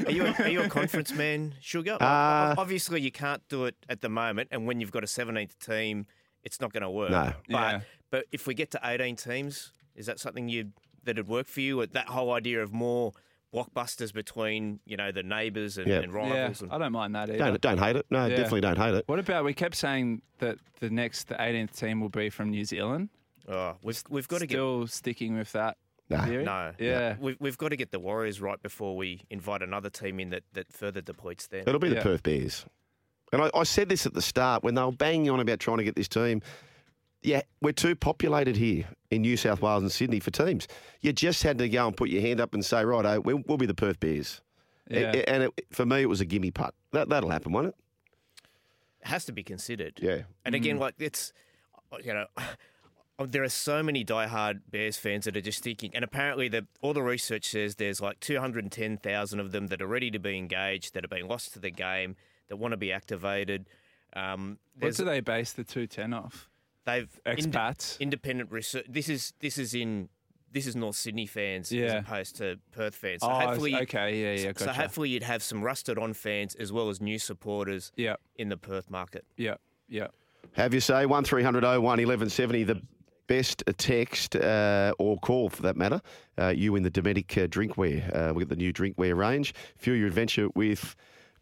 Are 0.07 0.11
you 0.11 0.25
a, 0.25 0.33
are 0.43 0.47
you 0.49 0.61
a 0.61 0.69
conference 0.69 1.11
man, 1.13 1.55
Sugar? 1.59 1.93
Like, 1.93 2.01
Uh, 2.01 2.55
obviously, 2.57 3.01
you 3.01 3.11
can't 3.11 3.41
do 3.49 3.65
it 3.65 3.75
at 3.89 4.01
the 4.01 4.09
moment, 4.09 4.49
and 4.51 4.67
when 4.67 4.79
you've 4.79 4.91
got 4.91 5.03
a 5.03 5.07
17th 5.07 5.57
team, 5.59 6.05
it's 6.43 6.59
not 6.61 6.71
going 6.73 6.83
to 6.83 6.89
work. 6.89 7.11
No. 7.11 7.33
But 7.49 7.53
Yeah. 7.71 7.79
but 8.11 8.25
if 8.31 8.47
we 8.47 8.53
get 8.53 8.71
to 8.71 8.79
18 8.83 9.15
teams, 9.15 9.71
is 9.95 10.05
that 10.05 10.19
something 10.19 10.47
you 10.49 10.71
that'd 11.03 11.27
work 11.27 11.47
for 11.47 11.61
you? 11.61 11.85
That 11.85 12.07
whole 12.07 12.31
idea 12.33 12.61
of 12.63 12.71
more 12.73 13.11
blockbusters 13.53 14.13
between 14.13 14.79
you 14.85 14.97
know 14.97 15.11
the 15.11 15.23
neighbours 15.23 15.77
and, 15.77 15.87
Yeah. 15.87 15.99
and 15.99 16.11
yeah, 16.11 16.17
rivals. 16.19 16.61
and, 16.61 16.71
I 16.71 16.77
don't 16.77 16.91
mind 16.91 17.15
that 17.15 17.29
either. 17.29 17.37
Don't, 17.37 17.61
don't 17.61 17.77
hate 17.79 17.95
it. 17.95 18.05
No, 18.09 18.25
Yeah. 18.25 18.35
definitely 18.35 18.61
don't 18.61 18.77
hate 18.77 18.93
it. 18.93 19.03
What 19.07 19.19
about 19.19 19.45
we 19.45 19.53
kept 19.53 19.75
saying 19.75 20.21
that 20.39 20.57
the 20.79 20.89
next, 20.89 21.29
the 21.29 21.35
18th 21.35 21.75
team 21.77 22.01
will 22.01 22.09
be 22.09 22.29
from 22.29 22.49
New 22.51 22.65
Zealand? 22.65 23.09
oh, 23.47 23.77
we've 23.81 24.03
we've 24.09 24.27
got 24.27 24.39
to 24.39 24.45
get 24.47 24.55
Still 24.55 24.87
sticking 24.87 25.37
with 25.37 25.53
that 25.53 25.77
No. 26.09 26.19
theory? 26.25 26.43
no. 26.43 26.73
Yeah. 26.77 27.15
We've, 27.19 27.37
we've 27.39 27.57
got 27.57 27.69
to 27.69 27.77
get 27.77 27.91
the 27.91 27.99
Warriors 27.99 28.41
right 28.41 28.61
before 28.61 28.97
we 28.97 29.21
invite 29.29 29.61
another 29.61 29.89
team 29.89 30.19
in 30.19 30.29
that, 30.31 30.43
that 30.53 30.71
further 30.73 30.99
depletes 30.99 31.47
them. 31.47 31.63
It'll 31.65 31.79
be 31.79 31.87
the 31.89 31.95
Yeah. 31.95 32.03
Perth 32.03 32.23
Bears. 32.23 32.65
And 33.33 33.41
I, 33.41 33.51
I 33.53 33.63
said 33.63 33.89
this 33.89 34.05
at 34.05 34.13
the 34.13 34.21
start 34.21 34.63
when 34.63 34.75
they 34.75 34.81
were 34.83 34.91
banging 34.91 35.29
on 35.29 35.39
about 35.39 35.59
trying 35.59 35.77
to 35.77 35.83
get 35.83 35.95
this 35.95 36.07
team. 36.07 36.41
Yeah, 37.23 37.41
we're 37.61 37.73
too 37.73 37.95
populated 37.95 38.55
here 38.55 38.85
in 39.11 39.21
New 39.21 39.35
South 39.37 39.61
Wales 39.61 39.81
and 39.81 39.91
Sydney 39.91 40.19
for 40.19 40.31
teams. 40.31 40.67
You 41.01 41.11
just 41.11 41.43
had 41.43 41.57
to 41.57 41.67
go 41.67 41.87
and 41.87 41.97
put 41.97 42.09
your 42.09 42.21
hand 42.21 42.39
up 42.39 42.53
and 42.53 42.63
say, 42.63 42.85
right, 42.85 43.17
we'll, 43.19 43.41
we'll 43.47 43.57
be 43.57 43.65
the 43.65 43.73
Perth 43.73 43.99
Bears. 43.99 44.41
Yeah. 44.89 45.11
a- 45.13 45.29
And 45.29 45.43
it, 45.43 45.65
for 45.71 45.85
me, 45.85 46.01
it 46.01 46.09
was 46.09 46.21
a 46.21 46.25
gimme 46.25 46.51
putt. 46.51 46.73
That, 46.93 47.09
that'll 47.09 47.29
happen, 47.31 47.51
won't 47.51 47.67
it? 47.67 47.75
It 49.01 49.07
has 49.07 49.25
to 49.25 49.31
be 49.33 49.43
considered. 49.43 49.99
Yeah. 50.01 50.21
And 50.45 50.53
Mm. 50.53 50.57
again, 50.57 50.77
like 50.77 50.95
it's, 50.99 51.33
you 52.03 52.13
know, 52.13 52.27
there 53.25 53.43
are 53.43 53.49
so 53.49 53.81
many 53.83 54.05
diehard 54.05 54.61
Bears 54.69 54.97
fans 54.97 55.25
that 55.25 55.35
are 55.35 55.41
just 55.41 55.63
thinking, 55.63 55.91
and 55.95 56.03
apparently 56.05 56.47
the 56.47 56.67
all 56.81 56.93
the 56.93 57.01
research 57.03 57.45
says 57.49 57.75
there's 57.75 57.99
like 57.99 58.19
210,000 58.21 59.39
of 59.39 59.51
them 59.51 59.67
that 59.67 59.81
are 59.81 59.87
ready 59.87 60.11
to 60.11 60.19
be 60.19 60.37
engaged, 60.37 60.93
that 60.93 61.03
have 61.03 61.09
been 61.11 61.27
lost 61.27 61.53
to 61.53 61.59
the 61.59 61.71
game, 61.71 62.15
that 62.47 62.57
want 62.57 62.71
to 62.71 62.77
be 62.77 62.91
activated. 62.91 63.67
Um, 64.13 64.57
What 64.79 64.95
do 64.95 65.05
they 65.05 65.19
base 65.19 65.53
the 65.53 65.63
210 65.63 66.13
off? 66.13 66.49
they've 66.85 67.19
inde- 67.25 67.53
Expats? 67.53 67.99
independent 67.99 68.51
research. 68.51 68.85
This 68.89 69.09
is 69.09 69.33
this 69.39 69.57
is 69.57 69.75
in 69.75 70.09
this 70.51 70.65
is 70.65 70.75
North 70.75 70.95
Sydney 70.95 71.25
fans 71.25 71.71
as 71.73 71.93
opposed 71.93 72.37
to 72.37 72.57
Perth 72.71 72.95
fans. 72.95 73.21
So 73.21 73.29
oh, 73.29 73.33
hopefully, 73.33 73.75
okay, 73.75 74.37
yeah, 74.37 74.45
yeah, 74.47 74.53
so 74.55 74.71
hopefully 74.71 75.09
you'd 75.09 75.23
have 75.23 75.43
some 75.43 75.61
rusted 75.61 75.99
on 75.99 76.13
fans 76.13 76.55
as 76.55 76.71
well 76.71 76.89
as 76.89 77.01
new 77.01 77.19
supporters 77.19 77.91
yeah, 77.97 78.15
in 78.37 78.49
the 78.49 78.57
Perth 78.57 78.89
market. 78.89 79.25
yeah, 79.35 79.55
yeah. 79.89 80.07
Have 80.53 80.73
you 80.73 80.79
say 80.79 81.05
1300 81.05 81.63
01 81.63 81.81
1170, 81.81 82.63
the 82.63 82.81
best 83.27 83.61
text 83.77 84.37
uh, 84.37 84.93
or 84.97 85.17
call 85.17 85.49
for 85.49 85.61
that 85.63 85.75
matter. 85.75 86.01
Uh, 86.39 86.47
you 86.47 86.75
in 86.77 86.83
the 86.83 86.89
Dometic 86.89 87.43
uh, 87.43 87.47
drinkware. 87.47 88.15
Uh, 88.15 88.33
we've 88.33 88.47
got 88.47 88.55
the 88.57 88.63
new 88.63 88.71
drinkware 88.73 89.15
range. 89.15 89.53
Fuel 89.75 89.97
your 89.97 90.07
adventure 90.07 90.47
with 90.55 90.95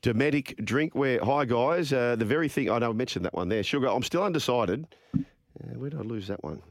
Dometic 0.06 0.64
drinkware. 0.64 1.20
Hi, 1.24 1.46
guys. 1.46 1.92
Uh, 1.92 2.16
the 2.16 2.26
very 2.26 2.48
thing, 2.48 2.70
I 2.70 2.78
know 2.78 2.92
I 2.92 2.94
mentioned 2.94 3.26
that 3.26 3.34
one 3.34 3.50
there. 3.50 3.64
Sugar, 3.64 3.88
I'm 3.88 4.04
still 4.04 4.22
undecided. 4.22 4.86
Uh, 5.16 5.24
where 5.78 5.90
did 5.90 6.00
I 6.00 6.04
lose 6.04 6.28
that 6.28 6.44
one? 6.44 6.62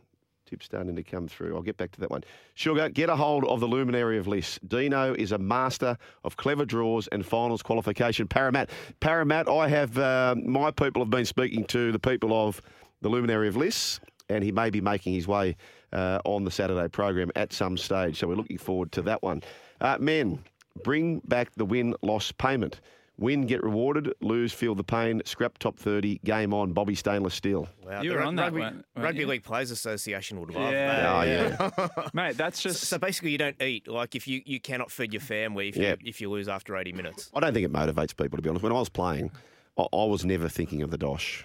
Tip's 0.47 0.67
starting 0.67 0.95
to 0.95 1.03
come 1.03 1.27
through. 1.27 1.57
I'll 1.57 1.63
get 1.63 1.77
back 1.77 1.91
to 1.93 2.01
that 2.03 2.11
one. 2.11 2.23
Sugar, 2.55 2.89
get 2.89 3.11
a 3.11 3.17
hold 3.17 3.45
of 3.47 3.59
the 3.59 3.67
luminary 3.67 4.19
of 4.19 4.29
lists. 4.29 4.61
Dino 4.69 5.15
is 5.15 5.33
a 5.33 5.39
master 5.39 5.99
of 6.23 6.37
clever 6.37 6.65
draws 6.65 7.09
and 7.09 7.27
finals 7.27 7.61
qualification. 7.61 8.29
Paramat. 8.29 8.69
Paramat, 9.01 9.49
I 9.49 9.67
have, 9.67 9.99
uh, 9.99 10.37
my 10.41 10.71
people 10.71 11.03
have 11.03 11.11
been 11.11 11.25
speaking 11.25 11.65
to 11.65 11.91
the 11.91 11.99
people 11.99 12.33
of 12.33 12.63
the 13.01 13.09
luminary 13.09 13.49
of 13.49 13.57
lists, 13.57 13.99
and 14.29 14.45
he 14.45 14.53
may 14.53 14.71
be 14.71 14.81
making 14.81 15.13
his 15.13 15.27
way 15.27 15.57
uh, 15.93 16.21
on 16.25 16.45
the 16.45 16.53
Saturday 16.53 16.87
program 16.87 17.33
at 17.35 17.53
some 17.53 17.77
stage. 17.79 18.21
So 18.21 18.29
we're 18.29 18.37
looking 18.37 18.59
forward 18.59 18.93
to 18.93 19.03
that 19.03 19.25
one. 19.25 19.43
Uh, 19.81 19.99
men, 19.99 20.39
bring 20.85 21.19
back 21.25 21.51
the 21.57 21.65
win 21.65 21.97
loss 22.01 22.31
payment. 22.31 22.81
Win, 23.17 23.47
get 23.47 23.63
rewarded. 23.63 24.13
Lose, 24.21 24.53
feel 24.53 24.75
the 24.75 24.83
pain. 24.83 25.23
Scrap 25.25 25.59
top 25.59 25.79
30. 25.79 26.19
Game 26.25 26.53
on. 26.53 26.73
Bobby 26.73 26.97
Stainless 26.97 27.35
Steel. 27.35 27.69
Wow, 27.87 28.03
You 28.03 28.11
the 28.11 28.15
were 28.17 28.21
Ru- 28.23 28.27
on 28.27 28.35
that, 28.37 28.43
rugby, 28.45 28.61
weren't- 28.61 28.75
weren't 28.97 29.05
Rugby 29.05 29.21
you? 29.21 29.27
League 29.29 29.45
Players 29.45 29.71
Association 29.71 30.41
would 30.41 30.51
love 30.51 30.73
Yeah. 30.73 31.53
that. 31.53 31.73
Oh, 31.79 31.89
yeah. 31.97 32.09
Mate, 32.13 32.37
that's 32.37 32.61
just 32.61 32.83
so 32.85 32.99
basically, 32.99 33.31
you 33.31 33.39
don't 33.39 33.61
eat. 33.63 33.87
Like 33.87 34.17
if 34.17 34.27
you, 34.27 34.43
you 34.45 34.59
cannot 34.59 34.91
feed 34.91 35.13
your 35.13 35.21
family 35.21 35.69
if, 35.69 35.77
Yeah. 35.77 35.91
you, 35.91 35.97
if 36.09 36.21
you 36.21 36.29
lose 36.29 36.49
after 36.49 36.77
80 36.77 36.93
minutes. 36.93 37.31
I 37.35 37.39
don't 37.41 37.55
think 37.55 37.65
it 37.65 37.73
motivates 37.73 38.17
people, 38.17 38.37
to 38.37 38.43
be 38.43 38.49
honest. 38.49 38.65
When 38.65 38.73
I 38.73 38.79
was 38.81 38.89
playing, 38.89 39.31
I, 39.79 39.83
I 39.93 40.05
was 40.07 40.25
never 40.25 40.49
thinking 40.49 40.83
of 40.83 40.91
the 40.91 40.99
dosh. 40.99 41.45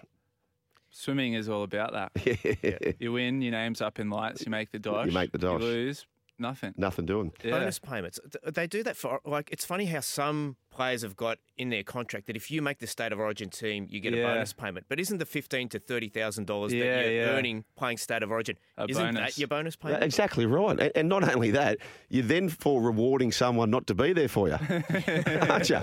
swimming 0.89 1.33
is 1.33 1.49
all 1.49 1.61
about 1.63 1.93
that. 1.93 2.11
yeah. 2.63 2.93
You 2.99 3.13
win, 3.13 3.41
your 3.43 3.51
name's 3.51 3.79
up 3.81 3.99
in 3.99 4.09
lights, 4.09 4.43
you 4.43 4.49
make 4.49 4.71
the 4.71 4.79
dosh. 4.79 5.05
You 5.05 5.11
make 5.11 5.31
the 5.31 5.37
dosh. 5.37 5.61
You 5.61 5.67
lose, 5.67 6.05
nothing. 6.39 6.73
Nothing 6.77 7.05
doing. 7.05 7.31
Yeah. 7.43 7.51
Bonus 7.51 7.79
payments. 7.79 8.19
They 8.43 8.67
do 8.67 8.83
that 8.83 8.95
for 8.97 9.19
like. 9.25 9.49
It's 9.51 9.65
funny 9.65 9.85
how 9.85 9.99
some 9.99 10.55
players 10.71 11.01
have 11.01 11.15
got 11.15 11.39
in 11.57 11.69
their 11.69 11.83
contract 11.83 12.27
that 12.27 12.35
if 12.35 12.49
you 12.51 12.61
make 12.61 12.77
the 12.79 12.87
state 12.87 13.11
of 13.11 13.19
origin 13.19 13.49
team, 13.49 13.87
you 13.89 13.99
get 13.99 14.13
Yeah. 14.13 14.21
a 14.21 14.27
bonus 14.35 14.53
payment. 14.53 14.85
But 14.87 14.99
isn't 14.99 15.17
the 15.17 15.25
fifteen 15.25 15.67
to 15.69 15.79
thirty 15.79 16.09
thousand 16.09 16.45
dollars 16.47 16.73
Yeah, 16.73 16.83
that 16.95 17.05
you're 17.05 17.13
yeah. 17.25 17.29
earning 17.31 17.65
playing 17.75 17.97
state 17.97 18.23
of 18.23 18.31
origin? 18.31 18.57
A 18.77 18.85
isn't 18.87 19.03
bonus. 19.15 19.35
that 19.35 19.39
your 19.39 19.47
bonus 19.47 19.75
payment? 19.75 20.03
Exactly 20.03 20.45
right. 20.45 20.79
And, 20.79 20.91
and 20.95 21.09
not 21.09 21.27
only 21.27 21.51
that, 21.51 21.77
you're 22.09 22.23
then 22.23 22.49
for 22.49 22.81
rewarding 22.81 23.31
someone 23.31 23.69
not 23.69 23.87
to 23.87 23.95
be 23.95 24.13
there 24.13 24.27
for 24.29 24.47
you, 24.47 24.57
aren't 25.49 25.69
you? 25.69 25.79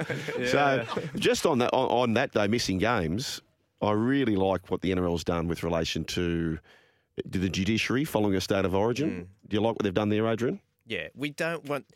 So 0.46 0.84
just 1.16 1.46
on 1.46 1.58
that 1.58 1.70
on, 1.72 1.88
on 1.88 2.14
that 2.14 2.32
day, 2.32 2.46
missing 2.46 2.78
games, 2.78 3.40
I 3.82 3.92
really 3.92 4.36
like 4.36 4.70
what 4.70 4.80
the 4.80 4.90
NRL's 4.92 5.24
done 5.24 5.48
with 5.48 5.62
relation 5.62 6.04
to 6.04 6.58
to 7.30 7.38
the 7.38 7.48
judiciary 7.48 8.04
following 8.04 8.34
a 8.34 8.40
state 8.40 8.64
of 8.64 8.74
origin. 8.74 9.10
Mm. 9.10 9.48
Do 9.48 9.56
you 9.56 9.60
like 9.60 9.74
what 9.74 9.82
they've 9.82 9.94
done 9.94 10.08
there, 10.08 10.26
Adrian? 10.26 10.60
Yeah, 10.86 11.08
we 11.14 11.30
don't 11.30 11.64
want. 11.68 11.86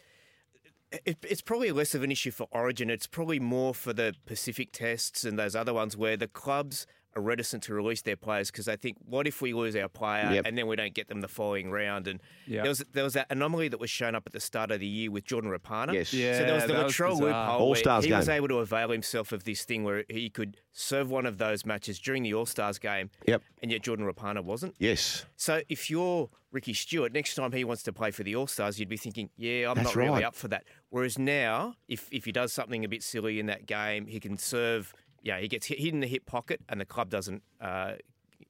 It, 1.05 1.19
it's 1.23 1.43
probably 1.43 1.71
less 1.71 1.95
of 1.95 2.03
an 2.03 2.11
issue 2.11 2.33
for 2.33 2.49
Origin. 2.51 2.91
It's 2.91 3.07
probably 3.07 3.39
more 3.39 3.73
for 3.73 3.93
the 3.93 4.15
Pacific 4.27 4.73
tests 4.73 5.23
and 5.23 5.39
those 5.39 5.55
other 5.55 5.73
ones 5.73 5.97
where 5.97 6.17
the 6.17 6.27
clubs 6.27 6.85
are 7.17 7.23
reticent 7.23 7.63
to 7.65 7.75
release 7.75 8.03
their 8.03 8.17
players 8.17 8.51
because 8.51 8.67
they 8.67 8.77
think, 8.77 8.97
what 9.05 9.27
if 9.27 9.43
we 9.43 9.53
lose 9.53 9.75
our 9.75 9.89
player 9.89 10.31
Yep. 10.33 10.47
and 10.47 10.57
then 10.57 10.67
we 10.69 10.77
don't 10.77 10.95
get 10.95 11.09
them 11.09 11.21
the 11.21 11.29
following 11.29 11.71
round? 11.71 12.07
And 12.07 12.21
Yep. 12.47 12.63
there 12.63 12.71
was 12.71 12.79
there 12.93 13.05
was 13.05 13.15
that 13.15 13.27
anomaly 13.31 13.69
that 13.69 13.81
was 13.81 13.91
shown 13.91 14.15
up 14.15 14.25
at 14.27 14.33
the 14.33 14.41
start 14.41 14.71
of 14.71 14.81
the 14.81 14.87
year 14.87 15.11
with 15.11 15.25
Jordan 15.25 15.51
Rapana. 15.51 15.93
Yes. 15.95 16.09
so 16.11 16.17
there 16.19 16.55
was 16.55 16.67
the 16.67 16.73
that 16.75 16.85
was 16.85 16.93
Latrell 16.95 17.19
loophole 17.21 17.33
All-Stars 17.33 18.05
where 18.05 18.15
he 18.15 18.17
was 18.17 18.29
able 18.29 18.49
to 18.49 18.59
avail 18.59 18.91
himself 18.91 19.33
of 19.33 19.45
this 19.45 19.65
thing 19.65 19.83
where 19.85 20.05
he 20.09 20.31
could 20.31 20.57
serve 20.73 21.11
one 21.11 21.27
of 21.27 21.39
those 21.39 21.67
matches 21.67 21.99
during 21.99 22.23
the 22.23 22.33
All 22.35 22.47
Stars 22.47 22.79
game. 22.79 23.11
Yep. 23.27 23.43
And 23.63 23.71
yet 23.73 23.83
Jordan 23.83 24.07
Rapana 24.07 24.43
wasn't. 24.43 24.75
Yes. 24.79 25.27
So 25.37 25.63
if 25.69 25.91
you're 25.91 26.31
Ricky 26.53 26.75
Stuart, 26.75 27.13
next 27.13 27.35
time 27.35 27.53
he 27.53 27.65
wants 27.65 27.83
to 27.85 27.93
play 27.93 28.11
for 28.11 28.23
the 28.23 28.35
All 28.37 28.47
Stars, 28.47 28.79
you'd 28.81 28.89
be 28.89 28.97
thinking, 28.97 29.31
yeah, 29.37 29.69
I'm 29.69 29.75
That's 29.77 29.89
not 29.89 29.97
really 29.97 30.11
right. 30.11 30.25
up 30.25 30.35
for 30.35 30.49
that. 30.49 30.65
Whereas 30.91 31.19
now, 31.19 31.75
if 31.89 32.09
if 32.13 32.25
he 32.25 32.33
does 32.33 32.53
something 32.53 32.85
a 32.85 32.89
bit 32.89 33.03
silly 33.03 33.39
in 33.41 33.47
that 33.47 33.67
game, 33.67 34.07
he 34.07 34.21
can 34.21 34.37
serve. 34.39 34.93
Yeah, 35.23 35.39
he 35.39 35.49
gets 35.49 35.67
hit, 35.67 35.79
hit 35.79 35.93
in 35.93 36.01
the 36.01 36.07
hip 36.07 36.27
pocket, 36.27 36.61
and 36.69 36.81
the 36.81 36.85
club 36.85 37.11
doesn't 37.11 37.43
uh, 37.61 37.93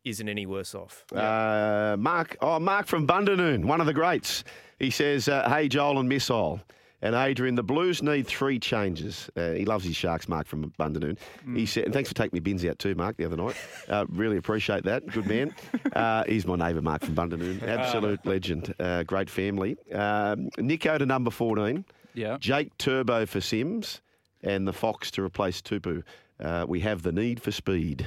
isn't 0.04 0.28
any 0.28 0.46
worse 0.46 0.74
off. 0.74 1.04
Uh, 1.12 1.96
Mark, 1.98 2.36
oh, 2.40 2.58
Mark 2.58 2.86
from 2.86 3.06
Bundanoon, 3.06 3.64
one 3.64 3.80
of 3.80 3.86
the 3.86 3.94
greats. 3.94 4.44
He 4.78 4.90
says, 4.90 5.28
uh, 5.28 5.48
"Hey 5.48 5.68
Joel 5.68 5.98
and 5.98 6.08
Missile." 6.08 6.60
And 7.02 7.14
Adrian, 7.14 7.54
the 7.54 7.62
Blues 7.62 8.02
need 8.02 8.26
three 8.26 8.58
changes. 8.58 9.30
Uh, 9.34 9.52
he 9.52 9.64
loves 9.64 9.86
his 9.86 9.96
Sharks, 9.96 10.28
Mark 10.28 10.46
from 10.46 10.70
Bundanoon. 10.78 11.16
He 11.54 11.64
said, 11.64 11.84
and 11.84 11.94
thanks 11.94 12.10
for 12.10 12.14
taking 12.14 12.36
me 12.36 12.40
bins 12.40 12.62
out 12.64 12.78
too, 12.78 12.94
Mark, 12.94 13.16
the 13.16 13.24
other 13.24 13.38
night. 13.38 13.56
Uh, 13.88 14.04
really 14.10 14.36
appreciate 14.36 14.84
that. 14.84 15.06
Good 15.06 15.26
man. 15.26 15.54
Uh, 15.94 16.22
he's 16.28 16.46
my 16.46 16.54
neighbour, 16.56 16.80
Mark 16.82 17.02
from 17.02 17.14
Bundanoon. 17.16 17.66
Absolute 17.66 18.24
legend. 18.24 18.72
Uh, 18.78 19.02
great 19.02 19.28
family. 19.28 19.76
Um, 19.92 20.48
Nicho 20.58 20.98
to 20.98 21.04
number 21.04 21.30
14. 21.30 21.84
Yeah. 22.14 22.36
Jake 22.38 22.76
Turbo 22.78 23.26
for 23.26 23.40
Sims. 23.40 24.00
And 24.42 24.68
the 24.68 24.72
Fox 24.72 25.10
to 25.12 25.22
replace 25.22 25.60
Tupou. 25.60 26.02
Uh, 26.40 26.64
we 26.68 26.80
have 26.80 27.02
the 27.02 27.12
need 27.12 27.40
for 27.42 27.50
speed. 27.50 28.06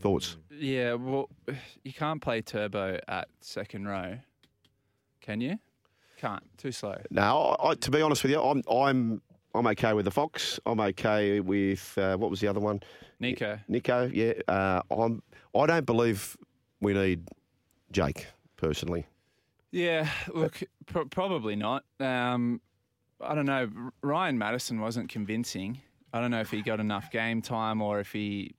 Thoughts? 0.00 0.36
Yeah, 0.50 0.94
well, 0.94 1.28
you 1.84 1.92
can't 1.92 2.20
play 2.20 2.40
turbo 2.42 2.98
at 3.08 3.28
second 3.40 3.86
row, 3.86 4.18
can 5.20 5.40
you? 5.40 5.58
Can't. 6.18 6.42
Too 6.58 6.72
slow. 6.72 6.96
No, 7.10 7.56
I, 7.60 7.70
I- 7.70 7.74
to 7.74 7.90
be 7.90 8.00
honest 8.02 8.22
with 8.22 8.32
you, 8.32 8.40
I'm 8.40 8.62
I'm 8.70 9.20
I'm 9.54 9.66
okay 9.68 9.92
with 9.92 10.04
the 10.04 10.10
Fox. 10.10 10.58
I'm 10.66 10.80
okay 10.80 11.40
with 11.40 11.96
uh, 11.98 12.16
what 12.16 12.30
was 12.30 12.40
the 12.40 12.48
other 12.48 12.60
one? 12.60 12.80
Nicho. 13.20 13.60
Nicho. 13.70 14.10
Yeah, 14.12 14.32
uh, 14.52 14.82
I'm. 14.90 15.22
I 15.56 15.66
don't 15.66 15.86
believe 15.86 16.36
we 16.80 16.94
need 16.94 17.28
Jake 17.92 18.26
personally. 18.56 19.06
Yeah, 19.70 20.08
look, 20.32 20.62
pro- 20.86 21.04
probably 21.06 21.56
not. 21.56 21.84
Um, 22.00 22.60
I 23.20 23.34
don't 23.34 23.46
know. 23.46 23.68
Ryan 24.02 24.38
Matterson 24.38 24.80
wasn't 24.80 25.08
convincing. 25.10 25.80
I 26.14 26.20
don't 26.20 26.30
know 26.30 26.40
if 26.40 26.50
he 26.52 26.62
got 26.62 26.78
enough 26.78 27.10
game 27.10 27.42
time 27.42 27.82
or 27.82 27.98
if 27.98 28.12
he 28.12 28.54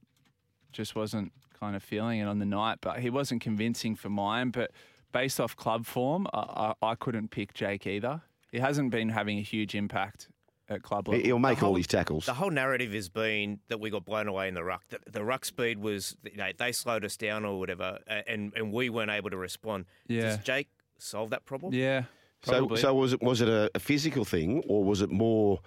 just 0.74 0.94
wasn't 0.94 1.32
kind 1.58 1.74
of 1.76 1.82
feeling 1.82 2.20
it 2.20 2.26
on 2.26 2.38
the 2.40 2.46
night, 2.46 2.80
but 2.82 3.00
he 3.00 3.10
wasn't 3.10 3.42
convincing 3.42 3.96
for 3.96 4.10
mine. 4.10 4.50
But 4.50 4.72
based 5.14 5.40
off 5.40 5.56
club 5.56 5.86
form, 5.86 6.28
I, 6.34 6.74
I, 6.82 6.90
I 6.92 6.96
couldn't 6.96 7.30
pick 7.32 7.54
Jake 7.54 7.88
either. 7.88 8.22
He 8.52 8.60
hasn't 8.60 8.92
been 8.92 9.08
having 9.08 9.38
a 9.38 9.42
huge 9.42 9.74
impact 9.74 10.28
at 10.68 10.84
club 10.84 11.08
level. 11.08 11.24
He'll 11.24 11.40
make 11.40 11.64
all 11.64 11.70
whole- 11.70 11.76
his 11.78 11.88
tackles. 11.88 12.26
The 12.26 12.34
whole 12.34 12.52
narrative 12.52 12.92
has 12.92 13.08
been 13.08 13.60
that 13.70 13.80
we 13.80 13.90
got 13.90 14.04
blown 14.04 14.28
away 14.28 14.50
in 14.50 14.54
the 14.54 14.64
ruck. 14.64 14.84
That 14.90 15.02
the 15.10 15.24
ruck 15.24 15.46
speed 15.46 15.78
was 15.80 16.18
you 16.30 16.36
know, 16.36 16.50
they 16.58 16.74
slowed 16.74 17.06
us 17.06 17.16
down 17.16 17.46
or 17.46 17.58
whatever, 17.58 18.00
and 18.28 18.52
and 18.54 18.74
we 18.74 18.90
weren't 18.90 19.12
able 19.12 19.30
to 19.30 19.38
respond. 19.38 19.86
Yeah. 20.08 20.22
Does 20.24 20.38
Jake 20.40 20.68
solve 20.98 21.30
that 21.30 21.46
problem? 21.46 21.74
Yeah, 21.74 22.04
So, 22.44 22.76
so 22.76 22.94
was 22.94 23.14
it 23.14 23.22
was 23.22 23.40
it 23.40 23.48
a, 23.48 23.72
a 23.76 23.80
physical 23.80 24.26
thing 24.26 24.62
or 24.68 24.84
was 24.84 25.02
it 25.02 25.10
more 25.10 25.60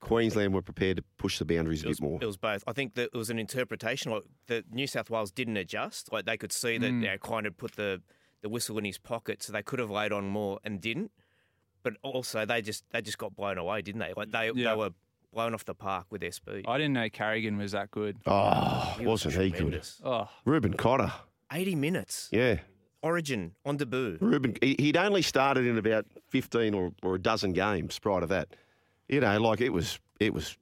Queensland 0.00 0.54
were 0.54 0.62
prepared 0.62 0.98
to 0.98 1.04
push 1.18 1.38
the 1.38 1.44
boundaries 1.44 1.84
a 1.84 1.88
was, 1.88 1.98
bit 2.00 2.08
more? 2.08 2.18
it 2.22 2.26
was 2.26 2.36
both. 2.36 2.62
I 2.66 2.72
think 2.72 2.94
that 2.94 3.10
it 3.12 3.16
was 3.16 3.30
an 3.30 3.38
interpretation. 3.38 4.12
Like 4.12 4.22
the 4.46 4.64
New 4.70 4.86
South 4.86 5.10
Wales 5.10 5.30
didn't 5.30 5.56
adjust. 5.56 6.12
Like 6.12 6.26
they 6.26 6.36
could 6.36 6.52
see 6.52 6.78
that 6.78 6.86
Mm. 6.90 7.00
you 7.02 7.08
know, 7.08 7.18
Klein 7.18 7.44
had 7.44 7.56
put 7.56 7.72
the, 7.76 8.02
the 8.42 8.48
whistle 8.48 8.78
in 8.78 8.84
his 8.84 8.98
pocket, 8.98 9.42
so 9.42 9.52
they 9.52 9.62
could 9.62 9.78
have 9.78 9.90
laid 9.90 10.12
on 10.12 10.26
more 10.28 10.60
and 10.64 10.80
didn't. 10.80 11.10
But 11.82 11.94
also 12.02 12.44
they 12.44 12.62
just 12.62 12.84
they 12.90 13.00
just 13.00 13.18
got 13.18 13.34
blown 13.36 13.58
away, 13.58 13.82
didn't 13.82 14.00
they? 14.00 14.12
Like 14.16 14.30
they 14.30 14.50
Yeah. 14.54 14.70
they 14.70 14.76
were 14.76 14.90
blown 15.32 15.54
off 15.54 15.64
the 15.64 15.74
park 15.74 16.06
with 16.10 16.20
their 16.20 16.32
speed. 16.32 16.64
I 16.68 16.78
didn't 16.78 16.94
know 16.94 17.08
Carrigan 17.10 17.58
was 17.58 17.72
that 17.72 17.90
good. 17.90 18.16
oh, 18.26 18.94
He 18.98 19.06
was 19.06 19.24
wasn't 19.26 19.44
he 19.44 19.50
good? 19.50 19.82
Oh, 20.04 20.28
Reuben 20.44 20.74
Cotter. 20.74 21.12
Eighty 21.52 21.74
minutes. 21.74 22.28
Yeah. 22.32 22.58
Origin 23.02 23.54
on 23.64 23.76
debut. 23.76 24.18
Reuben, 24.20 24.56
he- 24.60 24.74
he'd 24.78 24.96
only 24.96 25.22
started 25.22 25.64
in 25.64 25.78
about 25.78 26.06
15 26.28 26.74
or, 26.74 26.92
or 27.04 27.14
a 27.14 27.18
dozen 27.20 27.52
games 27.52 27.98
prior 28.00 28.20
to 28.20 28.26
that. 28.26 28.48
You 29.08 29.20
know, 29.20 29.40
like 29.40 29.60
it 29.60 29.72
was, 29.72 29.98
it 30.20 30.32
was 30.32 30.56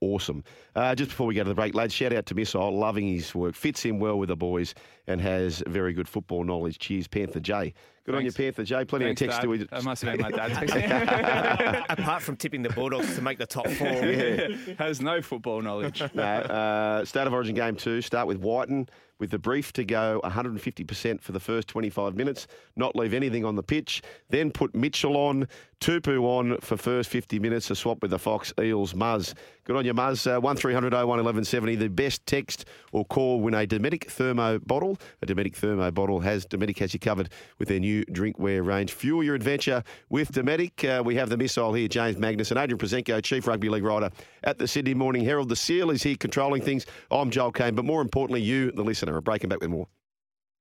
awesome. 0.00 0.44
Uh, 0.74 0.94
just 0.94 1.10
before 1.10 1.26
we 1.26 1.34
go 1.34 1.42
to 1.42 1.48
the 1.48 1.54
break, 1.54 1.74
lads, 1.74 1.94
shout 1.94 2.12
out 2.12 2.26
to 2.26 2.34
Missile, 2.34 2.76
loving 2.76 3.08
his 3.08 3.34
work, 3.34 3.54
fits 3.54 3.84
in 3.84 3.98
well 3.98 4.18
with 4.18 4.28
the 4.28 4.36
boys, 4.36 4.74
and 5.10 5.20
has 5.20 5.62
very 5.66 5.92
good 5.92 6.08
football 6.08 6.44
knowledge. 6.44 6.78
Cheers, 6.78 7.08
Panther 7.08 7.40
J. 7.40 7.74
Good 8.04 8.14
on 8.14 8.24
you, 8.24 8.32
Panther 8.32 8.64
J. 8.64 8.84
Plenty 8.84 9.06
thanks, 9.06 9.20
of 9.20 9.26
text 9.26 9.40
Dad. 9.40 9.46
to 9.46 9.54
you. 9.54 9.64
That 9.66 9.84
must 9.84 10.02
have 10.02 10.16
been 10.16 10.22
my 10.22 10.30
dad 10.30 10.50
texting. 10.68 11.84
Apart 11.98 12.22
from 12.22 12.36
tipping 12.36 12.62
the 12.62 12.70
Bulldogs 12.70 13.14
to 13.16 13.22
make 13.22 13.38
the 13.38 13.46
top 13.46 13.68
four. 13.68 13.86
Has 14.78 15.00
no 15.00 15.20
football 15.20 15.60
knowledge. 15.60 16.02
No, 16.14 16.22
uh, 16.22 17.04
State 17.04 17.26
of 17.26 17.32
Origin 17.32 17.54
game 17.54 17.76
two. 17.76 18.00
Start 18.00 18.26
with 18.26 18.38
Wighton 18.38 18.88
with 19.20 19.30
the 19.30 19.38
brief 19.38 19.72
to 19.74 19.84
go 19.84 20.20
150% 20.24 21.20
for 21.20 21.32
the 21.32 21.38
first 21.38 21.68
25 21.68 22.16
minutes, 22.16 22.46
not 22.74 22.96
leave 22.96 23.12
anything 23.12 23.44
on 23.44 23.54
the 23.54 23.62
pitch. 23.62 24.02
Then 24.30 24.50
put 24.50 24.74
Mitchell 24.74 25.16
on, 25.16 25.46
Tupou 25.80 26.22
on 26.22 26.58
for 26.60 26.76
first 26.76 27.10
50 27.10 27.38
minutes, 27.38 27.70
a 27.70 27.76
swap 27.76 28.00
with 28.02 28.10
the 28.10 28.18
Fox 28.18 28.52
Eels 28.58 28.94
Muzz. 28.94 29.34
Good 29.64 29.76
on 29.76 29.84
you, 29.84 29.94
Muzz. 29.94 30.26
Uh, 30.26 30.40
1300 30.40 30.92
01 30.92 31.06
1170. 31.06 31.76
The 31.76 31.88
best 31.88 32.26
text 32.26 32.64
or 32.92 33.04
call 33.04 33.40
win 33.40 33.54
a 33.54 33.66
Dometic 33.66 34.06
Thermo 34.06 34.58
bottle. 34.58 34.98
A 35.22 35.26
Dometic 35.26 35.54
Thermo 35.54 35.90
bottle 35.90 36.20
has 36.20 36.46
Dometic 36.46 36.78
has 36.78 36.94
you 36.94 37.00
covered 37.00 37.30
with 37.58 37.68
their 37.68 37.80
new 37.80 38.04
drinkware 38.06 38.64
range. 38.64 38.92
Fuel 38.92 39.22
your 39.22 39.34
adventure 39.34 39.82
with 40.08 40.32
Dometic. 40.32 40.84
Uh, 40.84 41.02
we 41.02 41.14
have 41.16 41.28
the 41.28 41.36
missile 41.36 41.72
here, 41.72 41.88
James 41.88 42.16
Magnus 42.16 42.50
and 42.50 42.58
Adrian 42.58 42.78
Proszenko, 42.78 43.22
Chief 43.22 43.46
Rugby 43.46 43.68
League 43.68 43.84
writer 43.84 44.10
at 44.44 44.58
the 44.58 44.68
Sydney 44.68 44.94
Morning 44.94 45.24
Herald. 45.24 45.48
The 45.48 45.56
Seal 45.56 45.90
is 45.90 46.02
here 46.02 46.16
controlling 46.16 46.62
things. 46.62 46.86
I'm 47.10 47.30
Joel 47.30 47.52
Caine, 47.52 47.74
but 47.74 47.84
more 47.84 48.02
importantly, 48.02 48.42
you, 48.42 48.72
the 48.72 48.82
listener, 48.84 49.16
are 49.16 49.20
breaking 49.20 49.48
back 49.50 49.60
with 49.60 49.70
more. 49.70 49.86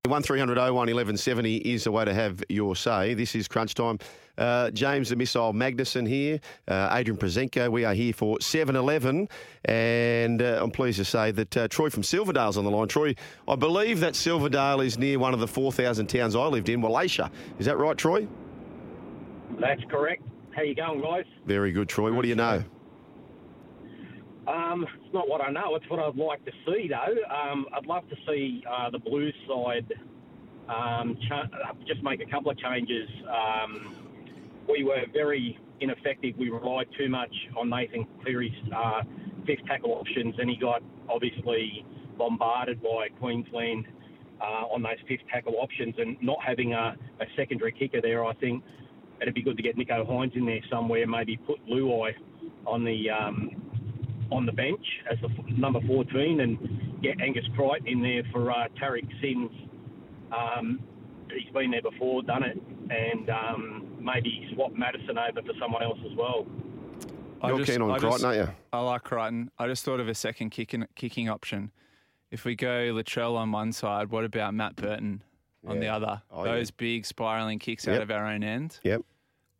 1300 0.07 0.57
01 0.57 0.73
1170 0.73 1.57
is 1.57 1.83
the 1.83 1.91
way 1.91 2.05
to 2.05 2.13
have 2.13 2.41
your 2.47 2.73
say. 2.73 3.13
This 3.13 3.35
is 3.35 3.49
crunch 3.49 3.73
time. 3.73 3.99
Uh, 4.37 4.71
James 4.71 5.09
the 5.09 5.17
Missile 5.17 5.51
Magnuson 5.53 6.07
here, 6.07 6.39
uh, 6.69 6.89
Adrian 6.93 7.17
Proszenko. 7.17 7.69
We 7.69 7.83
are 7.83 7.93
here 7.93 8.13
for 8.13 8.39
7 8.39 8.77
11. 8.77 9.27
And 9.65 10.41
uh, 10.41 10.61
I'm 10.63 10.71
pleased 10.71 10.99
to 10.99 11.05
say 11.05 11.31
that 11.31 11.57
uh, 11.57 11.67
Troy 11.67 11.89
from 11.89 12.03
Silverdale's 12.03 12.55
on 12.57 12.63
the 12.63 12.71
line. 12.71 12.87
Troy, 12.87 13.13
I 13.45 13.57
believe 13.57 13.99
that 13.99 14.15
Silverdale 14.15 14.79
is 14.79 14.97
near 14.97 15.19
one 15.19 15.33
of 15.33 15.41
the 15.41 15.47
4,000 15.47 16.07
towns 16.07 16.33
I 16.33 16.45
lived 16.45 16.69
in, 16.69 16.81
Wallacia. 16.81 17.29
Is 17.59 17.65
that 17.65 17.77
right, 17.77 17.97
Troy? 17.97 18.25
That's 19.59 19.83
correct. 19.89 20.23
How 20.55 20.61
you 20.61 20.75
going, 20.75 21.01
guys? 21.01 21.25
Very 21.45 21.73
good, 21.73 21.89
Troy. 21.89 22.13
What 22.13 22.21
do 22.21 22.29
you 22.29 22.35
know? 22.35 22.63
Um, 24.49 24.85
it's 25.05 25.13
not 25.13 25.29
what 25.29 25.41
I 25.41 25.51
know. 25.51 25.75
It's 25.75 25.87
what 25.89 25.99
I'd 25.99 26.15
like 26.15 26.43
to 26.45 26.51
see, 26.65 26.89
though. 26.89 27.15
Um, 27.31 27.67
I'd 27.75 27.85
love 27.85 28.09
to 28.09 28.15
see 28.27 28.63
uh, 28.69 28.89
the 28.89 28.97
Blues 28.97 29.35
side 29.47 29.93
um, 30.67 31.17
uh, 31.31 31.73
just 31.87 32.01
make 32.03 32.19
a 32.21 32.29
couple 32.29 32.49
of 32.49 32.57
changes. 32.57 33.07
Um, 33.27 33.95
we 34.67 34.83
were 34.83 35.03
very 35.13 35.59
ineffective. 35.81 36.35
We 36.37 36.49
relied 36.49 36.87
too 36.97 37.09
much 37.09 37.33
on 37.57 37.69
Nathan 37.69 38.07
Cleary's 38.23 38.51
uh, 38.75 39.03
fifth 39.45 39.65
tackle 39.67 39.91
options, 39.91 40.33
and 40.39 40.49
he 40.49 40.55
got 40.55 40.81
obviously 41.09 41.85
bombarded 42.17 42.81
by 42.81 43.09
Queensland 43.19 43.85
uh, 44.41 44.65
on 44.73 44.81
those 44.81 44.97
fifth 45.07 45.27
tackle 45.31 45.57
options, 45.59 45.93
and 45.99 46.17
not 46.21 46.37
having 46.45 46.73
a, 46.73 46.95
a 47.19 47.25
secondary 47.35 47.71
kicker 47.71 48.01
there, 48.01 48.25
I 48.25 48.33
think 48.35 48.63
it'd 49.21 49.35
be 49.35 49.43
good 49.43 49.57
to 49.57 49.63
get 49.63 49.77
Nicho 49.77 50.09
Hynes 50.09 50.35
in 50.35 50.45
there 50.45 50.61
somewhere. 50.71 51.05
Maybe 51.05 51.37
put 51.37 51.63
Luai 51.67 52.13
on 52.65 52.83
the 52.83 53.09
um, 53.09 53.68
on 54.31 54.45
the 54.45 54.51
bench 54.51 54.85
as 55.11 55.17
the 55.21 55.27
f- 55.29 55.45
number 55.57 55.79
14, 55.87 56.39
and 56.41 57.01
get 57.01 57.19
Angus 57.21 57.45
Crichton 57.55 57.87
in 57.87 58.01
there 58.01 58.23
for 58.31 58.51
uh, 58.51 58.67
Tariq 58.81 59.07
Sims. 59.21 59.51
Um, 60.31 60.79
he's 61.31 61.51
been 61.53 61.71
there 61.71 61.81
before, 61.81 62.21
done 62.23 62.43
it, 62.43 62.57
and 62.89 63.29
um, 63.29 63.87
maybe 63.99 64.47
swap 64.53 64.71
Matterson 64.73 65.17
over 65.17 65.41
for 65.41 65.53
someone 65.59 65.83
else 65.83 65.99
as 66.09 66.15
well. 66.17 66.45
I 67.41 67.49
You're 67.49 67.59
just- 67.59 67.71
keen 67.71 67.81
on 67.81 67.91
I 67.91 67.97
Crichton, 67.97 68.11
just- 68.11 68.25
aren't 68.25 68.37
you? 68.49 68.55
I 68.73 68.79
like 68.81 69.03
Crichton. 69.03 69.51
I 69.57 69.67
just 69.67 69.83
thought 69.83 69.99
of 69.99 70.07
a 70.07 70.15
second 70.15 70.51
kicking 70.51 70.85
kicking 70.95 71.29
option. 71.29 71.71
If 72.31 72.45
we 72.45 72.55
go 72.55 72.93
Latrell 72.93 73.35
on 73.35 73.51
one 73.51 73.71
side, 73.71 74.09
what 74.11 74.23
about 74.23 74.53
Matt 74.53 74.75
Burton 74.75 75.23
on 75.65 75.79
the 75.79 75.87
other? 75.87 76.21
Oh, 76.31 76.45
yeah. 76.45 76.51
Those 76.51 76.69
big 76.69 77.05
spiraling 77.07 77.57
kicks 77.57 77.87
out 77.87 78.01
of 78.03 78.11
our 78.11 78.27
own 78.27 78.43
end. 78.43 78.79
Yep. 78.83 79.01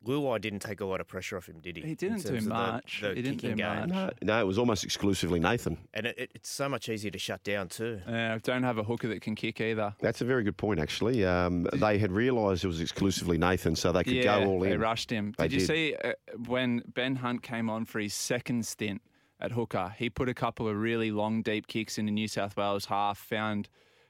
Luai 0.06 0.40
didn't 0.40 0.60
take 0.60 0.80
a 0.80 0.86
lot 0.86 1.02
of 1.02 1.08
pressure 1.08 1.36
off 1.36 1.48
him, 1.50 1.60
did 1.60 1.76
he? 1.76 1.84
He 1.84 1.94
didn't 1.96 2.20
do 2.24 2.30
terms 2.30 2.44
of 2.44 2.44
the- 2.46 2.50
much. 2.50 3.00
the 3.02 3.10
He 3.10 3.16
didn't 3.22 3.38
do 3.38 3.48
kicking 3.50 3.58
game? 3.58 3.90
much. 3.90 3.90
No, 3.90 4.12
no, 4.36 4.40
it 4.40 4.46
was 4.48 4.58
almost 4.58 4.84
exclusively 4.86 5.40
Nathan. 5.42 5.78
And 5.94 6.06
it, 6.08 6.18
it, 6.18 6.32
it's 6.36 6.50
so 6.50 6.70
much 6.70 6.88
easier 6.88 7.12
to 7.12 7.20
shut 7.20 7.44
down 7.44 7.68
too. 7.68 8.00
Yeah, 8.08 8.38
don't 8.42 8.64
have 8.64 8.78
a 8.78 8.84
hooker 8.84 9.10
that 9.10 9.22
can 9.22 9.36
kick 9.36 9.60
either. 9.60 9.94
That's 10.00 10.22
a 10.22 10.26
very 10.26 10.44
good 10.44 10.56
point, 10.56 10.80
actually. 10.80 11.26
Um, 11.26 11.64
they 11.74 11.98
had 11.98 12.12
realised 12.14 12.64
it 12.64 12.68
was 12.68 12.80
exclusively 12.80 13.38
Nathan, 13.38 13.76
so 13.76 13.92
they 13.92 14.04
could 14.06 14.14
yeah, 14.14 14.40
go 14.40 14.46
all 14.52 14.64
in. 14.64 14.70
they 14.70 14.78
rushed 14.78 15.10
him. 15.10 15.34
They 15.38 15.50
did 15.50 15.54
you 15.54 15.60
did. 15.60 15.68
see 15.68 15.96
uh, 16.02 16.14
when 16.48 16.82
Ben 16.94 17.18
Hunt 17.18 17.44
came 17.44 17.70
on 17.70 17.84
for 17.84 18.00
his 18.00 18.14
second 18.14 18.66
stint 18.66 19.02
at 19.42 19.52
hooker? 19.52 19.94
He 19.98 20.10
put 20.10 20.30
a 20.30 20.34
couple 20.34 20.68
of 20.70 20.78
really 20.78 21.12
long, 21.12 21.42
deep 21.42 21.68
kicks 21.68 21.98
in 21.98 22.06
the 22.06 22.12
New 22.14 22.30
South 22.30 22.56
Wales 22.56 22.86
half. 22.86 23.18
Found 23.18 23.68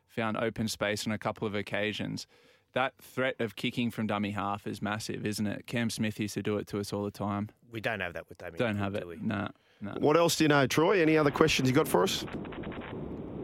found 0.07 0.37
open 0.37 0.67
space 0.67 1.05
on 1.07 1.13
a 1.13 1.17
couple 1.17 1.47
of 1.47 1.55
occasions. 1.55 2.27
That 2.73 2.93
threat 3.01 3.35
of 3.39 3.55
kicking 3.55 3.89
from 3.89 4.07
dummy 4.07 4.31
half 4.31 4.67
is 4.67 4.81
massive, 4.81 5.25
isn't 5.25 5.47
it? 5.47 5.65
Cam 5.65 5.89
Smith 5.89 6.19
used 6.19 6.35
to 6.35 6.43
do 6.43 6.57
it 6.57 6.67
to 6.67 6.79
us 6.79 6.93
all 6.93 7.03
the 7.03 7.11
time. 7.11 7.49
We 7.71 7.81
don't 7.81 7.99
have 7.99 8.13
that 8.13 8.29
with 8.29 8.37
Damien. 8.37 8.57
Don't 8.59 8.77
have 8.77 8.93
do 8.93 8.99
it. 8.99 9.07
we? 9.07 9.17
No, 9.17 9.47
no. 9.81 9.93
What 9.99 10.17
else 10.17 10.35
do 10.35 10.43
you 10.43 10.47
know, 10.49 10.67
Troy? 10.67 11.01
Any 11.01 11.17
other 11.17 11.31
questions 11.31 11.67
you 11.67 11.75
got 11.75 11.87
for 11.87 12.03
us? 12.03 12.25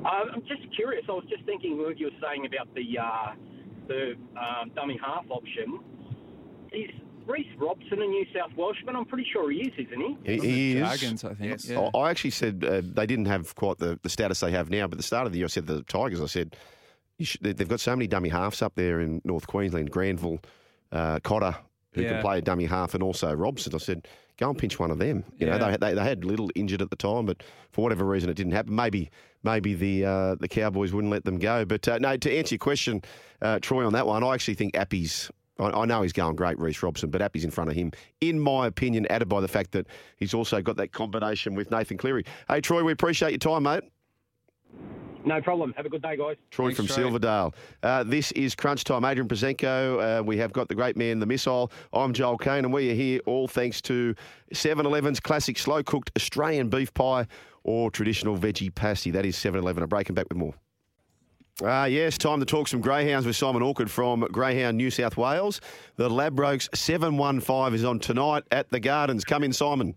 Uh, 0.05 0.09
I'm 0.33 0.41
just 0.41 0.61
curious. 0.75 1.05
I 1.09 1.13
was 1.13 1.25
just 1.27 1.43
thinking 1.45 1.77
what 1.77 1.97
you 1.99 2.07
were 2.07 2.27
saying 2.27 2.45
about 2.45 2.73
the 2.75 2.99
uh, 2.99 3.33
the 3.87 4.13
um, 4.39 4.69
dummy 4.75 4.99
half 5.03 5.25
option. 5.29 5.79
Is 6.71 6.91
Reece 7.25 7.47
Robson 7.57 7.93
a 8.01 8.05
New 8.05 8.25
South 8.35 8.51
Welshman? 8.55 8.95
I'm 8.95 9.05
pretty 9.05 9.27
sure 9.33 9.49
he 9.51 9.59
is, 9.61 9.73
isn't 9.87 9.99
he? 9.99 10.17
He, 10.33 10.47
he 10.47 10.71
is. 10.77 10.79
Dragons, 10.79 11.23
I 11.23 11.33
think. 11.33 11.51
Yes. 11.51 11.65
Yeah. 11.67 11.89
I 11.95 11.97
I 11.97 12.09
actually 12.11 12.29
said 12.31 12.63
uh, 12.63 12.81
they 12.83 13.07
didn't 13.07 13.25
have 13.25 13.55
quite 13.55 13.79
the, 13.79 13.99
the 14.03 14.09
status 14.09 14.41
they 14.41 14.51
have 14.51 14.69
now, 14.69 14.85
but 14.87 14.93
at 14.93 14.97
the 14.97 15.03
start 15.03 15.25
of 15.25 15.31
the 15.31 15.39
year, 15.39 15.45
I 15.45 15.49
said 15.49 15.65
the 15.65 15.81
Tigers, 15.83 16.21
I 16.21 16.27
said, 16.27 16.53
you 16.53 16.57
should, 17.23 17.41
they- 17.41 17.53
they've 17.53 17.67
got 17.69 17.79
so 17.79 17.95
many 17.95 18.07
dummy 18.07 18.29
halves 18.29 18.61
up 18.61 18.73
there 18.75 18.99
in 18.99 19.21
North 19.23 19.47
Queensland, 19.47 19.89
Granville, 19.91 20.39
uh, 20.91 21.19
Cotter, 21.21 21.55
who 21.93 22.01
can 22.09 22.21
play 22.21 22.37
a 22.39 22.41
dummy 22.41 22.65
half, 22.65 22.93
and 22.93 23.01
also 23.01 23.33
Robson. 23.33 23.73
I 23.73 23.77
said, 23.77 24.05
go 24.37 24.49
and 24.49 24.57
pinch 24.57 24.77
one 24.79 24.91
of 24.91 24.97
them. 24.99 25.23
You 25.37 25.45
know, 25.47 25.57
they, 25.71 25.77
they, 25.77 25.93
they 25.93 26.03
had 26.03 26.25
Little 26.25 26.49
injured 26.55 26.81
at 26.81 26.89
the 26.89 26.95
time, 26.97 27.25
but 27.25 27.41
for 27.71 27.81
whatever 27.83 28.03
reason, 28.03 28.29
it 28.29 28.33
didn't 28.35 28.51
happen. 28.51 28.75
Maybe 28.75 29.09
maybe 29.43 29.75
the 29.75 30.03
uh, 30.05 30.35
the 30.35 30.47
Cowboys 30.49 30.91
wouldn't 30.91 31.11
let 31.11 31.23
them 31.23 31.37
go. 31.39 31.63
But 31.65 31.87
uh, 31.87 31.99
no, 31.99 32.17
to 32.17 32.37
answer 32.37 32.55
your 32.55 32.59
question, 32.59 33.01
uh, 33.41 33.59
Troy, 33.61 33.85
on 33.85 33.93
that 33.93 34.05
one, 34.07 34.23
I 34.23 34.33
actually 34.33 34.55
think 34.55 34.75
Api's. 34.77 35.29
I 35.57 35.69
I 35.69 35.85
know 35.85 36.01
he's 36.01 36.11
going 36.11 36.35
great, 36.35 36.59
Reece 36.59 36.83
Robson, 36.83 37.09
but 37.11 37.21
Api's 37.21 37.45
in 37.45 37.51
front 37.51 37.69
of 37.69 37.77
him, 37.77 37.91
in 38.19 38.41
my 38.41 38.67
opinion, 38.67 39.07
added 39.09 39.29
by 39.29 39.39
the 39.39 39.47
fact 39.47 39.71
that 39.71 39.87
he's 40.17 40.33
also 40.33 40.61
got 40.61 40.75
that 40.75 40.91
combination 40.91 41.55
with 41.55 41.71
Nathan 41.71 41.95
Cleary. 41.97 42.25
Hey, 42.49 42.59
Troy, 42.59 42.83
we 42.83 42.91
appreciate 42.91 43.29
your 43.31 43.37
time, 43.37 43.63
mate. 43.63 43.83
No 45.25 45.41
problem. 45.41 45.73
Have 45.75 45.87
a 45.87 45.89
good 45.89 46.03
day, 46.03 46.15
guys. 46.17 46.35
Troy 46.51 46.67
Thanks, 46.67 46.77
from 46.77 46.87
Troy. 46.87 46.95
Silverdale. 46.95 47.53
Uh, 47.81 48.03
this 48.03 48.31
is 48.33 48.53
Crunch 48.53 48.83
Time. 48.83 49.03
Adrian 49.03 49.27
Proszenko. 49.27 50.19
Uh, 50.19 50.23
we 50.23 50.37
have 50.37 50.53
got 50.53 50.67
the 50.67 50.75
great 50.75 50.95
man, 50.95 51.19
the 51.19 51.25
missile. 51.25 51.71
I'm 51.93 52.13
Joel 52.13 52.37
Caine, 52.37 52.63
and 52.63 52.71
we 52.71 52.91
are 52.91 52.93
here 52.93 53.19
all 53.25 53.47
thanks 53.47 53.81
to 53.83 54.13
7 54.53 54.85
Eleven's 54.85 55.19
classic 55.19 55.57
slow 55.57 55.81
cooked 55.81 56.11
Australian 56.15 56.69
beef 56.69 56.93
pie 56.93 57.25
or 57.63 57.89
traditional 57.89 58.37
veggie 58.37 58.73
pasty. 58.73 59.09
That 59.09 59.25
is 59.25 59.35
7 59.35 59.59
Eleven. 59.59 59.81
I'm 59.81 59.89
breaking 59.89 60.13
back 60.13 60.27
with 60.29 60.37
more. 60.37 60.53
Ah, 61.63 61.85
yes, 61.85 62.17
time 62.17 62.39
to 62.41 62.45
talk 62.45 62.67
some 62.67 62.81
greyhounds 62.81 63.25
with 63.25 63.35
Simon 63.35 63.61
Orchard 63.61 63.89
from 63.89 64.19
Greyhound 64.31 64.75
New 64.77 64.91
South 64.91 65.15
Wales. 65.15 65.61
The 65.95 66.09
Ladbrokes 66.09 66.67
715 66.75 67.73
is 67.73 67.85
on 67.85 67.97
tonight 67.99 68.43
at 68.51 68.69
the 68.69 68.79
Gardens. 68.79 69.23
Come 69.23 69.41
in, 69.43 69.53
Simon. 69.53 69.95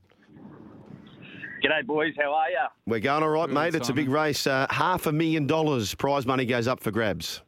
G'day, 1.63 1.85
boys. 1.85 2.15
How 2.17 2.33
are 2.33 2.51
you? 2.51 2.67
We're 2.87 3.01
going 3.01 3.25
all 3.25 3.31
right, 3.31 3.47
Good, 3.47 3.55
mate. 3.55 3.75
It's 3.75 3.89
a 3.89 3.93
big 3.93 4.09
race. 4.09 4.47
Uh, 4.47 4.67
half 4.71 5.07
a 5.07 5.13
million 5.13 5.47
dollars 5.47 5.93
prize 5.95 6.25
money 6.25 6.45
goes 6.45 6.69
up 6.69 6.81
for 6.81 6.93
grabs. 6.93 7.43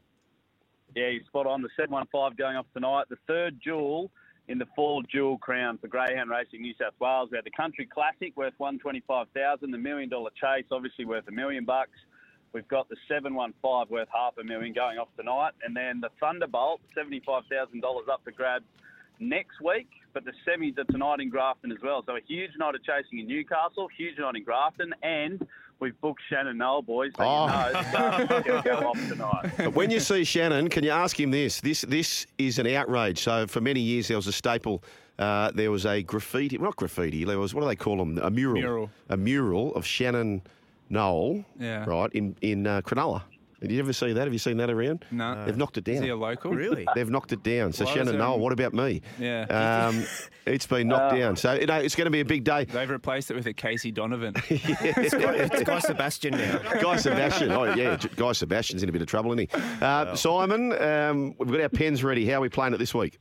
Yeah, 0.97 1.09
you're 1.09 1.25
spot 1.27 1.47
on. 1.47 1.63
The 1.63 1.69
715 1.77 2.37
going 2.37 2.57
off 2.57 2.67
tonight. 2.75 3.05
The 3.09 3.19
third 3.29 3.61
jewel 3.63 4.11
in 4.49 4.59
the 4.59 4.67
fall 4.75 5.03
jewel 5.03 5.39
crown 5.39 5.79
for 5.79 5.87
Greyhound 5.87 6.29
Racing 6.29 6.63
New 6.63 6.75
South 6.81 6.95
Wales. 6.99 7.29
We 7.31 7.37
had 7.37 7.45
the 7.45 7.53
Country 7.53 7.87
Classic 7.87 8.37
worth 8.37 8.55
125000 8.59 9.71
the 9.71 9.79
Million 9.79 10.09
Dollar 10.09 10.31
Chase, 10.35 10.67
obviously 10.73 11.05
worth 11.05 11.29
a 11.29 11.33
million 11.33 11.65
bucks. 11.65 11.97
We've 12.53 12.67
got 12.67 12.89
the 12.89 12.97
715 13.07 13.95
worth 13.95 14.09
half 14.13 14.35
a 14.41 14.45
million 14.45 14.73
going 14.73 14.99
off 14.99 15.09
tonight. 15.17 15.53
And 15.65 15.77
then 15.77 16.01
the 16.01 16.09
Thunderbolt, 16.19 16.81
$75,000 16.99 18.09
up 18.11 18.23
for 18.25 18.33
grabs 18.33 18.65
next 19.21 19.61
week. 19.61 19.89
But 20.13 20.25
the 20.25 20.33
semis 20.47 20.77
are 20.79 20.85
tonight 20.85 21.21
in 21.21 21.31
Grafton 21.31 21.71
as 21.71 21.79
well. 21.83 22.03
So 22.05 22.17
a 22.17 22.21
huge 22.27 22.51
night 22.59 22.75
of 22.75 22.83
chasing 22.83 23.21
in 23.21 23.29
Newcastle, 23.29 23.87
huge 23.97 24.19
night 24.19 24.35
in 24.35 24.43
Grafton, 24.43 24.93
and 25.05 25.47
we've 25.79 25.99
booked 26.01 26.21
Shannon 26.29 26.59
Noll, 26.59 26.83
boys. 26.83 27.13
So 27.17 27.23
Oh. 27.25 27.47
you 27.47 27.73
know 27.73 27.79
it's 28.19 28.47
going 28.49 28.63
to 28.63 28.69
go 28.69 28.77
off 28.89 29.09
tonight. 29.09 29.53
But 29.59 29.75
when 29.75 29.91
you 29.93 30.01
see 30.01 30.25
Shannon, 30.25 30.69
can 30.69 30.83
you 30.83 30.91
ask 30.91 31.19
him 31.19 31.31
this? 31.31 31.61
This 31.61 31.83
this 31.83 32.27
is 32.39 32.59
an 32.59 32.67
outrage. 32.67 33.21
So 33.21 33.47
for 33.47 33.61
many 33.61 33.81
years 33.81 34.09
there 34.09 34.17
was 34.17 34.27
a 34.27 34.33
staple. 34.33 34.83
Uh, 35.17 35.51
there 35.53 35.71
was 35.71 35.85
a 35.87 36.03
graffiti, 36.03 36.57
not 36.59 36.75
graffiti. 36.77 37.25
There 37.25 37.39
was 37.39 37.55
what 37.55 37.61
do 37.61 37.69
they 37.69 37.77
call 37.77 37.99
them? 37.99 38.19
A 38.19 38.31
mural. 38.31 38.55
Mural. 38.55 38.91
A 39.11 39.17
mural 39.17 39.73
of 39.77 39.85
Shannon 39.87 40.43
Noll. 40.89 41.45
Yeah. 41.61 41.85
Right 41.85 42.11
in 42.15 42.35
in 42.41 42.67
uh, 42.67 42.81
Cronulla. 42.81 43.23
Did 43.61 43.73
you 43.73 43.79
ever 43.81 43.93
see 43.93 44.13
that? 44.15 44.25
Have 44.25 44.33
you 44.33 44.39
seen 44.39 44.57
that 44.57 44.71
around? 44.71 45.05
No. 45.11 45.45
They've 45.45 45.57
knocked 45.57 45.77
it 45.77 45.85
down. 45.85 45.97
Is 45.97 46.01
he 46.01 46.09
a 46.09 46.17
local? 46.17 46.51
Really? 46.53 46.87
They've 46.95 47.09
knocked 47.11 47.33
it 47.33 47.43
down. 47.43 47.73
So 47.73 47.85
Why 47.85 47.93
Shannon 47.93 48.07
there- 48.07 48.19
Noll, 48.19 48.39
what 48.39 48.53
about 48.53 48.73
me? 48.73 49.03
Yeah. 49.19 49.43
Um, 49.91 50.05
it's 50.47 50.67
been 50.67 50.89
knocked 50.89 51.15
down. 51.17 51.37
So 51.37 51.53
you 51.53 51.67
know 51.67 51.77
it's 51.77 51.95
going 51.95 52.07
to 52.07 52.11
be 52.11 52.21
a 52.21 52.25
big 52.25 52.45
day. 52.45 52.65
They've 52.65 52.89
replaced 52.89 53.31
it 53.31 53.35
with 53.35 53.47
a 53.47 53.53
Casey 53.53 53.91
Donovan. 53.93 54.35
It's 54.51 55.15
Guy, 55.15 55.35
it's 55.35 55.63
Guy 55.63 55.79
Sebastian 55.79 56.33
now. 56.33 56.59
Guy 56.81 56.97
Sebastian. 56.97 57.51
Oh, 57.53 57.65
yeah. 57.75 57.97
Guy 58.17 58.33
Sebastian's 58.33 58.83
in 58.83 58.89
a 58.89 58.93
bit 58.93 59.03
of 59.03 59.09
trouble, 59.09 59.33
isn't 59.33 59.51
he? 59.53 59.61
Uh, 59.83 60.15
Simon, 60.15 60.73
um, 60.83 61.35
we've 61.39 61.51
got 61.51 61.61
our 61.61 61.69
pens 61.69 62.03
ready. 62.03 62.27
How 62.27 62.39
are 62.39 62.41
we 62.41 62.49
playing 62.49 62.75
it 62.75 62.79
this 62.79 62.95
week? 62.95 63.19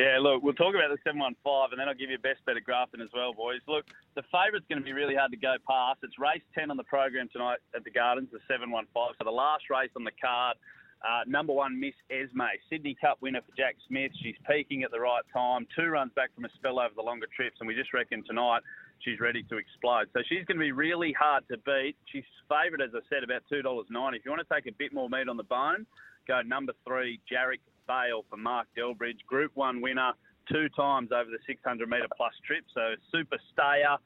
Yeah, 0.00 0.16
look, 0.16 0.40
we'll 0.40 0.56
talk 0.56 0.72
about 0.72 0.88
the 0.88 0.96
715 1.04 1.36
and 1.44 1.76
then 1.76 1.84
I'll 1.84 1.92
give 1.92 2.08
you 2.08 2.16
a 2.16 2.24
best 2.24 2.40
bet 2.48 2.56
at 2.56 2.64
Grafton 2.64 3.04
as 3.04 3.12
well, 3.12 3.36
boys. 3.36 3.60
Look, 3.68 3.84
the 4.16 4.24
favourite's 4.32 4.64
going 4.64 4.80
to 4.80 4.86
be 4.86 4.96
really 4.96 5.12
hard 5.12 5.28
to 5.28 5.36
go 5.36 5.60
past. 5.68 6.00
It's 6.00 6.16
race 6.16 6.40
10 6.56 6.72
on 6.72 6.80
the 6.80 6.88
program 6.88 7.28
tonight 7.28 7.60
at 7.76 7.84
the 7.84 7.92
Gardens, 7.92 8.32
the 8.32 8.40
715. 8.48 8.88
So 8.96 9.28
the 9.28 9.28
last 9.28 9.68
race 9.68 9.92
on 9.92 10.08
the 10.08 10.16
card, 10.16 10.56
uh, 11.04 11.28
number 11.28 11.52
one, 11.52 11.76
Miss 11.76 11.92
Esme, 12.08 12.48
Sydney 12.72 12.96
Cup 12.96 13.20
winner 13.20 13.44
for 13.44 13.52
Jack 13.52 13.76
Smith. 13.92 14.08
She's 14.24 14.40
peaking 14.48 14.88
at 14.88 14.90
the 14.90 15.04
right 15.04 15.20
time, 15.36 15.68
two 15.76 15.92
runs 15.92 16.16
back 16.16 16.32
from 16.32 16.48
a 16.48 16.52
spell 16.56 16.80
over 16.80 16.96
the 16.96 17.04
longer 17.04 17.28
trips, 17.36 17.60
and 17.60 17.68
we 17.68 17.76
just 17.76 17.92
reckon 17.92 18.24
tonight 18.24 18.64
she's 19.04 19.20
ready 19.20 19.44
to 19.52 19.60
explode. 19.60 20.08
So 20.16 20.24
she's 20.32 20.48
going 20.48 20.56
to 20.56 20.64
be 20.64 20.72
really 20.72 21.12
hard 21.12 21.44
to 21.52 21.60
beat. 21.68 22.00
She's 22.08 22.24
favoured, 22.48 22.80
as 22.80 22.96
I 22.96 23.04
said, 23.12 23.20
about 23.20 23.44
$2.90. 23.52 23.84
If 24.16 24.24
you 24.24 24.32
want 24.32 24.40
to 24.40 24.48
take 24.48 24.64
a 24.64 24.72
bit 24.80 24.96
more 24.96 25.12
meat 25.12 25.28
on 25.28 25.36
the 25.36 25.44
bone, 25.44 25.84
go 26.24 26.40
number 26.40 26.72
three, 26.88 27.20
Jarek 27.28 27.60
Bale 27.90 28.24
for 28.30 28.36
Mark 28.36 28.68
Delbridge, 28.78 29.26
Group 29.26 29.50
One 29.54 29.80
winner, 29.80 30.12
two 30.48 30.68
times 30.68 31.10
over 31.10 31.28
the 31.28 31.38
600 31.44 31.88
metre 31.88 32.06
plus 32.16 32.34
trip. 32.46 32.64
So 32.72 32.94
super 33.10 33.36
stayer, 33.52 33.96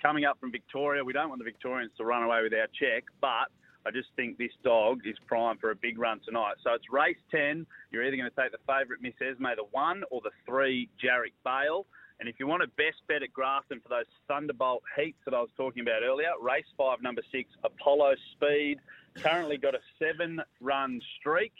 coming 0.00 0.24
up 0.24 0.38
from 0.38 0.52
Victoria. 0.52 1.02
We 1.04 1.12
don't 1.12 1.28
want 1.28 1.40
the 1.40 1.44
Victorians 1.44 1.90
to 1.96 2.04
run 2.04 2.22
away 2.22 2.42
with 2.42 2.52
our 2.54 2.68
check, 2.78 3.04
but 3.20 3.50
I 3.84 3.90
just 3.92 4.10
think 4.14 4.38
this 4.38 4.52
dog 4.62 5.00
is 5.04 5.16
primed 5.26 5.58
for 5.58 5.72
a 5.72 5.74
big 5.74 5.98
run 5.98 6.20
tonight. 6.24 6.54
So 6.62 6.72
it's 6.74 6.84
race 6.88 7.16
10. 7.32 7.66
You're 7.90 8.04
either 8.04 8.16
going 8.16 8.30
to 8.30 8.40
take 8.40 8.52
the 8.52 8.62
favourite 8.64 9.02
Miss 9.02 9.14
Esme, 9.20 9.42
the 9.56 9.66
one, 9.72 10.04
or 10.12 10.20
the 10.22 10.30
three, 10.46 10.88
Jarek 11.02 11.34
Bale. 11.44 11.84
And 12.20 12.28
if 12.28 12.36
you 12.38 12.46
want 12.46 12.62
a 12.62 12.68
best 12.68 13.02
bet 13.08 13.24
at 13.24 13.32
Grafton 13.32 13.80
for 13.80 13.88
those 13.88 14.06
Thunderbolt 14.28 14.84
heats 14.96 15.18
that 15.24 15.34
I 15.34 15.40
was 15.40 15.50
talking 15.56 15.82
about 15.82 16.04
earlier, 16.04 16.30
race 16.40 16.70
five, 16.78 17.02
number 17.02 17.22
six, 17.32 17.50
Apollo 17.64 18.14
Speed, 18.34 18.78
currently 19.16 19.56
got 19.56 19.74
a 19.74 19.80
seven 19.98 20.40
run 20.60 21.00
streak. 21.18 21.52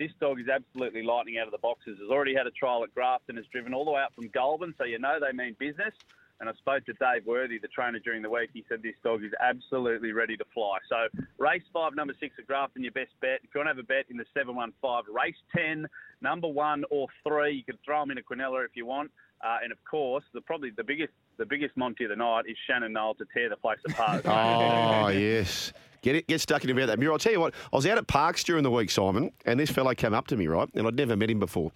This 0.00 0.12
dog 0.18 0.40
is 0.40 0.48
absolutely 0.48 1.02
lightning 1.02 1.36
out 1.36 1.44
of 1.44 1.52
the 1.52 1.58
boxes. 1.58 1.98
Has 2.00 2.08
already 2.08 2.34
had 2.34 2.46
a 2.46 2.50
trial 2.50 2.82
at 2.84 2.94
Grafton, 2.94 3.36
has 3.36 3.44
driven 3.52 3.74
all 3.74 3.84
the 3.84 3.90
way 3.90 4.00
out 4.00 4.14
from 4.14 4.28
Goulburn, 4.28 4.74
so 4.78 4.84
you 4.84 4.98
know 4.98 5.18
they 5.20 5.36
mean 5.36 5.54
business. 5.58 5.92
And 6.40 6.48
I 6.48 6.54
spoke 6.54 6.86
to 6.86 6.94
Dave 6.94 7.26
Worthy, 7.26 7.58
the 7.58 7.68
trainer, 7.68 7.98
during 7.98 8.22
the 8.22 8.30
week. 8.30 8.48
He 8.54 8.64
said 8.66 8.82
this 8.82 8.94
dog 9.04 9.22
is 9.22 9.32
absolutely 9.38 10.12
ready 10.12 10.38
to 10.38 10.44
fly. 10.54 10.78
So, 10.88 11.08
race 11.36 11.64
five, 11.70 11.94
number 11.94 12.14
six 12.18 12.34
at 12.38 12.46
Grafton, 12.46 12.82
your 12.82 12.92
best 12.92 13.10
bet. 13.20 13.40
If 13.44 13.50
you 13.54 13.58
want 13.58 13.66
to 13.66 13.74
have 13.74 13.78
a 13.78 13.82
bet 13.82 14.06
in 14.08 14.16
the 14.16 14.24
715, 14.32 15.14
race 15.14 15.36
10, 15.54 15.86
number 16.22 16.48
one 16.48 16.84
or 16.88 17.08
three, 17.22 17.56
you 17.56 17.64
could 17.64 17.78
throw 17.84 18.00
them 18.00 18.10
in 18.10 18.16
a 18.16 18.22
Quinella 18.22 18.64
if 18.64 18.70
you 18.72 18.86
want. 18.86 19.10
Uh, 19.44 19.58
and 19.62 19.70
of 19.70 19.84
course, 19.84 20.24
the 20.32 20.40
probably 20.40 20.70
the 20.70 20.84
biggest 20.84 21.12
the 21.36 21.44
biggest 21.44 21.76
Monty 21.76 22.04
of 22.04 22.10
the 22.10 22.16
night 22.16 22.46
is 22.48 22.56
Shannon 22.66 22.94
Noll 22.94 23.16
to 23.16 23.26
tear 23.34 23.50
the 23.50 23.56
place 23.56 23.80
apart. 23.86 24.24
Oh, 24.26 25.08
yes. 25.08 25.74
Get 26.02 26.16
it, 26.16 26.28
get 26.28 26.40
stuck 26.40 26.64
in 26.64 26.70
about 26.70 26.86
that. 26.86 26.98
Muir, 26.98 27.12
I'll 27.12 27.18
tell 27.18 27.32
you 27.32 27.40
what, 27.40 27.54
I 27.72 27.76
was 27.76 27.86
out 27.86 27.98
at 27.98 28.06
Parks 28.06 28.42
during 28.42 28.62
the 28.62 28.70
week, 28.70 28.90
Simon, 28.90 29.32
and 29.44 29.60
this 29.60 29.70
fellow 29.70 29.94
came 29.94 30.14
up 30.14 30.26
to 30.28 30.36
me, 30.36 30.46
right? 30.46 30.68
And 30.74 30.86
I'd 30.86 30.94
never 30.94 31.16
met 31.16 31.30
him 31.30 31.38
before. 31.38 31.72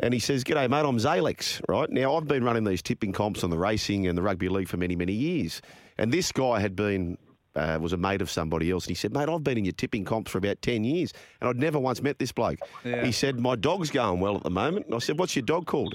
And 0.00 0.14
he 0.14 0.20
says, 0.20 0.44
G'day, 0.44 0.68
mate, 0.68 0.84
I'm 0.84 0.96
Zalex, 0.96 1.62
right? 1.68 1.88
Now, 1.90 2.16
I've 2.16 2.26
been 2.26 2.42
running 2.42 2.64
these 2.64 2.82
tipping 2.82 3.12
comps 3.12 3.44
on 3.44 3.50
the 3.50 3.58
racing 3.58 4.06
and 4.06 4.16
the 4.16 4.22
rugby 4.22 4.48
league 4.48 4.68
for 4.68 4.78
many, 4.78 4.96
many 4.96 5.12
years. 5.12 5.60
And 5.98 6.10
this 6.10 6.32
guy 6.32 6.58
had 6.58 6.74
been, 6.74 7.18
uh, 7.54 7.78
was 7.80 7.92
a 7.92 7.98
mate 7.98 8.22
of 8.22 8.30
somebody 8.30 8.70
else. 8.70 8.86
And 8.86 8.90
he 8.90 8.94
said, 8.94 9.12
Mate, 9.12 9.28
I've 9.28 9.44
been 9.44 9.58
in 9.58 9.64
your 9.66 9.72
tipping 9.72 10.04
comps 10.06 10.30
for 10.30 10.38
about 10.38 10.62
10 10.62 10.84
years. 10.84 11.12
And 11.40 11.50
I'd 11.50 11.58
never 11.58 11.78
once 11.78 12.02
met 12.02 12.18
this 12.18 12.32
bloke. 12.32 12.58
Yeah. 12.82 13.04
He 13.04 13.12
said, 13.12 13.38
My 13.38 13.56
dog's 13.56 13.90
going 13.90 14.20
well 14.20 14.36
at 14.36 14.42
the 14.42 14.50
moment. 14.50 14.86
And 14.86 14.94
I 14.94 14.98
said, 14.98 15.18
What's 15.18 15.36
your 15.36 15.44
dog 15.44 15.66
called? 15.66 15.94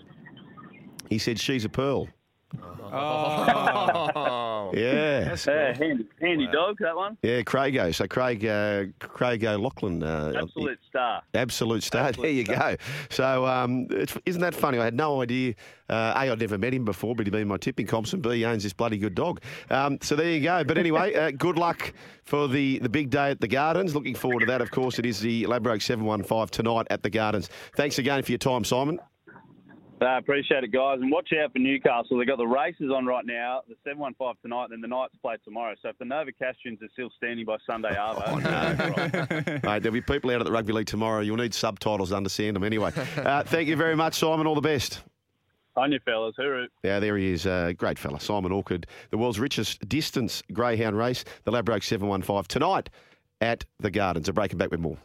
He 1.09 1.17
said, 1.17 1.39
She's 1.39 1.65
a 1.65 1.69
pearl. 1.69 2.07
Oh. 2.63 4.45
Yeah. 4.73 5.35
yeah, 5.47 5.77
handy, 5.77 6.05
handy 6.19 6.47
dog 6.47 6.77
that 6.79 6.95
one. 6.95 7.17
Yeah, 7.21 7.41
Craigo. 7.41 7.93
So 7.93 8.07
Craig, 8.07 8.45
uh, 8.45 8.85
Craig 8.99 9.45
O'Loughlin. 9.45 10.03
Uh, 10.03 10.33
Absolute 10.41 10.79
star. 10.89 11.21
Absolute 11.33 11.83
star. 11.83 12.11
there 12.11 12.29
you 12.29 12.43
go. 12.43 12.75
So 13.09 13.45
um, 13.45 13.87
it's, 13.91 14.17
isn't 14.25 14.41
that 14.41 14.55
funny? 14.55 14.79
I 14.79 14.85
had 14.85 14.95
no 14.95 15.21
idea. 15.21 15.53
Uh, 15.87 16.13
a, 16.15 16.31
I'd 16.31 16.39
never 16.39 16.57
met 16.57 16.73
him 16.73 16.83
before, 16.83 17.15
but 17.15 17.25
he'd 17.25 17.31
been 17.31 17.43
in 17.43 17.47
my 17.47 17.57
tipping 17.57 17.85
comps, 17.85 18.13
and 18.13 18.23
B, 18.23 18.37
he 18.37 18.45
owns 18.45 18.63
this 18.63 18.73
bloody 18.73 18.97
good 18.97 19.15
dog. 19.15 19.39
Um, 19.69 19.99
so 20.01 20.15
there 20.15 20.31
you 20.31 20.41
go. 20.41 20.63
But 20.63 20.77
anyway, 20.77 21.13
uh, 21.15 21.31
good 21.31 21.57
luck 21.57 21.93
for 22.23 22.47
the, 22.47 22.79
the 22.79 22.89
big 22.89 23.11
day 23.11 23.29
at 23.29 23.39
the 23.39 23.47
Gardens. 23.47 23.93
Looking 23.93 24.15
forward 24.15 24.39
to 24.41 24.45
that. 24.47 24.61
Of 24.61 24.71
course, 24.71 24.99
it 24.99 25.05
is 25.05 25.19
the 25.19 25.45
Ladbroke 25.45 25.81
715 25.81 26.47
tonight 26.47 26.87
at 26.89 27.03
the 27.03 27.09
Gardens. 27.09 27.49
Thanks 27.75 27.99
again 27.99 28.23
for 28.23 28.31
your 28.31 28.39
time, 28.39 28.63
Simon. 28.63 28.99
I 30.05 30.17
appreciate 30.17 30.63
it, 30.63 30.71
guys. 30.71 30.99
And 31.01 31.11
watch 31.11 31.29
out 31.33 31.51
for 31.53 31.59
Newcastle. 31.59 32.17
They've 32.17 32.27
got 32.27 32.37
the 32.37 32.45
races 32.47 32.91
on 32.93 33.05
right 33.05 33.25
now, 33.25 33.61
the 33.67 33.75
715 33.83 34.33
tonight, 34.41 34.67
then 34.69 34.81
the 34.81 34.87
Knights 34.87 35.13
play 35.21 35.35
tomorrow. 35.43 35.73
So 35.81 35.89
if 35.89 35.97
the 35.97 36.05
Novocastrians 36.05 36.81
are 36.81 36.89
still 36.93 37.09
standing 37.17 37.45
by 37.45 37.57
Sunday 37.65 37.95
Arvo, 37.95 39.63
Mate, 39.63 39.83
there'll 39.83 39.93
be 39.93 40.01
people 40.01 40.31
out 40.31 40.39
at 40.41 40.45
the 40.45 40.51
rugby 40.51 40.73
league 40.73 40.87
tomorrow. 40.87 41.21
You'll 41.21 41.37
need 41.37 41.53
subtitles 41.53 42.09
to 42.09 42.15
understand 42.15 42.55
them 42.55 42.63
anyway. 42.63 42.91
Uh, 43.25 43.43
thank 43.43 43.67
you 43.67 43.75
very 43.75 43.95
much, 43.95 44.15
Simon. 44.15 44.45
All 44.45 44.55
the 44.55 44.61
best. 44.61 45.01
on 45.75 45.91
you 45.91 45.99
fellas. 46.05 46.35
Hooroo. 46.39 46.67
Yeah, 46.83 46.99
there 46.99 47.17
he 47.17 47.31
is. 47.31 47.45
Uh, 47.47 47.73
great 47.75 47.97
fella. 47.97 48.19
Simon 48.19 48.51
Orchard, 48.51 48.85
the 49.09 49.17
world's 49.17 49.39
richest 49.39 49.87
distance 49.89 50.43
greyhound 50.53 50.97
race, 50.97 51.23
the 51.43 51.51
Ladbroke 51.51 51.81
715, 51.83 52.43
tonight 52.47 52.89
at 53.41 53.65
the 53.79 53.89
Gardens. 53.89 54.29
A 54.29 54.33
breaking 54.33 54.57
back 54.57 54.69
with 54.71 54.79
more. 54.79 54.97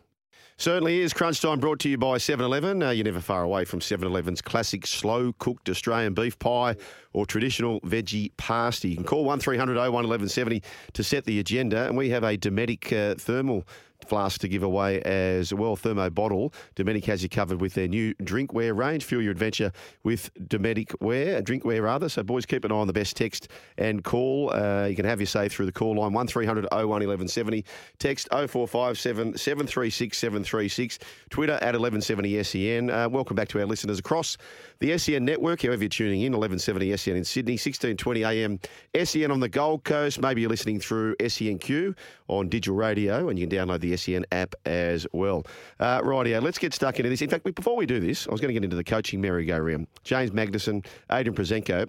Certainly 0.60 1.00
is. 1.00 1.14
Crunch 1.14 1.40
Time 1.40 1.58
brought 1.58 1.78
to 1.78 1.88
you 1.88 1.96
by 1.96 2.18
7 2.18 2.44
Eleven. 2.44 2.82
Uh, 2.82 2.90
you're 2.90 3.02
never 3.02 3.22
far 3.22 3.42
away 3.42 3.64
from 3.64 3.80
7 3.80 4.06
Eleven's 4.06 4.42
classic 4.42 4.86
slow 4.86 5.32
cooked 5.38 5.70
Australian 5.70 6.12
beef 6.12 6.38
pie 6.38 6.76
or 7.14 7.24
traditional 7.24 7.80
veggie 7.80 8.30
pasty. 8.36 8.90
You 8.90 8.96
can 8.96 9.04
call 9.04 9.24
1300 9.24 9.74
01 9.74 9.90
1170 9.90 10.62
to 10.92 11.02
set 11.02 11.24
the 11.24 11.40
agenda. 11.40 11.86
And 11.86 11.96
we 11.96 12.10
have 12.10 12.24
a 12.24 12.36
Dometic 12.36 12.92
uh, 12.92 13.14
thermal 13.14 13.66
flask 14.08 14.40
to 14.40 14.48
give 14.48 14.62
away 14.62 15.00
as 15.02 15.52
well. 15.52 15.76
Thermo 15.76 16.10
bottle. 16.10 16.52
Dometic 16.76 17.04
has 17.06 17.22
you 17.22 17.28
covered 17.28 17.60
with 17.60 17.74
their 17.74 17.88
new 17.88 18.14
drinkware 18.16 18.76
range. 18.76 19.04
Fuel 19.04 19.22
your 19.22 19.32
adventure 19.32 19.72
with 20.04 20.30
Dometic 20.48 20.94
ware, 21.00 21.42
drinkware 21.42 21.82
rather. 21.82 22.08
So, 22.08 22.22
boys, 22.22 22.46
keep 22.46 22.64
an 22.64 22.72
eye 22.72 22.76
on 22.76 22.86
the 22.86 22.92
best 22.92 23.16
text 23.16 23.48
and 23.78 24.02
call. 24.04 24.52
Uh, 24.52 24.86
you 24.86 24.96
can 24.96 25.04
have 25.04 25.20
your 25.20 25.26
say 25.26 25.48
through 25.48 25.66
the 25.66 25.72
call 25.72 25.96
line 25.96 26.12
1300 26.12 26.68
01 26.70 26.86
1170. 26.88 27.64
Text 27.98 28.28
0457 28.30 29.36
736 29.36 30.18
736. 30.18 30.98
Twitter 31.30 31.54
at 31.54 31.74
1170 31.74 32.42
SEN. 32.42 32.90
Uh, 32.90 33.08
welcome 33.08 33.36
back 33.36 33.48
to 33.48 33.60
our 33.60 33.66
listeners 33.66 33.98
across 33.98 34.36
the 34.80 34.96
SEN 34.96 35.24
network, 35.24 35.62
however 35.62 35.82
you're 35.84 35.88
tuning 35.88 36.22
in, 36.22 36.32
1170 36.32 36.96
SEN 36.96 37.16
in 37.16 37.24
Sydney, 37.24 37.52
1620 37.52 38.24
AM 38.24 38.58
SEN 39.04 39.30
on 39.30 39.40
the 39.40 39.48
Gold 39.48 39.84
Coast. 39.84 40.20
Maybe 40.20 40.40
you're 40.40 40.50
listening 40.50 40.80
through 40.80 41.16
SENQ 41.16 41.94
on 42.28 42.48
digital 42.48 42.76
radio, 42.76 43.28
and 43.28 43.38
you 43.38 43.46
can 43.46 43.58
download 43.58 43.80
the 43.80 43.89
SEN 43.96 44.24
app 44.32 44.54
as 44.64 45.06
well. 45.12 45.44
Uh, 45.78 46.00
rightio, 46.02 46.42
let's 46.42 46.58
get 46.58 46.72
stuck 46.74 46.98
into 46.98 47.08
this. 47.08 47.22
In 47.22 47.28
fact, 47.30 47.44
before 47.54 47.76
we 47.76 47.86
do 47.86 48.00
this, 48.00 48.26
I 48.28 48.32
was 48.32 48.40
going 48.40 48.48
to 48.48 48.54
get 48.54 48.64
into 48.64 48.76
the 48.76 48.84
coaching 48.84 49.20
merry-go-round. 49.20 49.86
James 50.04 50.30
Magnuson, 50.30 50.84
Adrian 51.10 51.34
Proszenko. 51.36 51.88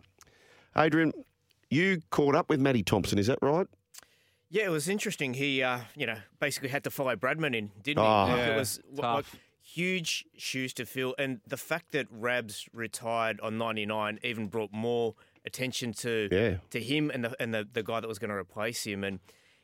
Adrian, 0.75 1.11
you 1.69 2.01
caught 2.09 2.35
up 2.35 2.49
with 2.49 2.59
Matty 2.59 2.83
Thompson, 2.83 3.17
is 3.19 3.27
that 3.27 3.39
right? 3.41 3.67
Yeah, 4.49 4.65
it 4.65 4.69
was 4.69 4.89
interesting. 4.89 5.33
He, 5.33 5.63
uh, 5.63 5.79
you 5.95 6.05
know, 6.05 6.17
basically 6.39 6.69
had 6.69 6.83
to 6.83 6.89
follow 6.91 7.15
Bradman 7.15 7.55
in, 7.55 7.71
didn't 7.81 8.03
he? 8.03 8.09
Oh. 8.09 8.25
Like, 8.27 8.37
Yeah, 8.37 8.55
it 8.55 8.57
was 8.57 8.79
like, 8.91 9.01
tough. 9.25 9.35
huge 9.61 10.25
shoes 10.37 10.73
to 10.73 10.85
fill, 10.85 11.15
and 11.17 11.39
the 11.47 11.55
fact 11.57 11.91
that 11.93 12.07
Rabs 12.11 12.67
retired 12.73 13.39
on 13.39 13.57
ninety 13.57 13.85
nine 13.85 14.19
even 14.23 14.47
brought 14.47 14.73
more 14.73 15.15
attention 15.45 15.93
to 15.93 16.27
Yeah. 16.31 16.57
to 16.71 16.81
him 16.81 17.09
and 17.09 17.23
the 17.23 17.41
and 17.41 17.53
the, 17.53 17.65
the 17.71 17.81
guy 17.81 18.01
that 18.01 18.07
was 18.07 18.19
going 18.19 18.29
to 18.29 18.35
replace 18.35 18.83
him. 18.83 19.03
And 19.05 19.19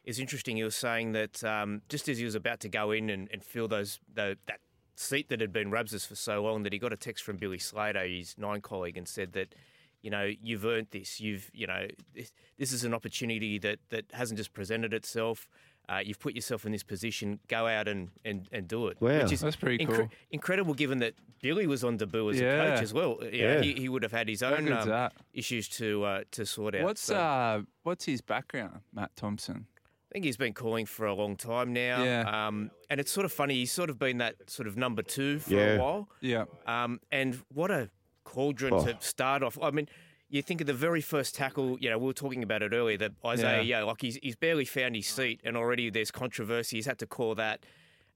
it's 0.08 0.20
interesting. 0.20 0.56
He 0.56 0.64
was 0.64 0.76
saying 0.76 1.12
that 1.12 1.44
um, 1.44 1.82
just 1.90 2.08
as 2.10 2.18
he 2.18 2.26
was 2.26 2.34
about 2.34 2.62
to 2.62 2.70
go 2.70 2.92
in 2.92 3.10
and, 3.10 3.30
and 3.32 3.44
fill 3.44 3.68
those 3.68 4.00
the, 4.12 4.38
that 4.48 4.60
seat 4.96 5.30
that 5.30 5.42
had 5.42 5.52
been 5.54 5.70
Rabs's 5.70 6.06
for 6.06 6.16
so 6.16 6.42
long, 6.42 6.64
that 6.64 6.74
he 6.74 6.80
got 6.80 6.94
a 6.94 6.98
text 6.98 7.24
from 7.24 7.38
Billy 7.38 7.60
Slater, 7.60 8.04
his 8.08 8.36
nine 8.38 8.62
colleague, 8.62 8.98
and 8.98 9.08
said 9.08 9.34
that 9.34 9.54
you 10.02 10.12
know, 10.12 10.32
you've 10.42 10.64
earned 10.64 10.88
this. 10.92 11.20
You've, 11.20 11.50
you 11.54 11.68
know, 11.68 11.88
this, 12.14 12.32
this 12.58 12.72
is 12.72 12.84
an 12.84 12.94
opportunity 12.94 13.58
that, 13.60 13.80
that 13.90 14.06
hasn't 14.14 14.38
just 14.38 14.54
presented 14.54 14.94
itself. 14.94 15.50
Uh, 15.90 16.00
you've 16.04 16.20
put 16.20 16.36
yourself 16.36 16.66
in 16.66 16.72
this 16.72 16.84
position. 16.84 17.40
Go 17.48 17.66
out 17.68 17.88
and, 17.88 18.10
and, 18.24 18.48
and 18.52 18.68
do 18.68 18.88
it. 18.88 18.98
Wow. 19.02 19.24
which 19.24 19.32
is 19.32 19.42
That's 19.42 19.56
pretty 19.56 19.86
cool. 19.86 20.10
Incredible, 20.32 20.74
given 20.74 21.00
that 21.00 21.16
Billy 21.42 21.66
was 21.66 21.84
on 21.84 21.98
debut 21.98 22.30
as 22.30 22.40
a 22.40 22.42
coach 22.42 22.82
as 22.84 22.94
well. 22.94 23.18
You 23.22 23.32
know, 23.32 23.54
Yeah. 23.54 23.62
he, 23.62 23.74
he 23.74 23.90
would 23.90 24.04
have 24.04 24.12
had 24.12 24.28
his 24.28 24.44
own 24.44 24.72
um, 24.72 25.10
issues 25.34 25.68
to 25.70 26.04
uh, 26.04 26.24
to 26.32 26.46
sort 26.46 26.76
out. 26.76 26.84
What's 26.84 27.02
So 27.02 27.16
uh, 27.18 27.62
what's 27.84 28.06
his 28.06 28.22
background, 28.22 28.82
Matt 28.94 29.16
Thompson? 29.16 29.68
I 30.10 30.14
think 30.14 30.26
he's 30.26 30.38
been 30.38 30.54
calling 30.54 30.86
for 30.86 31.06
a 31.06 31.14
long 31.14 31.36
time 31.36 31.74
now. 31.74 32.02
Yeah. 32.04 32.48
Um, 32.48 32.72
and 32.90 33.00
it's 33.00 33.12
sort 33.12 33.26
of 33.26 33.32
funny. 33.34 33.56
He's 33.56 33.72
sort 33.72 33.90
of 33.90 34.00
been 34.00 34.20
that 34.20 34.36
sort 34.50 34.68
of 34.68 34.78
number 34.78 35.02
two 35.02 35.40
for 35.40 35.54
Yeah. 35.54 35.74
a 35.76 35.80
while. 35.80 36.10
Yeah, 36.22 36.46
Um, 36.66 37.02
and 37.12 37.36
what 37.54 37.72
a 37.72 37.90
cauldron 38.24 38.74
Oh. 38.74 38.86
to 38.86 38.98
start 39.02 39.44
off. 39.44 39.58
I 39.62 39.72
mean, 39.72 39.90
you 40.30 40.42
think 40.42 40.62
of 40.62 40.68
the 40.68 40.74
very 40.74 41.02
first 41.02 41.36
tackle, 41.36 41.78
you 41.80 41.90
know, 41.90 41.98
we 41.98 42.06
were 42.08 42.14
talking 42.14 42.42
about 42.42 42.62
it 42.62 42.72
earlier, 42.74 42.98
that 42.98 43.14
Isaiah 43.26 43.62
Yeah. 43.62 43.80
Yeo, 43.80 43.88
like 43.88 44.02
he's, 44.02 44.18
he's 44.24 44.36
barely 44.38 44.66
found 44.66 44.96
his 44.96 45.08
seat 45.08 45.42
and 45.44 45.58
already 45.58 45.90
there's 45.90 46.12
controversy. 46.12 46.78
He's 46.78 46.86
had 46.86 47.00
to 47.00 47.08
call 47.08 47.36
that. 47.36 47.66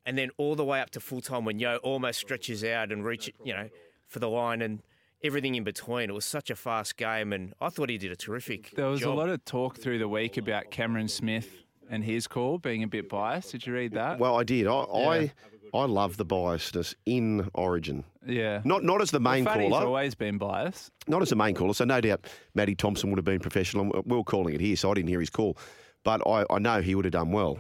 And 0.05 0.17
then 0.17 0.31
all 0.37 0.55
the 0.55 0.65
way 0.65 0.79
up 0.81 0.89
to 0.91 0.99
full 1.01 1.21
time 1.21 1.43
when 1.45 1.59
Yeo 1.59 1.77
almost 1.77 2.19
stretches 2.19 2.63
out 2.63 2.91
and 2.91 3.03
reach, 3.05 3.29
you 3.43 3.53
know, 3.53 3.69
for 4.07 4.19
the 4.19 4.29
line 4.29 4.61
and 4.61 4.81
everything 5.23 5.55
in 5.55 5.63
between. 5.63 6.09
It 6.09 6.13
was 6.13 6.25
such 6.25 6.49
a 6.49 6.55
fast 6.55 6.95
game 6.97 7.31
and 7.33 7.53
I 7.61 7.69
thought 7.69 7.89
he 7.89 7.97
did 7.97 8.11
a 8.11 8.15
terrific 8.15 8.71
there 8.71 8.87
was 8.87 9.01
job. 9.01 9.13
a 9.13 9.17
lot 9.17 9.29
of 9.29 9.43
talk 9.45 9.77
through 9.77 9.99
the 9.99 10.07
week 10.07 10.37
about 10.37 10.71
Cameron 10.71 11.07
Smith 11.07 11.63
and 11.91 12.03
his 12.03 12.25
call 12.25 12.57
being 12.57 12.81
a 12.81 12.87
bit 12.87 13.07
biased. 13.09 13.51
Did 13.51 13.67
you 13.67 13.73
read 13.73 13.91
that? 13.93 14.17
Well, 14.17 14.39
I 14.39 14.43
did. 14.43 14.65
I, 14.65 14.71
I, 14.73 15.31
I 15.73 15.85
love 15.85 16.17
the 16.17 16.25
biasness 16.25 16.95
in 17.05 17.47
Origin. 17.53 18.03
yeah. 18.25 18.61
Not 18.63 18.83
not 18.83 19.01
as 19.01 19.11
the 19.11 19.19
main 19.19 19.43
Fatty's 19.45 19.69
caller. 19.69 19.85
always 19.85 20.15
been 20.15 20.37
biased. 20.39 20.91
not 21.07 21.21
as 21.21 21.29
the 21.29 21.35
main 21.35 21.53
caller. 21.53 21.73
So 21.75 21.85
no 21.85 22.01
doubt 22.01 22.25
Matty 22.55 22.73
Thompson 22.75 23.09
would 23.11 23.17
have 23.17 23.25
been 23.25 23.39
professional. 23.39 23.85
We 23.85 24.01
We're 24.17 24.23
calling 24.23 24.55
it 24.55 24.61
here, 24.61 24.75
so 24.75 24.89
I 24.89 24.95
didn't 24.95 25.09
hear 25.09 25.19
his 25.19 25.29
call. 25.29 25.57
But 26.03 26.25
I, 26.27 26.45
I 26.49 26.57
know 26.59 26.81
he 26.81 26.95
would 26.95 27.05
have 27.05 27.11
done 27.11 27.31
well. 27.31 27.59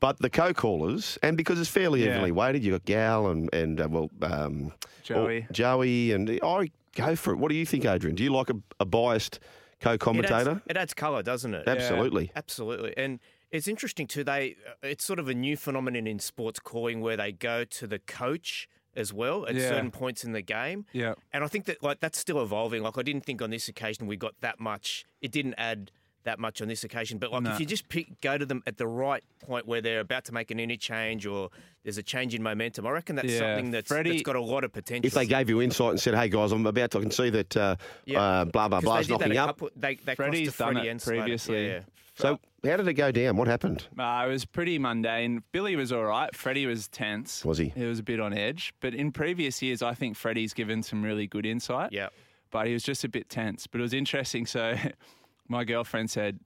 But 0.00 0.18
the 0.18 0.28
co-callers, 0.30 1.16
and 1.22 1.36
because 1.36 1.60
it's 1.60 1.70
fairly 1.70 2.02
Yeah. 2.04 2.10
evenly 2.10 2.32
weighted, 2.32 2.64
you've 2.64 2.74
got 2.74 2.84
Gal 2.84 3.28
and, 3.28 3.48
and 3.54 3.80
uh, 3.80 3.88
well, 3.88 4.10
um, 4.22 4.72
Joey. 5.04 5.38
or 5.48 5.52
Joey, 5.52 6.10
and 6.12 6.40
I 6.42 6.70
go 6.96 7.14
for 7.14 7.32
it. 7.32 7.36
What 7.36 7.50
do 7.50 7.54
you 7.54 7.64
think, 7.64 7.84
Adrian? 7.86 8.16
Do 8.16 8.24
you 8.24 8.32
like 8.32 8.50
a, 8.50 8.56
a 8.80 8.84
biased 8.84 9.38
co-commentator? 9.80 10.60
it 10.66 10.76
adds 10.76 10.92
colour, 10.94 11.22
doesn't 11.22 11.54
it? 11.54 11.68
Absolutely. 11.68 12.30
Absolutely. 12.36 12.94
And 12.96 13.20
it's 13.52 13.68
interesting 13.68 14.06
too. 14.06 14.24
They 14.24 14.56
it's 14.82 15.04
sort 15.04 15.18
of 15.18 15.28
a 15.28 15.34
new 15.34 15.56
phenomenon 15.56 16.06
in 16.06 16.18
sports 16.18 16.58
calling 16.58 17.00
where 17.00 17.16
they 17.16 17.30
go 17.32 17.64
to 17.64 17.86
the 17.86 17.98
coach 18.00 18.68
as 18.96 19.12
well 19.12 19.46
at 19.46 19.54
Yeah. 19.54 19.68
certain 19.68 19.90
points 19.90 20.24
in 20.24 20.32
the 20.32 20.42
game. 20.42 20.84
Yeah. 20.92 21.14
And 21.32 21.44
I 21.44 21.46
think 21.46 21.66
that 21.66 21.82
like 21.82 22.00
that's 22.00 22.18
still 22.18 22.42
evolving. 22.42 22.82
Like 22.82 22.98
I 22.98 23.02
didn't 23.02 23.24
think 23.24 23.40
on 23.40 23.50
this 23.50 23.68
occasion 23.68 24.06
we 24.06 24.16
got 24.16 24.34
that 24.40 24.58
much. 24.60 25.04
It 25.20 25.30
didn't 25.30 25.54
add 25.56 25.90
that 26.24 26.38
much 26.38 26.62
on 26.62 26.68
this 26.68 26.84
occasion. 26.84 27.18
But 27.18 27.32
like 27.32 27.42
No. 27.42 27.52
if 27.52 27.58
you 27.58 27.66
just 27.66 27.88
pick 27.88 28.20
go 28.20 28.38
to 28.38 28.46
them 28.46 28.62
at 28.66 28.76
the 28.76 28.86
right 28.86 29.24
point 29.40 29.66
where 29.66 29.80
they're 29.80 30.00
about 30.00 30.24
to 30.26 30.32
make 30.32 30.50
an 30.52 30.60
interchange 30.60 31.26
or 31.26 31.50
there's 31.82 31.98
a 31.98 32.02
change 32.02 32.32
in 32.34 32.42
momentum, 32.44 32.86
I 32.86 32.90
reckon 32.90 33.16
that's 33.16 33.32
Yeah, 33.32 33.38
something 33.40 33.70
that's, 33.72 33.88
Freddie- 33.88 34.10
that's 34.10 34.22
got 34.22 34.36
a 34.36 34.40
lot 34.40 34.62
of 34.62 34.72
potential. 34.72 35.06
If 35.06 35.14
they 35.14 35.26
gave 35.26 35.48
you 35.48 35.60
insight 35.60 35.90
and 35.90 36.00
said, 36.00 36.14
"Hey 36.14 36.28
guys, 36.28 36.52
I'm 36.52 36.64
about 36.64 36.92
to, 36.92 36.98
I 36.98 37.00
can 37.00 37.10
see 37.10 37.28
that 37.30 37.56
uh, 37.56 37.76
Yeah. 38.04 38.20
uh, 38.22 38.44
blah 38.44 38.68
blah 38.68 38.78
'Cause 38.78 38.84
blah 38.84 38.94
they 38.94 39.00
is 39.00 39.06
did 39.08 39.14
that 39.18 39.28
knocking 39.28 39.38
up." 39.38 39.46
couple- 39.48 39.70
they, 39.74 39.94
they 39.96 40.14
Freddie's 40.14 40.56
done 40.56 40.74
Freddie 40.74 40.88
it 40.90 41.02
previously. 41.02 41.66
Yeah, 41.66 41.72
yeah. 41.72 41.80
So 42.14 42.38
how 42.64 42.76
did 42.76 42.88
it 42.88 42.94
go 42.94 43.10
down? 43.10 43.36
What 43.36 43.48
happened? 43.48 43.86
Uh, 43.98 44.24
it 44.26 44.30
was 44.30 44.44
pretty 44.44 44.78
mundane. 44.78 45.42
Billy 45.52 45.74
was 45.76 45.92
all 45.92 46.04
right. 46.04 46.34
Freddie 46.34 46.66
was 46.66 46.88
tense. 46.88 47.44
Was 47.44 47.58
he? 47.58 47.70
He 47.70 47.84
was 47.84 47.98
a 47.98 48.02
bit 48.02 48.20
on 48.20 48.32
edge. 48.32 48.72
But 48.80 48.94
in 48.94 49.10
previous 49.10 49.60
years, 49.62 49.82
I 49.82 49.94
think 49.94 50.16
Freddie's 50.16 50.54
given 50.54 50.82
some 50.82 51.02
really 51.02 51.26
good 51.26 51.44
insight. 51.44 51.92
Yeah. 51.92 52.08
But 52.50 52.66
he 52.66 52.72
was 52.72 52.82
just 52.82 53.02
a 53.02 53.08
bit 53.08 53.28
tense. 53.28 53.66
But 53.66 53.80
it 53.80 53.82
was 53.82 53.94
interesting. 53.94 54.46
So 54.46 54.76
my 55.48 55.64
girlfriend 55.64 56.10
said, 56.10 56.38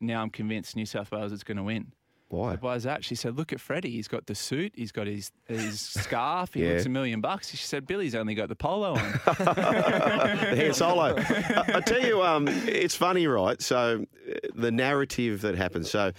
now 0.00 0.22
I'm 0.22 0.30
convinced 0.30 0.76
New 0.76 0.86
South 0.86 1.10
Wales 1.10 1.32
is 1.32 1.42
going 1.42 1.56
to 1.56 1.62
win. 1.64 1.92
Why? 2.30 2.54
Why 2.56 2.76
is 2.76 2.84
that? 2.84 3.04
She 3.04 3.16
said, 3.16 3.36
look 3.36 3.52
at 3.52 3.60
Freddie. 3.60 3.90
He's 3.90 4.06
got 4.08 4.26
the 4.26 4.34
suit. 4.36 4.72
He's 4.76 4.92
got 4.92 5.06
his 5.08 5.32
his 5.46 5.80
scarf. 6.04 6.54
He 6.54 6.64
Yeah. 6.64 6.74
looks 6.74 6.86
a 6.86 6.88
million 6.88 7.20
bucks. 7.20 7.50
She 7.50 7.56
said, 7.58 7.86
Billy's 7.86 8.14
only 8.14 8.34
got 8.34 8.48
the 8.48 8.54
polo 8.56 8.94
on. 8.94 9.20
the 9.26 10.54
hair 10.56 10.72
solo. 10.72 11.14
I, 11.18 11.64
I 11.74 11.80
tell 11.80 12.00
you, 12.00 12.22
um, 12.22 12.46
it's 12.48 12.94
funny, 12.94 13.26
right? 13.26 13.60
So 13.60 14.06
uh, 14.30 14.34
the 14.54 14.70
narrative 14.70 15.40
that 15.42 15.56
happened. 15.56 15.86
So 15.86 16.12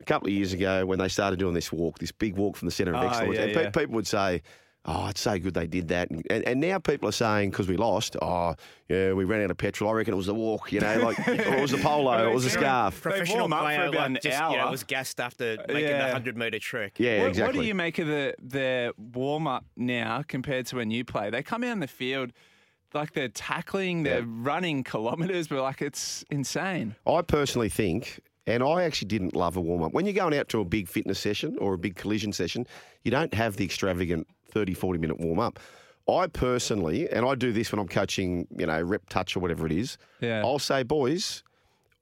a 0.00 0.04
couple 0.04 0.28
of 0.28 0.34
years 0.34 0.52
ago, 0.52 0.84
when 0.86 0.98
they 0.98 1.08
started 1.08 1.38
doing 1.38 1.54
this 1.54 1.72
walk, 1.72 1.98
this 1.98 2.12
big 2.12 2.36
walk 2.36 2.56
from 2.56 2.66
the 2.66 2.72
centre 2.72 2.94
of 2.94 3.02
Oh, 3.02 3.06
excellence, 3.08 3.36
yeah, 3.38 3.44
and 3.44 3.72
pe- 3.74 3.80
people 3.82 3.94
would 3.96 4.06
say. 4.06 4.42
Oh, 4.86 5.06
it's 5.06 5.22
so 5.22 5.38
good 5.38 5.54
they 5.54 5.66
did 5.66 5.88
that. 5.88 6.10
And, 6.10 6.26
and, 6.28 6.46
and 6.46 6.60
now 6.60 6.78
people 6.78 7.08
are 7.08 7.12
saying, 7.12 7.50
because 7.50 7.68
we 7.68 7.78
lost, 7.78 8.16
oh, 8.20 8.54
yeah, 8.88 9.14
we 9.14 9.24
ran 9.24 9.42
out 9.42 9.50
of 9.50 9.56
petrol. 9.56 9.88
I 9.88 9.94
reckon 9.94 10.12
it 10.12 10.16
was 10.16 10.26
the 10.26 10.34
walk, 10.34 10.72
you 10.72 10.80
know, 10.80 10.98
like, 10.98 11.18
or 11.28 11.32
it 11.32 11.60
was 11.60 11.70
the 11.70 11.78
polo, 11.78 12.24
or 12.24 12.28
it 12.28 12.34
was 12.34 12.44
the 12.44 12.50
scarf. 12.50 13.00
Professional 13.00 13.48
warm 13.48 13.52
for 13.52 13.58
player, 13.60 13.86
about 13.86 13.94
like, 13.94 14.06
an 14.06 14.18
just, 14.22 14.50
You 14.50 14.58
know, 14.58 14.70
was 14.70 14.84
gassed 14.84 15.20
after 15.20 15.56
uh, 15.58 15.72
making 15.72 15.96
the 15.96 16.04
100 16.04 16.36
metre 16.36 16.58
trek. 16.58 16.94
Yeah, 16.98 17.20
what, 17.20 17.28
exactly. 17.28 17.58
what 17.58 17.62
do 17.62 17.66
you 17.68 17.74
make 17.74 17.98
of 17.98 18.08
the 18.08 18.34
their 18.42 18.92
warm 18.98 19.46
up 19.46 19.64
now 19.76 20.22
compared 20.26 20.66
to 20.66 20.76
when 20.76 20.90
you 20.90 21.04
play? 21.04 21.30
They 21.30 21.42
come 21.42 21.64
out 21.64 21.72
in 21.72 21.80
the 21.80 21.86
field 21.86 22.32
like 22.94 23.12
they're 23.12 23.28
tackling, 23.28 24.04
they're 24.04 24.22
running 24.22 24.84
kilometres, 24.84 25.48
but 25.48 25.60
like 25.62 25.82
it's 25.82 26.24
insane. 26.30 26.94
I 27.06 27.22
personally 27.22 27.68
think, 27.68 28.20
and 28.46 28.62
I 28.62 28.84
actually 28.84 29.08
didn't 29.08 29.34
love 29.34 29.56
a 29.56 29.60
warm 29.60 29.82
up. 29.82 29.92
When 29.92 30.06
you're 30.06 30.14
going 30.14 30.36
out 30.36 30.48
to 30.50 30.60
a 30.60 30.64
big 30.64 30.88
fitness 30.88 31.18
session 31.18 31.58
or 31.58 31.74
a 31.74 31.78
big 31.78 31.96
collision 31.96 32.32
session, 32.32 32.66
you 33.02 33.10
don't 33.10 33.34
have 33.34 33.56
the 33.56 33.64
extravagant 33.64 34.26
30, 34.54 34.72
40 34.74 34.98
minute 34.98 35.20
warm 35.20 35.38
up. 35.38 35.58
I 36.08 36.26
personally, 36.28 37.08
and 37.10 37.26
I 37.26 37.34
do 37.34 37.52
this 37.52 37.72
when 37.72 37.78
I'm 37.78 37.88
coaching, 37.88 38.46
you 38.56 38.66
know, 38.66 38.80
rep 38.82 39.08
touch 39.08 39.36
or 39.36 39.40
whatever 39.40 39.66
it 39.66 39.72
is, 39.72 39.98
Yeah. 40.20 40.42
I'll 40.44 40.58
say, 40.58 40.82
boys, 40.82 41.42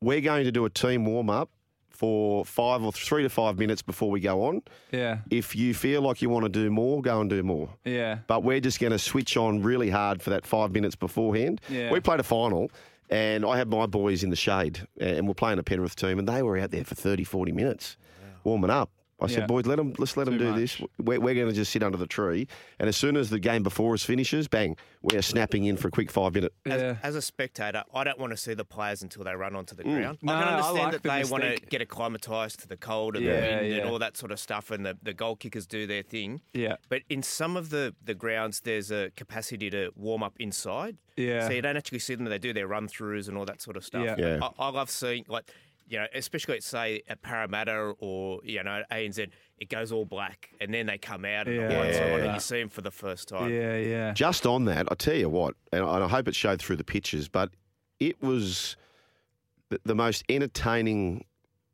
we're 0.01 0.21
going 0.21 0.45
to 0.45 0.53
do 0.53 0.65
a 0.65 0.71
team 0.71 1.05
warm 1.05 1.31
up 1.31 1.51
for 1.89 2.45
five 2.45 2.83
or 2.83 2.91
three 2.93 3.23
to 3.23 3.29
five 3.29 3.59
minutes 3.59 3.81
before 3.81 4.11
we 4.11 4.19
go 4.19 4.43
on. 4.45 4.63
Yeah, 4.91 5.19
If 5.31 5.55
you 5.55 5.73
feel 5.73 6.03
like 6.03 6.21
you 6.21 6.29
want 6.31 6.45
to 6.45 6.49
do 6.49 6.69
more, 6.71 7.01
go 7.01 7.21
and 7.21 7.31
do 7.31 7.45
more. 7.45 7.69
yeah. 7.85 8.19
But 8.27 8.43
we're 8.43 8.59
just 8.61 8.81
going 8.81 8.91
to 8.91 8.99
switch 8.99 9.37
on 9.37 9.63
really 9.63 9.91
hard 9.91 10.21
for 10.21 10.31
that 10.31 10.45
five 10.45 10.73
minutes 10.73 10.97
beforehand. 10.97 11.61
Yeah. 11.69 11.93
We 11.93 12.01
played 12.01 12.19
a 12.19 12.25
final, 12.25 12.73
and 13.09 13.45
I 13.45 13.57
had 13.57 13.69
my 13.69 13.87
boys 13.87 14.25
in 14.25 14.31
the 14.31 14.37
shade, 14.37 14.81
and 15.01 15.29
we're 15.29 15.35
playing 15.35 15.61
a 15.61 15.63
Penrith 15.63 15.95
team, 15.95 16.19
and 16.19 16.27
they 16.29 16.43
were 16.43 16.59
out 16.59 16.73
there 16.73 16.83
for 16.85 16.97
30, 16.97 17.23
40 17.23 17.53
minutes 17.53 17.97
warming 18.43 18.71
up. 18.71 18.91
I 19.23 19.27
said, 19.29 19.41
Yeah. 19.41 19.47
boys, 19.47 19.67
let 19.67 19.77
them, 19.77 19.95
let's 19.99 20.17
let 20.17 20.25
them 20.25 20.39
Too 20.39 20.53
do 20.53 20.61
this. 20.61 20.81
We're, 20.99 21.21
we're 21.21 21.35
going 21.35 21.47
to 21.49 21.53
just 21.53 21.71
sit 21.73 21.83
under 21.83 21.97
the 21.99 22.07
tree, 22.07 22.49
and 22.79 22.89
as 22.89 22.97
soon 22.97 23.17
as 23.17 23.31
the 23.31 23.39
game 23.39 23.63
before 23.63 23.95
us 23.95 24.03
finishes, 24.03 24.49
bang, 24.49 24.77
we're 25.03 25.23
snapping 25.23 25.65
in 25.65 25.77
for 25.77 25.89
a 25.89 25.91
quick 25.91 26.11
five 26.11 26.35
minute. 26.35 26.53
As, 26.67 26.83
Yeah. 26.83 26.97
as 27.03 27.15
a 27.15 27.23
spectator, 27.23 27.85
I 27.95 28.05
don't 28.05 28.19
want 28.19 28.33
to 28.33 28.37
see 28.37 28.55
the 28.55 28.65
players 28.65 29.03
until 29.03 29.25
they 29.25 29.35
run 29.35 29.55
onto 29.55 29.75
the 29.77 29.85
Mm. 29.85 29.95
ground. 29.97 30.19
No, 30.23 30.33
I 30.35 30.39
can 30.41 30.49
I 30.49 30.53
understand 30.57 30.79
like 30.79 30.93
that 30.93 31.03
the 31.03 31.09
they 31.09 31.25
want 31.31 31.43
to 31.45 31.67
get 31.67 31.81
acclimatised 31.83 32.61
to 32.61 32.69
the 32.69 32.77
cold 32.77 33.17
and 33.17 33.25
Yeah, 33.25 33.41
the 33.41 33.47
wind 33.57 33.67
yeah. 33.69 33.77
and 33.83 33.91
all 33.91 33.99
that 34.01 34.17
sort 34.17 34.33
of 34.33 34.41
stuff, 34.41 34.71
and 34.71 34.85
the, 34.85 34.99
the 35.03 35.13
goal 35.15 35.37
kickers 35.37 35.67
do 35.67 35.87
their 35.87 36.03
thing. 36.03 36.41
Yeah. 36.53 36.77
But 36.89 37.03
in 37.09 37.23
some 37.23 37.57
of 37.57 37.71
the, 37.71 37.95
the 38.05 38.15
grounds, 38.15 38.61
there's 38.61 38.91
a 38.91 39.11
capacity 39.17 39.71
to 39.71 39.91
warm 39.97 40.23
up 40.23 40.35
inside. 40.39 40.97
Yeah. 41.17 41.47
So 41.47 41.53
you 41.53 41.63
don't 41.63 41.77
actually 41.77 41.99
see 42.01 42.15
them. 42.15 42.25
They 42.25 42.39
do 42.39 42.53
their 42.53 42.67
run 42.67 42.89
throughs 42.89 43.29
and 43.29 43.37
all 43.37 43.45
that 43.45 43.61
sort 43.61 43.77
of 43.77 43.85
stuff. 43.85 44.05
Yeah. 44.05 44.17
Yeah. 44.19 44.39
I, 44.59 44.67
I 44.67 44.69
love 44.71 44.91
seeing 44.91 45.25
like. 45.29 45.51
You 45.93 45.99
know, 45.99 46.07
especially 46.15 46.57
at 46.57 46.63
say 46.63 47.03
at 47.07 47.21
Parramatta 47.21 47.93
or 47.99 48.41
you 48.45 48.63
know 48.63 48.83
ANZ, 48.91 49.29
it 49.59 49.69
goes 49.69 49.93
all 49.93 50.07
black, 50.07 50.49
and 50.59 50.73
then 50.73 50.87
they 50.87 50.97
come 50.97 51.27
out 51.27 51.47
and 51.47 51.59
the 51.59 51.63
Yeah. 51.71 51.79
lights 51.81 51.99
on, 51.99 52.07
Yeah. 52.07 52.17
and 52.25 52.35
you 52.35 52.41
see 52.41 52.61
them 52.61 52.71
for 52.71 52.81
the 52.81 52.91
first 52.91 53.29
time. 53.29 53.53
Yeah, 53.53 53.77
yeah. 53.77 54.13
Just 54.15 54.47
on 54.47 54.65
that, 54.65 54.89
I 54.91 54.95
tell 54.95 55.15
you 55.17 55.29
what, 55.29 55.55
and 55.71 55.85
I 55.85 56.09
hope 56.09 56.29
it 56.29 56.35
showed 56.35 56.63
through 56.63 56.77
the 56.77 56.85
pictures, 56.85 57.29
but 57.29 57.51
it 58.01 58.23
was 58.23 58.77
the, 59.69 59.81
the 59.85 59.95
most 59.95 60.25
entertaining 60.31 61.27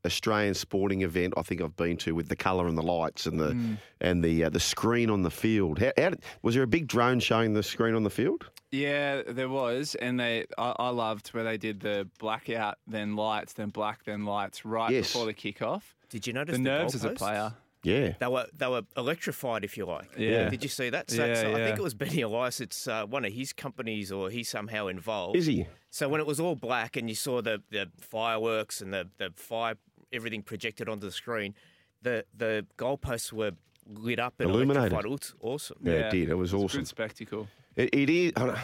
Australian 0.04 0.54
sporting 0.54 1.02
event 1.02 1.34
I 1.36 1.42
think 1.42 1.60
I've 1.62 1.76
been 1.76 1.96
to 1.98 2.12
with 2.16 2.28
the 2.28 2.36
colour 2.36 2.66
and 2.66 2.76
the 2.76 2.82
lights 2.82 3.26
and 3.26 3.38
the 3.38 3.76
and 4.00 4.24
the 4.24 4.42
uh, 4.44 4.48
the 4.50 4.58
screen 4.60 5.10
on 5.10 5.22
the 5.22 5.30
field. 5.30 5.78
How, 5.78 5.92
how 5.96 6.10
did, 6.10 6.22
was 6.42 6.54
there 6.56 6.64
a 6.64 6.68
big 6.68 6.88
drone 6.88 7.20
showing 7.20 7.52
the 7.54 7.62
screen 7.62 7.94
on 7.94 8.02
the 8.02 8.10
field? 8.10 8.50
Yeah, 8.70 9.22
there 9.26 9.48
was, 9.48 9.94
and 9.94 10.20
they 10.20 10.44
I, 10.58 10.74
I 10.78 10.88
loved 10.90 11.28
where 11.28 11.44
they 11.44 11.56
did 11.56 11.80
the 11.80 12.08
blackout, 12.18 12.76
then 12.86 13.16
lights, 13.16 13.54
then 13.54 13.70
black, 13.70 14.04
then 14.04 14.24
lights, 14.26 14.64
right 14.64 14.90
Yes. 14.90 15.12
before 15.12 15.26
the 15.26 15.34
kickoff. 15.34 15.82
Did 16.10 16.26
you 16.26 16.32
notice 16.34 16.56
The 16.56 16.62
the, 16.62 16.68
nerves 16.68 16.94
as 16.94 17.04
a 17.04 17.10
goalposts? 17.10 17.16
player. 17.16 17.52
Yeah. 17.84 18.12
They 18.18 18.26
were 18.26 18.46
they 18.56 18.66
were 18.66 18.82
electrified, 18.96 19.64
if 19.64 19.76
you 19.78 19.86
like. 19.86 20.10
Yeah. 20.18 20.50
Did 20.50 20.62
you 20.62 20.68
see 20.68 20.90
that? 20.90 21.10
So, 21.10 21.24
Yeah, 21.24 21.34
so 21.34 21.52
I 21.52 21.54
think 21.64 21.78
it 21.78 21.82
was 21.82 21.94
Benny 21.94 22.20
Elias. 22.22 22.60
It's 22.60 22.86
uh, 22.88 23.06
one 23.06 23.24
of 23.24 23.32
his 23.32 23.52
companies, 23.52 24.10
or 24.12 24.28
he's 24.30 24.48
somehow 24.48 24.88
involved. 24.88 25.36
Is 25.36 25.46
he? 25.46 25.66
So 25.90 26.08
when 26.08 26.20
it 26.20 26.26
was 26.26 26.38
all 26.40 26.54
black 26.56 26.96
and 26.96 27.08
you 27.08 27.14
saw 27.14 27.40
the, 27.40 27.62
the 27.70 27.88
fireworks 28.00 28.80
and 28.82 28.92
the, 28.92 29.08
the 29.16 29.30
fire, 29.34 29.76
everything 30.12 30.42
projected 30.42 30.88
onto 30.88 31.06
the 31.06 31.12
screen, 31.12 31.54
the 32.02 32.24
the 32.36 32.66
goalposts 32.76 33.32
were 33.32 33.52
lit 33.86 34.18
up 34.18 34.34
and 34.40 34.50
Illuminated. 34.50 34.92
electrified. 34.92 35.04
It 35.06 35.08
looked 35.10 35.34
awesome. 35.40 35.78
Yeah, 35.82 35.92
it 35.92 36.10
did. 36.10 36.28
It 36.28 36.34
was 36.34 36.52
It's 36.52 36.60
a 36.60 36.64
awesome. 36.64 36.80
good 36.80 36.88
spectacle. 36.88 37.48
It, 37.78 37.88
it 37.94 38.10
is. 38.10 38.32
I 38.36 38.60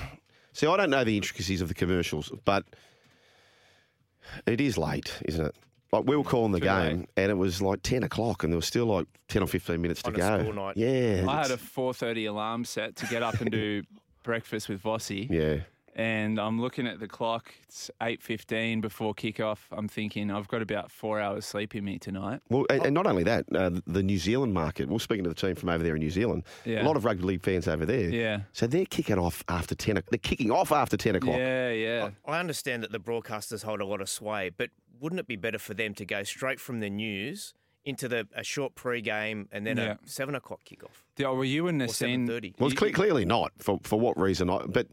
See, 0.52 0.66
I 0.66 0.76
don't 0.76 0.90
know 0.90 1.02
the 1.02 1.16
intricacies 1.16 1.60
of 1.62 1.68
the 1.68 1.74
commercials, 1.74 2.30
but 2.44 2.64
it 4.46 4.60
is 4.60 4.78
late, 4.78 5.12
isn't 5.26 5.46
it? 5.46 5.54
Like 5.92 6.04
we 6.06 6.16
were 6.16 6.24
calling 6.24 6.52
the 6.52 6.58
Too 6.60 6.66
game, 6.66 6.98
late. 7.00 7.08
and 7.16 7.30
it 7.30 7.34
was 7.34 7.62
like 7.62 7.82
ten 7.82 8.02
o'clock, 8.02 8.42
and 8.44 8.52
there 8.52 8.56
was 8.58 8.66
still 8.66 8.86
like 8.86 9.06
ten 9.28 9.42
or 9.42 9.46
fifteen 9.46 9.80
minutes 9.80 10.02
to 10.02 10.08
On 10.10 10.14
a 10.14 10.18
go. 10.18 10.38
school 10.42 10.52
night. 10.52 10.76
Yeah, 10.76 11.24
I 11.28 11.42
had 11.42 11.50
a 11.50 11.56
4:30 11.56 12.28
alarm 12.28 12.64
set 12.64 12.96
to 12.96 13.06
get 13.06 13.22
up 13.22 13.40
and 13.40 13.50
do 13.50 13.82
breakfast 14.24 14.68
with 14.68 14.82
Vossi. 14.82 15.28
yeah. 15.30 15.60
And 15.96 16.38
I'm 16.40 16.60
looking 16.60 16.86
at 16.86 16.98
the 17.00 17.06
clock. 17.08 17.52
It's 17.64 17.90
8:15 18.00 18.80
before 18.80 19.14
kickoff. 19.14 19.58
I'm 19.72 19.88
thinking 19.88 20.30
I've 20.30 20.48
got 20.48 20.62
about 20.62 20.90
four 20.90 21.20
hours 21.20 21.44
sleep 21.46 21.74
in 21.74 21.84
me 21.84 21.98
tonight. 21.98 22.40
Well, 22.48 22.66
and, 22.70 22.86
and 22.86 22.94
not 22.94 23.06
only 23.06 23.22
that, 23.24 23.44
uh, 23.54 23.70
the 23.86 24.02
New 24.02 24.18
Zealand 24.18 24.52
market. 24.54 24.88
We're 24.88 24.98
speaking 24.98 25.24
to 25.24 25.30
the 25.30 25.34
team 25.36 25.54
from 25.54 25.68
over 25.68 25.82
there 25.84 25.94
in 25.94 26.00
New 26.00 26.10
Zealand. 26.10 26.42
Yeah. 26.64 26.82
A 26.82 26.84
lot 26.84 26.96
of 26.96 27.04
rugby 27.04 27.22
league 27.24 27.42
fans 27.42 27.68
over 27.68 27.86
there. 27.86 28.08
Yeah. 28.10 28.40
So 28.52 28.66
they're 28.66 28.86
kicking 28.86 29.18
off 29.18 29.44
after 29.48 29.74
ten. 29.74 29.98
o- 29.98 30.02
They're 30.10 30.18
kicking 30.18 30.50
off 30.50 30.72
after 30.72 30.96
ten 30.96 31.14
o'clock. 31.16 31.36
Yeah, 31.38 31.70
yeah. 31.70 32.10
I 32.26 32.40
understand 32.40 32.82
that 32.82 32.92
the 32.92 33.00
broadcasters 33.00 33.62
hold 33.62 33.80
a 33.80 33.86
lot 33.86 34.00
of 34.00 34.08
sway, 34.08 34.50
but 34.56 34.70
wouldn't 35.00 35.20
it 35.20 35.26
be 35.26 35.36
better 35.36 35.58
for 35.58 35.74
them 35.74 35.94
to 35.94 36.04
go 36.04 36.22
straight 36.22 36.58
from 36.60 36.80
the 36.80 36.90
news 36.90 37.54
into 37.84 38.08
the 38.08 38.26
a 38.34 38.42
short 38.42 38.74
pre-game 38.74 39.46
and 39.52 39.66
then 39.66 39.76
Yeah. 39.76 39.96
a 40.04 40.08
seven 40.08 40.34
o'clock 40.34 40.60
kickoff? 40.64 41.02
Yeah, 41.18 41.28
well, 41.28 41.44
you 41.44 41.68
in 41.68 41.78
the 41.78 41.84
have 41.84 41.90
Or 41.90 41.94
seen. 41.94 42.26
7:30. 42.26 42.54
Well, 42.58 42.70
it's 42.70 42.78
cle- 42.78 42.90
clearly 42.92 43.24
not. 43.24 43.52
For 43.58 43.78
for 43.82 44.00
what 44.00 44.18
reason? 44.18 44.48
I, 44.50 44.64
but 44.66 44.88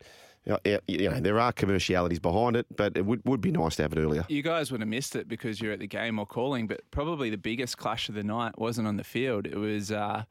you 0.45 1.09
know, 1.09 1.19
there 1.19 1.39
are 1.39 1.51
commercialities 1.51 2.19
behind 2.19 2.55
it. 2.55 2.65
But 2.75 2.97
it 2.97 3.05
would, 3.05 3.21
would 3.25 3.41
be 3.41 3.51
nice 3.51 3.75
to 3.77 3.83
have 3.83 3.93
it 3.93 3.99
earlier. 3.99 4.25
You 4.27 4.41
guys 4.41 4.71
would 4.71 4.81
have 4.81 4.87
missed 4.87 5.15
it 5.15 5.27
because 5.27 5.61
you're 5.61 5.73
at 5.73 5.79
the 5.79 5.87
game 5.87 6.19
or 6.19 6.25
calling, 6.25 6.67
but 6.67 6.81
probably 6.91 7.29
the 7.29 7.37
biggest 7.37 7.77
clash 7.77 8.09
of 8.09 8.15
the 8.15 8.23
night 8.23 8.57
wasn't 8.57 8.87
on 8.87 8.97
the 8.97 9.03
field. 9.03 9.45
It 9.45 9.57
was 9.57 9.91
uh, 9.91 10.23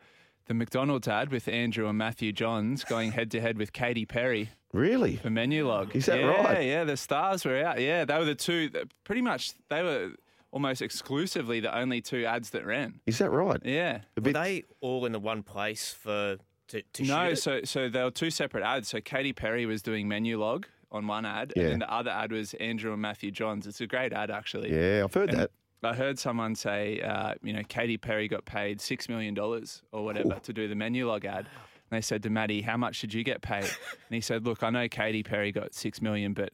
the 0.47 0.55
McDonald's 0.55 1.09
ad 1.09 1.31
with 1.31 1.47
Andrew 1.49 1.89
and 1.89 1.97
Matthew 1.97 2.33
Johns 2.33 2.85
going 2.85 3.13
head 3.13 3.31
to 3.33 3.41
head 3.41 3.57
with 3.57 3.73
Katy 3.73 4.07
Perry 4.07 4.51
Really? 4.73 5.17
for 5.17 5.29
Menulog. 5.29 5.95
Is 5.95 6.07
that 6.07 6.21
yeah, 6.21 6.27
right? 6.27 6.63
Yeah, 6.63 6.71
yeah. 6.79 6.85
the 6.85 6.97
stars 6.97 7.45
were 7.45 7.63
out. 7.65 7.81
Yeah, 7.81 8.05
they 8.05 8.19
were 8.19 8.25
the 8.25 8.35
two. 8.35 8.71
Pretty 9.05 9.23
much, 9.23 9.53
they 9.69 9.83
were 9.83 10.11
almost 10.53 10.83
exclusively 10.83 11.61
the 11.61 11.77
only 11.77 12.01
two 12.01 12.25
ads 12.25 12.51
that 12.51 12.65
ran. 12.65 13.01
Is 13.07 13.19
that 13.19 13.31
right? 13.31 13.61
Yeah. 13.65 14.01
A 14.17 14.21
Were 14.21 14.33
they 14.33 14.65
all 14.81 15.07
in 15.07 15.13
the 15.13 15.21
one 15.21 15.43
place 15.43 15.93
for 15.93 16.37
to, 16.71 16.83
to 16.95 17.03
No, 17.05 17.27
shoot 17.29 17.33
it? 17.33 17.37
so 17.39 17.61
so 17.65 17.89
there 17.89 18.05
were 18.05 18.11
two 18.11 18.31
separate 18.31 18.65
ads. 18.65 18.89
So 18.89 19.01
Katy 19.01 19.33
Perry 19.33 19.67
was 19.67 19.83
doing 19.83 20.09
Menulog 20.09 20.65
on 20.93 21.07
one 21.07 21.25
ad, 21.25 21.53
Yeah. 21.55 21.63
and 21.65 21.73
then 21.73 21.79
the 21.81 21.93
other 21.93 22.11
ad 22.11 22.33
was 22.33 22.55
Andrew 22.55 22.93
and 22.93 23.01
Matthew 23.01 23.31
Johns. 23.31 23.67
It's 23.67 23.81
a 23.81 23.87
great 23.87 24.13
ad 24.13 24.31
actually. 24.31 24.73
yeah, 24.73 25.05
I've 25.05 25.15
heard 25.15 25.31
And 25.31 25.39
that. 25.41 25.51
I 25.83 25.95
heard 25.95 26.19
someone 26.19 26.55
say, 26.57 27.01
uh, 27.01 27.35
you 27.43 27.53
know, 27.55 27.63
Katy 27.69 27.97
Perry 27.97 28.29
got 28.29 28.45
paid 28.45 28.81
six 28.81 29.09
million 29.09 29.33
dollars 29.35 29.83
or 29.93 30.05
whatever 30.05 30.39
to 30.43 30.53
do 30.53 30.69
the 30.69 30.75
Menulog 30.75 31.25
ad. 31.25 31.47
And 31.47 31.97
they 31.97 32.01
said 32.03 32.23
to 32.25 32.31
Maddie, 32.31 32.61
"How 32.63 32.77
much 32.77 33.01
did 33.01 33.15
you 33.15 33.25
get 33.25 33.41
paid?" 33.43 33.65
And 34.09 34.15
he 34.15 34.21
said, 34.21 34.45
"Look, 34.45 34.63
I 34.63 34.71
know 34.71 34.89
Katy 34.89 35.23
Perry 35.23 35.53
got 35.53 35.75
six 35.75 36.01
million, 36.03 36.35
but 36.35 36.51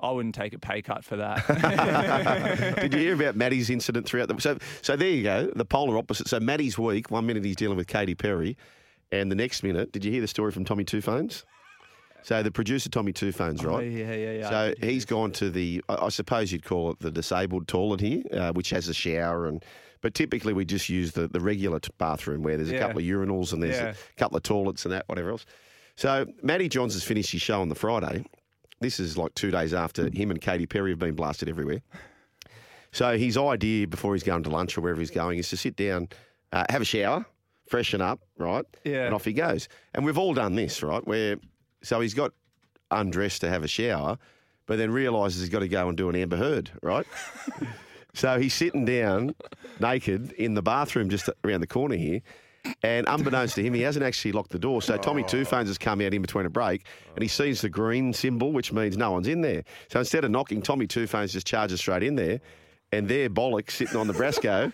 I 0.00 0.10
wouldn't 0.10 0.34
take 0.34 0.54
a 0.54 0.58
pay 0.58 0.80
cut 0.82 1.04
for 1.04 1.16
that." 1.16 2.76
Did 2.80 2.94
you 2.94 3.00
hear 3.00 3.14
about 3.14 3.36
Maddie's 3.36 3.70
incident 3.70 4.06
throughout 4.06 4.28
the? 4.28 4.40
So, 4.40 4.58
so 4.80 4.96
there 4.96 5.08
you 5.10 5.22
go, 5.22 5.50
the 5.54 5.64
polar 5.64 5.96
opposite. 5.98 6.28
So 6.28 6.40
Maddie's 6.40 6.78
week. 6.78 7.10
One 7.10 7.26
minute 7.26 7.44
he's 7.44 7.56
dealing 7.56 7.76
with 7.76 7.86
Katy 7.86 8.14
Perry, 8.14 8.56
and 9.12 9.30
the 9.30 9.36
next 9.36 9.62
minute, 9.62 9.92
did 9.92 10.04
you 10.04 10.10
hear 10.10 10.20
the 10.20 10.26
story 10.28 10.50
from 10.50 10.64
Tommy 10.64 10.82
Two 10.84 11.00
Phones? 11.00 11.44
So 12.24 12.42
the 12.42 12.50
producer 12.50 12.88
Tommy 12.88 13.12
Two 13.12 13.30
Phones, 13.32 13.64
right? 13.64 13.76
Oh, 13.76 13.80
yeah, 13.80 14.14
yeah, 14.14 14.32
yeah. 14.32 14.50
So 14.50 14.74
he's 14.80 15.04
gone 15.04 15.32
to 15.32 15.50
the, 15.50 15.82
I 15.88 16.08
suppose 16.08 16.50
you'd 16.52 16.64
call 16.64 16.90
it 16.90 16.98
the 17.00 17.10
disabled 17.10 17.66
toilet 17.68 18.00
here, 18.00 18.22
uh, 18.32 18.52
which 18.52 18.70
has 18.70 18.88
a 18.88 18.94
shower 18.94 19.46
and. 19.46 19.64
But 20.00 20.14
typically 20.14 20.52
we 20.52 20.64
just 20.64 20.88
use 20.88 21.12
the, 21.12 21.28
the 21.28 21.38
regular 21.38 21.78
t- 21.78 21.90
bathroom 21.96 22.42
where 22.42 22.56
there's 22.56 22.70
a 22.70 22.74
Yeah. 22.74 22.80
couple 22.80 22.98
of 22.98 23.04
urinals 23.04 23.52
and 23.52 23.62
there's 23.62 23.76
Yeah. 23.76 23.90
a 23.90 24.18
couple 24.18 24.36
of 24.36 24.42
toilets 24.42 24.84
and 24.84 24.92
that, 24.92 25.04
whatever 25.08 25.30
else. 25.30 25.46
So 25.94 26.26
Matty 26.42 26.68
Johns 26.68 26.94
has 26.94 27.04
finished 27.04 27.30
his 27.30 27.40
show 27.40 27.60
on 27.60 27.68
the 27.68 27.76
Friday. 27.76 28.24
This 28.80 28.98
is 28.98 29.16
like 29.16 29.32
two 29.36 29.52
days 29.52 29.72
after 29.72 30.10
him 30.10 30.32
and 30.32 30.40
Katy 30.40 30.66
Perry 30.66 30.90
have 30.90 30.98
been 30.98 31.14
blasted 31.14 31.48
everywhere. 31.48 31.82
So 32.90 33.16
his 33.16 33.36
idea 33.36 33.86
before 33.86 34.14
he's 34.14 34.24
going 34.24 34.42
to 34.42 34.50
lunch 34.50 34.76
or 34.76 34.80
wherever 34.80 34.98
he's 35.00 35.12
going 35.12 35.38
is 35.38 35.48
to 35.50 35.56
sit 35.56 35.76
down, 35.76 36.08
uh, 36.52 36.64
have 36.68 36.82
a 36.82 36.84
shower, 36.84 37.24
freshen 37.66 38.00
up, 38.00 38.20
right? 38.38 38.64
Yeah. 38.84 39.06
And 39.06 39.14
off 39.14 39.24
he 39.24 39.32
goes. 39.32 39.68
And 39.94 40.04
we've 40.04 40.18
all 40.18 40.34
done 40.34 40.54
this, 40.54 40.82
right? 40.82 41.06
Where 41.06 41.36
so 41.82 42.00
he's 42.00 42.14
got 42.14 42.32
undressed 42.90 43.40
to 43.40 43.48
have 43.48 43.64
a 43.64 43.68
shower, 43.68 44.18
but 44.66 44.78
then 44.78 44.90
realises 44.90 45.40
he's 45.40 45.48
got 45.48 45.60
to 45.60 45.68
go 45.68 45.88
and 45.88 45.96
do 45.96 46.08
an 46.08 46.16
Amber 46.16 46.36
Heard, 46.36 46.70
right? 46.82 47.06
So 48.14 48.38
he's 48.38 48.54
sitting 48.54 48.84
down 48.84 49.34
naked 49.80 50.32
in 50.32 50.54
the 50.54 50.62
bathroom 50.62 51.08
just 51.08 51.30
around 51.44 51.60
the 51.60 51.66
corner 51.66 51.96
here. 51.96 52.20
And 52.82 53.08
unbeknownst 53.08 53.56
to 53.56 53.62
him, 53.62 53.74
he 53.74 53.80
hasn't 53.82 54.04
actually 54.04 54.32
locked 54.32 54.50
the 54.50 54.58
door. 54.58 54.82
So 54.82 54.96
Tommy 54.96 55.24
Two 55.24 55.44
Phones 55.44 55.68
has 55.68 55.78
come 55.78 56.00
out 56.00 56.14
in 56.14 56.22
between 56.22 56.46
a 56.46 56.50
break 56.50 56.86
and 57.16 57.22
he 57.22 57.28
sees 57.28 57.60
the 57.60 57.68
green 57.68 58.12
symbol, 58.12 58.52
which 58.52 58.72
means 58.72 58.96
no 58.96 59.10
one's 59.10 59.26
in 59.26 59.40
there. 59.40 59.64
So 59.88 59.98
instead 59.98 60.24
of 60.24 60.30
knocking, 60.30 60.62
Tommy 60.62 60.86
Two 60.86 61.06
Phones 61.06 61.32
just 61.32 61.46
charges 61.46 61.80
straight 61.80 62.02
in 62.02 62.14
there. 62.14 62.40
And 62.92 63.08
there, 63.08 63.30
bollocks 63.30 63.72
sitting 63.72 63.96
on 63.96 64.06
the 64.06 64.12
Brasco 64.12 64.72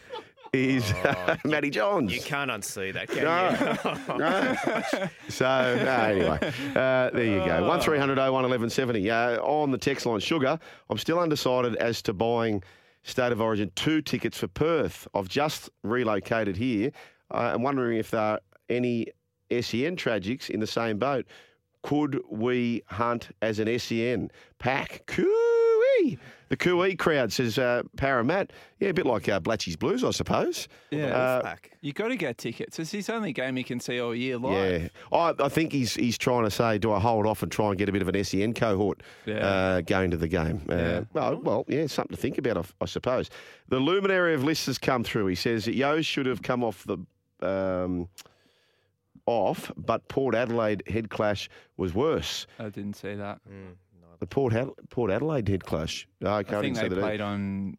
is 0.52 0.92
Matty 1.44 1.70
Johns. 1.70 2.12
You 2.14 2.20
can't 2.20 2.50
unsee 2.50 2.92
that, 2.94 3.08
can 3.08 3.24
No. 3.24 3.50
you? 4.08 4.18
no. 4.18 5.08
So 5.28 5.44
no, 5.44 5.90
anyway, 5.92 6.52
uh, 6.74 7.10
there 7.10 7.24
you 7.24 7.38
go. 7.44 7.66
One 7.68 7.80
01 7.80 7.98
1170 8.08 9.10
Uh, 9.10 9.38
on 9.42 9.70
the 9.70 9.78
text 9.78 10.06
line, 10.06 10.20
sugar. 10.20 10.58
I'm 10.90 10.98
still 10.98 11.18
undecided 11.20 11.76
as 11.76 12.00
to 12.02 12.12
buying 12.12 12.62
State 13.02 13.32
of 13.32 13.40
Origin 13.40 13.70
two 13.74 14.00
tickets 14.02 14.38
for 14.38 14.48
Perth. 14.48 15.06
I've 15.14 15.28
just 15.28 15.70
relocated 15.82 16.56
here. 16.56 16.90
Uh, 17.32 17.52
I'm 17.54 17.62
wondering 17.62 17.98
if 17.98 18.10
there 18.10 18.20
are 18.20 18.40
any 18.68 19.06
SEN 19.50 19.96
tragics 19.96 20.50
in 20.50 20.60
the 20.60 20.66
same 20.66 20.98
boat. 20.98 21.26
Could 21.82 22.20
we 22.28 22.82
hunt 22.86 23.28
as 23.40 23.58
an 23.60 23.78
SEN 23.78 24.30
pack? 24.58 25.04
Cooey. 25.06 26.18
The 26.48 26.56
Cooey 26.56 26.96
crowd 26.98 27.32
says 27.32 27.58
uh, 27.58 27.82
Paramat. 27.96 28.50
Yeah, 28.80 28.88
a 28.88 28.94
bit 28.94 29.04
like 29.06 29.28
uh, 29.28 29.38
Blatchy's 29.40 29.76
Blues, 29.76 30.02
I 30.02 30.10
suppose. 30.12 30.66
Yeah, 30.90 31.06
Uh, 31.14 31.56
you 31.80 31.92
got 31.92 32.08
to 32.08 32.16
get 32.16 32.38
tickets. 32.38 32.78
It's 32.78 32.90
his 32.90 33.10
only 33.10 33.32
game 33.32 33.56
he 33.56 33.62
can 33.62 33.80
see 33.80 34.00
all 34.00 34.14
year 34.14 34.38
live. 34.38 34.82
Yeah, 34.82 34.88
I, 35.12 35.34
I 35.38 35.48
think 35.48 35.72
he's 35.72 35.94
he's 35.94 36.16
trying 36.16 36.44
to 36.44 36.50
say, 36.50 36.78
do 36.78 36.92
I 36.92 36.98
hold 37.00 37.26
off 37.26 37.42
and 37.42 37.52
try 37.52 37.68
and 37.68 37.76
get 37.78 37.88
a 37.88 37.92
bit 37.92 38.00
of 38.02 38.08
an 38.08 38.24
SEN 38.24 38.54
cohort 38.54 39.02
Yeah. 39.26 39.46
uh, 39.46 39.80
going 39.82 40.10
to 40.12 40.16
the 40.16 40.28
game? 40.28 40.62
Uh, 40.70 40.74
Yeah. 40.74 41.00
well, 41.12 41.36
well, 41.42 41.64
yeah, 41.68 41.86
something 41.86 42.16
to 42.16 42.20
think 42.20 42.38
about, 42.38 42.56
I, 42.56 42.62
I 42.80 42.86
suppose. 42.86 43.28
The 43.68 43.78
luminary 43.80 44.34
of 44.34 44.42
lists 44.44 44.66
has 44.66 44.78
come 44.78 45.04
through. 45.04 45.26
He 45.26 45.34
says 45.34 45.66
that 45.66 45.74
Yeo 45.74 46.00
should 46.02 46.26
have 46.26 46.42
come 46.42 46.64
off 46.64 46.84
the. 46.84 46.98
Um, 47.46 48.08
off, 49.26 49.70
but 49.76 50.08
Port 50.08 50.34
Adelaide 50.34 50.82
head 50.88 51.10
clash 51.10 51.50
was 51.76 51.94
worse. 51.94 52.46
I 52.58 52.70
didn't 52.70 52.94
see 52.94 53.14
that. 53.14 53.40
The 54.20 54.26
Port 54.26 54.52
Ad- 54.54 54.70
Port 54.90 55.10
Adelaide 55.10 55.48
head 55.48 55.64
clash. 55.64 56.06
Oh, 56.24 56.28
I 56.28 56.38
I 56.40 56.42
think 56.42 56.76
they 56.76 56.86
either. 56.86 56.96
played 57.00 57.20
on 57.20 57.76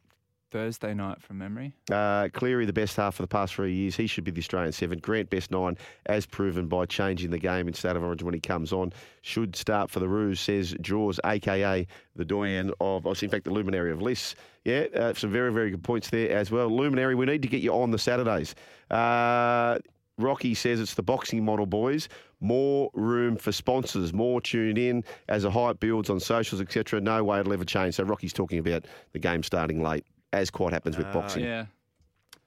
Thursday 0.51 0.93
night 0.95 1.21
from 1.21 1.37
memory. 1.37 1.73
Uh, 1.91 2.27
Cleary, 2.33 2.65
the 2.65 2.73
best 2.73 2.95
half 2.97 3.15
for 3.15 3.21
the 3.21 3.27
past 3.27 3.53
three 3.53 3.73
years. 3.73 3.95
He 3.95 4.07
should 4.07 4.23
be 4.23 4.31
the 4.31 4.39
Australian 4.39 4.71
seven. 4.71 4.97
Grant, 4.99 5.29
best 5.29 5.51
nine, 5.51 5.77
as 6.07 6.25
proven 6.25 6.67
by 6.67 6.85
changing 6.85 7.29
the 7.29 7.37
game 7.37 7.67
in 7.67 7.73
State 7.75 7.95
of 7.95 8.03
Origin 8.03 8.25
when 8.25 8.33
he 8.33 8.39
comes 8.39 8.73
on. 8.73 8.91
Should 9.21 9.55
start 9.55 9.91
for 9.91 9.99
the 9.99 10.07
Roos, 10.09 10.39
says 10.39 10.75
Jaws, 10.81 11.19
a.k.a. 11.23 11.85
the 12.15 12.25
doyen 12.25 12.71
of, 12.81 13.05
in 13.05 13.29
fact, 13.29 13.43
the 13.45 13.51
luminary 13.51 13.91
of 13.91 14.01
lists. 14.01 14.33
Yeah, 14.65 14.85
uh, 14.95 15.13
some 15.13 15.29
very, 15.31 15.51
very 15.53 15.69
good 15.71 15.83
points 15.83 16.09
there 16.09 16.31
as 16.35 16.49
well. 16.49 16.67
Luminary, 16.69 17.13
we 17.15 17.25
need 17.25 17.41
to 17.43 17.47
get 17.47 17.61
you 17.61 17.73
on 17.73 17.91
the 17.91 17.99
Saturdays. 17.99 18.55
Uh, 18.89 19.77
Rocky 20.17 20.53
says 20.53 20.79
it's 20.81 20.95
the 20.95 21.03
boxing 21.03 21.45
model, 21.45 21.65
boys. 21.65 22.09
More 22.41 22.89
room 22.93 23.35
for 23.35 23.51
sponsors, 23.51 24.13
more 24.13 24.39
tuned 24.39 24.77
in 24.77 25.03
as 25.27 25.43
the 25.43 25.51
hype 25.51 25.79
builds 25.79 26.09
on 26.09 26.19
socials, 26.19 26.61
etc. 26.61 27.01
No 27.01 27.23
way 27.23 27.39
it'll 27.39 27.51
ever 27.53 27.65
change. 27.65 27.95
So 27.95 28.03
Rocky's 28.03 28.31
talking 28.33 28.59
about 28.59 28.85
the 29.11 29.19
game 29.19 29.43
starting 29.43 29.81
late, 29.83 30.05
as 30.31 30.49
quite 30.49 30.71
happens 30.73 30.97
with 30.97 31.11
boxing. 31.11 31.43
Yeah. 31.43 31.65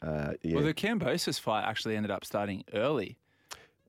Uh, 0.01 0.33
yeah, 0.43 0.57
Well, 0.57 0.65
the 0.65 0.75
Kambosos 0.75 1.39
fight 1.39 1.65
actually 1.65 1.97
ended 1.97 2.11
up 2.11 2.25
starting 2.25 2.65
early. 2.75 3.19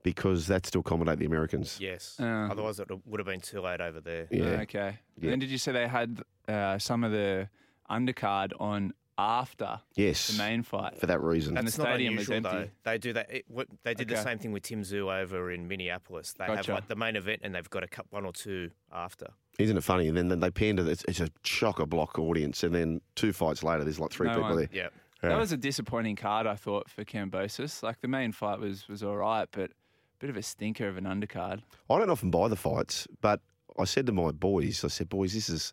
because 0.02 0.46
that's 0.46 0.70
to 0.70 0.78
accommodate 0.80 1.18
the 1.18 1.24
Americans. 1.24 1.78
Yes. 1.80 2.18
Uh. 2.20 2.48
Otherwise, 2.50 2.78
it 2.78 2.88
would 3.06 3.18
have 3.18 3.26
been 3.26 3.40
too 3.40 3.60
late 3.62 3.80
over 3.80 4.00
there. 4.00 4.28
Yeah. 4.30 4.60
Okay. 4.60 4.98
Yeah. 5.18 5.30
Then 5.30 5.38
did 5.38 5.48
you 5.48 5.56
say 5.58 5.72
they 5.72 5.88
had 5.88 6.20
uh, 6.46 6.78
some 6.78 7.02
of 7.04 7.10
the 7.12 7.48
undercard 7.90 8.52
on 8.60 8.92
after 9.18 9.80
Yes. 9.94 10.28
the 10.28 10.38
main 10.38 10.62
fight? 10.62 10.98
For 10.98 11.06
that 11.06 11.20
reason. 11.20 11.56
And 11.56 11.66
the 11.66 11.70
That's 11.70 11.78
not 11.78 11.86
stadium 11.88 12.16
was 12.16 12.30
empty. 12.30 12.50
though. 12.50 12.68
They 12.84 12.98
do 12.98 13.12
that. 13.14 13.32
It, 13.32 13.44
what, 13.48 13.68
they 13.82 13.94
did 13.94 14.08
the 14.08 14.16
same 14.22 14.38
thing 14.38 14.52
with 14.52 14.62
Tim 14.64 14.82
Tszyu 14.82 15.12
over 15.22 15.50
in 15.50 15.68
Minneapolis. 15.68 16.32
They 16.38 16.46
Gotcha. 16.46 16.56
have 16.72 16.80
like 16.80 16.88
the 16.88 16.96
main 16.96 17.16
event, 17.16 17.40
and 17.44 17.54
they've 17.54 17.68
got 17.70 17.82
a 17.84 17.88
cup 17.88 18.06
one 18.10 18.24
or 18.24 18.32
two 18.32 18.70
after. 18.92 19.28
Isn't 19.58 19.76
it 19.76 19.84
funny? 19.84 20.08
And 20.08 20.16
then, 20.16 20.28
then 20.28 20.40
they 20.40 20.50
pander, 20.50 20.88
it's, 20.90 21.04
it's 21.06 21.20
a 21.20 21.28
chock 21.42 21.78
a 21.78 21.86
block 21.86 22.18
audience. 22.18 22.64
And 22.64 22.74
then 22.74 23.00
two 23.14 23.32
fights 23.32 23.62
later, 23.62 23.84
there's 23.84 24.00
like 24.00 24.10
three 24.10 24.26
No 24.28 24.34
people 24.34 24.48
one- 24.50 24.56
there. 24.58 24.68
Yeah. 24.72 24.88
That 25.22 25.38
was 25.38 25.52
a 25.52 25.56
disappointing 25.56 26.16
card, 26.16 26.46
I 26.46 26.54
thought, 26.54 26.90
for 26.90 27.02
Kambosos. 27.02 27.82
Like 27.82 28.02
the 28.02 28.08
main 28.08 28.30
fight 28.32 28.58
was 28.58 28.86
was 28.88 29.02
all 29.02 29.16
right, 29.16 29.48
but 29.52 29.70
a 29.70 29.74
bit 30.18 30.28
of 30.28 30.36
a 30.36 30.42
stinker 30.42 30.86
of 30.86 30.98
an 30.98 31.04
undercard. 31.04 31.62
I 31.88 31.98
don't 31.98 32.10
often 32.10 32.30
buy 32.30 32.48
the 32.48 32.56
fights, 32.56 33.08
but 33.22 33.40
I 33.78 33.84
said 33.84 34.04
to 34.06 34.12
my 34.12 34.32
boys, 34.32 34.84
I 34.84 34.88
said, 34.88 35.08
boys, 35.08 35.32
this 35.32 35.48
is, 35.48 35.72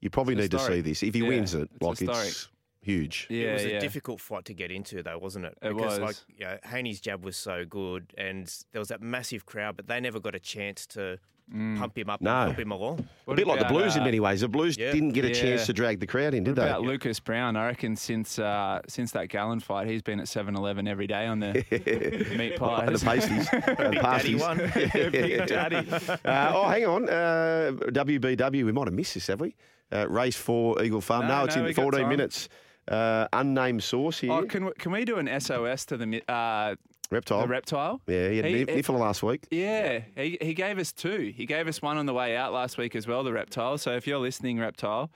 you 0.00 0.08
probably 0.08 0.34
It's 0.34 0.42
need 0.42 0.50
to 0.52 0.60
see 0.60 0.80
this. 0.82 1.02
If 1.02 1.14
he 1.14 1.20
Yeah, 1.22 1.28
wins 1.28 1.52
it, 1.52 1.68
it's 1.74 1.82
like 1.82 1.98
historic. 1.98 2.28
it's 2.28 2.48
huge. 2.82 3.26
Yeah, 3.30 3.48
it 3.48 3.52
was 3.54 3.64
yeah. 3.64 3.70
a 3.76 3.80
difficult 3.80 4.20
fight 4.20 4.44
to 4.46 4.54
get 4.54 4.70
into, 4.70 5.02
though, 5.02 5.18
wasn't 5.18 5.46
it? 5.46 5.56
It 5.62 5.74
because, 5.74 5.98
was. 5.98 6.00
like, 6.00 6.16
you 6.38 6.44
know, 6.44 6.58
Haney's 6.64 7.00
jab 7.00 7.24
was 7.24 7.36
so 7.36 7.64
good, 7.64 8.12
and 8.18 8.52
there 8.72 8.80
was 8.80 8.88
that 8.88 9.00
massive 9.00 9.46
crowd, 9.46 9.76
but 9.76 9.86
they 9.86 10.00
never 10.00 10.20
got 10.20 10.34
a 10.34 10.40
chance 10.40 10.86
to 10.88 11.18
pump 11.76 11.98
him 11.98 12.08
up 12.08 12.20
No. 12.22 12.30
and 12.30 12.50
help 12.52 12.58
him 12.58 12.70
along. 12.72 13.00
A 13.00 13.04
What 13.26 13.36
bit 13.36 13.46
like 13.46 13.58
the 13.58 13.66
about, 13.66 13.74
Blues 13.76 13.94
in 13.96 14.02
uh, 14.02 14.04
many 14.06 14.20
ways. 14.20 14.40
The 14.40 14.48
Blues 14.48 14.78
yeah. 14.78 14.90
didn't 14.90 15.10
get 15.10 15.26
a 15.26 15.34
chance 15.34 15.66
to 15.66 15.74
drag 15.74 16.00
the 16.00 16.06
crowd 16.06 16.32
in, 16.32 16.44
did 16.44 16.56
What 16.56 16.62
they? 16.62 16.68
about 16.70 16.82
Lucas 16.82 17.20
Browne? 17.20 17.56
I 17.56 17.66
reckon 17.66 17.94
since 17.94 18.38
uh, 18.38 18.80
since 18.88 19.12
that 19.12 19.28
Gallen 19.28 19.60
fight, 19.60 19.86
he's 19.86 20.00
been 20.02 20.18
at 20.18 20.26
7-Eleven 20.26 20.88
every 20.88 21.06
day 21.06 21.26
on 21.26 21.40
the 21.40 21.52
meat 22.38 22.56
pies. 22.56 22.86
And 22.88 22.96
the 22.96 23.04
pasties. 23.04 23.48
and 23.52 23.94
Daddy 23.94 23.98
pasties. 23.98 24.40
one. 24.40 24.56
Big 25.12 25.46
Daddy. 25.46 25.86
Uh, 26.24 26.52
oh, 26.54 26.68
hang 26.68 26.86
on. 26.86 27.08
Uh, 27.10 27.72
WBW, 27.88 28.64
we 28.64 28.72
might 28.72 28.86
have 28.86 28.94
missed 28.94 29.14
this, 29.14 29.26
have 29.26 29.40
we? 29.40 29.54
Uh, 29.92 30.08
race 30.08 30.36
four, 30.36 30.82
Eagle 30.82 31.02
Farm. 31.02 31.28
No, 31.28 31.40
No, 31.40 31.44
it's 31.44 31.56
no, 31.56 31.62
in 31.62 31.66
we 31.66 31.74
got 31.74 31.82
14 31.82 32.00
time. 32.00 32.08
minutes. 32.08 32.48
Uh, 32.88 33.28
unnamed 33.32 33.82
source 33.82 34.18
here. 34.18 34.32
Oh, 34.32 34.42
can 34.44 34.64
we, 34.66 34.72
can 34.78 34.90
we 34.92 35.04
do 35.04 35.16
an 35.18 35.40
SOS 35.40 35.84
to 35.86 35.96
the 35.96 36.22
uh, 36.28 36.74
reptile. 37.10 37.42
the 37.42 37.48
reptile? 37.48 38.00
yeah, 38.08 38.28
he 38.28 38.36
had 38.38 38.44
He- 38.46 38.64
Niffler 38.66 38.98
last 38.98 39.22
week. 39.22 39.46
Yeah, 39.50 40.00
he, 40.16 40.36
he 40.40 40.52
gave 40.52 40.78
us 40.78 40.92
two. 40.92 41.32
He 41.36 41.46
gave 41.46 41.68
us 41.68 41.80
one 41.80 41.96
on 41.96 42.06
the 42.06 42.14
way 42.14 42.36
out 42.36 42.52
last 42.52 42.78
week 42.78 42.96
as 42.96 43.06
well, 43.06 43.22
the 43.22 43.32
reptile. 43.32 43.78
So 43.78 43.92
if 43.92 44.06
you're 44.06 44.18
listening, 44.18 44.58
reptile, 44.58 45.12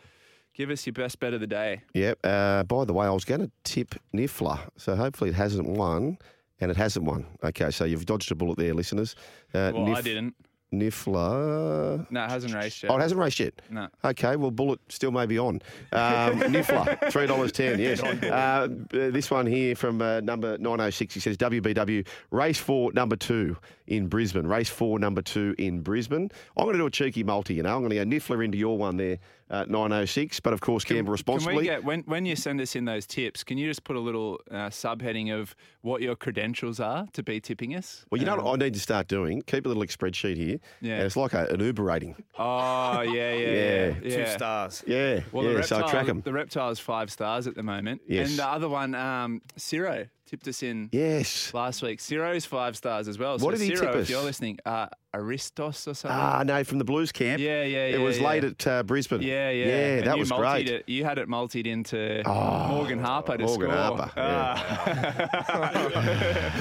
give 0.54 0.70
us 0.70 0.86
your 0.86 0.92
best 0.92 1.18
bet 1.18 1.34
of 1.34 1.40
the 1.40 1.46
day. 1.48 1.82
Yep. 1.94 2.18
Uh, 2.22 2.62
by 2.62 2.84
the 2.84 2.92
way, 2.92 3.06
I 3.06 3.10
was 3.10 3.24
going 3.24 3.40
to 3.40 3.50
tip 3.64 3.96
Niffler, 4.14 4.60
so 4.76 4.94
hopefully 4.94 5.30
it 5.30 5.36
hasn't 5.36 5.68
won, 5.68 6.18
and 6.60 6.70
it 6.70 6.76
hasn't 6.76 7.04
won. 7.04 7.26
Okay, 7.42 7.70
so 7.72 7.84
you've 7.84 8.06
dodged 8.06 8.30
a 8.30 8.36
bullet 8.36 8.58
there, 8.58 8.74
listeners. 8.74 9.16
Uh, 9.52 9.72
Well, 9.74 9.96
I 9.96 10.02
didn't. 10.02 10.34
Niffler. 10.72 12.10
No, 12.10 12.24
it 12.24 12.30
hasn't 12.30 12.54
raced 12.54 12.82
yet. 12.82 12.92
Oh, 12.92 12.96
it 12.96 13.00
hasn't 13.00 13.20
raced 13.20 13.40
yet. 13.40 13.54
No. 13.70 13.88
Okay, 14.04 14.36
well, 14.36 14.50
bullet 14.50 14.80
still 14.88 15.10
may 15.12 15.26
be 15.26 15.38
on. 15.38 15.56
Um, 15.92 16.40
Niffler, 16.52 17.10
three 17.10 17.26
dollars 17.26 17.52
ten. 17.52 17.78
Yes. 17.78 18.02
Uh, 18.02 18.68
this 18.90 19.30
one 19.30 19.46
here 19.46 19.74
from 19.76 20.02
uh, 20.02 20.20
number 20.20 20.58
nine 20.58 20.80
oh 20.80 20.90
six. 20.90 21.14
He 21.14 21.20
says 21.20 21.36
WBW 21.36 22.06
race 22.30 22.58
four 22.58 22.92
number 22.92 23.16
two 23.16 23.56
in 23.86 24.08
Brisbane. 24.08 24.46
Race 24.46 24.68
four 24.68 24.98
number 24.98 25.22
two 25.22 25.54
in 25.58 25.80
Brisbane. 25.80 26.30
I'm 26.56 26.64
going 26.64 26.74
to 26.74 26.78
do 26.78 26.86
a 26.86 26.90
cheeky 26.90 27.22
multi. 27.24 27.54
You 27.54 27.62
know, 27.62 27.74
I'm 27.74 27.80
going 27.80 27.90
to 27.90 27.96
go 27.96 28.04
Niffler 28.04 28.44
into 28.44 28.58
your 28.58 28.76
one 28.78 28.96
there, 28.96 29.18
uh, 29.50 29.64
nine 29.68 29.92
oh 29.92 30.04
six. 30.04 30.40
But 30.40 30.52
of 30.52 30.60
course, 30.60 30.84
gamble 30.84 31.04
Can 31.04 31.12
responsibly. 31.12 31.56
we 31.56 31.64
get 31.64 31.84
when 31.84 32.00
when 32.02 32.26
you 32.26 32.36
send 32.36 32.60
us 32.60 32.74
in 32.76 32.84
those 32.84 33.06
tips? 33.06 33.44
Can 33.44 33.58
you 33.58 33.68
just 33.68 33.84
put 33.84 33.96
a 33.96 34.00
little 34.00 34.40
uh, 34.50 34.68
subheading 34.70 35.32
of 35.38 35.54
what 35.82 36.02
your 36.02 36.16
credentials 36.16 36.80
are 36.80 37.06
to 37.12 37.22
be 37.22 37.40
tipping 37.40 37.74
us? 37.74 38.04
Well, 38.10 38.20
you 38.20 38.26
know 38.26 38.34
Um, 38.38 38.44
what 38.44 38.62
I 38.62 38.64
need 38.66 38.74
to 38.74 38.80
start 38.80 39.08
doing? 39.08 39.42
Keep 39.42 39.66
a 39.66 39.68
little 39.68 39.82
spreadsheet 39.84 40.36
here. 40.36 40.58
Yeah. 40.80 40.94
And 40.94 41.02
it's 41.04 41.16
like 41.16 41.32
a, 41.32 41.46
an 41.46 41.60
Uber 41.60 41.82
rating. 41.82 42.16
Oh 42.38 43.00
yeah, 43.02 43.32
yeah, 43.34 43.34
Yeah. 43.34 43.94
yeah. 44.02 44.24
Two 44.24 44.30
stars. 44.32 44.84
Yeah. 44.86 45.20
Well, 45.32 45.44
yeah. 45.44 45.52
the 45.54 45.62
so 45.62 45.76
reptile, 45.76 45.88
track 45.90 46.06
them. 46.06 46.22
the 46.22 46.32
reptile 46.32 46.70
is 46.70 46.78
five 46.80 47.10
stars 47.10 47.46
at 47.46 47.54
the 47.54 47.62
moment. 47.62 48.02
Yes. 48.08 48.30
And 48.30 48.38
the 48.38 48.46
other 48.48 48.68
one, 48.68 48.94
um, 48.94 49.42
Ciro, 49.56 50.06
tipped 50.26 50.46
us 50.48 50.62
in 50.62 50.88
Yes. 50.92 51.54
last 51.54 51.82
week. 51.82 52.00
Ciro's 52.00 52.44
five 52.44 52.76
stars 52.76 53.06
as 53.08 53.18
well. 53.18 53.32
What 53.32 53.40
so 53.40 53.50
did 53.52 53.60
he 53.60 53.68
Ciro, 53.68 53.80
tip 53.86 53.94
if 53.96 54.02
us? 54.02 54.10
you're 54.10 54.22
listening, 54.22 54.58
uh, 54.66 54.86
Aristos 55.14 55.86
or 55.88 55.94
something. 55.94 56.18
Ah, 56.20 56.42
no, 56.44 56.62
from 56.64 56.78
the 56.78 56.84
Blues 56.84 57.10
camp. 57.12 57.40
Yeah, 57.40 57.62
yeah, 57.62 57.86
yeah. 57.86 57.96
It 57.96 58.00
was 58.00 58.18
yeah. 58.18 58.28
late 58.28 58.44
at 58.44 58.66
uh, 58.66 58.82
Brisbane. 58.82 59.22
yeah, 59.22 59.50
yeah. 59.50 59.66
Yeah, 59.66 59.96
And 59.98 60.06
that 60.08 60.18
was 60.18 60.30
great. 60.30 60.68
It. 60.68 60.88
You 60.88 61.04
had 61.04 61.18
it 61.18 61.28
multied 61.28 61.66
into 61.66 62.22
Oh, 62.28 62.68
Morgan 62.68 62.98
Harper 62.98 63.36
to 63.38 63.44
Morgan 63.44 63.70
score. 63.70 63.78
Harper, 63.78 64.10
Ah. 64.16 65.56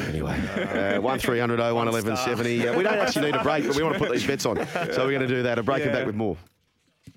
Anyway, 0.10 0.32
uh, 0.96 1.02
one 1.02 1.20
300 1.20 1.60
01 1.60 1.74
1170. 1.74 2.68
Uh, 2.68 2.78
we 2.78 2.84
don't 2.84 2.94
actually 3.00 3.32
need 3.32 3.36
a 3.40 3.44
break, 3.44 3.66
but 3.68 3.76
we 3.76 3.84
want 3.84 3.94
to 3.96 4.00
put 4.00 4.12
these 4.12 4.26
bets 4.26 4.46
on. 4.46 4.56
So 4.94 5.06
we're 5.06 5.12
going 5.12 5.22
to 5.22 5.28
do 5.28 5.44
that. 5.44 5.60
A 5.60 5.64
break 5.64 5.84
and 5.84 5.92
back 5.92 6.06
with 6.06 6.16
more. 6.16 6.38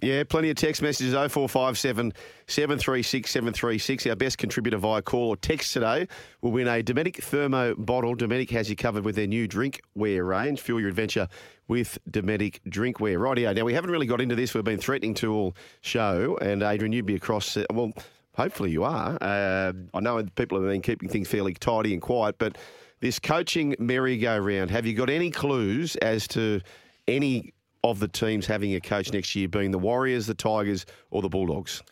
Yeah, 0.00 0.22
plenty 0.24 0.50
of 0.50 0.56
text 0.56 0.80
messages 0.80 1.12
0457 1.12 2.12
736 2.46 3.30
736. 3.30 4.06
Our 4.06 4.16
best 4.16 4.38
contributor 4.38 4.76
via 4.76 5.02
call 5.02 5.30
or 5.30 5.36
text 5.36 5.72
today 5.72 6.06
will 6.40 6.52
win 6.52 6.68
a 6.68 6.82
Dometic 6.82 7.16
Thermo 7.22 7.74
bottle. 7.74 8.14
Dometic 8.14 8.50
has 8.50 8.70
you 8.70 8.76
covered 8.76 9.04
with 9.04 9.16
their 9.16 9.26
new 9.26 9.48
drinkware 9.48 10.26
range. 10.26 10.60
Fuel 10.60 10.78
your 10.78 10.88
adventure 10.88 11.26
with 11.66 11.98
Dometic 12.08 12.60
drinkware. 12.68 13.18
Rightio. 13.18 13.54
Now, 13.56 13.64
we 13.64 13.74
haven't 13.74 13.90
really 13.90 14.06
got 14.06 14.20
into 14.20 14.36
this. 14.36 14.54
We've 14.54 14.62
been 14.62 14.78
threatening 14.78 15.14
to 15.14 15.32
all 15.32 15.56
show. 15.80 16.38
And 16.40 16.62
Adrian, 16.62 16.92
you'd 16.92 17.06
be 17.06 17.16
across. 17.16 17.56
Uh, 17.56 17.64
well, 17.72 17.92
hopefully 18.36 18.70
you 18.70 18.84
are. 18.84 19.18
Uh, 19.20 19.72
I 19.94 20.00
know 20.00 20.22
people 20.36 20.60
have 20.60 20.70
been 20.70 20.82
keeping 20.82 21.08
things 21.08 21.28
fairly 21.28 21.54
tidy 21.54 21.92
and 21.92 22.00
quiet, 22.00 22.36
but 22.38 22.56
this 23.00 23.18
coaching 23.18 23.74
merry-go-round, 23.78 24.70
have 24.70 24.86
you 24.86 24.94
got 24.94 25.10
any 25.10 25.30
clues 25.30 25.96
as 25.96 26.28
to 26.28 26.60
any 27.06 27.52
of 27.84 28.00
the 28.00 28.08
teams 28.08 28.46
having 28.46 28.74
a 28.74 28.80
coach 28.80 29.12
next 29.12 29.34
year, 29.36 29.48
being 29.48 29.70
the 29.70 29.78
Warriors, 29.78 30.26
the 30.26 30.34
Tigers, 30.34 30.86
or 31.10 31.22
the 31.22 31.28
Bulldogs? 31.28 31.82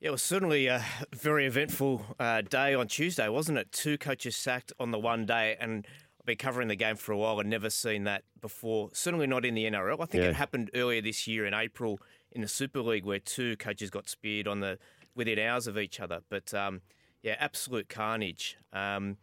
Yeah, 0.00 0.08
it 0.08 0.12
was 0.12 0.22
certainly 0.22 0.66
a 0.66 0.84
very 1.14 1.46
eventful 1.46 2.04
uh, 2.18 2.42
day 2.42 2.74
on 2.74 2.88
Tuesday, 2.88 3.28
wasn't 3.28 3.58
it? 3.58 3.70
Two 3.72 3.96
coaches 3.98 4.36
sacked 4.36 4.72
on 4.80 4.90
the 4.90 4.98
one 4.98 5.26
day, 5.26 5.56
and 5.60 5.86
I've 6.20 6.26
been 6.26 6.36
covering 6.38 6.68
the 6.68 6.76
game 6.76 6.96
for 6.96 7.12
a 7.12 7.16
while 7.18 7.38
and 7.40 7.48
never 7.48 7.70
seen 7.70 8.04
that 8.04 8.24
before. 8.40 8.90
Certainly 8.92 9.28
not 9.28 9.44
in 9.44 9.54
the 9.54 9.64
NRL. 9.64 10.00
I 10.00 10.06
think 10.06 10.24
Yeah. 10.24 10.30
it 10.30 10.36
happened 10.36 10.70
earlier 10.74 11.00
this 11.02 11.26
year 11.26 11.46
in 11.46 11.54
April 11.54 12.00
in 12.32 12.40
the 12.40 12.48
Super 12.48 12.80
League, 12.80 13.04
where 13.04 13.18
two 13.20 13.56
coaches 13.56 13.90
got 13.90 14.08
speared 14.08 14.48
on 14.48 14.60
the 14.60 14.78
within 15.14 15.38
hours 15.38 15.66
of 15.66 15.76
each 15.78 16.00
other. 16.00 16.20
But 16.28 16.52
um, 16.54 16.80
yeah, 17.22 17.36
absolute 17.38 17.88
carnage. 17.88 18.56
Um, 18.72 19.18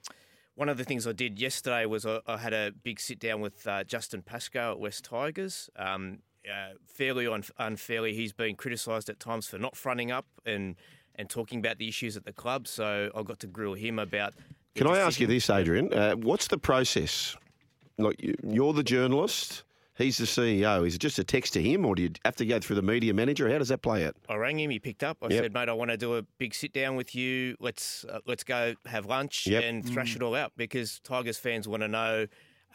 one 0.60 0.68
of 0.68 0.78
the 0.78 0.84
things 0.84 1.08
I 1.08 1.14
did 1.14 1.40
yesterday 1.40 1.86
was 1.86 2.06
I, 2.06 2.20
I 2.28 2.36
had 2.36 2.52
a 2.54 2.74
big 2.84 3.00
sit 3.00 3.18
down 3.18 3.40
with 3.40 3.66
uh, 3.66 3.86
Justin 3.86 4.22
Pascoe 4.22 4.72
at 4.74 4.80
West 4.80 5.06
Tigers. 5.06 5.70
Um, 5.78 6.20
uh, 6.46 6.74
fairly 6.86 7.28
un- 7.28 7.46
unfairly, 7.58 8.14
he's 8.14 8.34
been 8.34 8.56
criticised 8.58 9.10
at 9.10 9.22
times 9.22 9.48
for 9.48 9.58
not 9.58 9.78
fronting 9.78 10.12
up 10.12 10.26
and 10.46 10.76
and 11.16 11.30
talking 11.30 11.60
about 11.60 11.78
the 11.78 11.88
issues 11.88 12.18
at 12.18 12.26
the 12.26 12.34
club. 12.34 12.68
So 12.68 13.10
I 13.16 13.24
got 13.24 13.40
to 13.40 13.48
grill 13.48 13.74
him 13.74 14.00
about. 14.00 14.34
Can 14.76 14.88
I 14.88 14.98
ask 14.98 15.20
you 15.22 15.28
this, 15.28 15.50
Adrian? 15.50 15.94
Uh, 15.94 16.16
what's 16.16 16.48
the 16.48 16.58
process? 16.58 17.38
Like 17.98 18.22
you- 18.22 18.36
you're 18.44 18.74
the 18.74 18.84
journalist, 18.84 19.64
he's 20.00 20.18
the 20.18 20.26
CEO. 20.26 20.86
Is 20.88 20.96
it 20.96 21.00
just 21.00 21.20
a 21.20 21.24
text 21.24 21.54
to 21.54 21.62
him, 21.62 21.86
or 21.86 21.94
do 21.94 22.02
you 22.04 22.10
have 22.26 22.36
to 22.38 22.46
go 22.46 22.60
through 22.60 22.78
the 22.78 22.82
media 22.82 23.14
manager? 23.14 23.50
How 23.52 23.60
does 23.60 23.70
that 23.70 23.84
play 23.84 24.06
out? 24.06 24.16
I 24.28 24.36
rang 24.36 24.60
him. 24.60 24.72
He 24.72 24.80
picked 24.80 25.04
up. 25.04 25.18
I 25.22 25.28
Yep. 25.28 25.44
said, 25.44 25.54
"Mate, 25.54 25.70
I 25.70 25.74
want 25.74 25.92
to 25.92 25.98
do 25.98 26.16
a 26.16 26.24
big 26.40 26.56
sit 26.56 26.74
down 26.74 26.96
with 26.96 27.14
you. 27.14 27.56
Let's 27.60 28.06
uh, 28.06 28.20
let's 28.26 28.44
go 28.44 28.74
have 28.86 29.06
lunch 29.06 29.46
Yep. 29.46 29.64
and 29.64 29.88
thrash 29.88 30.16
it 30.16 30.24
all 30.24 30.34
out 30.36 30.54
because 30.58 31.00
Tigers 31.02 31.38
fans 31.38 31.68
want 31.68 31.82
to 31.84 31.88
know, 31.88 32.26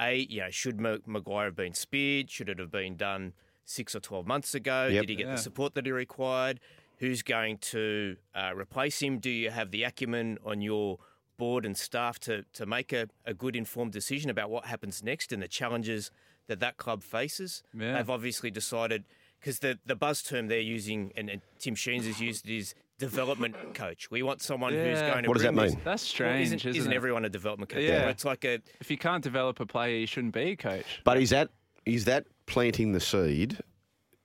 a 0.00 0.16
you 0.18 0.40
know, 0.42 0.50
should 0.50 0.80
Ma- 0.80 0.98
Maguire 1.06 1.46
have 1.46 1.56
been 1.56 1.74
speared? 1.74 2.30
Should 2.30 2.48
it 2.48 2.58
have 2.60 2.70
been 2.70 2.96
done 2.96 3.32
six 3.64 3.94
or 3.96 4.00
twelve 4.00 4.26
months 4.26 4.54
ago? 4.54 4.86
Yep. 4.86 5.02
Did 5.02 5.08
he 5.10 5.16
get 5.16 5.26
Yeah. 5.26 5.32
the 5.34 5.40
support 5.40 5.74
that 5.74 5.86
he 5.86 5.92
required? 5.92 6.60
Who's 6.98 7.22
going 7.22 7.58
to 7.58 8.16
uh, 8.34 8.52
replace 8.54 9.02
him? 9.02 9.18
Do 9.18 9.28
you 9.28 9.50
have 9.50 9.72
the 9.72 9.82
acumen 9.82 10.38
on 10.44 10.60
your 10.60 10.98
board 11.36 11.66
and 11.66 11.76
staff 11.76 12.20
to 12.20 12.44
to 12.52 12.64
make 12.66 12.92
a, 12.92 13.08
a 13.24 13.34
good 13.34 13.56
informed 13.56 13.92
decision 13.92 14.30
about 14.30 14.48
what 14.50 14.66
happens 14.66 15.02
next 15.02 15.32
and 15.32 15.42
the 15.42 15.48
challenges 15.48 16.12
that 16.48 16.60
that 16.60 16.76
club 16.76 17.02
faces? 17.02 17.62
Yeah. 17.72 17.94
They've 17.96 18.10
obviously 18.10 18.50
decided 18.50 19.04
because 19.40 19.58
the, 19.58 19.78
the 19.84 19.94
buzz 19.94 20.22
term 20.22 20.48
they're 20.48 20.60
using 20.60 21.12
and, 21.16 21.28
and 21.28 21.42
Tim 21.58 21.74
Sheens 21.74 22.06
has 22.06 22.20
used 22.20 22.48
is 22.48 22.74
development 22.98 23.74
coach. 23.74 24.10
We 24.10 24.22
want 24.22 24.40
someone 24.40 24.72
who's 24.72 25.00
going 25.00 25.24
to 25.24 25.28
What 25.28 25.34
does 25.34 25.42
bring 25.42 25.56
that 25.56 25.62
this- 25.62 25.72
mean? 25.72 25.82
That's 25.84 26.02
Well, 26.02 26.08
strange, 26.08 26.46
isn't, 26.46 26.60
isn't, 26.60 26.76
isn't 26.76 26.92
it? 26.92 26.96
everyone 26.96 27.24
a 27.24 27.28
development 27.28 27.70
coach? 27.70 27.82
Yeah. 27.82 28.08
It's 28.08 28.24
like 28.24 28.44
a 28.44 28.60
If 28.80 28.90
you 28.90 28.98
can't 28.98 29.22
develop 29.22 29.60
a 29.60 29.66
player, 29.66 29.96
you 29.96 30.06
shouldn't 30.06 30.34
be 30.34 30.52
a 30.52 30.56
coach. 30.56 31.00
But 31.04 31.18
is 31.18 31.30
that 31.30 31.50
is 31.84 32.04
that 32.06 32.26
planting 32.46 32.92
the 32.92 33.00
seed? 33.00 33.58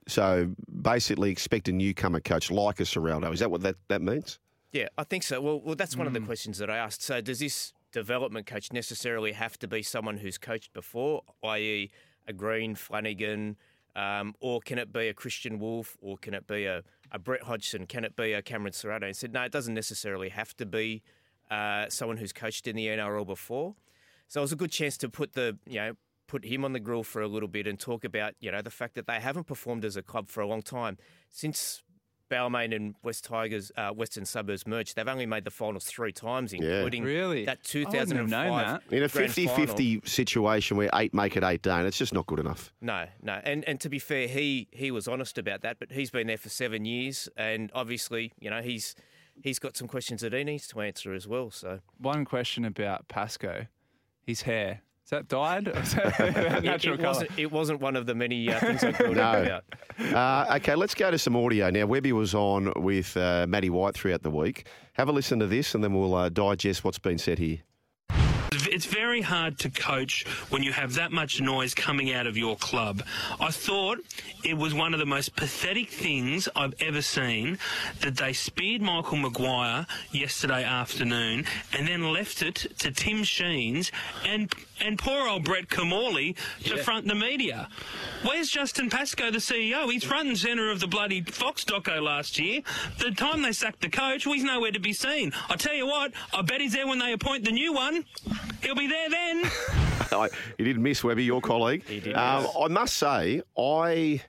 So 0.08 0.50
basically, 0.82 1.32
expect 1.32 1.68
a 1.68 1.72
newcomer 1.72 2.20
coach 2.20 2.50
like 2.50 2.80
a 2.80 2.84
Ciraldo. 2.84 3.32
Is 3.34 3.40
that 3.42 3.52
what 3.52 3.62
that, 3.62 3.76
that 3.90 4.02
means? 4.02 4.40
Yeah, 4.72 4.88
I 4.98 5.04
think 5.04 5.24
so. 5.24 5.42
Well, 5.42 5.60
well, 5.60 5.76
that's 5.76 5.96
one 5.96 6.08
of 6.08 6.14
the 6.14 6.20
hmm. 6.20 6.26
questions 6.26 6.58
that 6.60 6.70
I 6.70 6.78
asked. 6.78 7.02
So, 7.02 7.22
does 7.22 7.40
this 7.40 7.74
development 7.92 8.46
coach 8.46 8.72
necessarily 8.72 9.32
have 9.32 9.58
to 9.60 9.68
be 9.68 9.82
someone 9.82 10.18
who's 10.18 10.38
coached 10.38 10.74
before, 10.74 11.24
i.e., 11.44 11.90
a 12.28 12.34
Green 12.34 12.76
Flanagan, 12.76 13.58
um, 13.96 14.36
or 14.40 14.62
can 14.62 14.78
it 14.78 14.94
be 14.94 15.08
a 15.08 15.14
Kristian 15.14 15.60
Woolf, 15.60 15.98
or 16.02 16.18
can 16.18 16.34
it 16.34 16.48
be 16.48 16.66
a, 16.66 16.84
a 17.12 17.20
Brett 17.20 17.44
Hodgson? 17.44 17.86
Can 17.86 18.04
it 18.04 18.16
be 18.16 18.34
a 18.34 18.42
Cameron 18.42 18.74
Ciraldo? 18.74 19.04
And 19.04 19.16
said, 19.16 19.34
no, 19.34 19.42
it 19.44 19.52
doesn't 19.52 19.74
necessarily 19.74 20.30
have 20.30 20.56
to 20.58 20.66
be 20.66 21.02
uh, 21.50 21.86
someone 21.90 22.18
who's 22.18 22.34
coached 22.34 22.68
in 22.68 22.76
the 22.76 22.88
NRL 22.88 23.26
before. 23.26 23.76
So 24.28 24.42
it 24.42 24.44
was 24.44 24.52
a 24.52 24.56
good 24.56 24.72
chance 24.72 24.98
to 25.00 25.10
put 25.10 25.34
the 25.34 25.58
you 25.66 25.80
know 25.80 25.94
put 26.28 26.46
him 26.46 26.64
on 26.64 26.74
the 26.74 26.80
grill 26.80 27.04
for 27.04 27.22
a 27.22 27.28
little 27.28 27.48
bit 27.50 27.66
and 27.66 27.80
talk 27.80 28.06
about 28.06 28.36
you 28.40 28.52
know 28.52 28.62
the 28.62 28.70
fact 28.70 28.94
that 28.94 29.08
they 29.08 29.20
haven't 29.20 29.46
performed 29.46 29.84
as 29.84 29.98
a 29.98 30.04
club 30.04 30.30
for 30.30 30.42
a 30.42 30.48
long 30.48 30.62
time 30.62 30.98
since 31.32 31.82
Balmain 32.30 32.76
and 32.76 32.96
West 33.04 33.26
Tigers, 33.26 33.72
uh, 33.76 33.90
Western 33.92 34.26
Suburbs 34.26 34.66
merged. 34.68 34.96
They've 34.96 35.08
only 35.08 35.26
made 35.26 35.44
the 35.44 35.52
finals 35.52 35.86
three 35.86 36.12
times, 36.12 36.54
including 36.54 37.04
Really? 37.04 37.46
that 37.46 37.60
I 37.74 37.78
wouldn't 37.80 37.96
have 37.96 38.04
2005 38.08 38.30
known 38.30 38.58
that. 38.58 38.82
In 38.96 39.04
a 39.04 39.08
grand 39.08 39.12
50 39.34 39.48
final. 39.48 39.66
50 39.68 40.02
situation 40.06 40.78
where 40.78 40.90
eight 40.94 41.14
make 41.14 41.36
it 41.36 41.44
eight 41.44 41.62
don't, 41.62 41.86
it's 41.86 41.98
just 41.98 42.14
not 42.14 42.26
good 42.28 42.40
enough. 42.40 42.74
No, 42.82 43.06
no, 43.22 43.40
and 43.44 43.64
and 43.68 43.80
to 43.82 43.90
be 43.90 44.00
fair, 44.00 44.28
he 44.28 44.68
he 44.72 44.92
was 44.92 45.08
honest 45.08 45.38
about 45.38 45.62
that. 45.62 45.80
But 45.80 45.92
he's 45.92 46.12
been 46.12 46.28
there 46.28 46.38
for 46.38 46.50
seven 46.50 46.86
years, 46.86 47.28
and 47.36 47.72
obviously, 47.74 48.32
you 48.40 48.50
know, 48.50 48.62
he's 48.62 48.96
he's 49.44 49.60
got 49.60 49.76
some 49.78 49.88
questions 49.88 50.22
that 50.22 50.34
he 50.34 50.44
needs 50.44 50.68
to 50.68 50.82
answer 50.82 51.14
as 51.14 51.28
well. 51.28 51.50
So 51.52 51.80
One 51.98 52.26
question 52.26 52.66
about 52.66 53.08
Pascoe, 53.08 53.68
his 54.26 54.44
hair. 54.44 54.82
Is 55.10 55.18
that 55.18 55.28
dyed? 55.28 55.68
Or 55.68 55.72
is 55.82 55.96
that 55.96 56.20
it, 56.20 56.64
natural 56.64 56.94
it 56.94 56.98
colour? 57.00 57.08
wasn't 57.14 57.32
it 57.40 57.52
wasn't 57.52 57.82
one 57.82 57.96
of 57.96 58.06
the 58.06 58.14
many 58.14 58.48
uh, 58.54 58.60
things 58.60 58.84
I 58.84 58.92
grilled 58.92 59.16
No. 59.16 59.42
about. 59.42 59.64
Uh, 60.14 60.56
okay, 60.58 60.76
let's 60.76 60.94
go 60.94 61.10
to 61.10 61.18
some 61.18 61.36
audio 61.36 61.72
now. 61.72 61.88
Webby 61.88 62.14
was 62.14 62.36
on 62.36 62.72
with 62.76 63.18
uh, 63.18 63.48
Matty 63.50 63.72
White 63.72 63.96
throughout 63.96 64.22
the 64.22 64.30
week. 64.30 64.68
Have 64.94 65.10
a 65.10 65.12
listen 65.12 65.40
to 65.40 65.48
this, 65.48 65.74
and 65.74 65.84
then 65.84 65.96
we'll 65.96 66.14
uh, 66.14 66.30
digest 66.30 66.84
what's 66.84 67.00
been 67.00 67.18
said 67.18 67.40
here. 67.40 67.58
It's 68.52 68.86
very 68.86 69.22
hard 69.22 69.58
to 69.60 69.70
coach 69.72 70.26
when 70.50 70.62
you 70.62 70.72
have 70.74 70.94
that 70.94 71.12
much 71.12 71.42
noise 71.42 71.74
coming 71.74 72.14
out 72.14 72.28
of 72.28 72.38
your 72.38 72.56
club. 72.56 73.02
I 73.40 73.50
thought 73.50 73.98
it 74.44 74.56
was 74.56 74.74
one 74.76 74.94
of 74.94 75.00
the 75.00 75.06
most 75.08 75.36
pathetic 75.36 75.90
things 75.90 76.48
I've 76.56 76.76
ever 76.80 77.02
seen 77.02 77.58
that 78.02 78.16
they 78.16 78.32
speared 78.34 78.82
Michael 78.82 79.18
Maguire 79.18 79.88
yesterday 80.12 80.64
afternoon 80.64 81.46
and 81.78 81.88
then 81.88 82.14
left 82.14 82.42
it 82.44 82.68
to 82.80 82.92
Tim 82.92 83.24
Sheens 83.24 83.92
and 84.26 84.54
and 84.82 84.98
poor 84.98 85.28
old 85.28 85.44
Brett 85.44 85.70
Kimmorley 85.70 86.36
to 86.64 86.78
front 86.78 87.08
the 87.08 87.16
media. 87.16 87.70
Where's 88.24 88.50
Justin 88.50 88.90
Pascoe, 88.90 89.32
the 89.32 89.38
CEO? 89.38 89.92
He's 89.92 90.04
front 90.04 90.28
and 90.30 90.38
centre 90.38 90.70
of 90.70 90.80
the 90.80 90.88
bloody 90.88 91.22
Fox 91.22 91.64
doco 91.64 92.02
last 92.02 92.38
year. 92.40 92.62
The 93.00 93.12
time 93.12 93.42
they 93.42 93.52
sacked 93.52 93.82
the 93.82 93.90
coach, 93.90 94.26
well, 94.26 94.36
he's 94.36 94.44
nowhere 94.44 94.72
to 94.72 94.80
be 94.80 94.94
seen. 94.94 95.32
I 95.50 95.56
tell 95.56 95.74
you 95.74 95.86
what, 95.88 96.12
I 96.34 96.42
bet 96.42 96.62
he's 96.62 96.74
there 96.74 96.88
when 96.88 97.00
they 97.00 97.14
appoint 97.14 97.46
the 97.46 97.52
new 97.52 97.74
one. 97.74 98.06
He'll 98.62 98.76
be 98.76 98.88
there 98.88 99.10
then. 99.10 99.44
I, 100.12 100.28
you 100.58 100.66
didn't 100.66 100.82
miss 100.84 101.04
Webby, 101.04 101.24
your 101.24 101.42
colleague. 101.42 101.84
He 101.88 102.00
did 102.00 102.16
Um, 102.16 102.44
miss. 102.44 102.52
I 102.60 102.68
must 102.68 102.98
say, 102.98 103.42
I 103.58 104.22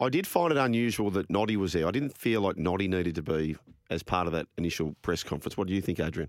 I 0.00 0.08
did 0.08 0.26
find 0.26 0.52
it 0.52 0.58
unusual 0.58 1.10
that 1.10 1.28
Noddy 1.28 1.56
was 1.56 1.72
there. 1.72 1.88
I 1.88 1.90
didn't 1.90 2.16
feel 2.16 2.40
like 2.40 2.56
Noddy 2.56 2.86
needed 2.86 3.16
to 3.16 3.22
be 3.22 3.56
as 3.90 4.02
part 4.04 4.26
of 4.28 4.32
that 4.34 4.46
initial 4.56 4.94
press 5.02 5.24
conference. 5.24 5.56
What 5.56 5.66
do 5.66 5.74
you 5.74 5.80
think, 5.80 5.98
Adrian? 5.98 6.28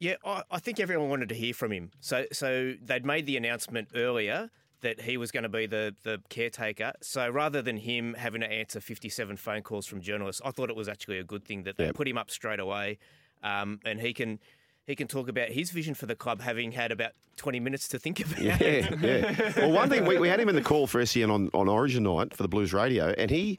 Yeah, 0.00 0.14
I, 0.24 0.42
I 0.50 0.58
think 0.58 0.80
everyone 0.80 1.08
wanted 1.10 1.28
to 1.28 1.34
hear 1.34 1.54
from 1.54 1.70
him. 1.72 1.90
So, 2.00 2.24
so 2.32 2.74
they'd 2.82 3.04
made 3.04 3.26
the 3.26 3.36
announcement 3.36 3.88
earlier 3.94 4.50
that 4.80 5.02
he 5.02 5.18
was 5.18 5.30
going 5.30 5.42
to 5.42 5.48
be 5.50 5.66
the 5.66 5.94
the 6.02 6.22
caretaker. 6.30 6.92
So 7.02 7.28
rather 7.28 7.60
than 7.62 7.76
him 7.76 8.14
having 8.14 8.40
to 8.40 8.50
answer 8.50 8.80
57 8.80 9.36
phone 9.36 9.60
calls 9.62 9.86
from 9.86 10.00
journalists, 10.00 10.40
I 10.44 10.50
thought 10.52 10.70
it 10.70 10.76
was 10.76 10.88
actually 10.88 11.18
a 11.18 11.24
good 11.24 11.44
thing 11.44 11.64
that 11.64 11.76
they 11.76 11.84
Yep. 11.86 11.94
put 11.94 12.08
him 12.08 12.16
up 12.18 12.30
straight 12.30 12.60
away, 12.60 12.98
um, 13.42 13.78
and 13.84 14.00
he 14.00 14.12
can. 14.12 14.40
He 14.86 14.96
can 14.96 15.06
talk 15.06 15.28
about 15.28 15.50
his 15.50 15.70
vision 15.70 15.94
for 15.94 16.06
the 16.06 16.16
club, 16.16 16.40
having 16.40 16.72
had 16.72 16.90
about 16.90 17.12
20 17.36 17.60
minutes 17.60 17.86
to 17.88 17.98
think 18.00 18.18
about 18.18 18.40
Yeah, 18.40 18.56
it. 18.60 19.00
yeah. 19.00 19.52
Well, 19.56 19.70
one 19.70 19.88
thing 19.88 20.04
we, 20.04 20.18
we 20.18 20.26
had 20.26 20.40
him 20.40 20.48
in 20.48 20.56
the 20.56 20.62
call 20.62 20.88
for 20.88 21.04
SEN 21.06 21.30
on, 21.30 21.48
on 21.54 21.68
Origin 21.68 22.02
night 22.02 22.34
for 22.34 22.42
the 22.42 22.48
Blues 22.48 22.72
Radio, 22.72 23.10
and 23.16 23.30
he 23.30 23.58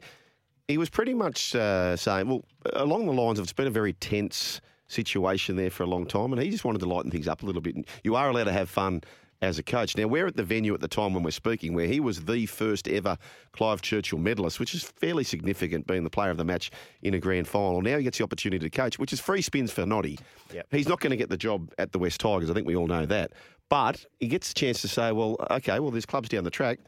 he 0.68 0.76
was 0.76 0.90
pretty 0.90 1.14
much 1.14 1.54
uh, 1.54 1.96
saying, 1.96 2.28
well, 2.28 2.44
along 2.74 3.06
the 3.06 3.12
lines 3.14 3.38
of 3.38 3.44
it's 3.44 3.52
been 3.54 3.68
a 3.68 3.70
very 3.70 3.94
tense 3.94 4.60
situation 4.92 5.56
there 5.56 5.70
for 5.70 5.82
a 5.82 5.86
long 5.86 6.06
time, 6.06 6.32
and 6.32 6.42
he 6.42 6.50
just 6.50 6.64
wanted 6.64 6.80
to 6.80 6.86
lighten 6.86 7.10
things 7.10 7.28
up 7.28 7.42
a 7.42 7.46
little 7.46 7.62
bit. 7.62 7.74
And 7.74 7.86
you 8.04 8.14
are 8.14 8.28
allowed 8.28 8.44
to 8.44 8.52
have 8.52 8.68
fun 8.68 9.02
as 9.40 9.58
a 9.58 9.62
coach. 9.62 9.96
Now, 9.96 10.06
we're 10.06 10.28
at 10.28 10.36
the 10.36 10.44
venue 10.44 10.72
at 10.72 10.80
the 10.80 10.88
time 10.88 11.14
when 11.14 11.24
we're 11.24 11.32
speaking, 11.32 11.74
where 11.74 11.88
he 11.88 11.98
was 11.98 12.24
the 12.26 12.46
first 12.46 12.86
ever 12.86 13.18
Clive 13.52 13.82
Churchill 13.82 14.18
medalist, 14.18 14.60
which 14.60 14.72
is 14.72 14.84
fairly 14.84 15.24
significant, 15.24 15.86
being 15.86 16.04
the 16.04 16.10
player 16.10 16.30
of 16.30 16.36
the 16.36 16.44
match 16.44 16.70
in 17.02 17.14
a 17.14 17.18
grand 17.18 17.48
final. 17.48 17.82
Now 17.82 17.98
he 17.98 18.04
gets 18.04 18.18
the 18.18 18.24
opportunity 18.24 18.64
to 18.64 18.70
coach, 18.70 18.98
which 18.98 19.12
is 19.12 19.18
free 19.18 19.42
spins 19.42 19.72
for 19.72 19.84
Noddy. 19.84 20.18
Yep. 20.54 20.66
He's 20.70 20.88
not 20.88 21.00
going 21.00 21.10
to 21.10 21.16
get 21.16 21.28
the 21.28 21.36
job 21.36 21.72
at 21.78 21.90
the 21.90 21.98
West 21.98 22.20
Tigers. 22.20 22.50
I 22.50 22.54
think 22.54 22.68
we 22.68 22.76
all 22.76 22.86
know 22.86 23.04
that. 23.06 23.32
But 23.68 24.04
he 24.20 24.28
gets 24.28 24.50
a 24.50 24.54
chance 24.54 24.80
to 24.82 24.88
say, 24.88 25.10
well, 25.10 25.36
okay, 25.50 25.80
well, 25.80 25.90
there's 25.90 26.06
clubs 26.06 26.28
down 26.28 26.44
the 26.44 26.50
track. 26.50 26.78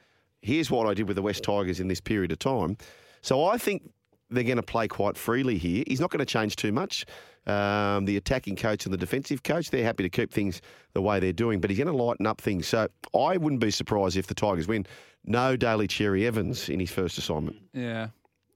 Here's 0.43 0.71
what 0.71 0.87
I 0.87 0.95
did 0.95 1.09
with 1.09 1.17
the 1.17 1.23
West 1.23 1.43
Tigers 1.43 1.81
in 1.81 1.89
this 1.89 2.01
period 2.01 2.31
of 2.31 2.39
time. 2.39 2.77
So 3.23 3.47
I 3.47 3.57
think 3.57 3.91
they're 4.31 4.45
going 4.45 4.57
to 4.57 4.63
play 4.63 4.87
quite 4.87 5.17
freely 5.17 5.59
here. 5.59 5.83
He's 5.87 6.01
not 6.01 6.11
going 6.11 6.21
to 6.21 6.27
change 6.27 6.57
too 6.57 6.73
much. 6.73 7.07
Um, 7.47 8.07
the 8.07 8.17
attacking 8.17 8.57
coach 8.57 8.87
and 8.87 8.93
the 8.93 8.97
defensive 8.99 9.43
coach, 9.43 9.71
they're 9.71 9.85
happy 9.85 10.03
to 10.03 10.09
keep 10.09 10.33
things 10.33 10.63
the 10.95 11.03
way 11.03 11.21
they're 11.21 11.33
doing, 11.33 11.61
but 11.61 11.69
he's 11.71 11.79
going 11.79 11.95
to 11.95 12.03
lighten 12.03 12.27
up 12.27 12.41
things. 12.41 12.67
So 12.67 12.89
I 13.15 13.37
wouldn't 13.37 13.61
be 13.61 13.71
surprised 13.71 14.17
if 14.17 14.27
the 14.27 14.35
Tigers 14.35 14.67
win. 14.67 14.87
No 15.27 15.55
Daly 15.57 15.87
Cherry 15.87 16.27
Evans 16.27 16.69
in 16.71 16.81
his 16.81 16.91
first 16.91 17.19
assignment. 17.19 17.57
Yeah, 17.75 18.09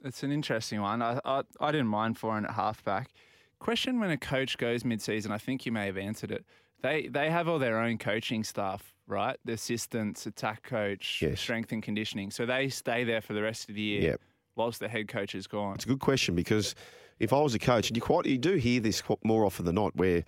it's 0.05 0.22
an 0.22 0.32
interesting 0.32 0.80
one. 0.80 1.03
I, 1.03 1.20
I, 1.24 1.43
I 1.61 1.70
didn't 1.70 1.89
mind 1.89 2.16
for 2.18 2.36
him 2.39 2.45
at 2.47 2.53
halfback. 2.53 3.11
Question 3.59 4.01
when 4.01 4.11
a 4.11 4.16
coach 4.16 4.57
goes 4.57 4.84
mid-season, 4.84 5.32
I 5.32 5.39
think 5.39 5.66
you 5.66 5.72
may 5.72 5.86
have 5.86 5.99
answered 5.99 6.30
it. 6.30 6.45
They 6.80 7.09
they 7.09 7.28
have 7.28 7.49
all 7.49 7.59
their 7.59 7.78
own 7.80 7.99
coaching 7.99 8.45
staff, 8.45 8.95
right? 9.09 9.36
The 9.45 9.55
assistants, 9.55 10.26
attack 10.26 10.62
coach, 10.62 11.20
Yes. 11.20 11.41
strength 11.41 11.72
and 11.72 11.82
conditioning. 11.82 12.30
So 12.30 12.47
they 12.47 12.68
stay 12.68 13.03
there 13.05 13.20
for 13.20 13.32
the 13.32 13.43
rest 13.43 13.68
of 13.68 13.74
the 13.74 13.80
year 13.82 14.03
Yep. 14.03 14.20
whilst 14.55 14.78
the 14.78 14.89
head 14.89 15.09
coach 15.09 15.34
is 15.34 15.47
gone. 15.49 15.74
It's 15.74 15.84
a 15.84 15.89
good 15.89 15.99
question 16.01 16.36
because 16.36 16.76
if 17.21 17.33
I 17.33 17.41
was 17.41 17.55
a 17.55 17.59
coach, 17.59 17.89
and 17.89 17.97
you 17.97 18.03
quite 18.03 18.27
you 18.27 18.39
do 18.39 18.55
hear 18.57 18.81
this 18.81 19.03
more 19.25 19.45
often 19.45 19.64
than 19.64 19.75
not, 19.75 19.97
where 19.97 20.25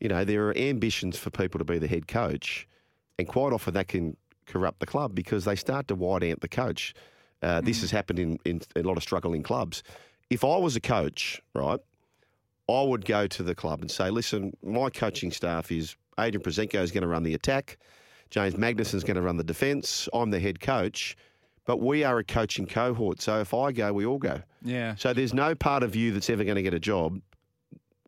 you 0.00 0.08
know 0.08 0.24
there 0.24 0.48
are 0.48 0.56
ambitions 0.56 1.18
for 1.18 1.30
people 1.30 1.58
to 1.58 1.64
be 1.64 1.78
the 1.78 1.88
head 1.88 2.08
coach, 2.08 2.66
and 3.18 3.28
quite 3.28 3.52
often 3.52 3.74
that 3.74 3.88
can 3.88 4.16
corrupt 4.46 4.80
the 4.80 4.86
club 4.86 5.14
because 5.14 5.44
they 5.44 5.56
start 5.56 5.86
to 5.88 5.94
wide 5.94 6.24
out 6.24 6.40
the 6.40 6.48
coach. 6.48 6.94
Uh, 7.42 7.60
This 7.60 7.80
has 7.82 7.90
happened 7.90 8.18
in, 8.18 8.38
in 8.44 8.60
a 8.76 8.82
lot 8.82 8.96
of 8.96 9.02
struggling 9.02 9.42
clubs. 9.42 9.82
if 10.28 10.44
I 10.44 10.56
was 10.56 10.76
a 10.76 10.80
coach, 10.80 11.40
right, 11.54 11.80
I 12.68 12.82
would 12.82 13.04
go 13.04 13.26
to 13.26 13.42
the 13.42 13.54
club 13.54 13.80
and 13.80 13.90
say, 13.90 14.10
listen, 14.10 14.56
my 14.62 14.90
coaching 14.90 15.32
staff 15.32 15.72
is 15.72 15.96
Adrian 16.18 16.42
Proszenko 16.42 16.80
is 16.82 16.92
going 16.92 17.02
to 17.02 17.08
run 17.08 17.22
the 17.24 17.34
attack, 17.34 17.78
James 18.30 18.54
Magnuson 18.54 18.94
is 18.94 19.04
going 19.04 19.16
to 19.16 19.22
run 19.22 19.36
the 19.36 19.44
defence. 19.44 20.08
I'm 20.12 20.30
the 20.30 20.38
head 20.38 20.60
coach, 20.60 21.16
but 21.70 21.80
we 21.80 22.02
are 22.02 22.18
a 22.18 22.24
coaching 22.24 22.66
cohort. 22.66 23.20
So 23.20 23.38
if 23.40 23.54
I 23.54 23.70
go, 23.70 23.92
we 23.92 24.04
all 24.04 24.18
go. 24.18 24.42
Yeah. 24.60 24.96
So 24.96 25.12
there's 25.12 25.32
no 25.32 25.54
part 25.54 25.84
of 25.84 25.94
you 25.94 26.10
that's 26.10 26.28
ever 26.28 26.42
going 26.42 26.56
to 26.56 26.62
get 26.62 26.74
a 26.74 26.80
job 26.80 27.20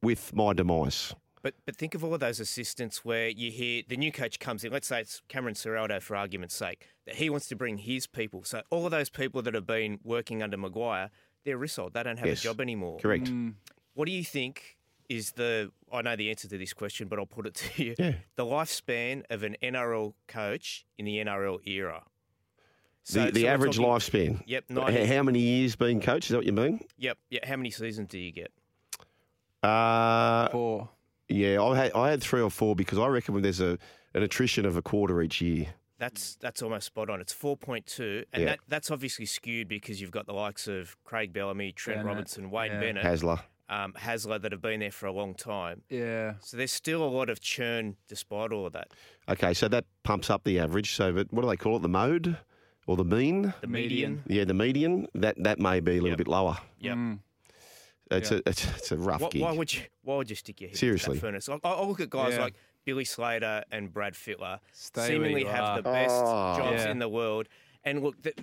with 0.02 0.34
my 0.34 0.52
demise. 0.52 1.14
But 1.42 1.54
but 1.64 1.76
think 1.76 1.94
of 1.94 2.02
all 2.02 2.12
of 2.12 2.18
those 2.18 2.40
assistants 2.40 3.04
where 3.04 3.28
you 3.28 3.52
hear 3.52 3.84
the 3.88 3.96
new 3.96 4.10
coach 4.10 4.40
comes 4.40 4.64
in. 4.64 4.72
Let's 4.72 4.88
say 4.88 5.00
it's 5.00 5.22
Cameron 5.28 5.54
Ciraldo 5.54 6.02
for 6.02 6.16
argument's 6.16 6.56
sake, 6.56 6.88
that 7.06 7.14
he 7.14 7.30
wants 7.30 7.46
to 7.50 7.54
bring 7.54 7.78
his 7.78 8.08
people. 8.08 8.42
So 8.42 8.62
all 8.70 8.84
of 8.84 8.90
those 8.90 9.10
people 9.10 9.42
that 9.42 9.54
have 9.54 9.64
been 9.66 10.00
working 10.02 10.42
under 10.42 10.56
Maguire, 10.56 11.10
they're 11.44 11.56
rissoled. 11.56 11.94
They 11.94 12.02
don't 12.02 12.18
have 12.18 12.26
Yes. 12.26 12.40
a 12.40 12.42
job 12.42 12.60
anymore. 12.60 12.98
Correct. 12.98 13.26
Mm. 13.26 13.54
What 13.94 14.06
do 14.06 14.10
you 14.12 14.24
think 14.24 14.76
is 15.08 15.30
the? 15.32 15.70
I 15.92 16.02
know 16.02 16.16
the 16.16 16.30
answer 16.30 16.48
to 16.48 16.58
this 16.58 16.72
question, 16.72 17.06
but 17.06 17.20
I'll 17.20 17.26
put 17.26 17.46
it 17.46 17.54
to 17.54 17.84
you. 17.84 17.94
Yeah. 17.96 18.14
The 18.34 18.44
lifespan 18.44 19.22
of 19.30 19.44
an 19.44 19.54
NRL 19.62 20.14
coach 20.26 20.84
in 20.98 21.04
the 21.04 21.18
NRL 21.18 21.60
era. 21.64 22.02
The, 23.10 23.30
the 23.30 23.44
we're 23.44 23.50
average 23.50 23.76
talking- 23.76 24.36
lifespan. 24.38 24.42
Yep. 24.46 24.64
90, 24.70 25.04
How 25.06 25.22
many 25.22 25.40
years 25.40 25.74
being 25.76 26.00
coach? 26.00 26.24
Is 26.26 26.30
that 26.30 26.36
what 26.38 26.46
you 26.46 26.52
mean? 26.52 26.84
Yep. 26.98 27.18
Yeah. 27.30 27.46
How 27.48 27.56
many 27.56 27.70
seasons 27.70 28.08
do 28.08 28.18
you 28.18 28.30
get? 28.32 28.52
Uh, 29.62 30.48
Four. 30.48 30.88
Yeah, 31.28 31.62
I 31.62 31.76
had, 31.76 31.92
I 31.92 32.10
had 32.10 32.22
three 32.22 32.40
or 32.42 32.50
four 32.50 32.74
because 32.76 32.98
I 32.98 33.06
reckon 33.06 33.34
when 33.34 33.42
there's 33.42 33.60
a 33.60 33.78
an 34.14 34.22
attrition 34.22 34.66
of 34.66 34.76
a 34.76 34.82
quarter 34.82 35.22
each 35.22 35.40
year. 35.40 35.66
That's 35.98 36.34
that's 36.36 36.62
almost 36.62 36.86
spot 36.86 37.08
on. 37.08 37.20
It's 37.20 37.32
four 37.32 37.56
point 37.56 37.86
two, 37.86 38.24
and 38.32 38.42
Yeah. 38.42 38.48
that, 38.50 38.58
that's 38.68 38.90
obviously 38.90 39.24
skewed 39.24 39.68
because 39.68 40.00
you've 40.00 40.10
got 40.10 40.26
the 40.26 40.32
likes 40.34 40.66
of 40.66 40.96
Craig 41.04 41.32
Bellamy, 41.32 41.72
Trent 41.72 42.00
Bennett, 42.00 42.06
Robinson, 42.08 42.50
Wayne 42.50 42.72
yeah. 42.72 42.80
Bennett, 42.80 43.04
Hasler. 43.04 43.40
um, 43.68 43.92
Hasler 43.94 44.42
that 44.42 44.50
have 44.52 44.60
been 44.60 44.80
there 44.80 44.90
for 44.90 45.06
a 45.06 45.12
long 45.12 45.34
time. 45.34 45.82
Yeah. 45.88 46.34
So 46.40 46.56
there's 46.56 46.72
still 46.72 47.02
a 47.04 47.08
lot 47.08 47.30
of 47.30 47.40
churn 47.40 47.96
despite 48.08 48.52
all 48.52 48.66
of 48.66 48.72
that. 48.72 48.88
Okay, 49.28 49.54
so 49.54 49.68
that 49.68 49.84
pumps 50.02 50.28
up 50.28 50.42
the 50.44 50.58
average. 50.58 50.92
So, 50.94 51.12
but 51.12 51.32
what 51.32 51.42
do 51.42 51.48
they 51.48 51.56
call 51.56 51.76
it? 51.76 51.82
The 51.82 51.88
mode 51.88 52.36
or 52.86 52.96
the 52.96 53.04
mean? 53.04 53.52
The 53.60 53.66
median. 53.66 54.22
Yeah, 54.26 54.44
the 54.44 54.54
median. 54.54 55.06
That 55.14 55.36
that 55.42 55.58
may 55.58 55.80
be 55.80 55.92
a 55.92 55.94
little 55.94 56.08
Yep. 56.10 56.18
bit 56.18 56.28
lower. 56.28 56.56
Yep. 56.80 56.96
Mm. 56.96 57.18
It's 58.10 58.30
Yeah. 58.30 58.38
a 58.38 58.48
it's, 58.50 58.64
it's 58.76 58.92
a 58.92 58.96
rough 58.96 59.20
Why, 59.22 59.28
gig. 59.30 59.42
why 59.42 59.52
would 59.52 59.72
you? 59.74 59.82
Why 60.02 60.16
would 60.16 60.28
you 60.30 60.36
stick 60.36 60.60
your 60.60 60.68
head 60.70 60.76
Seriously. 60.76 61.12
into 61.14 61.20
that 61.20 61.26
furnace? 61.26 61.48
I, 61.48 61.58
I 61.68 61.84
look 61.84 62.00
at 62.00 62.10
guys 62.10 62.34
Yeah. 62.34 62.42
like 62.42 62.54
Billy 62.84 63.04
Slater 63.04 63.64
and 63.70 63.92
Brad 63.92 64.14
Fittler, 64.14 64.58
Stay 64.72 65.00
where 65.00 65.08
seemingly 65.08 65.40
you 65.42 65.46
have 65.48 65.64
are. 65.64 65.76
the 65.76 65.82
best 65.82 66.14
Oh. 66.24 66.56
jobs 66.58 66.84
Yeah. 66.84 66.90
in 66.90 66.98
the 66.98 67.08
world, 67.08 67.48
and 67.84 68.02
look, 68.02 68.20
th- 68.22 68.36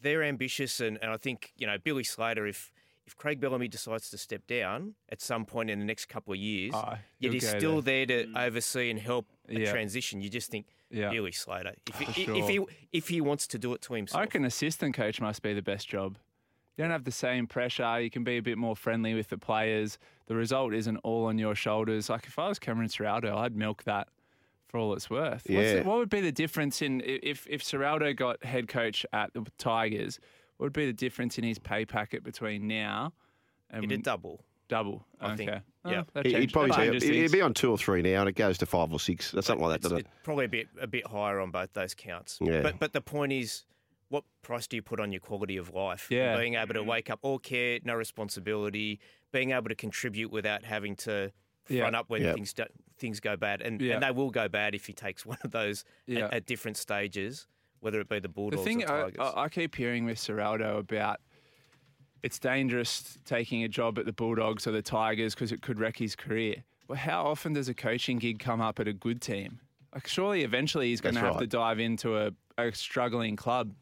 they're 0.00 0.22
ambitious, 0.24 0.80
and, 0.80 0.98
and 1.02 1.10
I 1.10 1.16
think 1.18 1.52
you 1.56 1.66
know 1.66 1.76
Billy 1.78 2.04
Slater. 2.04 2.46
If 2.46 2.72
if 3.06 3.16
Craig 3.16 3.40
Bellamy 3.40 3.66
decides 3.68 4.10
to 4.10 4.18
step 4.18 4.46
down 4.46 4.94
at 5.08 5.20
some 5.20 5.44
point 5.44 5.70
in 5.70 5.78
the 5.80 5.84
next 5.84 6.06
couple 6.06 6.32
of 6.32 6.38
years, 6.38 6.72
Oh, 6.74 6.90
yet 6.90 6.98
he'll 7.18 7.32
he's 7.32 7.52
go 7.52 7.58
still 7.58 7.82
there 7.82 8.06
to 8.06 8.26
mm. 8.26 8.46
oversee 8.46 8.90
and 8.90 8.98
help 8.98 9.26
a 9.48 9.54
Yeah. 9.60 9.70
transition, 9.72 10.20
you 10.22 10.30
just 10.30 10.50
think 10.52 10.66
Yeah. 10.92 11.10
Billy 11.10 11.32
Slater. 11.32 11.74
If 11.88 11.98
he, 11.98 12.24
For 12.24 12.34
if 12.34 12.48
he 12.48 12.60
if 12.92 13.08
he 13.08 13.20
wants 13.20 13.46
to 13.48 13.58
do 13.58 13.72
it 13.74 13.82
to 13.82 13.94
himself, 13.94 14.16
I 14.18 14.20
himself, 14.22 14.34
reckon 14.34 14.44
assistant 14.44 14.94
coach 14.94 15.20
must 15.20 15.42
be 15.42 15.54
the 15.54 15.62
best 15.62 15.88
job. 15.88 16.18
You 16.76 16.84
don't 16.84 16.90
have 16.90 17.04
the 17.04 17.10
same 17.12 17.46
pressure. 17.46 18.00
You 18.00 18.10
can 18.10 18.24
be 18.24 18.36
a 18.38 18.42
bit 18.42 18.56
more 18.58 18.76
friendly 18.76 19.14
with 19.14 19.28
the 19.28 19.38
players. 19.38 19.98
The 20.26 20.34
result 20.34 20.72
isn't 20.74 20.96
all 20.98 21.26
on 21.26 21.38
your 21.38 21.54
shoulders. 21.54 22.08
Like 22.08 22.26
if 22.26 22.38
I 22.38 22.48
was 22.48 22.58
Cameron 22.58 22.88
Ciraldo, 22.88 23.36
I'd 23.36 23.54
milk 23.56 23.84
that 23.84 24.08
for 24.68 24.78
all 24.78 24.94
it's 24.94 25.10
worth. 25.10 25.42
What's 25.46 25.48
Yeah. 25.48 25.74
the- 25.76 25.82
what 25.82 25.98
would 25.98 26.08
be 26.10 26.20
the 26.20 26.32
difference 26.32 26.80
in 26.82 27.02
if 27.04 27.46
if 27.48 27.62
Ciraldo 27.62 28.14
got 28.16 28.42
head 28.44 28.68
coach 28.68 29.04
at 29.12 29.32
the 29.34 29.44
Tigers? 29.58 30.18
What 30.56 30.66
would 30.66 30.72
be 30.72 30.86
the 30.86 30.92
difference 30.92 31.38
in 31.38 31.44
his 31.44 31.58
pay 31.58 31.84
packet 31.84 32.22
between 32.22 32.68
now 32.68 33.12
and 33.70 33.84
it'd 33.84 34.02
double. 34.02 34.44
Double? 34.68 35.06
I 35.20 35.36
think. 35.36 35.50
Okay. 35.50 35.60
Yeah. 35.84 36.00
Oh, 36.02 36.06
that 36.14 36.26
He- 36.26 36.34
He'd 36.34 36.52
probably 36.52 36.70
that 36.70 36.76
say 36.76 36.92
he'd 36.92 37.00
things. 37.00 37.32
be 37.32 37.40
on 37.40 37.54
two 37.54 37.70
or 37.70 37.76
three 37.78 38.02
now, 38.02 38.20
and 38.20 38.28
it 38.28 38.36
goes 38.36 38.58
to 38.58 38.66
five 38.66 38.92
or 38.92 39.00
six. 39.00 39.32
That's 39.32 39.46
something 39.46 39.66
like 39.66 39.74
that, 39.74 39.82
doesn't 39.82 39.98
it? 39.98 40.06
probably 40.22 40.44
a 40.46 40.48
bit 40.48 40.68
a 40.80 40.86
bit 40.86 41.06
higher 41.06 41.40
on 41.40 41.50
both 41.50 41.72
those 41.72 41.94
counts. 41.94 42.38
Yeah. 42.40 42.62
But 42.62 42.78
but 42.78 42.92
the 42.92 43.00
point 43.00 43.32
is, 43.32 43.64
what 44.08 44.24
price 44.42 44.66
do 44.66 44.76
you 44.76 44.82
put 44.82 45.00
on 45.00 45.12
your 45.12 45.20
quality 45.20 45.56
of 45.56 45.72
life? 45.74 46.06
Yeah. 46.10 46.36
Being 46.38 46.54
able 46.54 46.74
to 46.74 46.80
mm-hmm. 46.80 46.88
wake 46.88 47.10
up, 47.10 47.20
all 47.22 47.38
care, 47.38 47.80
no 47.84 47.94
responsibility, 47.94 49.00
being 49.32 49.50
able 49.52 49.68
to 49.68 49.74
contribute 49.74 50.30
without 50.30 50.64
having 50.64 50.96
to 50.96 51.32
Yeah. 51.68 51.80
front 51.82 51.96
up 51.96 52.08
when 52.10 52.22
Yeah. 52.22 52.34
things 52.34 52.52
do, 52.52 52.64
things 52.98 53.20
go 53.20 53.36
bad, 53.36 53.62
and, 53.62 53.80
Yeah. 53.80 53.94
and 53.94 54.02
they 54.02 54.10
will 54.10 54.30
go 54.30 54.48
bad 54.48 54.74
if 54.74 54.86
he 54.86 54.92
takes 54.92 55.24
one 55.26 55.38
of 55.44 55.50
those 55.50 55.84
Yeah. 56.06 56.26
at, 56.26 56.34
at 56.34 56.46
different 56.46 56.76
stages, 56.76 57.46
whether 57.80 58.00
it 58.00 58.08
be 58.08 58.16
the 58.16 58.22
The 58.22 58.28
Bulldogs 58.28 58.62
thing 58.64 58.84
or 58.84 58.90
I, 58.92 59.02
Tigers. 59.10 59.16
I 59.20 59.42
I 59.44 59.48
keep 59.48 59.74
hearing 59.74 60.04
with 60.04 60.18
Ciraldo 60.18 60.78
about 60.78 61.20
it's 62.22 62.38
dangerous 62.38 63.18
taking 63.24 63.64
a 63.64 63.68
job 63.68 63.98
at 63.98 64.06
the 64.06 64.12
Bulldogs 64.12 64.66
or 64.66 64.70
the 64.72 64.82
Tigers 64.82 65.34
because 65.34 65.52
it 65.52 65.62
could 65.62 65.78
wreck 65.80 65.96
his 65.98 66.14
career. 66.16 66.56
Well, 66.88 66.98
how 66.98 67.24
often 67.24 67.52
does 67.54 67.68
a 67.68 67.74
coaching 67.74 68.18
gig 68.18 68.38
come 68.38 68.60
up 68.60 68.78
at 68.80 68.88
a 68.88 68.92
good 68.92 69.20
team? 69.20 69.60
Like, 69.94 70.06
surely 70.08 70.42
eventually 70.42 70.88
he's 70.88 71.00
going 71.00 71.14
to 71.16 71.20
That's 71.20 71.34
have 71.34 71.40
to 71.40 71.46
dive 71.46 71.78
into 71.80 72.16
a, 72.18 72.30
a 72.58 72.72
struggling 72.72 73.36
club. 73.36 73.72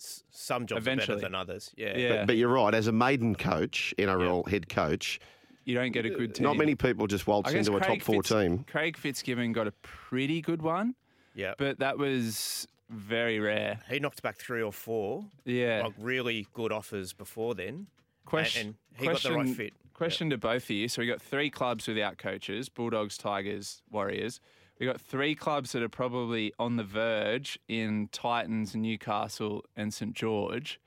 S- 0.00 0.24
Some 0.30 0.66
jobs 0.66 0.86
are 0.86 0.96
better 0.96 1.16
than 1.16 1.34
others. 1.34 1.72
Yeah. 1.76 1.96
Yeah. 1.96 2.08
But, 2.18 2.28
but 2.28 2.36
you're 2.36 2.48
right. 2.52 2.74
As 2.74 2.86
a 2.86 2.92
maiden 2.92 3.34
coach, 3.34 3.94
NRL 3.98 4.48
head 4.48 4.68
coach, 4.68 5.20
You 5.64 5.74
don't 5.74 5.92
get 5.92 6.06
a 6.06 6.10
good 6.10 6.34
team. 6.34 6.44
not 6.44 6.56
many 6.56 6.74
people 6.74 7.06
just 7.06 7.26
waltz 7.26 7.50
I 7.50 7.52
guess 7.52 7.66
into 7.66 7.76
a 7.78 7.80
top 7.80 8.00
four 8.00 8.22
Fitz- 8.22 8.28
team. 8.30 8.64
Craig 8.64 8.96
Fitzgibbon 8.96 9.52
got 9.52 9.66
a 9.66 9.72
pretty 9.82 10.40
good 10.40 10.62
one, 10.62 10.94
Yeah. 11.34 11.54
but 11.58 11.78
that 11.80 11.98
was 11.98 12.66
very 12.92 13.40
rare. 13.40 13.80
he 13.88 13.98
knocked 13.98 14.22
back 14.22 14.36
three 14.36 14.62
or 14.62 14.72
four 14.72 15.24
Yeah. 15.44 15.82
like 15.84 15.94
really 15.98 16.46
good 16.52 16.72
offers 16.72 17.12
before 17.12 17.54
then. 17.54 17.86
Question, 18.24 18.76
and 18.96 19.00
he 19.00 19.06
got 19.06 19.22
the 19.22 19.32
right 19.32 19.48
fit. 19.48 19.72
Question 19.94 20.30
to 20.30 20.38
both 20.38 20.64
of 20.64 20.70
you. 20.70 20.88
So 20.88 21.02
we 21.02 21.06
got 21.08 21.20
three 21.20 21.50
clubs 21.50 21.86
without 21.88 22.18
coaches: 22.18 22.68
Bulldogs, 22.68 23.18
Tigers, 23.18 23.82
Warriors. 23.90 24.40
We 24.78 24.86
got 24.86 25.00
three 25.00 25.34
clubs 25.34 25.72
that 25.72 25.82
are 25.82 25.88
probably 25.88 26.52
on 26.58 26.76
the 26.76 26.82
verge 26.84 27.58
in 27.68 28.08
Titans, 28.10 28.74
Newcastle, 28.74 29.64
and 29.76 29.92
St 29.92 30.12
George, 30.14 30.80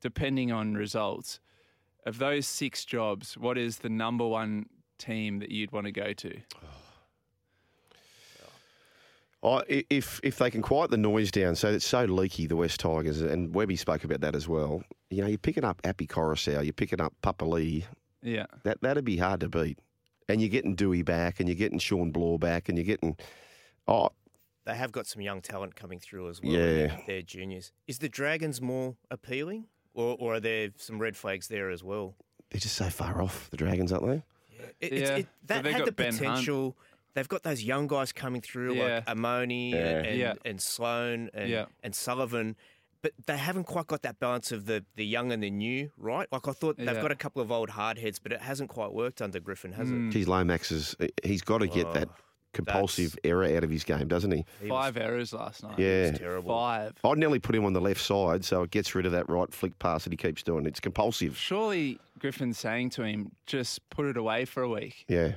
depending 0.00 0.50
on 0.52 0.74
results. 0.74 1.40
Of 2.06 2.18
those 2.18 2.46
six 2.46 2.84
jobs, 2.84 3.36
what 3.36 3.56
is 3.58 3.78
the 3.78 3.88
number 3.88 4.26
one 4.26 4.66
team 4.98 5.38
that 5.40 5.50
you'd 5.50 5.72
want 5.72 5.86
to 5.86 5.92
go 5.92 6.12
to? 6.12 6.36
Oh, 6.62 6.68
I- 9.44 9.64
i- 9.70 9.84
if 9.90 10.20
if 10.22 10.38
they 10.38 10.50
can 10.50 10.62
quiet 10.62 10.90
the 10.90 10.96
noise 10.96 11.30
down, 11.30 11.54
so 11.56 11.68
it's 11.70 11.86
so 11.86 12.04
leaky, 12.04 12.46
the 12.46 12.56
West 12.56 12.80
Tigers, 12.80 13.20
and 13.20 13.54
Webby 13.54 13.76
spoke 13.76 14.04
about 14.04 14.20
that 14.22 14.34
as 14.34 14.48
well. 14.48 14.82
You 15.10 15.22
know, 15.22 15.28
you're 15.28 15.38
picking 15.38 15.64
up 15.64 15.80
Api 15.84 16.06
Koroisau, 16.06 16.64
you're 16.64 16.72
picking 16.72 17.00
up 17.00 17.12
Papali'i. 17.22 17.84
Yeah. 18.22 18.46
That 18.62 18.80
that'd 18.80 19.04
be 19.04 19.18
hard 19.18 19.40
to 19.40 19.48
beat. 19.48 19.78
And 20.28 20.40
you're 20.40 20.48
getting 20.48 20.74
Doueihi 20.74 21.04
back, 21.04 21.38
and 21.40 21.48
you're 21.48 21.56
getting 21.56 21.78
Shawn 21.78 22.10
Blore 22.10 22.38
back, 22.38 22.68
and 22.70 22.78
you're 22.78 22.86
getting 22.86 23.16
oh 23.86 24.08
They 24.64 24.74
have 24.74 24.92
got 24.92 25.06
some 25.06 25.20
young 25.20 25.42
talent 25.42 25.76
coming 25.76 25.98
through 26.00 26.30
as 26.30 26.40
well. 26.40 26.52
Yeah. 26.52 26.96
They're 27.06 27.20
juniors. 27.20 27.72
Is 27.86 27.98
the 27.98 28.08
Dragons 28.08 28.62
more 28.62 28.96
appealing? 29.10 29.66
Or, 29.92 30.16
or 30.18 30.34
are 30.36 30.40
there 30.40 30.70
some 30.76 30.98
red 30.98 31.16
flags 31.16 31.48
there 31.48 31.70
as 31.70 31.84
well? 31.84 32.16
they're 32.50 32.60
just 32.60 32.76
so 32.76 32.88
far 32.88 33.20
off 33.20 33.50
the 33.50 33.56
Dragons, 33.56 33.92
aren't 33.92 34.06
they? 34.06 34.22
It, 34.80 34.92
Yeah, 34.92 35.16
it, 35.16 35.26
but 35.42 35.48
that 35.48 35.62
they've 35.64 35.72
had 35.74 35.84
the 35.84 35.92
Ben 35.92 36.14
Hunt. 36.16 36.44
Potential. 37.14 37.20
They've 37.22 37.28
got 37.28 37.42
those 37.42 37.62
young 37.62 37.86
guys 37.86 38.12
coming 38.12 38.40
through 38.40 38.74
Yeah. 38.74 39.02
like 39.06 39.06
Amoni 39.06 39.70
Yeah. 39.72 39.76
and, 39.78 40.06
and, 40.06 40.18
Yeah. 40.18 40.34
and 40.44 40.60
Sloan 40.60 41.30
and, 41.34 41.48
Yeah. 41.48 41.66
and 41.82 41.94
Sullivan. 41.94 42.56
But 43.02 43.12
they 43.26 43.36
haven't 43.36 43.64
quite 43.64 43.86
got 43.86 44.00
that 44.02 44.18
balance 44.18 44.50
of 44.50 44.64
the, 44.64 44.82
the 44.96 45.04
young 45.04 45.30
and 45.30 45.42
the 45.42 45.50
new, 45.50 45.90
right? 45.98 46.26
Like 46.32 46.48
I 46.48 46.52
thought 46.52 46.78
they've 46.78 46.86
Yeah. 46.86 47.02
got 47.02 47.12
a 47.12 47.16
couple 47.16 47.42
of 47.42 47.52
old 47.52 47.70
hard 47.70 47.98
heads, 47.98 48.18
but 48.18 48.32
it 48.32 48.40
hasn't 48.40 48.70
quite 48.70 48.92
worked 48.94 49.20
under 49.20 49.40
Griffin, 49.40 49.72
has 49.72 49.88
Mm. 49.88 50.10
Geez, 50.10 50.26
Lomax 50.26 50.72
is 50.72 50.96
he's 51.22 51.42
got 51.42 51.58
to 51.58 51.66
get 51.66 51.86
Oh, 51.86 51.92
that 51.92 52.08
compulsive 52.54 53.18
error 53.24 53.44
out 53.44 53.64
of 53.64 53.68
his 53.70 53.84
game, 53.84 54.06
doesn't 54.08 54.30
he? 54.30 54.38
it? 54.38 54.46
He 54.60 54.70
was- 54.70 54.70
Five 54.70 54.96
errors 54.96 55.32
last 55.34 55.62
night. 55.64 55.76
he 55.76 55.82
was 55.84 56.10
Yeah. 56.12 56.16
terrible. 56.16 56.48
Five. 56.54 56.92
I'd 57.04 57.18
nearly 57.18 57.40
put 57.40 57.54
him 57.54 57.64
on 57.64 57.72
the 57.74 57.80
left 57.80 58.00
side, 58.00 58.44
so 58.44 58.62
it 58.62 58.70
gets 58.70 58.94
rid 58.94 59.04
of 59.06 59.12
that 59.12 59.28
right 59.28 59.52
flick 59.52 59.78
pass 59.78 60.04
that 60.04 60.12
he 60.12 60.16
keeps 60.16 60.42
doing. 60.42 60.64
It's 60.64 60.80
compulsive. 60.80 61.36
Surely 61.36 61.98
Griffin's 62.20 62.58
saying 62.58 62.90
to 62.90 63.02
him, 63.02 63.32
just 63.46 63.86
put 63.90 64.06
it 64.06 64.16
away 64.16 64.44
for 64.46 64.62
a 64.62 64.68
week. 64.68 65.04
Yeah. 65.08 65.32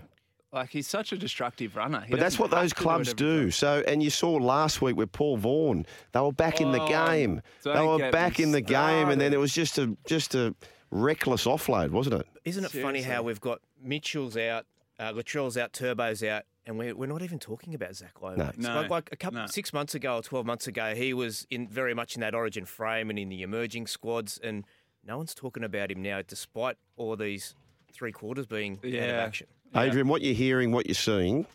Like 0.54 0.70
he's 0.70 0.88
such 0.88 1.12
a 1.12 1.18
destructive 1.18 1.76
runner. 1.76 2.02
He 2.02 2.12
But 2.12 2.20
that's 2.22 2.40
what 2.40 2.52
those 2.52 2.72
to 2.72 2.76
do 2.76 2.82
clubs 2.84 3.14
do. 3.14 3.42
time. 3.44 3.52
So, 3.52 3.84
and 3.88 4.02
you 4.02 4.10
saw 4.10 4.32
last 4.36 4.82
week 4.82 4.96
with 4.96 5.12
Paul 5.12 5.38
Vaughan, 5.38 5.86
they 6.14 6.20
were 6.22 6.32
back 6.32 6.62
in 6.62 6.72
the 6.72 6.82
Oh, 6.82 6.88
game. 6.88 7.42
They 7.64 7.86
were 7.86 8.12
back 8.12 8.40
in 8.40 8.52
the 8.54 8.62
game, 8.62 9.10
and 9.10 9.20
then 9.20 9.34
it 9.34 9.40
was 9.40 9.54
just 9.54 9.78
a 9.78 9.98
just 10.06 10.36
a 10.36 10.56
reckless 10.90 11.46
offload, 11.46 11.90
wasn't 11.92 12.22
it? 12.22 12.28
Isn't 12.46 12.64
it 12.64 12.72
funny 12.72 13.02
how 13.02 13.24
we've 13.24 13.42
got 13.42 13.60
Mitchell's 13.82 14.38
out, 14.38 14.66
uh, 15.00 15.12
Latrell's 15.12 15.58
out, 15.58 15.74
Turbo's 15.74 16.24
out, 16.24 16.44
and 16.66 16.78
we're, 16.78 16.96
we're 16.96 17.08
not 17.08 17.22
even 17.22 17.40
talking 17.40 17.74
about 17.76 17.94
Zach 17.96 18.22
Lomax. 18.22 18.58
No. 18.58 18.74
Like, 18.82 18.90
like 18.90 19.10
a 19.12 19.18
couple 19.18 19.42
No. 19.42 19.48
six 19.48 19.74
months 19.74 19.96
ago 19.96 20.16
or 20.16 20.22
twelve 20.24 20.46
months 20.46 20.66
ago, 20.66 20.96
he 20.96 21.14
was 21.14 21.46
in 21.50 21.68
very 21.68 21.94
much 21.94 22.16
in 22.16 22.22
that 22.22 22.34
Origin 22.34 22.64
frame 22.64 23.10
and 23.10 23.20
in 23.20 23.28
the 23.28 23.42
emerging 23.42 23.88
squads, 23.88 24.38
and 24.42 24.64
no 25.06 25.18
one's 25.18 25.36
talking 25.36 25.66
about 25.66 25.92
him 25.92 26.02
now, 26.02 26.22
despite 26.26 26.78
all 26.96 27.18
these 27.18 27.54
three 27.92 28.14
quarters 28.14 28.46
being 28.46 28.76
out 28.86 29.10
of 29.10 29.16
action. 29.16 29.48
Adrian, 29.76 30.08
what 30.08 30.22
you're 30.22 30.34
hearing, 30.34 30.72
what 30.72 30.88
you're 30.88 30.96
seeing, 30.96 31.46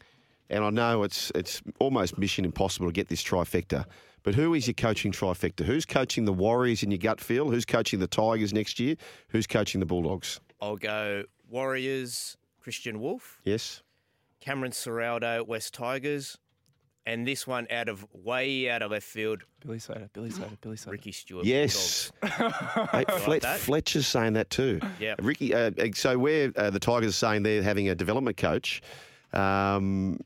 and 0.50 0.64
I 0.64 0.70
know 0.70 1.02
it's 1.02 1.32
it's 1.34 1.62
almost 1.78 2.18
mission 2.18 2.44
impossible 2.44 2.86
to 2.86 2.92
get 2.92 3.08
this 3.08 3.22
trifecta. 3.22 3.84
But 4.22 4.34
who 4.36 4.54
is 4.54 4.68
your 4.68 4.74
coaching 4.74 5.10
trifecta? 5.10 5.64
Who's 5.64 5.84
coaching 5.84 6.24
the 6.26 6.32
Warriors 6.32 6.82
in 6.84 6.90
your 6.92 6.98
gut 6.98 7.20
feel? 7.20 7.50
Who's 7.50 7.64
coaching 7.64 7.98
the 7.98 8.06
Tigers 8.06 8.52
next 8.52 8.78
year? 8.78 8.94
Who's 9.28 9.48
coaching 9.48 9.80
the 9.80 9.86
Bulldogs? 9.86 10.40
I'll 10.60 10.76
go 10.76 11.24
Warriors, 11.50 12.36
Kristian 12.64 12.98
Woolf, 12.98 13.40
Yes. 13.44 13.82
Cameron 14.40 14.72
Ciraldo, 14.72 15.44
West 15.46 15.74
Tigers, 15.74 16.38
and 17.06 17.26
this 17.26 17.46
one 17.46 17.66
out 17.70 17.88
of 17.88 18.06
way 18.12 18.70
out 18.70 18.82
of 18.82 18.90
left 18.90 19.06
field, 19.06 19.42
Billy 19.64 19.78
Slater, 19.78 20.08
Billy 20.12 20.30
Slater, 20.30 20.56
Billy 20.60 20.76
Slater. 20.76 20.92
Ricky 20.92 21.12
Stuart. 21.12 21.44
Yes. 21.44 22.12
Hey, 22.22 23.04
Flet- 23.20 23.42
that? 23.42 23.58
Fletcher's 23.60 24.06
saying 24.06 24.34
that 24.34 24.50
too. 24.50 24.80
Yeah. 25.00 25.14
Ricky, 25.20 25.54
uh, 25.54 25.70
so 25.94 26.18
where 26.18 26.52
uh, 26.56 26.70
the 26.70 26.80
Tigers 26.80 27.10
are 27.10 27.12
saying 27.12 27.42
they're 27.42 27.62
having 27.62 27.88
a 27.88 27.94
development 27.94 28.36
coach, 28.36 28.82
um, 29.32 30.18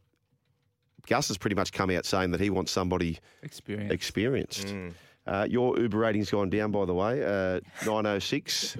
Gus 1.06 1.28
has 1.28 1.38
pretty 1.38 1.54
much 1.56 1.72
come 1.72 1.90
out 1.90 2.04
saying 2.04 2.32
that 2.32 2.40
he 2.40 2.50
wants 2.50 2.72
somebody 2.72 3.18
Experience. 3.42 3.92
experienced. 3.92 4.66
Mm. 4.68 4.92
Uh, 5.26 5.46
your 5.48 5.78
Uber 5.78 5.98
rating's 5.98 6.30
gone 6.30 6.50
down, 6.50 6.70
by 6.72 6.84
the 6.84 6.94
way. 6.94 7.22
Uh, 7.24 7.60
906, 7.84 8.76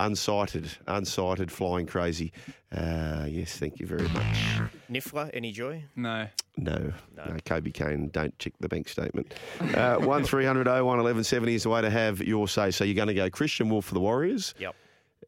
unsighted, 0.00 0.66
unsighted, 0.88 1.50
flying 1.50 1.86
crazy. 1.86 2.32
Uh, 2.74 3.26
yes, 3.28 3.56
thank 3.58 3.78
you 3.78 3.86
very 3.86 4.08
much. 4.08 4.70
Niffler, 4.90 5.30
any 5.34 5.52
joy? 5.52 5.84
No. 5.96 6.26
No, 6.56 6.92
no, 7.16 7.36
Kobe 7.44 7.70
Kane, 7.70 8.08
don't 8.08 8.36
check 8.38 8.52
the 8.60 8.68
bank 8.68 8.88
statement. 8.88 9.34
Uh, 9.60 9.96
1300 9.96 10.66
01 10.66 10.84
1170 10.84 11.54
is 11.54 11.62
the 11.62 11.68
way 11.70 11.80
to 11.80 11.90
have 11.90 12.20
your 12.20 12.48
say. 12.48 12.70
So 12.70 12.84
you're 12.84 12.94
going 12.94 13.08
to 13.08 13.14
go 13.14 13.30
Kristian 13.30 13.70
Woolf 13.70 13.86
for 13.86 13.94
the 13.94 14.00
Warriors, 14.00 14.54
Yep. 14.58 14.74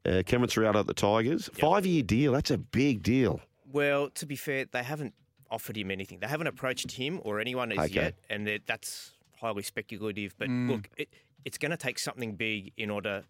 uh, 0.07 0.23
Cameron 0.27 0.51
Ciraldo 0.51 0.81
at 0.81 0.86
the 0.86 0.94
Tigers. 0.94 1.49
Five 1.55 1.86
year 1.86 2.03
deal, 2.03 2.32
that's 2.32 2.51
a 2.51 2.59
big 2.59 3.03
deal. 3.03 3.40
Well, 3.73 4.11
to 4.11 4.27
be 4.27 4.36
fair, 4.36 4.66
they 4.70 4.82
haven't 4.82 5.15
offered 5.51 5.77
him 5.77 5.90
anything. 5.90 6.19
They 6.20 6.27
haven't 6.27 6.47
approached 6.49 6.90
him 6.93 7.20
or 7.24 7.40
anyone 7.40 7.73
as 7.73 7.78
Okay. 7.90 7.94
yet, 7.94 8.15
and 8.28 8.61
that's 8.66 9.12
highly 9.40 9.62
speculative. 9.62 10.35
But 10.39 10.49
Mm. 10.49 10.69
look, 10.70 10.89
it, 10.97 11.09
it's 11.44 11.57
going 11.59 11.70
to 11.70 11.77
take 11.77 11.99
something 11.99 12.35
big 12.36 12.73
in 12.77 12.90
order 12.90 13.24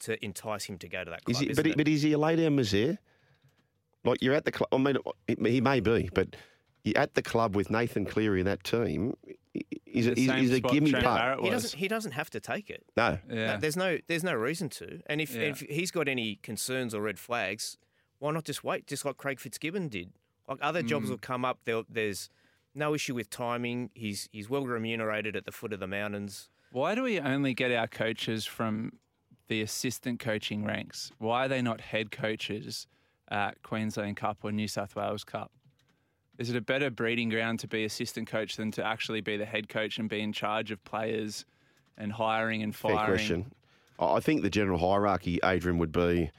to 0.00 0.22
entice 0.24 0.64
him 0.64 0.78
to 0.78 0.88
go 0.88 1.04
to 1.04 1.10
that 1.10 1.24
club. 1.24 1.34
Is 1.34 1.38
he, 1.40 1.46
isn't 1.50 1.56
but, 1.56 1.66
he- 1.66 1.72
it? 1.72 1.76
but 1.76 1.88
is 1.88 2.02
he 2.02 2.12
a 2.12 2.18
lay 2.18 2.36
down 2.36 2.56
misère? 2.56 2.98
Like 4.04 4.22
you're 4.22 4.34
at 4.34 4.44
the 4.44 4.52
club, 4.52 4.68
I 4.72 4.78
mean, 4.78 4.96
he- 5.26 5.50
he 5.50 5.60
may 5.60 5.80
be, 5.80 6.08
but 6.14 6.36
you're 6.84 6.98
at 6.98 7.14
the 7.14 7.22
club 7.22 7.56
with 7.56 7.70
Nathan 7.70 8.04
Cleary 8.06 8.40
in 8.40 8.46
that 8.46 8.62
team. 8.62 9.14
Is 9.86 10.06
it, 10.06 10.14
The 10.16 10.22
is, 10.22 10.28
same 10.28 10.44
is 10.44 10.52
a 10.52 10.60
gimme 10.60 10.90
Trent 10.90 11.04
putt? 11.04 11.40
He 11.40 11.50
doesn't. 11.50 11.74
He 11.74 11.88
doesn't 11.88 12.12
have 12.12 12.30
to 12.30 12.40
take 12.40 12.68
it. 12.70 12.84
No. 12.96 13.18
Yeah. 13.28 13.54
No, 13.54 13.56
there's 13.56 13.76
no. 13.76 13.98
There's 14.06 14.22
no 14.22 14.34
reason 14.34 14.68
to. 14.70 15.00
And 15.06 15.20
if, 15.20 15.34
Yeah. 15.34 15.42
if 15.48 15.60
he's 15.60 15.90
got 15.90 16.08
any 16.08 16.36
concerns 16.36 16.94
or 16.94 17.00
red 17.00 17.18
flags, 17.18 17.78
why 18.18 18.30
not 18.32 18.44
just 18.44 18.62
wait? 18.62 18.86
Just 18.86 19.04
like 19.04 19.16
Craig 19.16 19.40
Fitzgibbon 19.40 19.88
did. 19.88 20.12
Like 20.46 20.58
other 20.60 20.82
Mm. 20.82 20.88
jobs 20.88 21.10
will 21.10 21.18
come 21.18 21.44
up. 21.44 21.60
There, 21.64 21.82
there's 21.88 22.28
no 22.74 22.94
issue 22.94 23.14
with 23.14 23.30
timing. 23.30 23.90
He's 23.94 24.28
he's 24.30 24.48
well 24.50 24.66
remunerated 24.66 25.34
at 25.34 25.46
the 25.46 25.52
foot 25.52 25.72
of 25.72 25.80
the 25.80 25.86
mountains. 25.88 26.50
Why 26.70 26.94
do 26.94 27.02
we 27.02 27.18
only 27.18 27.54
get 27.54 27.72
our 27.72 27.88
coaches 27.88 28.44
from 28.44 28.98
the 29.48 29.62
assistant 29.62 30.20
coaching 30.20 30.64
ranks? 30.64 31.10
Why 31.18 31.44
are 31.44 31.48
they 31.48 31.62
not 31.62 31.80
head 31.80 32.10
coaches 32.10 32.86
at 33.28 33.62
Queensland 33.62 34.16
Cup 34.16 34.38
or 34.42 34.52
New 34.52 34.68
South 34.68 34.94
Wales 34.96 35.24
Cup? 35.24 35.50
Is 36.38 36.50
it 36.50 36.56
a 36.56 36.60
better 36.60 36.90
breeding 36.90 37.28
ground 37.30 37.60
to 37.60 37.68
be 37.68 37.84
assistant 37.84 38.28
coach 38.28 38.56
than 38.56 38.70
to 38.72 38.84
actually 38.84 39.20
be 39.22 39.36
the 39.36 39.46
head 39.46 39.68
coach 39.68 39.98
and 39.98 40.08
be 40.08 40.20
in 40.20 40.32
charge 40.32 40.70
of 40.70 40.82
players 40.84 41.44
and 41.96 42.12
hiring 42.12 42.62
and 42.62 42.74
Fair 42.76 42.94
firing? 42.96 43.16
question. 43.16 43.52
I 43.98 44.16
I 44.16 44.20
think 44.20 44.42
the 44.42 44.50
general 44.50 44.78
hierarchy, 44.78 45.38
Adrian, 45.42 45.78
would 45.78 45.92
be 45.92 46.30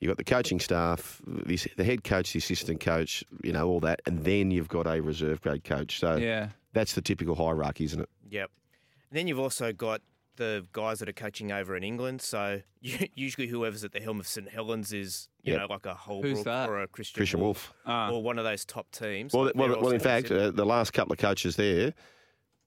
you've 0.00 0.08
got 0.08 0.16
the 0.16 0.24
coaching 0.24 0.60
staff, 0.60 1.20
the, 1.26 1.58
the 1.76 1.84
head 1.84 2.04
coach, 2.04 2.32
the 2.32 2.38
assistant 2.38 2.80
coach, 2.80 3.22
you 3.42 3.52
know, 3.52 3.68
all 3.68 3.80
that, 3.80 4.00
and 4.06 4.24
then 4.24 4.50
you've 4.50 4.68
got 4.68 4.86
a 4.86 5.00
reserve 5.02 5.40
grade 5.42 5.64
coach. 5.64 5.98
So 6.00 6.16
Yeah. 6.16 6.48
that's 6.72 6.94
the 6.94 7.02
typical 7.02 7.34
hierarchy, 7.34 7.84
isn't 7.84 8.00
it? 8.00 8.08
Yep. 8.30 8.50
And 9.10 9.18
then 9.18 9.26
you've 9.28 9.38
also 9.38 9.72
got 9.72 10.00
the 10.36 10.66
guys 10.72 10.98
that 10.98 11.08
are 11.08 11.12
coaching 11.12 11.52
over 11.52 11.76
in 11.76 11.82
England. 11.84 12.20
So 12.22 12.60
usually 12.80 13.46
whoever's 13.46 13.84
at 13.84 13.92
the 13.92 14.00
helm 14.00 14.20
of 14.20 14.26
St 14.26 14.48
Helens 14.48 14.92
is, 14.92 15.28
you 15.42 15.52
Yep. 15.52 15.60
know, 15.62 15.66
like 15.74 15.86
a 15.86 15.94
Holbrook 15.94 16.46
or 16.46 16.82
a 16.82 16.88
Kristian, 16.88 17.16
Kristian 17.22 17.38
Woolf. 17.40 17.72
Ah. 17.86 18.10
or 18.10 18.22
one 18.22 18.38
of 18.38 18.44
those 18.44 18.64
top 18.64 18.90
teams. 18.90 19.32
Well, 19.32 19.46
Like, 19.46 19.54
well, 19.54 19.68
well 19.80 19.90
in 19.90 20.00
fact, 20.00 20.30
uh, 20.30 20.50
the 20.50 20.64
last 20.66 20.92
couple 20.92 21.12
of 21.12 21.18
coaches 21.18 21.56
there, 21.56 21.94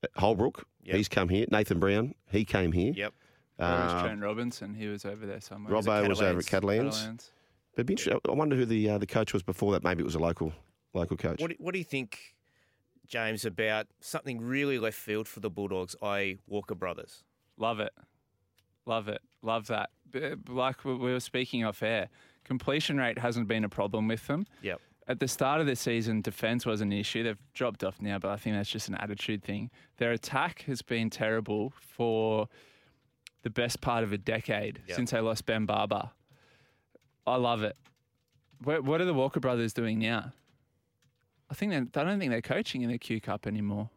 uh, 0.04 0.08
Holbrook, 0.20 0.66
Yep. 0.84 0.96
he's 0.96 1.08
come 1.10 1.30
here. 1.30 1.46
Nathan 1.52 1.80
Brown, 1.80 2.14
he 2.32 2.46
came 2.46 2.72
here. 2.72 2.94
yep. 2.96 3.14
Or 3.60 3.66
was 3.66 3.92
Uh, 3.94 4.04
Trent 4.04 4.22
Robinson. 4.22 4.76
He 4.76 4.88
was 4.88 5.04
over 5.04 5.26
there 5.26 5.42
somewhere. 5.42 5.74
Robbo 5.74 6.08
was 6.08 6.22
over 6.22 6.40
at 6.40 6.46
Catalans. 6.46 6.96
Catalans. 6.96 6.98
Catalans. 6.98 7.32
But 7.76 7.86
be 7.88 7.94
interesting. 7.94 8.20
I 8.30 8.32
wonder 8.34 8.56
who 8.56 8.66
the 8.66 8.90
uh, 8.92 8.98
the 9.00 9.06
coach 9.08 9.34
was 9.34 9.44
before 9.44 9.72
that. 9.74 9.84
Maybe 9.84 10.02
it 10.02 10.06
was 10.06 10.16
a 10.16 10.20
local 10.20 10.54
local 10.94 11.18
coach. 11.18 11.40
What 11.42 11.50
do, 11.52 11.56
what 11.60 11.74
do 11.74 11.78
you 11.80 11.84
think, 11.86 12.36
James, 13.08 13.46
about 13.46 13.88
something 14.00 14.40
really 14.42 14.80
left 14.80 14.98
field 14.98 15.28
for 15.28 15.40
the 15.40 15.50
Bulldogs, 15.50 15.96
i.e. 16.02 16.38
Walker 16.48 16.76
Brothers? 16.76 17.24
Love 17.58 17.80
it. 17.80 17.94
Love 18.86 19.08
it. 19.08 19.22
Love 19.42 19.68
that. 19.68 19.90
Like 20.48 20.86
we 20.86 20.94
we 20.96 21.12
were 21.12 21.20
speaking 21.20 21.66
off 21.66 21.84
air, 21.84 22.10
completion 22.44 22.98
rate 22.98 23.18
hasn't 23.20 23.48
been 23.48 23.64
a 23.64 23.70
problem 23.70 24.08
with 24.08 24.26
them. 24.28 24.46
Yep. 24.62 24.80
At 25.10 25.20
the 25.20 25.28
start 25.28 25.62
of 25.62 25.68
the 25.68 25.76
season, 25.76 26.22
defence 26.22 26.66
was 26.66 26.82
an 26.82 26.92
issue. 26.92 27.24
They've 27.24 27.38
dropped 27.54 27.84
off 27.84 28.02
now, 28.02 28.20
but 28.20 28.30
I 28.30 28.36
think 28.38 28.56
that's 28.58 28.70
just 28.70 28.90
an 28.90 28.96
attitude 28.96 29.42
thing. 29.44 29.70
Their 29.98 30.12
attack 30.12 30.64
has 30.64 30.82
been 30.82 31.10
terrible 31.10 31.72
for 31.80 32.50
the 33.44 33.50
best 33.50 33.80
part 33.80 34.04
of 34.04 34.12
a 34.12 34.18
decade 34.18 34.82
Yep. 34.88 34.96
since 34.98 35.12
they 35.12 35.20
lost 35.22 35.46
Ben 35.46 35.66
Barba. 35.66 36.12
I 37.26 37.36
love 37.38 37.64
it. 37.64 37.78
What, 38.64 38.84
what 38.84 39.00
are 39.00 39.06
the 39.06 39.14
Walker 39.14 39.40
brothers 39.40 39.72
doing 39.72 40.00
now? 40.00 40.34
I 41.50 41.54
think 41.54 41.72
they, 41.72 42.02
I 42.02 42.04
don't 42.04 42.20
think 42.20 42.32
they're 42.32 42.42
coaching 42.42 42.82
in 42.82 42.90
the 42.92 42.98
Q 42.98 43.22
Cup 43.22 43.48
anymore. 43.48 43.90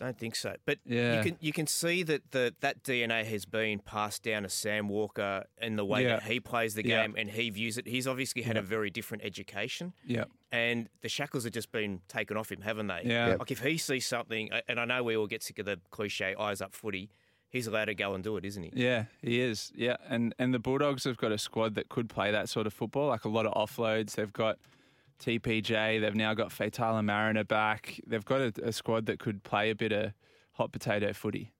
Don't 0.00 0.18
think 0.18 0.34
so. 0.34 0.56
But 0.66 0.78
Yeah. 0.84 1.18
you 1.18 1.22
can 1.30 1.38
you 1.40 1.52
can 1.52 1.66
see 1.66 2.02
that 2.02 2.30
the 2.32 2.54
that 2.60 2.82
DNA 2.82 3.24
has 3.24 3.44
been 3.44 3.78
passed 3.78 4.22
down 4.24 4.42
to 4.42 4.48
Sam 4.48 4.88
Walker 4.88 5.44
in 5.60 5.76
the 5.76 5.84
way 5.84 6.02
Yeah. 6.02 6.16
that 6.16 6.24
he 6.24 6.40
plays 6.40 6.74
the 6.74 6.84
Yeah. 6.84 7.02
game 7.02 7.14
and 7.16 7.30
he 7.30 7.50
views 7.50 7.78
it. 7.78 7.86
He's 7.86 8.06
obviously 8.06 8.42
had 8.42 8.56
Yeah. 8.56 8.62
a 8.62 8.64
very 8.64 8.90
different 8.90 9.24
education. 9.24 9.92
Yeah. 10.04 10.24
And 10.50 10.88
the 11.02 11.08
shackles 11.08 11.44
have 11.44 11.52
just 11.52 11.70
been 11.72 12.00
taken 12.08 12.36
off 12.36 12.50
him, 12.50 12.62
haven't 12.62 12.88
they? 12.88 13.02
Yeah. 13.04 13.28
Yep. 13.28 13.38
Like 13.38 13.50
if 13.52 13.60
he 13.60 13.78
sees 13.78 14.06
something, 14.06 14.50
and 14.68 14.80
I 14.80 14.84
know 14.84 15.02
we 15.02 15.16
all 15.16 15.26
get 15.28 15.42
sick 15.42 15.58
of 15.58 15.66
the 15.66 15.80
cliche 15.90 16.34
eyes 16.34 16.60
up 16.60 16.74
footy, 16.74 17.10
he's 17.48 17.68
allowed 17.68 17.84
to 17.84 17.94
go 17.94 18.14
and 18.14 18.24
do 18.24 18.36
it, 18.36 18.44
isn't 18.44 18.62
he? 18.64 18.72
Yeah, 18.74 19.04
he 19.22 19.40
is. 19.40 19.72
Yeah, 19.76 19.96
and 20.08 20.34
and 20.40 20.52
the 20.52 20.58
Bulldogs 20.58 21.04
have 21.04 21.18
got 21.18 21.30
a 21.30 21.38
squad 21.38 21.76
that 21.76 21.88
could 21.88 22.08
play 22.08 22.32
that 22.32 22.48
sort 22.48 22.66
of 22.66 22.72
football, 22.74 23.08
like 23.08 23.24
a 23.24 23.28
lot 23.28 23.46
of 23.46 23.54
offloads. 23.54 24.16
They've 24.16 24.32
got 24.32 24.58
TPJ. 25.20 26.00
They've 26.00 26.14
now 26.14 26.34
got 26.34 26.48
Fatala 26.50 27.04
Mariner 27.04 27.44
back. 27.44 28.00
They've 28.06 28.24
got 28.24 28.40
a, 28.40 28.52
a 28.64 28.72
squad 28.72 29.06
that 29.06 29.18
could 29.18 29.42
play 29.42 29.70
a 29.70 29.74
bit 29.74 29.92
of 29.92 30.12
hot 30.52 30.72
potato 30.72 31.12
footy. 31.12 31.50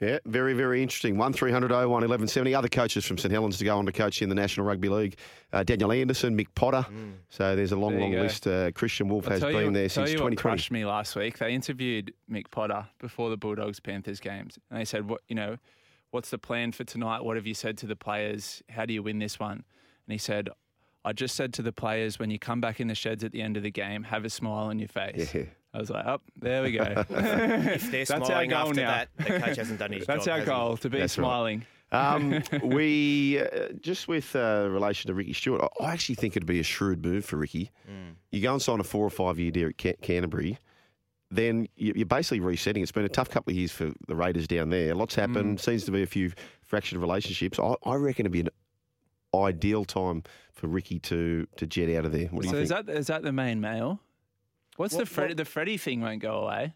Yeah, 0.00 0.18
very, 0.24 0.54
very 0.54 0.82
interesting. 0.82 1.18
1300 1.18 1.70
01 1.70 1.80
1170. 1.90 2.54
Other 2.54 2.68
coaches 2.68 3.04
from 3.04 3.18
St 3.18 3.30
Helens 3.30 3.58
to 3.58 3.64
go 3.66 3.76
on 3.76 3.84
to 3.84 3.92
coach 3.92 4.22
in 4.22 4.30
the 4.30 4.34
National 4.34 4.64
Rugby 4.64 4.88
League. 4.88 5.16
Uh, 5.52 5.62
Daniel 5.62 5.92
Anderson, 5.92 6.34
Mick 6.38 6.46
Potter. 6.54 6.86
So 7.28 7.54
there's 7.54 7.72
a 7.72 7.76
long, 7.76 7.92
Mm. 7.92 7.94
There 7.96 8.00
long 8.00 8.12
go. 8.12 8.22
list. 8.22 8.46
Uh, 8.46 8.70
Kristian 8.70 9.08
Woolf 9.08 9.26
I'll 9.26 9.32
has 9.32 9.42
been 9.42 9.52
you, 9.66 9.70
there 9.72 9.88
tell 9.88 10.06
since 10.06 10.12
you 10.12 10.22
what 10.24 10.30
2020. 10.30 10.36
crushed 10.36 10.70
me 10.70 10.86
last 10.86 11.16
week. 11.16 11.36
They 11.36 11.52
interviewed 11.54 12.14
Mick 12.32 12.50
Potter 12.50 12.86
before 12.98 13.28
the 13.28 13.36
Bulldogs 13.36 13.78
Panthers 13.78 14.20
games, 14.20 14.58
and 14.70 14.80
they 14.80 14.86
said, 14.86 15.06
"What 15.06 15.20
you 15.28 15.34
know, 15.36 15.58
what's 16.12 16.30
the 16.30 16.38
plan 16.38 16.72
for 16.72 16.84
tonight? 16.84 17.22
What 17.22 17.36
have 17.36 17.46
you 17.46 17.52
said 17.54 17.76
to 17.78 17.86
the 17.86 17.96
players? 17.96 18.62
How 18.70 18.86
do 18.86 18.94
you 18.94 19.02
win 19.02 19.18
this 19.18 19.38
one?" 19.38 19.52
And 20.06 20.12
he 20.12 20.16
said, 20.18 20.48
"I 21.04 21.12
just 21.12 21.34
said 21.36 21.52
to 21.54 21.62
the 21.62 21.72
players, 21.72 22.18
when 22.18 22.30
you 22.30 22.38
come 22.38 22.60
back 22.60 22.80
in 22.80 22.88
the 22.88 22.94
sheds 22.94 23.24
at 23.24 23.32
the 23.32 23.42
end 23.42 23.56
of 23.56 23.62
the 23.62 23.70
game, 23.70 24.02
have 24.04 24.24
a 24.24 24.30
smile 24.30 24.66
on 24.68 24.78
your 24.78 24.88
face." 24.88 25.34
Yeah. 25.34 25.44
I 25.72 25.78
was 25.78 25.88
like, 25.90 26.04
"Up 26.06 26.22
oh, 26.26 26.30
there 26.40 26.62
we 26.62 26.72
go." 26.72 26.82
If 27.10 27.90
they're 27.90 28.04
That's 28.04 28.28
our 28.30 28.46
goal 28.46 28.68
after 28.70 28.80
now. 28.80 28.90
that, 28.90 29.08
the 29.18 29.24
coach 29.40 29.56
hasn't 29.56 29.78
done 29.78 29.92
his 29.92 30.04
That's 30.06 30.24
job. 30.24 30.32
our 30.32 30.38
has 30.38 30.46
he? 30.48 30.50
goal 30.52 30.76
to 30.78 30.90
be 30.90 30.98
That's 30.98 31.16
right. 31.18 31.22
smiling. 31.24 31.66
Um, 31.92 32.42
we 32.64 33.40
uh, 33.40 33.68
just 33.80 34.06
with 34.08 34.34
uh, 34.36 34.68
relation 34.70 35.08
to 35.08 35.14
Ricky 35.14 35.32
Stuart, 35.32 35.60
I- 35.80 35.84
I 35.86 35.92
actually 35.92 36.14
think 36.16 36.36
it'd 36.36 36.46
be 36.46 36.60
a 36.60 36.64
shrewd 36.64 37.04
move 37.04 37.24
for 37.24 37.36
Ricky. 37.36 37.70
Mm. 37.88 38.14
You 38.30 38.40
go 38.42 38.52
and 38.52 38.62
sign 38.62 38.78
a 38.80 38.84
four 38.84 39.04
or 39.04 39.10
five 39.10 39.38
year 39.40 39.50
deal 39.50 39.68
at 39.68 39.76
Can- 39.78 39.96
Canterbury, 40.00 40.58
then 41.32 41.66
you- 41.76 41.92
you're 41.96 42.06
basically 42.06 42.40
resetting. 42.40 42.82
It's 42.82 42.92
been 42.92 43.04
a 43.04 43.08
tough 43.08 43.28
couple 43.30 43.50
of 43.52 43.56
years 43.56 43.72
for 43.72 43.90
the 44.08 44.14
Raiders 44.16 44.46
down 44.48 44.70
there. 44.70 44.94
Lots 44.94 45.14
happened. 45.16 45.58
Mm. 45.58 45.60
Seems 45.60 45.84
to 45.84 45.90
be 45.92 46.02
a 46.02 46.06
few 46.06 46.32
fractured 46.62 46.98
relationships. 46.98 47.58
I, 47.58 47.74
I 47.84 47.94
reckon 47.96 48.24
it'd 48.26 48.32
be 48.32 48.40
an 48.40 48.48
ideal 49.34 49.84
time 49.84 50.22
for 50.52 50.66
Ricky 50.68 50.98
to 51.00 51.46
to 51.56 51.66
jet 51.66 51.88
out 51.96 52.04
of 52.04 52.12
there. 52.12 52.26
What 52.28 52.42
do 52.42 52.48
So 52.48 52.56
you 52.56 52.62
is 52.62 52.68
think? 52.70 52.86
that 52.86 52.96
is 52.96 53.06
that 53.08 53.22
the 53.22 53.32
main 53.32 53.60
male? 53.60 54.00
What's 54.76 54.94
the 54.94 55.00
What- 55.00 55.08
Fred, 55.08 55.28
what- 55.30 55.36
the 55.36 55.44
Freddie 55.44 55.76
thing 55.76 56.00
won't 56.00 56.20
go 56.22 56.42
away? 56.44 56.74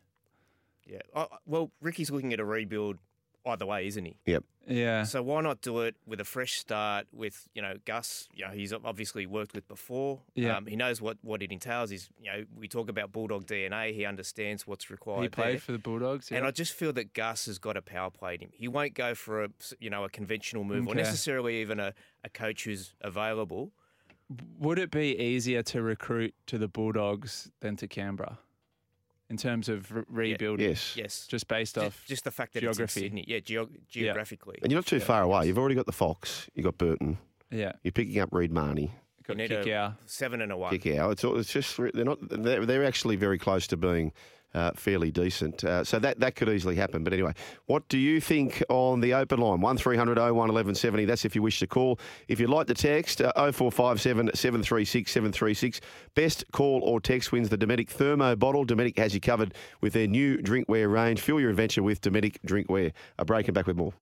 Yeah. 0.87 1.01
I- 1.15 1.29
well, 1.47 1.71
Ricky's 1.81 2.11
looking 2.11 2.33
at 2.33 2.41
a 2.41 2.45
rebuild 2.45 2.99
either 3.47 3.65
way, 3.67 3.87
isn't 3.87 4.05
he? 4.05 4.19
Yep. 4.27 4.45
Yeah. 4.67 5.05
So 5.05 5.23
why 5.23 5.41
not 5.43 5.61
do 5.61 5.81
it 5.81 5.97
with 6.07 6.21
a 6.21 6.25
fresh 6.25 6.55
start 6.55 7.07
with 7.13 7.49
you 7.55 7.63
know 7.63 7.75
Gus? 7.85 8.29
You 8.35 8.47
know 8.47 8.53
he's 8.53 8.73
obviously 8.73 9.27
worked 9.27 9.55
with 9.55 9.67
before. 9.69 10.21
Yeah. 10.35 10.57
Um, 10.57 10.67
he 10.67 10.77
knows 10.77 11.01
what, 11.01 11.19
what 11.23 11.43
it 11.43 11.53
entails. 11.53 11.93
Is 11.93 12.09
you 12.21 12.31
know 12.31 12.45
we 12.57 12.69
talk 12.69 12.89
about 12.89 13.13
bulldog 13.13 13.47
DNA. 13.47 13.95
He 13.95 14.05
understands 14.05 14.67
what's 14.67 14.91
required. 14.91 15.23
He 15.23 15.29
played 15.29 15.53
there. 15.55 15.61
for 15.61 15.73
the 15.73 15.79
Bulldogs. 15.79 16.31
And. 16.31 16.45
I 16.47 16.51
just 16.51 16.73
feel 16.73 16.93
that 16.93 17.15
Gus 17.15 17.47
has 17.47 17.59
got 17.59 17.77
a 17.77 17.83
power 17.83 18.11
play 18.11 18.35
in 18.35 18.41
him. 18.41 18.51
He 18.53 18.69
won't 18.69 18.95
go 18.95 19.15
for 19.15 19.45
a 19.45 19.49
you 19.81 19.91
know 19.91 20.05
a 20.05 20.09
conventional 20.09 20.65
move 20.65 20.87
or 20.87 20.95
necessarily 20.95 21.61
even 21.61 21.81
a, 21.81 21.95
a 22.23 22.29
coach 22.29 22.65
who's 22.65 22.95
available. 23.01 23.73
Would 24.59 24.79
it 24.79 24.91
be 24.91 25.19
easier 25.19 25.63
to 25.65 25.83
recruit 25.83 26.35
to 26.47 26.59
the 26.59 26.69
Bulldogs 26.69 27.51
than 27.61 27.77
to 27.77 27.87
Canberra 27.87 28.39
in 29.35 29.39
terms 29.39 29.69
of 29.69 29.91
re- 29.91 30.05
rebuilding? 30.31 30.69
Yes. 30.69 30.95
Yes, 30.97 31.27
Just 31.27 31.49
based 31.49 31.77
off 31.77 32.05
just 32.07 32.23
the 32.23 32.31
fact 32.31 32.53
that 32.55 32.61
geography. 32.61 32.83
it's 32.85 32.97
in 32.97 33.03
Sydney. 33.03 33.25
Yeah, 33.27 33.41
geo- 33.41 33.69
geographically. 33.89 34.59
And 34.63 34.71
you're 34.71 34.79
not 34.79 34.87
too 34.87 35.01
far 35.01 35.23
away. 35.23 35.47
You've 35.49 35.59
already 35.59 35.75
got 35.75 35.87
the 35.87 35.93
Fox. 35.93 36.49
You've 36.55 36.65
got 36.65 36.79
Burton. 36.79 37.19
Yeah. 37.51 37.73
You're 37.83 37.93
picking 37.93 38.21
up 38.21 38.29
Reed 38.33 38.53
Mahoney. 38.53 38.93
Got 39.27 39.37
You 39.37 39.43
need 39.43 39.49
kick 39.51 39.67
a 39.67 39.75
out. 39.75 39.93
seven 40.07 40.41
and 40.41 40.53
a 40.53 40.57
one. 40.57 40.71
kick 40.79 40.95
out. 40.97 41.11
It's, 41.13 41.25
all- 41.25 41.37
it's 41.39 41.53
just 41.53 41.77
they're 41.77 42.05
not 42.05 42.19
they're, 42.23 42.65
they're 42.65 42.85
actually 42.85 43.17
very 43.17 43.39
close 43.39 43.67
to 43.69 43.77
being 43.77 44.13
uh, 44.55 44.73
fairly 44.75 45.11
decent. 45.11 45.65
Uh, 45.65 45.85
so 45.85 45.99
that 45.99 46.21
that 46.21 46.37
could 46.37 46.49
easily 46.49 46.77
happen. 46.77 47.05
But 47.05 47.13
anyway, 47.13 47.35
what 47.67 47.89
do 47.89 47.99
you 47.99 48.21
think 48.21 48.63
on 48.69 49.01
the 49.01 49.15
open 49.15 49.41
line? 49.41 49.61
One 49.61 49.77
1170 49.77 51.05
That's 51.05 51.25
if 51.25 51.35
you 51.35 51.43
wish 51.43 51.59
to 51.61 51.67
call. 51.67 51.99
If 52.29 52.41
you'd 52.41 52.51
like 52.51 52.67
to 52.69 52.75
text, 52.75 53.21
uh, 53.21 53.33
0457 53.35 54.31
736 54.35 55.11
736. 55.11 55.81
Best 56.15 56.45
call 56.53 56.81
or 56.83 57.01
text 57.01 57.33
wins 57.33 57.49
the 57.49 57.59
Dometic 57.59 57.89
Thermo 57.89 58.37
bottle. 58.37 58.65
Dometic 58.65 58.99
has 58.99 59.15
you 59.15 59.21
covered 59.21 59.55
with 59.81 59.93
their 59.93 60.07
new 60.07 60.39
drinkware 60.39 60.91
range. 60.91 61.21
Fuel 61.21 61.41
your 61.41 61.51
adventure 61.51 61.83
with 61.83 62.01
Dometic 62.01 62.39
drinkware. 62.47 62.93
A 63.19 63.25
break 63.25 63.49
and 63.49 63.55
back 63.55 63.67
with 63.67 63.77
more. 63.77 63.93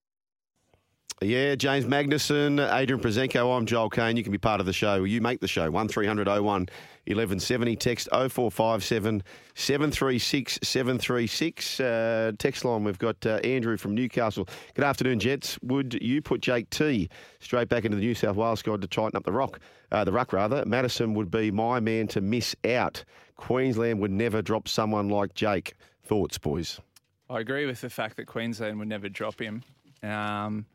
Yeah, 1.22 1.54
James 1.54 1.84
Magnuson, 1.84 2.58
Adrian 2.74 3.00
Proszenko, 3.00 3.56
I'm 3.56 3.64
Joel 3.64 3.90
Caine. 3.90 4.16
You 4.16 4.24
can 4.24 4.32
be 4.32 4.38
part 4.38 4.58
of 4.58 4.66
the 4.66 4.72
show. 4.72 5.04
You 5.04 5.20
make 5.20 5.40
the 5.40 5.46
show. 5.46 5.70
1300 5.70 6.26
01 6.42 6.68
1170. 7.06 7.76
Text 7.76 8.08
0457 8.12 9.22
736 9.54 10.58
736. 10.62 11.80
Uh, 11.80 12.32
text 12.38 12.64
line, 12.64 12.84
we've 12.84 12.98
got 12.98 13.24
uh, 13.26 13.36
Andrew 13.44 13.76
from 13.76 13.94
Newcastle. 13.94 14.48
Good 14.74 14.84
afternoon, 14.84 15.18
gents. 15.18 15.58
Would 15.62 15.94
you 16.00 16.22
put 16.22 16.40
Jake 16.40 16.70
T 16.70 17.08
straight 17.40 17.68
back 17.68 17.84
into 17.84 17.96
the 17.96 18.02
New 18.02 18.14
South 18.14 18.36
Wales 18.36 18.60
squad 18.60 18.80
to 18.82 18.88
tighten 18.88 19.16
up 19.16 19.24
the 19.24 19.32
rock? 19.32 19.60
Uh, 19.90 20.04
the 20.04 20.12
ruck, 20.12 20.32
rather. 20.32 20.64
Matterson 20.64 21.14
would 21.14 21.30
be 21.30 21.50
my 21.50 21.80
man 21.80 22.06
to 22.08 22.20
miss 22.20 22.54
out. 22.64 23.04
Queensland 23.36 24.00
would 24.00 24.12
never 24.12 24.40
drop 24.40 24.68
someone 24.68 25.08
like 25.08 25.34
Jake. 25.34 25.74
Thoughts, 26.04 26.38
boys? 26.38 26.80
I 27.28 27.40
agree 27.40 27.66
with 27.66 27.80
the 27.80 27.90
fact 27.90 28.16
that 28.16 28.26
Queensland 28.26 28.78
would 28.78 28.88
never 28.88 29.08
drop 29.08 29.40
him. 29.40 29.62
Um, 30.02 30.66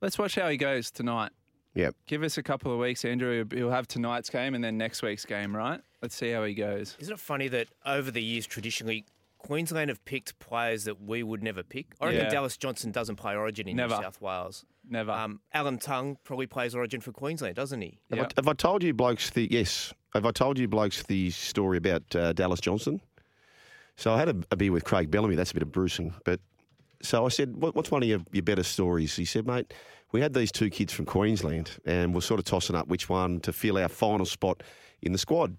let's 0.00 0.18
watch 0.18 0.36
how 0.36 0.48
he 0.48 0.56
goes 0.56 0.90
tonight. 0.90 1.32
Yep. 1.74 1.94
Give 2.06 2.22
us 2.22 2.38
a 2.38 2.42
couple 2.42 2.72
of 2.72 2.78
weeks, 2.78 3.04
Andrew. 3.04 3.44
He'll 3.52 3.70
have 3.70 3.88
tonight's 3.88 4.30
game 4.30 4.54
and 4.54 4.62
then 4.62 4.78
next 4.78 5.02
week's 5.02 5.24
game, 5.24 5.54
right? 5.56 5.80
Let's 6.02 6.14
see 6.14 6.30
how 6.30 6.44
he 6.44 6.54
goes. 6.54 6.96
Isn't 7.00 7.14
it 7.14 7.20
funny 7.20 7.48
that 7.48 7.68
over 7.84 8.10
the 8.10 8.22
years, 8.22 8.46
traditionally, 8.46 9.04
Queensland 9.38 9.88
have 9.90 10.04
picked 10.04 10.38
players 10.38 10.84
that 10.84 11.02
we 11.02 11.22
would 11.22 11.42
never 11.42 11.62
pick? 11.62 11.94
I 12.00 12.06
reckon 12.06 12.20
Yeah. 12.22 12.28
Dallas 12.30 12.56
Johnson 12.56 12.92
doesn't 12.92 13.16
play 13.16 13.34
Origin 13.34 13.66
in 13.68 13.76
Never. 13.76 13.96
New 13.96 14.02
South 14.02 14.20
Wales. 14.20 14.64
Never. 14.88 15.10
Um, 15.12 15.40
Alan 15.52 15.78
Tongue 15.78 16.18
probably 16.24 16.46
plays 16.46 16.74
Origin 16.74 17.00
for 17.00 17.10
Queensland, 17.10 17.56
doesn't 17.56 17.80
he? 17.80 17.98
Have, 18.10 18.20
I, 18.20 18.28
have 18.36 18.48
I 18.48 18.52
told 18.52 18.82
you 18.82 18.92
blokes 18.94 19.30
the 19.30 19.48
yes? 19.50 19.92
Have 20.14 20.26
I 20.26 20.30
told 20.30 20.58
you 20.58 20.68
blokes 20.68 21.02
the 21.02 21.30
story 21.30 21.78
about 21.78 22.14
uh, 22.14 22.32
Dallas 22.34 22.60
Johnson? 22.60 23.00
So 23.96 24.12
I 24.12 24.18
had 24.18 24.28
a, 24.28 24.36
a 24.50 24.56
beer 24.56 24.70
with 24.72 24.84
Craig 24.84 25.10
Bellamy. 25.10 25.34
That's 25.34 25.50
a 25.50 25.54
bit 25.54 25.62
of 25.62 25.72
bruising, 25.72 26.14
but 26.24 26.38
so 27.02 27.26
I 27.26 27.28
said, 27.28 27.56
what, 27.56 27.74
"What's 27.74 27.90
one 27.90 28.02
of 28.02 28.08
your, 28.08 28.20
your 28.32 28.42
better 28.42 28.62
stories?" 28.62 29.14
He 29.14 29.24
said, 29.24 29.46
"Mate, 29.46 29.72
we 30.14 30.20
had 30.20 30.32
these 30.32 30.52
two 30.52 30.70
kids 30.70 30.92
from 30.92 31.06
Queensland, 31.06 31.72
and 31.84 32.14
we're 32.14 32.20
sort 32.20 32.38
of 32.38 32.46
tossing 32.46 32.76
up 32.76 32.86
which 32.86 33.08
one 33.08 33.40
to 33.40 33.52
fill 33.52 33.76
our 33.76 33.88
final 33.88 34.24
spot 34.24 34.62
in 35.02 35.10
the 35.10 35.18
squad." 35.18 35.56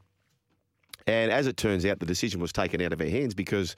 And 1.05 1.29
as 1.29 1.45
it 1.45 1.57
turns 1.57 1.85
out, 1.85 1.99
the 1.99 2.05
decision 2.05 2.39
was 2.39 2.53
taken 2.53 2.81
out 2.81 2.93
of 2.93 3.01
our 3.01 3.07
hands 3.07 3.33
because 3.33 3.75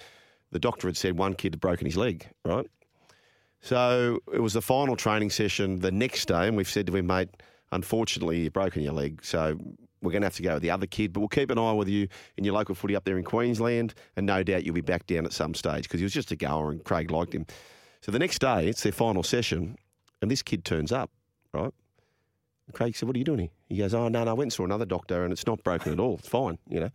the 0.52 0.60
doctor 0.60 0.88
had 0.88 0.96
said 0.96 1.18
one 1.18 1.34
kid 1.34 1.54
had 1.54 1.60
broken 1.60 1.88
his 1.88 1.98
leg, 1.98 2.28
right? 2.46 2.68
So 3.60 4.20
it 4.32 4.40
was 4.40 4.54
the 4.54 4.62
final 4.62 4.96
training 4.96 5.32
session 5.32 5.80
the 5.80 5.92
next 5.92 6.28
day, 6.28 6.48
and 6.48 6.56
we've 6.56 6.70
said 6.70 6.86
to 6.88 6.96
him, 6.96 7.08
mate, 7.08 7.30
unfortunately, 7.72 8.42
you've 8.42 8.54
broken 8.54 8.84
your 8.84 8.94
leg. 8.94 9.26
So 9.26 9.58
we're 10.04 10.12
going 10.12 10.22
to 10.22 10.28
have 10.28 10.36
to 10.36 10.44
go 10.44 10.54
with 10.54 10.62
the 10.62 10.70
other 10.70 10.86
kid, 10.86 11.12
but 11.12 11.22
we'll 11.22 11.28
keep 11.28 11.50
an 11.50 11.58
eye 11.58 11.74
with 11.74 11.90
you 11.90 12.08
in 12.38 12.44
your 12.44 12.54
local 12.54 12.76
footy 12.76 12.96
up 12.96 13.04
there 13.04 13.18
in 13.18 13.24
Queensland, 13.24 13.96
and 14.16 14.28
no 14.28 14.44
doubt 14.44 14.64
you'll 14.64 14.76
be 14.76 14.82
back 14.82 15.08
down 15.08 15.26
at 15.26 15.34
some 15.34 15.56
stage 15.56 15.86
because 15.86 16.00
he 16.00 16.04
was 16.04 16.14
just 16.14 16.32
a 16.32 16.36
goer 16.36 16.70
and 16.70 16.84
Craig 16.84 17.10
liked 17.10 17.34
him. 17.34 17.48
So 18.02 18.12
the 18.12 18.20
next 18.20 18.40
day, 18.40 18.68
it's 18.68 18.84
their 18.84 18.92
final 18.92 19.24
session, 19.24 19.76
and 20.22 20.32
this 20.32 20.42
kid 20.42 20.66
turns 20.66 20.92
up, 20.92 21.12
right? 21.54 21.74
And 22.68 22.74
Craig 22.76 22.96
said, 22.96 23.08
What 23.08 23.16
are 23.16 23.20
you 23.20 23.26
doing 23.26 23.40
here? 23.40 23.50
He 23.70 23.78
goes, 23.78 23.94
Oh, 23.94 24.08
no, 24.08 24.24
no, 24.24 24.32
I 24.32 24.34
went 24.34 24.48
and 24.48 24.54
saw 24.54 24.66
another 24.66 24.86
doctor, 24.86 25.24
and 25.24 25.32
it's 25.32 25.48
not 25.48 25.64
broken 25.64 25.94
at 25.94 26.00
all. 26.00 26.16
It's 26.16 26.28
fine, 26.28 26.58
you 26.70 26.80
know. 26.80 26.90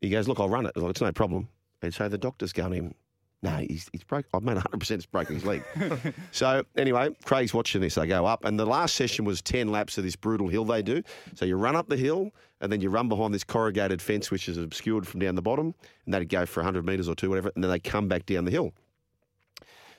He 0.00 0.08
goes, 0.10 0.28
Look, 0.28 0.40
I'll 0.40 0.48
run 0.48 0.66
it. 0.66 0.76
Like, 0.76 0.90
It's 0.90 1.00
no 1.00 1.12
problem. 1.12 1.48
And 1.82 1.92
so 1.94 2.08
the 2.08 2.18
doctor's 2.18 2.52
going 2.52 2.70
to 2.70 2.76
him, 2.76 2.94
No, 3.42 3.50
he's, 3.56 3.88
he's 3.92 4.04
broke. 4.04 4.26
I've 4.32 4.42
made 4.42 4.56
100% 4.56 4.90
it's 4.92 5.06
broken 5.06 5.34
his 5.34 5.44
leg. 5.44 5.62
so 6.30 6.64
anyway, 6.76 7.14
Craig's 7.24 7.54
watching 7.54 7.80
this. 7.80 7.96
They 7.96 8.06
go 8.06 8.26
up, 8.26 8.44
and 8.44 8.58
the 8.58 8.66
last 8.66 8.94
session 8.94 9.24
was 9.24 9.42
10 9.42 9.68
laps 9.68 9.98
of 9.98 10.04
this 10.04 10.16
brutal 10.16 10.48
hill 10.48 10.64
they 10.64 10.82
do. 10.82 11.02
So 11.34 11.44
you 11.44 11.56
run 11.56 11.76
up 11.76 11.88
the 11.88 11.96
hill, 11.96 12.30
and 12.60 12.70
then 12.70 12.80
you 12.80 12.90
run 12.90 13.08
behind 13.08 13.34
this 13.34 13.44
corrugated 13.44 14.00
fence, 14.02 14.30
which 14.30 14.48
is 14.48 14.58
obscured 14.58 15.06
from 15.06 15.20
down 15.20 15.34
the 15.34 15.42
bottom, 15.42 15.74
and 16.04 16.14
that'd 16.14 16.28
go 16.28 16.46
for 16.46 16.60
100 16.60 16.84
metres 16.84 17.08
or 17.08 17.14
two, 17.14 17.30
whatever, 17.30 17.50
and 17.54 17.64
then 17.64 17.70
they 17.70 17.78
come 17.80 18.08
back 18.08 18.26
down 18.26 18.44
the 18.44 18.50
hill. 18.50 18.72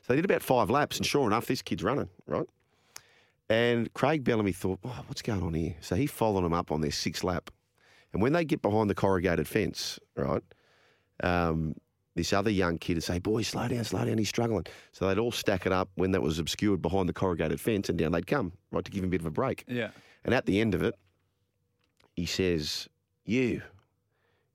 So 0.10 0.16
they 0.16 0.22
did 0.24 0.32
about 0.32 0.42
five 0.42 0.72
laps, 0.72 0.98
and 0.98 1.06
sure 1.06 1.28
enough, 1.28 1.46
this 1.46 1.62
kid's 1.62 1.84
running, 1.84 2.10
right? 2.26 2.48
And 3.48 3.94
Craig 3.94 4.24
Bellamy 4.24 4.54
thought, 4.54 4.80
oh, 4.84 5.04
what's 5.06 5.22
going 5.22 5.44
on 5.44 5.54
here? 5.54 5.76
So 5.82 5.96
he 5.96 6.08
followed 6.08 6.44
them 6.44 6.54
up 6.54 6.72
on 6.72 6.82
their 6.82 6.90
sixth 6.90 7.24
lap. 7.24 7.52
And 8.12 8.20
when 8.20 8.34
they 8.34 8.44
get 8.44 8.64
behind 8.64 8.90
the 8.90 8.96
corrugated 8.96 9.48
fence, 9.48 10.00
right, 10.16 10.42
um, 11.22 11.76
this 12.16 12.34
other 12.34 12.50
young 12.50 12.80
kid 12.80 12.96
would 12.96 13.04
say, 13.04 13.20
boy, 13.20 13.44
slow 13.44 13.68
down, 13.68 13.84
slow 13.84 14.04
down, 14.04 14.18
he's 14.18 14.30
struggling. 14.30 14.66
So 14.94 15.08
they'd 15.08 15.20
all 15.20 15.32
stack 15.32 15.68
it 15.68 15.72
up 15.72 15.90
when 15.94 16.10
that 16.14 16.24
was 16.24 16.40
obscured 16.40 16.82
behind 16.82 17.08
the 17.08 17.14
corrugated 17.14 17.62
fence, 17.62 17.88
and 17.88 18.00
down 18.00 18.12
they'd 18.12 18.26
come, 18.26 18.54
right, 18.72 18.84
to 18.84 18.90
give 18.90 19.04
him 19.04 19.10
a 19.10 19.12
bit 19.12 19.22
of 19.22 19.28
a 19.28 19.32
break. 19.32 19.64
Yeah. 19.68 19.92
And 20.26 20.34
at 20.34 20.48
the 20.48 20.60
end 20.60 20.74
of 20.74 20.82
it, 20.82 20.96
he 22.16 22.26
says, 22.26 22.90
You, 23.26 23.62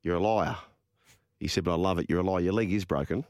you're 0.02 0.16
a 0.16 0.20
liar. 0.20 0.56
He 1.38 1.46
said, 1.46 1.62
But 1.62 1.74
I 1.74 1.76
love 1.76 2.00
it. 2.00 2.06
You're 2.08 2.22
a 2.22 2.24
liar. 2.24 2.40
Your 2.40 2.54
leg 2.54 2.72
is 2.72 2.84
broken. 2.84 3.24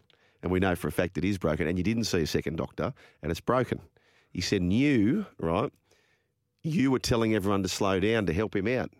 And 0.45 0.53
we 0.53 0.61
know 0.61 0.77
for 0.77 0.89
a 0.89 0.93
fact 0.93 1.16
it 1.16 1.25
is 1.25 1.39
broken. 1.39 1.66
And 1.66 1.79
you 1.79 1.83
didn't 1.83 2.05
see 2.05 2.21
a 2.21 2.27
second 2.27 2.57
doctor, 2.57 2.93
and 3.23 3.31
it's 3.33 3.41
broken. 3.41 3.81
He 4.31 4.43
said, 4.43 4.62
you, 4.62 5.25
right, 5.41 5.73
you 6.62 6.91
were 6.91 6.99
telling 6.99 7.35
everyone 7.35 7.62
to 7.62 7.69
slow 7.69 7.99
down 7.99 8.27
to 8.27 8.33
help 8.35 8.55
him 8.55 8.69
out. 8.69 8.91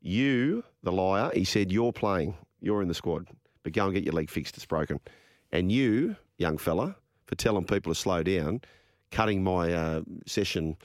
You, 0.00 0.62
the 0.84 0.92
liar, 0.92 1.32
he 1.34 1.42
said, 1.42 1.72
You're 1.72 1.92
playing. 1.92 2.34
You're 2.60 2.80
in 2.80 2.86
the 2.86 2.94
squad. 2.94 3.26
But 3.64 3.72
go 3.72 3.86
and 3.86 3.94
get 3.94 4.04
your 4.04 4.14
leg 4.14 4.30
fixed. 4.30 4.56
It's 4.56 4.66
broken. 4.66 5.00
And 5.50 5.70
you, 5.72 6.16
young 6.38 6.58
fella, 6.58 6.94
for 7.26 7.34
telling 7.34 7.64
people 7.64 7.92
to 7.92 7.98
slow 7.98 8.22
down, 8.22 8.60
cutting 9.10 9.42
my 9.42 9.72
uh, 9.72 10.02
session 10.26 10.76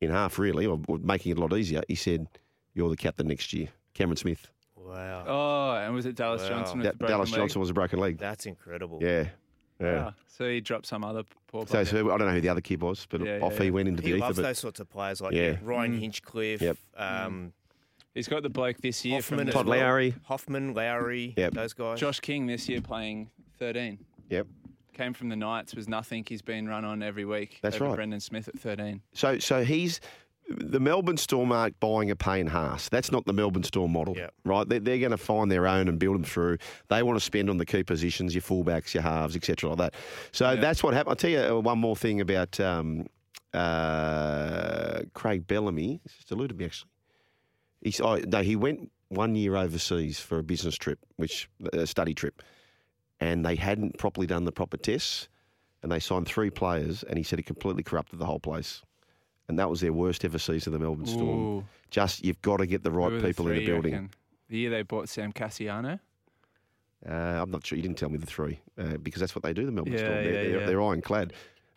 in 0.00 0.10
half, 0.10 0.38
really, 0.38 0.64
or, 0.64 0.80
or 0.86 0.98
making 0.98 1.32
it 1.32 1.38
a 1.38 1.40
lot 1.40 1.52
easier, 1.52 1.82
he 1.88 1.96
said, 1.96 2.28
You're 2.72 2.88
the 2.88 2.96
captain 2.96 3.26
next 3.26 3.52
year. 3.52 3.68
Cameron 3.94 4.16
Smith. 4.16 4.48
Wow. 4.84 5.24
Oh, 5.26 5.76
and 5.84 5.94
was 5.94 6.06
it 6.06 6.14
Dallas 6.14 6.42
Wow. 6.42 6.48
Johnson? 6.50 6.78
With 6.78 6.84
Da- 6.86 6.90
the 6.92 6.96
broken 6.98 7.14
Dallas 7.16 7.30
leg? 7.32 7.40
Johnson 7.40 7.60
was 7.60 7.70
a 7.70 7.74
broken 7.74 7.98
leg. 7.98 8.18
That's 8.18 8.46
incredible. 8.46 8.98
Yeah. 9.02 9.28
Yeah. 9.80 10.04
Wow. 10.04 10.14
So 10.28 10.48
he 10.48 10.60
dropped 10.60 10.86
some 10.86 11.04
other 11.04 11.22
poor 11.48 11.66
So, 11.66 11.78
bugger. 11.82 11.86
so 11.86 12.10
I 12.12 12.18
don't 12.18 12.26
know 12.28 12.34
who 12.34 12.40
the 12.40 12.48
other 12.48 12.60
kid 12.60 12.80
was, 12.82 13.06
but 13.08 13.20
Yeah, 13.24 13.38
off 13.40 13.54
yeah, 13.54 13.62
he 13.64 13.70
went 13.70 13.88
into 13.88 14.02
He 14.02 14.10
the 14.10 14.16
ether. 14.16 14.16
He 14.16 14.20
loves 14.22 14.36
But 14.36 14.42
those 14.42 14.58
sorts 14.58 14.80
of 14.80 14.88
players 14.90 15.20
like 15.20 15.32
Yeah. 15.32 15.52
yeah. 15.52 15.58
Ryan 15.62 15.96
Mm. 15.96 16.00
Hinchcliffe, 16.00 16.60
Yep. 16.62 16.76
um, 16.96 17.52
He's 18.14 18.28
got 18.28 18.44
the 18.44 18.48
bloke 18.48 18.76
this 18.78 19.04
year 19.04 19.16
Hoffman, 19.16 19.40
from 19.40 19.48
as 19.48 19.54
Todd 19.54 19.66
well. 19.66 19.80
Lowrie. 19.80 20.14
Hoffman, 20.26 20.72
Lowrie, 20.74 21.34
Yep. 21.36 21.52
those 21.54 21.72
guys. 21.72 21.98
Josh 21.98 22.20
King 22.20 22.46
this 22.46 22.68
year 22.68 22.80
playing 22.80 23.28
13. 23.58 23.98
Yep. 24.30 24.46
Came 24.92 25.12
from 25.14 25.28
the 25.30 25.34
Knights, 25.34 25.74
was 25.74 25.88
nothing. 25.88 26.24
He's 26.28 26.40
been 26.40 26.68
run 26.68 26.84
on 26.84 27.02
every 27.02 27.24
week. 27.24 27.58
That's 27.60 27.74
over 27.76 27.86
right. 27.86 27.96
Brendan 27.96 28.20
Smith 28.20 28.46
at 28.46 28.56
13. 28.56 29.00
So, 29.14 29.40
so 29.40 29.64
he's 29.64 30.00
the 30.48 30.78
Melbourne 30.80 31.16
Storm 31.16 31.52
aren't 31.52 31.78
buying 31.80 32.10
a 32.10 32.16
Payne 32.16 32.46
Haas. 32.48 32.88
That's 32.88 33.10
not 33.10 33.24
the 33.24 33.32
Melbourne 33.32 33.62
Storm 33.62 33.92
model, 33.92 34.14
Yep. 34.16 34.34
right? 34.44 34.68
They're, 34.68 34.80
they're 34.80 34.98
going 34.98 35.10
to 35.12 35.16
find 35.16 35.50
their 35.50 35.66
own 35.66 35.88
and 35.88 35.98
build 35.98 36.16
them 36.16 36.24
through. 36.24 36.58
They 36.88 37.02
want 37.02 37.16
to 37.18 37.24
spend 37.24 37.48
on 37.48 37.56
the 37.56 37.64
key 37.66 37.82
positions, 37.82 38.34
your 38.34 38.42
fullbacks, 38.42 38.92
your 38.94 39.02
halves, 39.02 39.36
etc., 39.36 39.70
like 39.70 39.78
that. 39.78 39.94
So 40.32 40.50
Yeah. 40.50 40.60
that's 40.60 40.82
what 40.82 40.92
happened. 40.94 41.10
I'll 41.12 41.16
tell 41.16 41.30
you 41.30 41.40
uh, 41.56 41.60
one 41.60 41.78
more 41.78 41.96
thing 41.96 42.20
about 42.20 42.60
um, 42.60 43.06
uh, 43.54 45.00
Craig 45.14 45.46
Bellamy. 45.46 46.00
It's 46.04 46.14
just 46.14 46.30
eluded 46.32 46.58
me 46.58 46.66
actually. 46.66 46.90
He's, 47.80 48.00
oh, 48.00 48.16
no, 48.16 48.42
he 48.42 48.56
went 48.56 48.90
one 49.08 49.34
year 49.34 49.56
overseas 49.56 50.18
for 50.18 50.38
a 50.38 50.42
business 50.42 50.74
trip, 50.76 50.98
which 51.16 51.48
a 51.72 51.86
study 51.86 52.14
trip, 52.14 52.42
and 53.20 53.44
they 53.44 53.56
hadn't 53.56 53.98
properly 53.98 54.26
done 54.26 54.44
the 54.44 54.52
proper 54.52 54.76
tests, 54.76 55.28
and 55.82 55.92
they 55.92 56.00
signed 56.00 56.26
three 56.26 56.48
players, 56.50 57.02
and 57.02 57.18
he 57.18 57.22
said 57.22 57.38
it 57.38 57.44
completely 57.46 57.82
corrupted 57.82 58.18
the 58.18 58.24
whole 58.24 58.40
place, 58.40 58.82
and 59.48 59.58
that 59.58 59.68
was 59.70 59.80
their 59.80 59.92
worst 59.92 60.24
ever 60.24 60.38
season, 60.38 60.72
the 60.72 60.78
Melbourne 60.78 61.06
Storm. 61.06 61.28
Ooh. 61.58 61.64
Just 61.90 62.24
you've 62.24 62.40
got 62.42 62.58
to 62.58 62.66
get 62.66 62.82
the 62.82 62.90
right 62.90 63.12
were 63.12 63.20
people 63.20 63.46
in 63.48 63.54
three, 63.56 63.66
the 63.66 63.72
building. 63.72 64.10
The 64.48 64.58
year 64.58 64.70
they 64.70 64.82
bought 64.82 65.08
Sam 65.08 65.32
Kasiano. 65.32 66.00
Uh, 67.08 67.12
I'm 67.12 67.50
not 67.50 67.66
sure 67.66 67.76
you 67.76 67.82
didn't 67.82 67.98
tell 67.98 68.08
me 68.08 68.16
the 68.16 68.26
three 68.26 68.60
uh, 68.78 68.96
because 69.02 69.20
that's 69.20 69.34
what 69.34 69.42
they 69.42 69.52
do. 69.52 69.66
The 69.66 69.72
Melbourne 69.72 69.92
Yeah, 69.92 69.98
Storm, 69.98 70.12
they're, 70.14 70.24
yeah, 70.24 70.32
they're, 70.32 70.60
yeah. 70.60 70.66
they're 70.66 70.82
ironclad. 70.82 71.32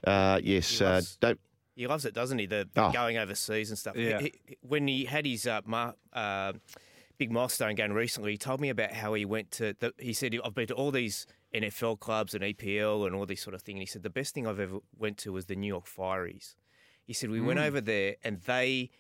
Uh, 0.06 0.40
yes, 0.42 0.70
He 0.80 0.86
uh, 0.86 0.90
loves- 0.92 1.18
don't. 1.18 1.40
He 1.76 1.86
loves 1.86 2.06
it, 2.06 2.14
doesn't 2.16 2.40
he? 2.40 2.48
The, 2.48 2.68
the 2.74 2.86
Oh. 2.86 2.92
going 2.92 3.18
overseas 3.18 3.70
and 3.70 3.78
stuff. 3.78 3.96
Yeah. 3.98 4.20
he- 4.22 4.34
when 4.62 4.88
he 4.88 5.06
had 5.06 5.26
his 5.28 5.46
uh, 5.46 5.62
mar- 5.66 5.94
uh, 6.14 6.54
big 7.20 7.32
milestone 7.32 7.76
game 7.76 7.92
recently, 7.92 8.32
he 8.32 8.38
told 8.38 8.62
me 8.62 8.70
about 8.70 8.94
how 8.94 9.14
he 9.14 9.26
went 9.26 9.52
to. 9.52 9.76
The, 9.80 9.94
he 10.00 10.14
said, 10.14 10.36
"I've 10.44 10.56
been 10.56 10.68
to 10.68 10.74
all 10.74 10.90
these 10.92 11.28
NFL 11.54 12.00
clubs 12.00 12.34
and 12.34 12.44
EPL 12.44 13.06
and 13.06 13.14
all 13.16 13.26
this 13.28 13.42
sort 13.42 13.54
of 13.54 13.62
thing." 13.62 13.76
And 13.76 13.82
he 13.84 13.86
said 13.86 14.02
the 14.02 14.10
best 14.10 14.34
thing 14.34 14.48
I've 14.48 14.60
ever 14.60 14.80
went 14.98 15.18
to 15.20 15.34
was 15.34 15.46
the 15.46 15.56
New 15.56 15.68
York 15.68 15.86
Fireys. 15.88 16.56
He 17.08 17.14
said 17.14 17.30
we 17.32 17.42
went 17.42 17.60
Mm. 17.60 17.66
over 17.68 17.82
there 17.82 18.18
and 18.24 18.40
they, 18.42 18.92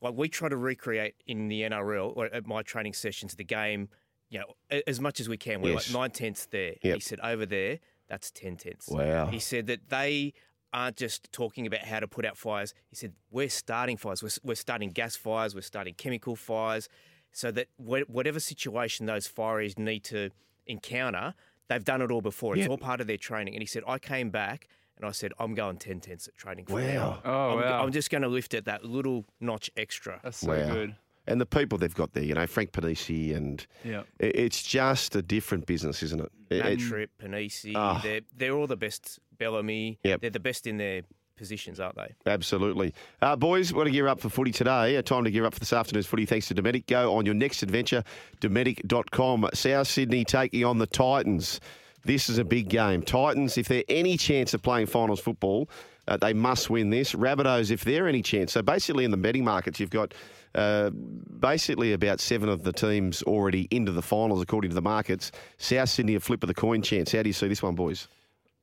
like 0.00 0.14
we 0.14 0.28
try 0.28 0.48
to 0.48 0.56
recreate 0.56 1.14
in 1.26 1.48
the 1.48 1.62
NRL 1.62 2.12
or 2.16 2.26
at 2.26 2.46
my 2.46 2.62
training 2.62 2.94
sessions 2.94 3.34
the 3.36 3.44
game, 3.44 3.90
you 4.30 4.40
know, 4.40 4.80
as 4.86 4.98
much 4.98 5.20
as 5.20 5.28
we 5.28 5.36
can. 5.36 5.60
We're 5.60 5.74
Yes. 5.74 5.88
like 5.92 6.00
nine 6.00 6.10
tenths 6.10 6.46
there. 6.46 6.74
Yep. 6.82 6.94
He 6.94 7.00
said 7.00 7.20
over 7.20 7.44
there, 7.46 7.78
that's 8.08 8.30
ten 8.30 8.56
tenths. 8.56 8.88
Wow. 8.88 9.26
He 9.26 9.38
said 9.38 9.66
that 9.66 9.90
they 9.90 10.32
aren't 10.72 10.96
just 10.96 11.30
talking 11.32 11.66
about 11.66 11.80
how 11.80 12.00
to 12.00 12.08
put 12.08 12.24
out 12.24 12.36
fires. 12.38 12.72
He 12.88 12.96
said, 12.96 13.12
we're 13.30 13.48
starting 13.50 13.96
fires. 13.96 14.22
We're, 14.22 14.30
we're 14.42 14.54
starting 14.54 14.90
gas 14.90 15.16
fires. 15.16 15.54
We're 15.54 15.60
starting 15.62 15.94
chemical 15.94 16.36
fires 16.36 16.88
so 17.32 17.50
that 17.52 17.68
wh- 17.76 18.08
whatever 18.08 18.40
situation 18.40 19.06
those 19.06 19.28
fireys 19.28 19.76
need 19.78 20.04
to 20.04 20.30
encounter, 20.66 21.34
they've 21.68 21.84
done 21.84 22.00
it 22.02 22.10
all 22.10 22.20
before. 22.22 22.54
It's 22.56 22.62
Yeah. 22.64 22.70
all 22.70 22.78
part 22.78 23.00
of 23.00 23.06
their 23.06 23.16
training. 23.18 23.54
And 23.54 23.62
he 23.62 23.66
said, 23.66 23.82
I 23.86 23.98
came 23.98 24.30
back 24.30 24.68
and 25.00 25.08
I 25.08 25.12
said, 25.12 25.32
I'm 25.38 25.54
going 25.54 25.76
10 25.78 26.00
tenths 26.00 26.28
at 26.28 26.36
training. 26.36 26.66
for 26.66 26.74
Wow. 26.74 26.80
now. 26.80 27.20
Oh, 27.24 27.50
I'm, 27.50 27.56
wow. 27.64 27.82
I'm 27.84 27.92
just 27.92 28.10
going 28.10 28.22
to 28.22 28.28
lift 28.28 28.54
it 28.54 28.66
that 28.66 28.84
little 28.84 29.24
notch 29.40 29.70
extra. 29.76 30.20
That's 30.22 30.38
so 30.38 30.48
Wow. 30.48 30.72
good. 30.72 30.94
And 31.26 31.40
the 31.40 31.46
people 31.46 31.78
they've 31.78 31.94
got 31.94 32.12
there, 32.14 32.24
you 32.24 32.34
know, 32.34 32.46
Frank 32.46 32.72
Ponissi, 32.72 33.34
and 33.36 33.64
Yeah. 33.84 34.00
i- 34.20 34.24
it's 34.24 34.62
just 34.62 35.14
a 35.14 35.22
different 35.22 35.66
business, 35.66 36.02
isn't 36.02 36.20
it? 36.20 36.32
It- 36.50 36.58
Nat 36.64 36.72
it- 36.72 36.80
Tripp, 36.80 37.10
Ponissi, 37.22 37.72
Ah. 37.76 38.00
they're, 38.02 38.20
they're 38.36 38.52
all 38.54 38.66
the 38.66 38.76
best. 38.76 39.18
Bellamy, 39.38 39.98
Yep. 40.04 40.20
they're 40.20 40.30
the 40.30 40.40
best 40.40 40.66
in 40.66 40.76
their 40.76 41.02
positions, 41.36 41.80
aren't 41.80 41.96
they? 41.96 42.14
Absolutely. 42.26 42.92
Uh, 43.22 43.36
boys, 43.36 43.72
want 43.72 43.86
to 43.86 43.90
gear 43.90 44.06
up 44.08 44.20
for 44.20 44.28
footy 44.28 44.50
today. 44.52 44.96
Uh, 44.98 45.02
time 45.02 45.24
to 45.24 45.30
gear 45.30 45.46
up 45.46 45.54
for 45.54 45.60
this 45.60 45.72
afternoon's 45.72 46.06
footy 46.06 46.26
thanks 46.26 46.48
to 46.48 46.54
Dometic. 46.54 46.86
Go 46.86 47.14
on 47.16 47.24
your 47.24 47.34
next 47.34 47.62
adventure, 47.62 48.04
Dometic.com. 48.42 49.48
South 49.54 49.88
Sydney 49.88 50.24
taking 50.24 50.64
on 50.64 50.78
the 50.78 50.86
Titans. 50.86 51.60
This 52.04 52.28
is 52.28 52.38
a 52.38 52.44
big 52.44 52.68
game. 52.68 53.02
Titans, 53.02 53.58
if 53.58 53.68
they're 53.68 53.84
any 53.88 54.16
chance 54.16 54.54
of 54.54 54.62
playing 54.62 54.86
finals 54.86 55.20
football, 55.20 55.68
uh, 56.08 56.16
they 56.16 56.32
must 56.32 56.70
win 56.70 56.90
this. 56.90 57.12
Rabbitohs, 57.12 57.70
if 57.70 57.84
they're 57.84 58.08
any 58.08 58.22
chance. 58.22 58.52
So 58.52 58.62
basically, 58.62 59.04
in 59.04 59.10
the 59.10 59.16
betting 59.16 59.44
markets, 59.44 59.78
you've 59.78 59.90
got 59.90 60.14
uh, 60.54 60.90
basically 60.90 61.92
about 61.92 62.20
seven 62.20 62.48
of 62.48 62.62
the 62.62 62.72
teams 62.72 63.22
already 63.22 63.68
into 63.70 63.92
the 63.92 64.02
finals, 64.02 64.42
according 64.42 64.70
to 64.70 64.74
the 64.74 64.82
markets. 64.82 65.30
South 65.58 65.88
Sydney, 65.88 66.14
a 66.14 66.20
flip 66.20 66.42
of 66.42 66.48
the 66.48 66.54
coin 66.54 66.82
chance. 66.82 67.12
How 67.12 67.22
do 67.22 67.28
you 67.28 67.34
see 67.34 67.48
this 67.48 67.62
one, 67.62 67.74
boys? 67.74 68.08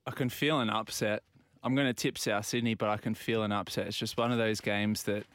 I 0.06 0.12
can 0.12 0.30
feel 0.30 0.60
an 0.60 0.70
upset. 0.70 1.24
I'm 1.64 1.76
going 1.76 1.88
to 1.88 1.94
tip 1.94 2.18
South 2.18 2.46
Sydney, 2.46 2.74
but 2.74 2.90
I 2.90 2.98
can 2.98 3.14
feel 3.14 3.44
an 3.44 3.52
upset. 3.52 3.88
It's 3.88 3.98
just 3.98 4.18
one 4.18 4.32
of 4.32 4.38
those 4.38 4.62
games 4.62 5.04
that 5.04 5.26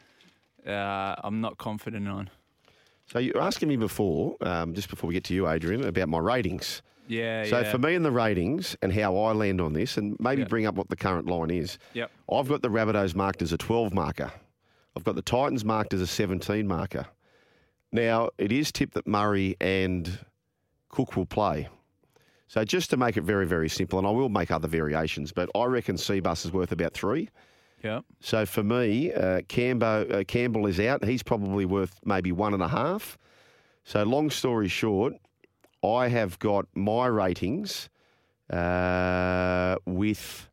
uh, 0.66 1.16
I'm 1.22 1.40
not 1.40 1.58
confident 1.58 2.08
on. 2.08 2.30
So 3.06 3.18
you 3.18 3.32
were 3.34 3.42
asking 3.42 3.68
me 3.68 3.76
before, 3.76 4.36
um, 4.40 4.74
just 4.74 4.88
before 4.88 5.08
we 5.08 5.14
get 5.14 5.24
to 5.24 5.34
you, 5.34 5.48
Adrian, 5.48 5.84
about 5.84 6.08
my 6.08 6.18
ratings. 6.18 6.82
Yeah, 7.08 7.44
So 7.44 7.60
yeah. 7.60 7.70
for 7.70 7.78
me 7.78 7.94
and 7.94 8.04
the 8.04 8.10
ratings 8.10 8.76
and 8.82 8.92
how 8.92 9.16
I 9.18 9.32
land 9.32 9.60
on 9.60 9.72
this, 9.72 9.96
and 9.96 10.16
maybe 10.20 10.42
Yeah. 10.42 10.48
bring 10.48 10.66
up 10.66 10.74
what 10.76 10.88
the 10.88 10.96
current 10.96 11.26
line 11.26 11.50
is. 11.50 11.78
Yep. 11.94 12.10
I've 12.32 12.48
got 12.48 12.62
the 12.62 12.68
Rabbitohs 12.68 13.14
marked 13.14 13.42
as 13.42 13.52
a 13.52 13.58
12 13.58 13.92
marker. 13.92 14.32
I've 14.96 15.04
got 15.04 15.14
the 15.16 15.22
Titans 15.22 15.64
marked 15.64 15.94
as 15.94 16.00
a 16.00 16.06
17 16.06 16.66
marker. 16.66 17.06
Now 17.90 18.30
it 18.38 18.52
is 18.52 18.72
tipped 18.72 18.94
that 18.94 19.06
Murray 19.06 19.56
and 19.60 20.18
Cook 20.88 21.16
will 21.16 21.26
play. 21.26 21.68
So 22.46 22.64
just 22.64 22.90
to 22.90 22.96
make 22.98 23.16
it 23.16 23.22
very 23.22 23.46
very 23.46 23.68
simple, 23.68 23.98
and 23.98 24.06
I 24.06 24.10
will 24.10 24.28
make 24.28 24.50
other 24.50 24.68
variations, 24.68 25.32
but 25.32 25.48
I 25.54 25.64
reckon 25.64 25.96
Seabus 25.96 26.44
is 26.44 26.52
worth 26.52 26.72
about 26.72 26.92
three. 26.94 27.30
Yep. 27.82 28.04
So 28.20 28.46
for 28.46 28.62
me, 28.62 29.12
uh, 29.12 29.40
Cambo, 29.48 30.10
uh, 30.12 30.24
Campbell 30.24 30.66
is 30.66 30.78
out. 30.78 31.04
He's 31.04 31.22
probably 31.22 31.64
worth 31.64 31.98
maybe 32.04 32.30
one 32.30 32.54
and 32.54 32.62
a 32.62 32.68
half. 32.68 33.18
So 33.84 34.02
long 34.04 34.30
story 34.30 34.68
short, 34.68 35.14
I 35.84 36.08
have 36.08 36.38
got 36.38 36.66
my 36.74 37.06
ratings 37.06 37.88
uh, 38.50 39.76
with 39.86 40.48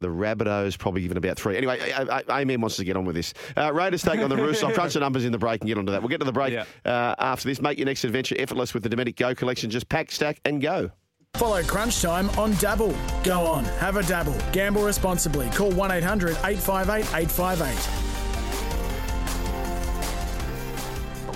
the 0.00 0.08
Rabbitohs 0.08 0.78
probably 0.78 1.02
given 1.02 1.16
about 1.18 1.36
three. 1.38 1.56
Anyway, 1.56 1.78
A- 1.90 2.22
A- 2.28 2.32
Amen 2.40 2.60
wants 2.60 2.76
to 2.76 2.84
get 2.84 2.96
on 2.96 3.04
with 3.04 3.16
this. 3.16 3.34
Uh, 3.56 3.72
Raiders 3.72 4.02
take 4.02 4.20
on 4.20 4.30
the 4.30 4.36
Roosters. 4.36 4.64
I'll 4.64 4.72
crunch 4.72 4.94
the 4.94 5.00
numbers 5.00 5.24
in 5.24 5.32
the 5.32 5.38
break 5.38 5.60
and 5.60 5.68
get 5.68 5.76
onto 5.78 5.92
that. 5.92 6.00
We'll 6.00 6.08
get 6.08 6.20
to 6.20 6.24
the 6.26 6.32
break 6.32 6.52
Yeah. 6.54 6.64
uh, 6.84 7.14
after 7.18 7.48
this. 7.48 7.60
Make 7.60 7.78
your 7.78 7.86
next 7.86 8.04
adventure 8.04 8.34
effortless 8.38 8.72
with 8.72 8.82
the 8.82 8.88
Dometic 8.88 9.16
Go 9.16 9.34
collection. 9.34 9.68
Just 9.68 9.88
pack, 9.88 10.10
stack, 10.10 10.40
and 10.44 10.60
go. 10.62 10.90
Follow 11.34 11.62
Crunch 11.62 12.00
Time 12.02 12.28
on 12.30 12.52
Dabble. 12.54 12.94
Go 13.24 13.42
on, 13.46 13.64
have 13.64 13.96
a 13.96 14.02
dabble. 14.02 14.36
Gamble 14.52 14.82
responsibly. 14.84 15.48
Call 15.50 15.70
1 15.70 15.90
800 15.90 16.30
858 16.44 17.00
858. 17.22 18.09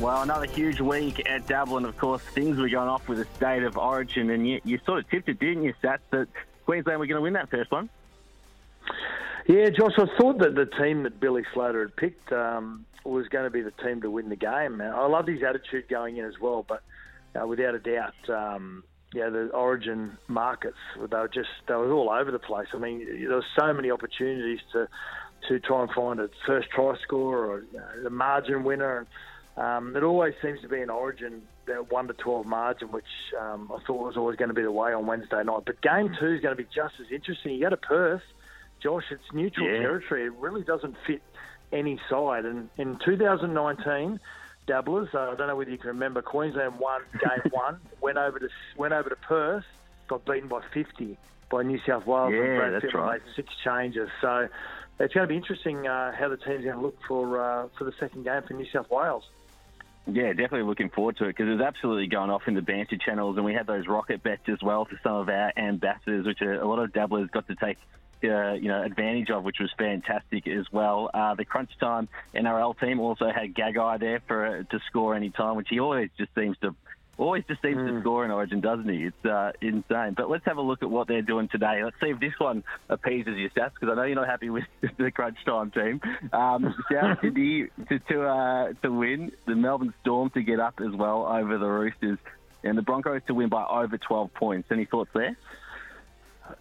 Well, 0.05 0.21
another 0.21 0.45
huge 0.45 0.83
week 0.83 1.27
at 1.27 1.47
Dublin. 1.47 1.87
Of 1.87 1.97
course, 1.97 2.21
things 2.21 2.59
were 2.59 2.69
going 2.69 2.91
off 2.91 3.09
with 3.09 3.17
the 3.17 3.25
state 3.37 3.63
of 3.63 3.79
origin, 3.79 4.29
and 4.29 4.47
you, 4.47 4.61
you 4.63 4.79
sort 4.85 4.99
of 4.99 5.09
tipped 5.09 5.31
it, 5.31 5.41
didn't 5.41 5.63
you, 5.63 5.73
Sats, 5.83 6.01
that 6.11 6.29
Queensland 6.67 7.01
were 7.01 7.07
going 7.07 7.17
to 7.17 7.23
win 7.23 7.33
that 7.33 7.49
first 7.49 7.71
one? 7.71 7.89
Yeah, 9.49 9.71
Josh, 9.71 9.93
I 9.97 10.05
thought 10.19 10.41
that 10.41 10.57
the 10.57 10.67
team 10.67 11.05
that 11.05 11.21
Billy 11.21 11.43
Slater 11.55 11.81
had 11.81 11.97
picked 11.97 12.31
um, 12.33 12.85
was 13.03 13.29
going 13.29 13.45
to 13.45 13.51
be 13.51 13.63
the 13.63 13.71
team 13.71 14.03
to 14.03 14.11
win 14.11 14.29
the 14.29 14.37
game. 14.37 14.79
I 14.83 15.07
loved 15.07 15.29
his 15.29 15.43
attitude 15.43 15.89
going 15.89 16.19
in 16.19 16.27
as 16.27 16.39
well, 16.39 16.67
but 16.69 16.83
uh, 17.35 17.47
without 17.47 17.75
a 17.75 17.79
doubt, 17.79 18.29
um, 18.29 18.85
yeah, 19.15 19.31
the 19.31 19.49
Origin 19.55 20.19
markets 20.29 20.77
they 20.97 21.17
were 21.17 21.31
just 21.33 21.49
they 21.67 21.77
were 21.77 21.91
all 21.93 22.11
over 22.11 22.31
the 22.31 22.39
place. 22.39 22.69
I 22.75 22.77
mean, 22.77 23.07
there 23.27 23.37
were 23.37 23.45
so 23.59 23.73
many 23.73 23.91
opportunities 23.91 24.61
to 24.73 24.87
to 25.49 25.61
try 25.61 25.81
and 25.81 25.91
find 25.93 26.21
a 26.21 26.29
first 26.47 26.69
try 26.69 26.95
score 27.03 27.47
or 27.47 27.65
uh, 27.75 28.03
the 28.03 28.11
margin 28.11 28.65
winner. 28.65 29.07
Um, 29.57 29.95
it 29.97 30.03
always 30.03 30.35
seems 30.43 30.61
to 30.63 30.69
be 30.69 30.81
an 30.81 30.91
Origin 30.91 31.43
that 31.67 31.91
one 31.93 32.09
to 32.09 32.13
twelve 32.15 32.45
margin, 32.47 32.89
which 32.91 33.05
um, 33.41 33.71
I 33.73 33.79
thought 33.87 34.05
was 34.05 34.17
always 34.17 34.37
going 34.37 34.49
to 34.49 34.55
be 34.55 34.63
the 34.63 34.73
way 34.73 34.93
on 34.93 35.07
Wednesday 35.07 35.43
night. 35.45 35.63
But 35.65 35.81
game 35.81 36.11
two 36.19 36.33
is 36.35 36.41
going 36.41 36.57
to 36.57 36.61
be 36.63 36.69
just 36.75 36.95
as 37.01 37.07
interesting. 37.13 37.55
You 37.55 37.61
go 37.61 37.71
to 37.71 37.77
Perth. 37.77 38.23
Josh, 38.83 39.05
it's 39.11 39.23
neutral 39.33 39.67
Yeah. 39.71 39.79
territory. 39.79 40.25
It 40.27 40.33
really 40.35 40.63
doesn't 40.63 40.97
fit 41.07 41.23
any 41.73 41.99
side. 42.11 42.45
And 42.45 42.69
in 42.77 42.99
2019, 43.05 44.21
dabblers, 44.67 45.09
uh, 45.15 45.19
I 45.33 45.35
don't 45.37 45.47
know 45.47 45.57
whether 45.57 45.71
you 45.71 45.79
can 45.79 45.89
remember, 45.89 46.21
Queensland 46.21 46.79
won 46.79 47.03
game 47.13 47.51
one, 47.53 47.79
went 48.03 48.19
over 48.19 48.39
to 48.41 48.49
went 48.77 48.93
over 48.93 49.09
to 49.09 49.17
Perth, 49.17 49.65
got 50.09 50.25
beaten 50.27 50.49
by 50.49 50.61
50 50.75 51.17
by 51.51 51.63
New 51.63 51.79
South 51.87 52.07
Wales. 52.07 52.33
Yeah, 52.35 52.43
and 52.43 52.57
Brad 52.59 52.75
that's 52.75 52.85
Fittler 52.87 53.01
right. 53.07 53.23
made 53.25 53.33
six 53.37 53.49
changes. 53.65 54.09
So 54.21 54.49
it's 54.99 55.15
going 55.15 55.27
to 55.27 55.33
be 55.33 55.37
interesting 55.37 55.87
uh, 55.87 56.13
how 56.19 56.29
the 56.29 56.37
team's 56.37 56.65
going 56.65 56.77
to 56.77 56.83
look 56.83 56.99
for 57.07 57.41
uh, 57.41 57.69
for 57.79 57.85
the 57.85 57.93
second 58.01 58.25
game 58.25 58.43
for 58.47 58.55
New 58.55 58.67
South 58.73 58.91
Wales. 58.91 59.23
Yeah, 60.07 60.29
definitely 60.29 60.65
looking 60.65 60.91
forward 60.91 61.17
to 61.19 61.25
it 61.25 61.29
because 61.29 61.49
it 61.49 61.53
was 61.53 61.63
absolutely 61.63 62.09
going 62.09 62.29
off 62.29 62.43
in 62.47 62.55
the 62.55 62.63
banter 62.63 62.99
channels, 62.99 63.37
and 63.37 63.45
we 63.45 63.55
had 63.55 63.67
those 63.67 63.87
rocket 63.87 64.23
bets 64.23 64.43
as 64.49 64.63
well 64.63 64.85
for 64.85 65.01
some 65.03 65.15
of 65.15 65.29
our 65.31 65.53
ambassadors, 65.57 66.27
which 66.27 66.43
a, 66.43 66.65
lot 66.67 66.79
of 66.79 66.93
dabblers 66.93 67.31
got 67.31 67.47
to 67.49 67.55
take. 67.55 67.79
Uh, 68.23 68.55
you 68.55 68.69
know, 68.69 68.83
advantage 68.83 69.29
of, 69.29 69.45
which 69.45 69.59
was 69.61 69.71
fantastic 69.77 70.49
as 70.49 70.65
well. 70.73 71.11
Uh, 71.13 71.35
the 71.35 71.45
crunch 71.45 71.69
time 71.79 72.09
NRL 72.35 72.79
team 72.81 72.99
also 72.99 73.27
had 73.27 73.53
Gagai 73.53 74.01
there 74.01 74.23
for 74.27 74.47
uh, 74.47 74.63
to 74.71 74.81
score 74.87 75.15
any 75.15 75.29
time, 75.29 75.57
which 75.57 75.67
he 75.69 75.79
always 75.79 76.09
just 76.17 76.35
seems 76.35 76.57
to 76.63 76.75
always 77.19 77.45
just 77.49 77.63
seems 77.63 77.77
to 77.77 78.01
score 78.01 78.25
in 78.25 78.31
Origin, 78.31 78.61
doesn't 78.61 78.89
he? 78.89 79.05
It's 79.05 79.25
uh, 79.25 79.53
insane. 79.61 80.15
But 80.17 80.31
let's 80.31 80.45
have 80.47 80.57
a 80.57 80.63
look 80.63 80.83
at 80.83 80.91
what 80.91 81.09
they're 81.09 81.23
doing 81.23 81.49
today. 81.49 81.83
Let's 81.85 81.97
see 82.03 82.11
if 82.11 82.21
this 82.21 82.33
one 82.39 82.65
appeases 82.89 83.37
your 83.37 83.51
stats 83.51 83.73
because 83.79 83.91
I 83.91 83.95
know 83.95 84.03
you're 84.05 84.17
not 84.17 84.29
happy 84.29 84.51
with 84.51 84.65
the 84.99 85.11
crunch 85.11 85.39
time 85.45 85.71
team. 85.71 86.01
Um, 86.33 86.75
South 86.91 87.19
Sydney 87.23 87.69
to 87.89 87.99
to, 87.99 88.23
uh, 88.23 88.73
to 88.83 88.93
win, 88.93 89.33
the 89.47 89.55
Melbourne 89.55 89.95
Storm 90.03 90.31
to 90.31 90.43
get 90.43 90.61
up 90.61 90.81
as 90.81 90.93
well 90.95 91.27
over 91.27 91.59
the 91.59 91.67
Roosters, 91.67 92.19
and 92.63 92.77
the 92.77 92.83
Broncos 92.83 93.23
to 93.27 93.35
win 93.35 93.49
by 93.49 93.65
over 93.65 93.99
12 93.99 94.35
points. 94.35 94.69
Any 94.71 94.85
thoughts 94.85 95.11
there? 95.15 95.37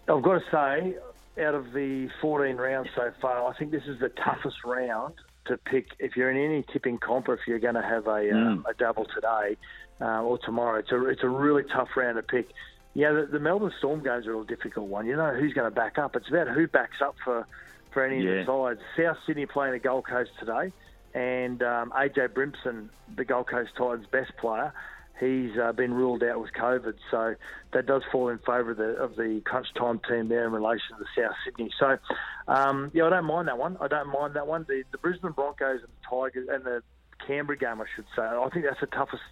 I've 0.08 0.22
got 0.22 0.40
to 0.40 0.44
say, 0.50 1.42
out 1.42 1.54
of 1.54 1.72
the 1.72 2.08
14 2.20 2.56
rounds 2.56 2.88
so 2.94 3.12
far, 3.20 3.46
I 3.46 3.56
think 3.58 3.70
this 3.70 3.84
is 3.86 4.00
the 4.00 4.08
toughest 4.08 4.56
round 4.64 5.14
to 5.46 5.58
pick. 5.58 5.88
If 5.98 6.16
you're 6.16 6.30
in 6.30 6.38
any 6.38 6.64
tipping 6.72 6.98
comp, 6.98 7.28
or 7.28 7.34
if 7.34 7.40
you're 7.46 7.58
going 7.58 7.74
to 7.74 7.82
have 7.82 8.06
a, 8.06 8.30
um, 8.32 8.64
a 8.68 8.74
double 8.74 9.04
today 9.04 9.56
uh, 10.00 10.22
or 10.22 10.38
tomorrow, 10.38 10.78
it's 10.78 10.92
a, 10.92 11.06
it's 11.08 11.22
a 11.22 11.28
really 11.28 11.62
tough 11.72 11.88
round 11.96 12.16
to 12.16 12.22
pick. 12.22 12.48
Yeah, 12.94 13.12
the, 13.12 13.26
the 13.32 13.40
Melbourne 13.40 13.72
Storm 13.78 14.02
game's 14.04 14.26
are 14.26 14.40
a 14.40 14.44
difficult 14.46 14.88
one. 14.88 15.06
You 15.06 15.16
know 15.16 15.34
who's 15.34 15.52
going 15.52 15.68
to 15.70 15.74
back 15.74 15.98
up. 15.98 16.14
It's 16.16 16.28
about 16.28 16.48
who 16.48 16.66
backs 16.68 16.98
up 17.02 17.16
for, 17.24 17.46
for 17.92 18.04
any 18.04 18.22
Yeah. 18.24 18.40
of 18.40 18.46
the 18.46 18.52
sides. 18.76 18.80
South 18.96 19.16
Sydney 19.26 19.46
playing 19.46 19.72
the 19.72 19.78
Gold 19.80 20.06
Coast 20.06 20.30
today, 20.38 20.72
and 21.14 21.62
um, 21.62 21.90
AJ 21.90 22.28
Brimson, 22.28 22.88
the 23.16 23.24
Gold 23.24 23.48
Coast 23.48 23.70
Titans' 23.76 24.06
best 24.12 24.36
player, 24.36 24.72
he's 25.20 25.56
uh, 25.58 25.72
been 25.72 25.92
ruled 25.94 26.22
out 26.22 26.40
with 26.40 26.52
COVID. 26.52 26.94
So 27.10 27.34
that 27.72 27.86
does 27.86 28.02
fall 28.12 28.28
in 28.28 28.38
favour 28.38 28.72
of 28.72 28.76
the, 28.76 28.96
of 28.96 29.16
the 29.16 29.40
crunch 29.44 29.68
time 29.76 30.00
team 30.08 30.28
there 30.28 30.46
in 30.46 30.52
relation 30.52 30.96
to 30.98 31.04
South 31.20 31.34
Sydney. 31.44 31.70
So, 31.78 31.98
um, 32.48 32.90
yeah, 32.94 33.06
I 33.06 33.10
don't 33.10 33.24
mind 33.24 33.48
that 33.48 33.58
one. 33.58 33.76
I 33.80 33.88
don't 33.88 34.08
mind 34.08 34.34
that 34.34 34.46
one. 34.46 34.66
The, 34.68 34.82
the 34.92 34.98
Brisbane 34.98 35.32
Broncos 35.32 35.80
and 35.80 35.88
the 35.88 36.08
Tigers 36.10 36.48
and 36.50 36.64
the 36.64 36.82
Canberra 37.26 37.58
game, 37.58 37.80
I 37.80 37.84
should 37.94 38.06
say. 38.16 38.22
I 38.22 38.48
think 38.52 38.64
that's 38.66 38.80
the 38.80 38.86
toughest 38.86 39.22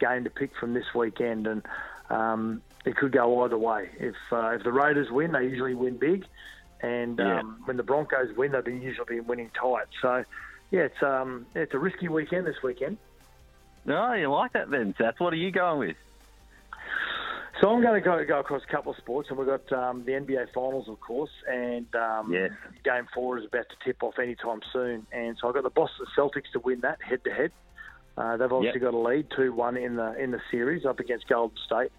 game 0.00 0.24
to 0.24 0.30
pick 0.30 0.50
from 0.58 0.74
this 0.74 0.92
weekend, 0.94 1.46
and 1.46 1.62
um, 2.10 2.62
it 2.84 2.96
could 2.96 3.12
go 3.12 3.44
either 3.44 3.56
way. 3.58 3.90
If 3.98 4.16
uh, 4.32 4.48
if 4.56 4.64
the 4.64 4.72
Raiders 4.72 5.10
win, 5.10 5.32
they 5.32 5.44
usually 5.44 5.74
win 5.74 5.96
big, 5.98 6.24
and 6.80 7.18
Yeah. 7.18 7.40
um, 7.40 7.60
when 7.66 7.76
the 7.76 7.82
Broncos 7.84 8.34
win, 8.36 8.52
they've 8.52 8.64
been 8.64 8.82
usually 8.82 9.16
been 9.16 9.26
winning 9.26 9.50
tight. 9.58 9.86
So, 10.02 10.24
yeah, 10.72 10.80
it's 10.82 11.02
um, 11.02 11.46
it's 11.54 11.74
a 11.74 11.78
risky 11.78 12.08
weekend 12.08 12.46
this 12.46 12.62
weekend. 12.62 12.96
No, 13.84 14.12
you 14.14 14.28
like 14.30 14.52
that 14.54 14.70
then, 14.70 14.94
Sats. 14.94 15.20
What 15.20 15.32
are 15.32 15.36
you 15.36 15.50
going 15.52 15.78
with? 15.78 15.96
So 17.60 17.68
I'm 17.70 17.82
going 17.82 18.00
to 18.00 18.04
go, 18.04 18.24
go 18.24 18.38
across 18.40 18.62
a 18.66 18.72
couple 18.72 18.90
of 18.92 18.96
sports, 18.96 19.28
and 19.28 19.36
we've 19.38 19.46
got 19.46 19.70
um, 19.72 20.04
the 20.04 20.12
NBA 20.12 20.50
Finals, 20.54 20.88
of 20.88 20.98
course, 21.00 21.30
and 21.46 21.84
um, 21.94 22.32
Yes. 22.32 22.52
Game 22.84 23.06
Four 23.12 23.38
is 23.38 23.44
about 23.44 23.66
to 23.68 23.74
tip 23.84 24.02
off 24.02 24.18
anytime 24.18 24.60
soon. 24.72 25.06
And 25.12 25.36
so 25.38 25.48
I've 25.48 25.54
got 25.54 25.64
the 25.64 25.70
Boston 25.70 26.06
Celtics 26.16 26.50
to 26.52 26.60
win 26.60 26.80
that 26.80 27.02
head 27.02 27.22
to 27.24 27.30
head. 27.30 27.52
Uh, 28.20 28.36
They've 28.36 28.52
obviously 28.52 28.80
got 28.80 28.92
a 28.94 28.98
lead, 28.98 29.26
two 29.34 29.52
one 29.52 29.76
in 29.76 29.96
the 29.96 30.14
in 30.22 30.30
the 30.30 30.40
series 30.50 30.84
up 30.84 31.00
against 31.00 31.26
Golden 31.28 31.56
State. 31.64 31.90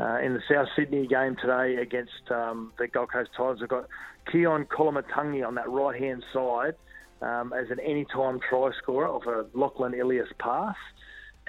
Uh, 0.00 0.18
in 0.20 0.32
the 0.32 0.40
South 0.50 0.66
Sydney 0.74 1.06
game 1.06 1.36
today 1.40 1.76
against 1.80 2.30
um, 2.30 2.72
the 2.78 2.88
Gold 2.88 3.12
Coast 3.12 3.30
Titans, 3.36 3.60
I've 3.62 3.68
got 3.68 3.86
Keaon 4.32 4.66
Koloamatangi 4.66 5.46
on 5.46 5.54
that 5.56 5.68
right 5.68 6.00
hand 6.00 6.24
side 6.32 6.74
um, 7.20 7.52
as 7.52 7.70
an 7.70 7.78
anytime 7.80 8.40
try 8.48 8.70
scorer 8.82 9.06
of 9.06 9.22
a 9.26 9.46
Lachlan 9.52 9.92
Ilias 9.94 10.28
pass. 10.38 10.76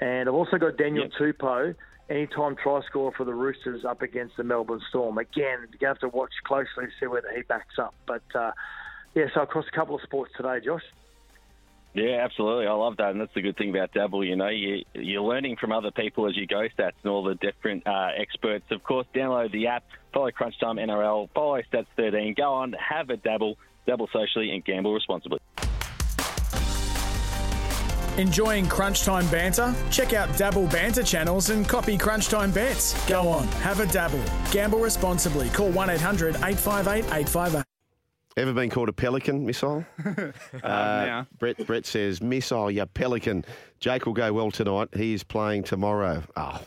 And 0.00 0.28
I've 0.28 0.34
also 0.34 0.58
got 0.58 0.76
Daniel 0.76 1.08
Tupou, 1.18 1.74
anytime 2.10 2.56
try 2.62 2.80
scorer 2.86 3.12
for 3.16 3.24
the 3.24 3.34
Roosters 3.34 3.84
up 3.86 4.02
against 4.02 4.36
the 4.36 4.44
Melbourne 4.44 4.82
Storm. 4.90 5.16
Again, 5.16 5.66
you 5.80 5.88
have 5.88 5.98
to 6.00 6.08
watch 6.08 6.32
closely 6.44 6.86
to 6.86 6.92
see 7.00 7.06
whether 7.06 7.28
he 7.34 7.42
backs 7.42 7.78
up. 7.78 7.94
But 8.06 8.22
uh, 8.34 8.50
yeah, 9.14 9.26
so 9.34 9.42
across 9.42 9.64
a 9.72 9.74
couple 9.74 9.94
of 9.94 10.02
sports 10.02 10.32
today, 10.36 10.58
Josh. 10.62 10.82
Yeah, 11.94 12.24
absolutely. 12.24 12.66
I 12.66 12.72
love 12.72 12.96
that, 12.96 13.10
and 13.10 13.20
that's 13.20 13.34
the 13.34 13.42
good 13.42 13.56
thing 13.56 13.70
about 13.70 13.92
Dabble. 13.92 14.24
You 14.24 14.36
know, 14.36 14.48
you, 14.48 14.82
you're 14.94 15.22
learning 15.22 15.56
from 15.60 15.72
other 15.72 15.90
people 15.90 16.26
as 16.26 16.36
you 16.36 16.46
go, 16.46 16.66
stats 16.78 16.92
and 17.02 17.10
all 17.10 17.22
the 17.22 17.34
different 17.34 17.86
uh, 17.86 18.08
experts. 18.16 18.64
Of 18.70 18.82
course, 18.82 19.06
download 19.14 19.52
the 19.52 19.66
app, 19.66 19.84
follow 20.14 20.30
Crunch 20.30 20.58
Time 20.58 20.76
NRL, 20.76 21.28
follow 21.34 21.60
Stats 21.70 21.86
13, 21.96 22.34
go 22.36 22.54
on, 22.54 22.72
have 22.72 23.10
a 23.10 23.18
dabble, 23.18 23.58
dabble 23.86 24.08
socially, 24.10 24.52
and 24.52 24.64
gamble 24.64 24.94
responsibly. 24.94 25.38
Enjoying 28.18 28.66
Crunch 28.66 29.02
Time 29.04 29.26
banter? 29.28 29.74
Check 29.90 30.12
out 30.12 30.36
Dabble 30.36 30.66
banter 30.68 31.02
channels 31.02 31.48
and 31.50 31.66
copy 31.66 31.96
Crunch 31.96 32.28
Time 32.28 32.52
bets. 32.52 33.06
Go 33.06 33.28
on, 33.28 33.46
have 33.62 33.80
a 33.80 33.86
dabble. 33.86 34.22
Gamble 34.50 34.80
responsibly. 34.80 35.48
Call 35.50 35.70
1 35.70 35.90
800 35.90 36.36
858 36.36 37.04
858. 37.04 37.71
Ever 38.36 38.54
been 38.54 38.70
called 38.70 38.88
a 38.88 38.92
pelican 38.94 39.44
missile? 39.44 39.84
uh, 40.62 41.24
Brett 41.38 41.66
Brett 41.66 41.84
says 41.84 42.22
missile, 42.22 42.70
you 42.70 42.86
pelican. 42.86 43.44
Jake 43.78 44.06
will 44.06 44.14
go 44.14 44.32
well 44.32 44.50
tonight. 44.50 44.88
He 44.94 45.12
is 45.12 45.22
playing 45.22 45.64
tomorrow. 45.64 46.22
Oh, 46.36 46.60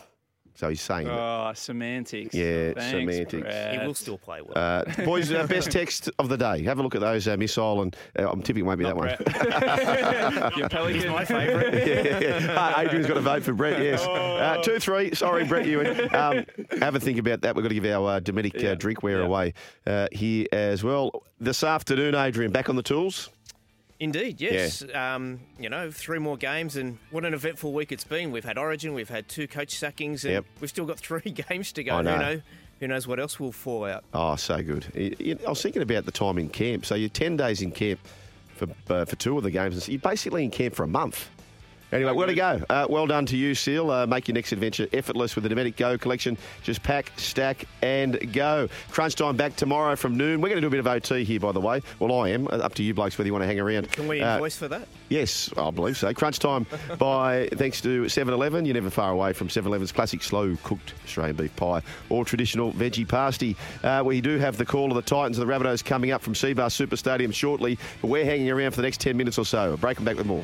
so 0.55 0.69
he's 0.69 0.81
saying. 0.81 1.07
that. 1.07 1.13
Oh, 1.13 1.51
semantics. 1.53 2.33
Yeah, 2.33 2.73
Thanks, 2.73 2.89
semantics. 2.89 3.43
Brad. 3.43 3.79
He 3.79 3.85
will 3.85 3.93
still 3.93 4.17
play 4.17 4.41
well. 4.41 4.53
Uh, 4.55 4.83
boys, 5.03 5.31
uh, 5.31 5.45
best 5.47 5.69
text 5.69 6.09
of 6.17 6.29
the 6.29 6.37
day. 6.37 6.63
Have 6.63 6.79
a 6.79 6.83
look 6.83 6.95
at 6.95 7.01
those 7.01 7.27
uh, 7.27 7.35
missile, 7.37 7.81
and 7.81 7.95
uh, 8.17 8.29
I'm 8.29 8.41
tipping 8.41 8.63
it 8.63 8.65
won't 8.65 8.79
be 8.79 8.85
that 8.85 8.95
one. 8.95 9.09
Your 10.57 10.69
pelican. 10.69 11.01
He's 11.01 11.09
my 11.11 11.25
favourite. 11.25 11.87
yeah. 12.21 12.55
Uh, 12.75 12.81
Adrian's 12.81 13.07
got 13.07 13.15
to 13.15 13.21
vote 13.21 13.43
for 13.43 13.53
Brett, 13.53 13.81
yes. 13.81 14.05
Uh, 14.05 14.61
two, 14.63 14.79
three. 14.79 15.13
Sorry, 15.13 15.45
Brett 15.45 15.65
Ewan. 15.65 16.13
Um, 16.15 16.45
have 16.79 16.95
a 16.95 16.99
think 16.99 17.19
about 17.19 17.41
that. 17.41 17.55
We've 17.55 17.63
got 17.63 17.69
to 17.69 17.75
give 17.75 17.85
our 17.85 18.15
uh, 18.15 18.19
Dometic 18.19 18.55
uh, 18.63 18.75
drinkware 18.75 19.25
away 19.25 19.53
uh, 19.85 20.07
here 20.11 20.47
as 20.51 20.83
well. 20.83 21.23
This 21.39 21.63
afternoon, 21.63 22.15
Adrian, 22.15 22.51
back 22.51 22.69
on 22.69 22.75
the 22.77 22.83
tools. 22.83 23.29
Indeed, 23.99 24.41
yes. 24.41 24.83
Um, 24.93 25.39
you 25.59 25.69
know, 25.69 25.89
three 25.89 26.19
more 26.19 26.35
games, 26.37 26.75
and 26.75 26.97
what 27.11 27.23
an 27.23 27.33
eventful 27.33 27.71
week 27.71 27.91
it's 27.93 28.03
been. 28.03 28.31
We've 28.31 28.43
had 28.43 28.57
Origin, 28.57 28.93
we've 28.93 29.09
had 29.09 29.29
two 29.29 29.47
coach 29.47 29.69
sackings, 29.77 30.25
and 30.25 30.33
Yep. 30.33 30.45
we've 30.59 30.69
still 30.69 30.85
got 30.85 30.99
three 30.99 31.21
games 31.49 31.71
to 31.73 31.83
go. 31.83 32.01
Know. 32.01 32.11
Who 32.13 32.19
know? 32.19 32.41
Who 32.81 32.87
knows 32.89 33.07
what 33.07 33.21
else 33.21 33.39
will 33.39 33.53
fall 33.53 33.85
out? 33.85 34.03
Oh, 34.13 34.35
so 34.35 34.61
good. 34.61 34.85
I 35.45 35.49
was 35.49 35.61
thinking 35.61 35.81
about 35.81 36.03
the 36.05 36.11
time 36.11 36.37
in 36.37 36.49
camp. 36.49 36.85
So 36.85 36.95
you're 36.95 37.07
10 37.07 37.37
days 37.37 37.61
in 37.61 37.71
camp 37.71 38.01
for, 38.55 38.67
uh, 38.89 39.05
for 39.05 39.15
two 39.15 39.37
of 39.37 39.43
the 39.43 39.51
games. 39.51 39.75
and 39.75 39.81
so 39.83 39.91
You're 39.93 39.99
basically 40.01 40.43
in 40.43 40.51
camp 40.51 40.75
for 40.75 40.83
a 40.83 40.87
month. 40.87 41.29
Anyway, 41.91 42.11
where 42.11 42.27
to 42.27 42.33
go? 42.33 42.61
Uh, 42.69 42.85
well 42.89 43.07
done 43.07 43.25
to 43.27 43.37
you, 43.37 43.55
Seal. 43.55 43.89
Uh, 43.91 44.05
make 44.07 44.27
your 44.27 44.33
next 44.35 44.51
adventure 44.51 44.87
effortless 44.91 45.35
with 45.35 45.43
the 45.43 45.49
Dometic 45.49 45.77
Go 45.77 45.97
collection. 45.97 46.37
Just 46.63 46.83
pack, 46.83 47.11
stack, 47.15 47.65
and 47.81 48.33
go. 48.33 48.67
Crunch 48.89 49.15
time 49.15 49.37
back 49.37 49.55
tomorrow 49.55 49.95
from 49.95 50.17
noon. 50.17 50.41
We're 50.41 50.49
going 50.49 50.57
to 50.57 50.61
do 50.61 50.67
a 50.67 50.71
bit 50.71 50.79
of 50.79 50.87
OT 50.87 51.23
here, 51.23 51.39
by 51.39 51.51
the 51.51 51.61
way. 51.61 51.81
Well, 51.99 52.13
I 52.21 52.29
am. 52.29 52.47
Uh, 52.47 52.57
Up 52.57 52.73
to 52.75 52.83
you, 52.83 52.93
blokes, 52.93 53.17
whether 53.17 53.27
you 53.27 53.33
want 53.33 53.43
to 53.43 53.47
hang 53.47 53.59
around. 53.59 53.91
Can 53.91 54.07
we 54.07 54.19
Uh, 54.21 54.33
invoice 54.35 54.57
for 54.57 54.67
that? 54.67 54.87
Yes, 55.09 55.51
I 55.57 55.69
believe 55.69 55.95
so. 55.97 56.11
Crunch 56.13 56.39
time 56.39 56.65
by 56.97 57.47
thanks 57.53 57.79
to 57.81 58.05
7-Eleven. 58.05 58.65
You're 58.65 58.73
never 58.73 58.89
far 58.89 59.11
away 59.11 59.31
from 59.33 59.47
7-Eleven's 59.47 59.91
classic 59.91 60.23
slow 60.23 60.57
cooked 60.63 60.95
Australian 61.05 61.35
beef 61.35 61.55
pie 61.55 61.81
or 62.09 62.25
traditional 62.25 62.73
veggie 62.73 63.07
pasty. 63.07 63.55
Uh, 63.83 64.01
we 64.03 64.19
do 64.21 64.37
have 64.39 64.57
the 64.57 64.65
call 64.65 64.89
of 64.89 64.95
the 64.95 65.01
Titans 65.03 65.37
and 65.37 65.47
the 65.47 65.53
Rabbitohs 65.53 65.85
coming 65.85 66.11
up 66.11 66.21
from 66.23 66.33
Cbus 66.33 66.71
Super 66.71 66.97
Stadium 66.97 67.31
shortly, 67.31 67.77
but 68.01 68.07
we're 68.09 68.25
hanging 68.25 68.49
around 68.49 68.71
for 68.71 68.77
the 68.77 68.81
next 68.83 68.99
10 69.01 69.15
minutes 69.15 69.37
or 69.37 69.45
so. 69.45 69.59
I'll 69.71 69.77
break 69.77 69.95
them 69.97 70.05
back 70.05 70.17
with 70.17 70.25
more. 70.25 70.43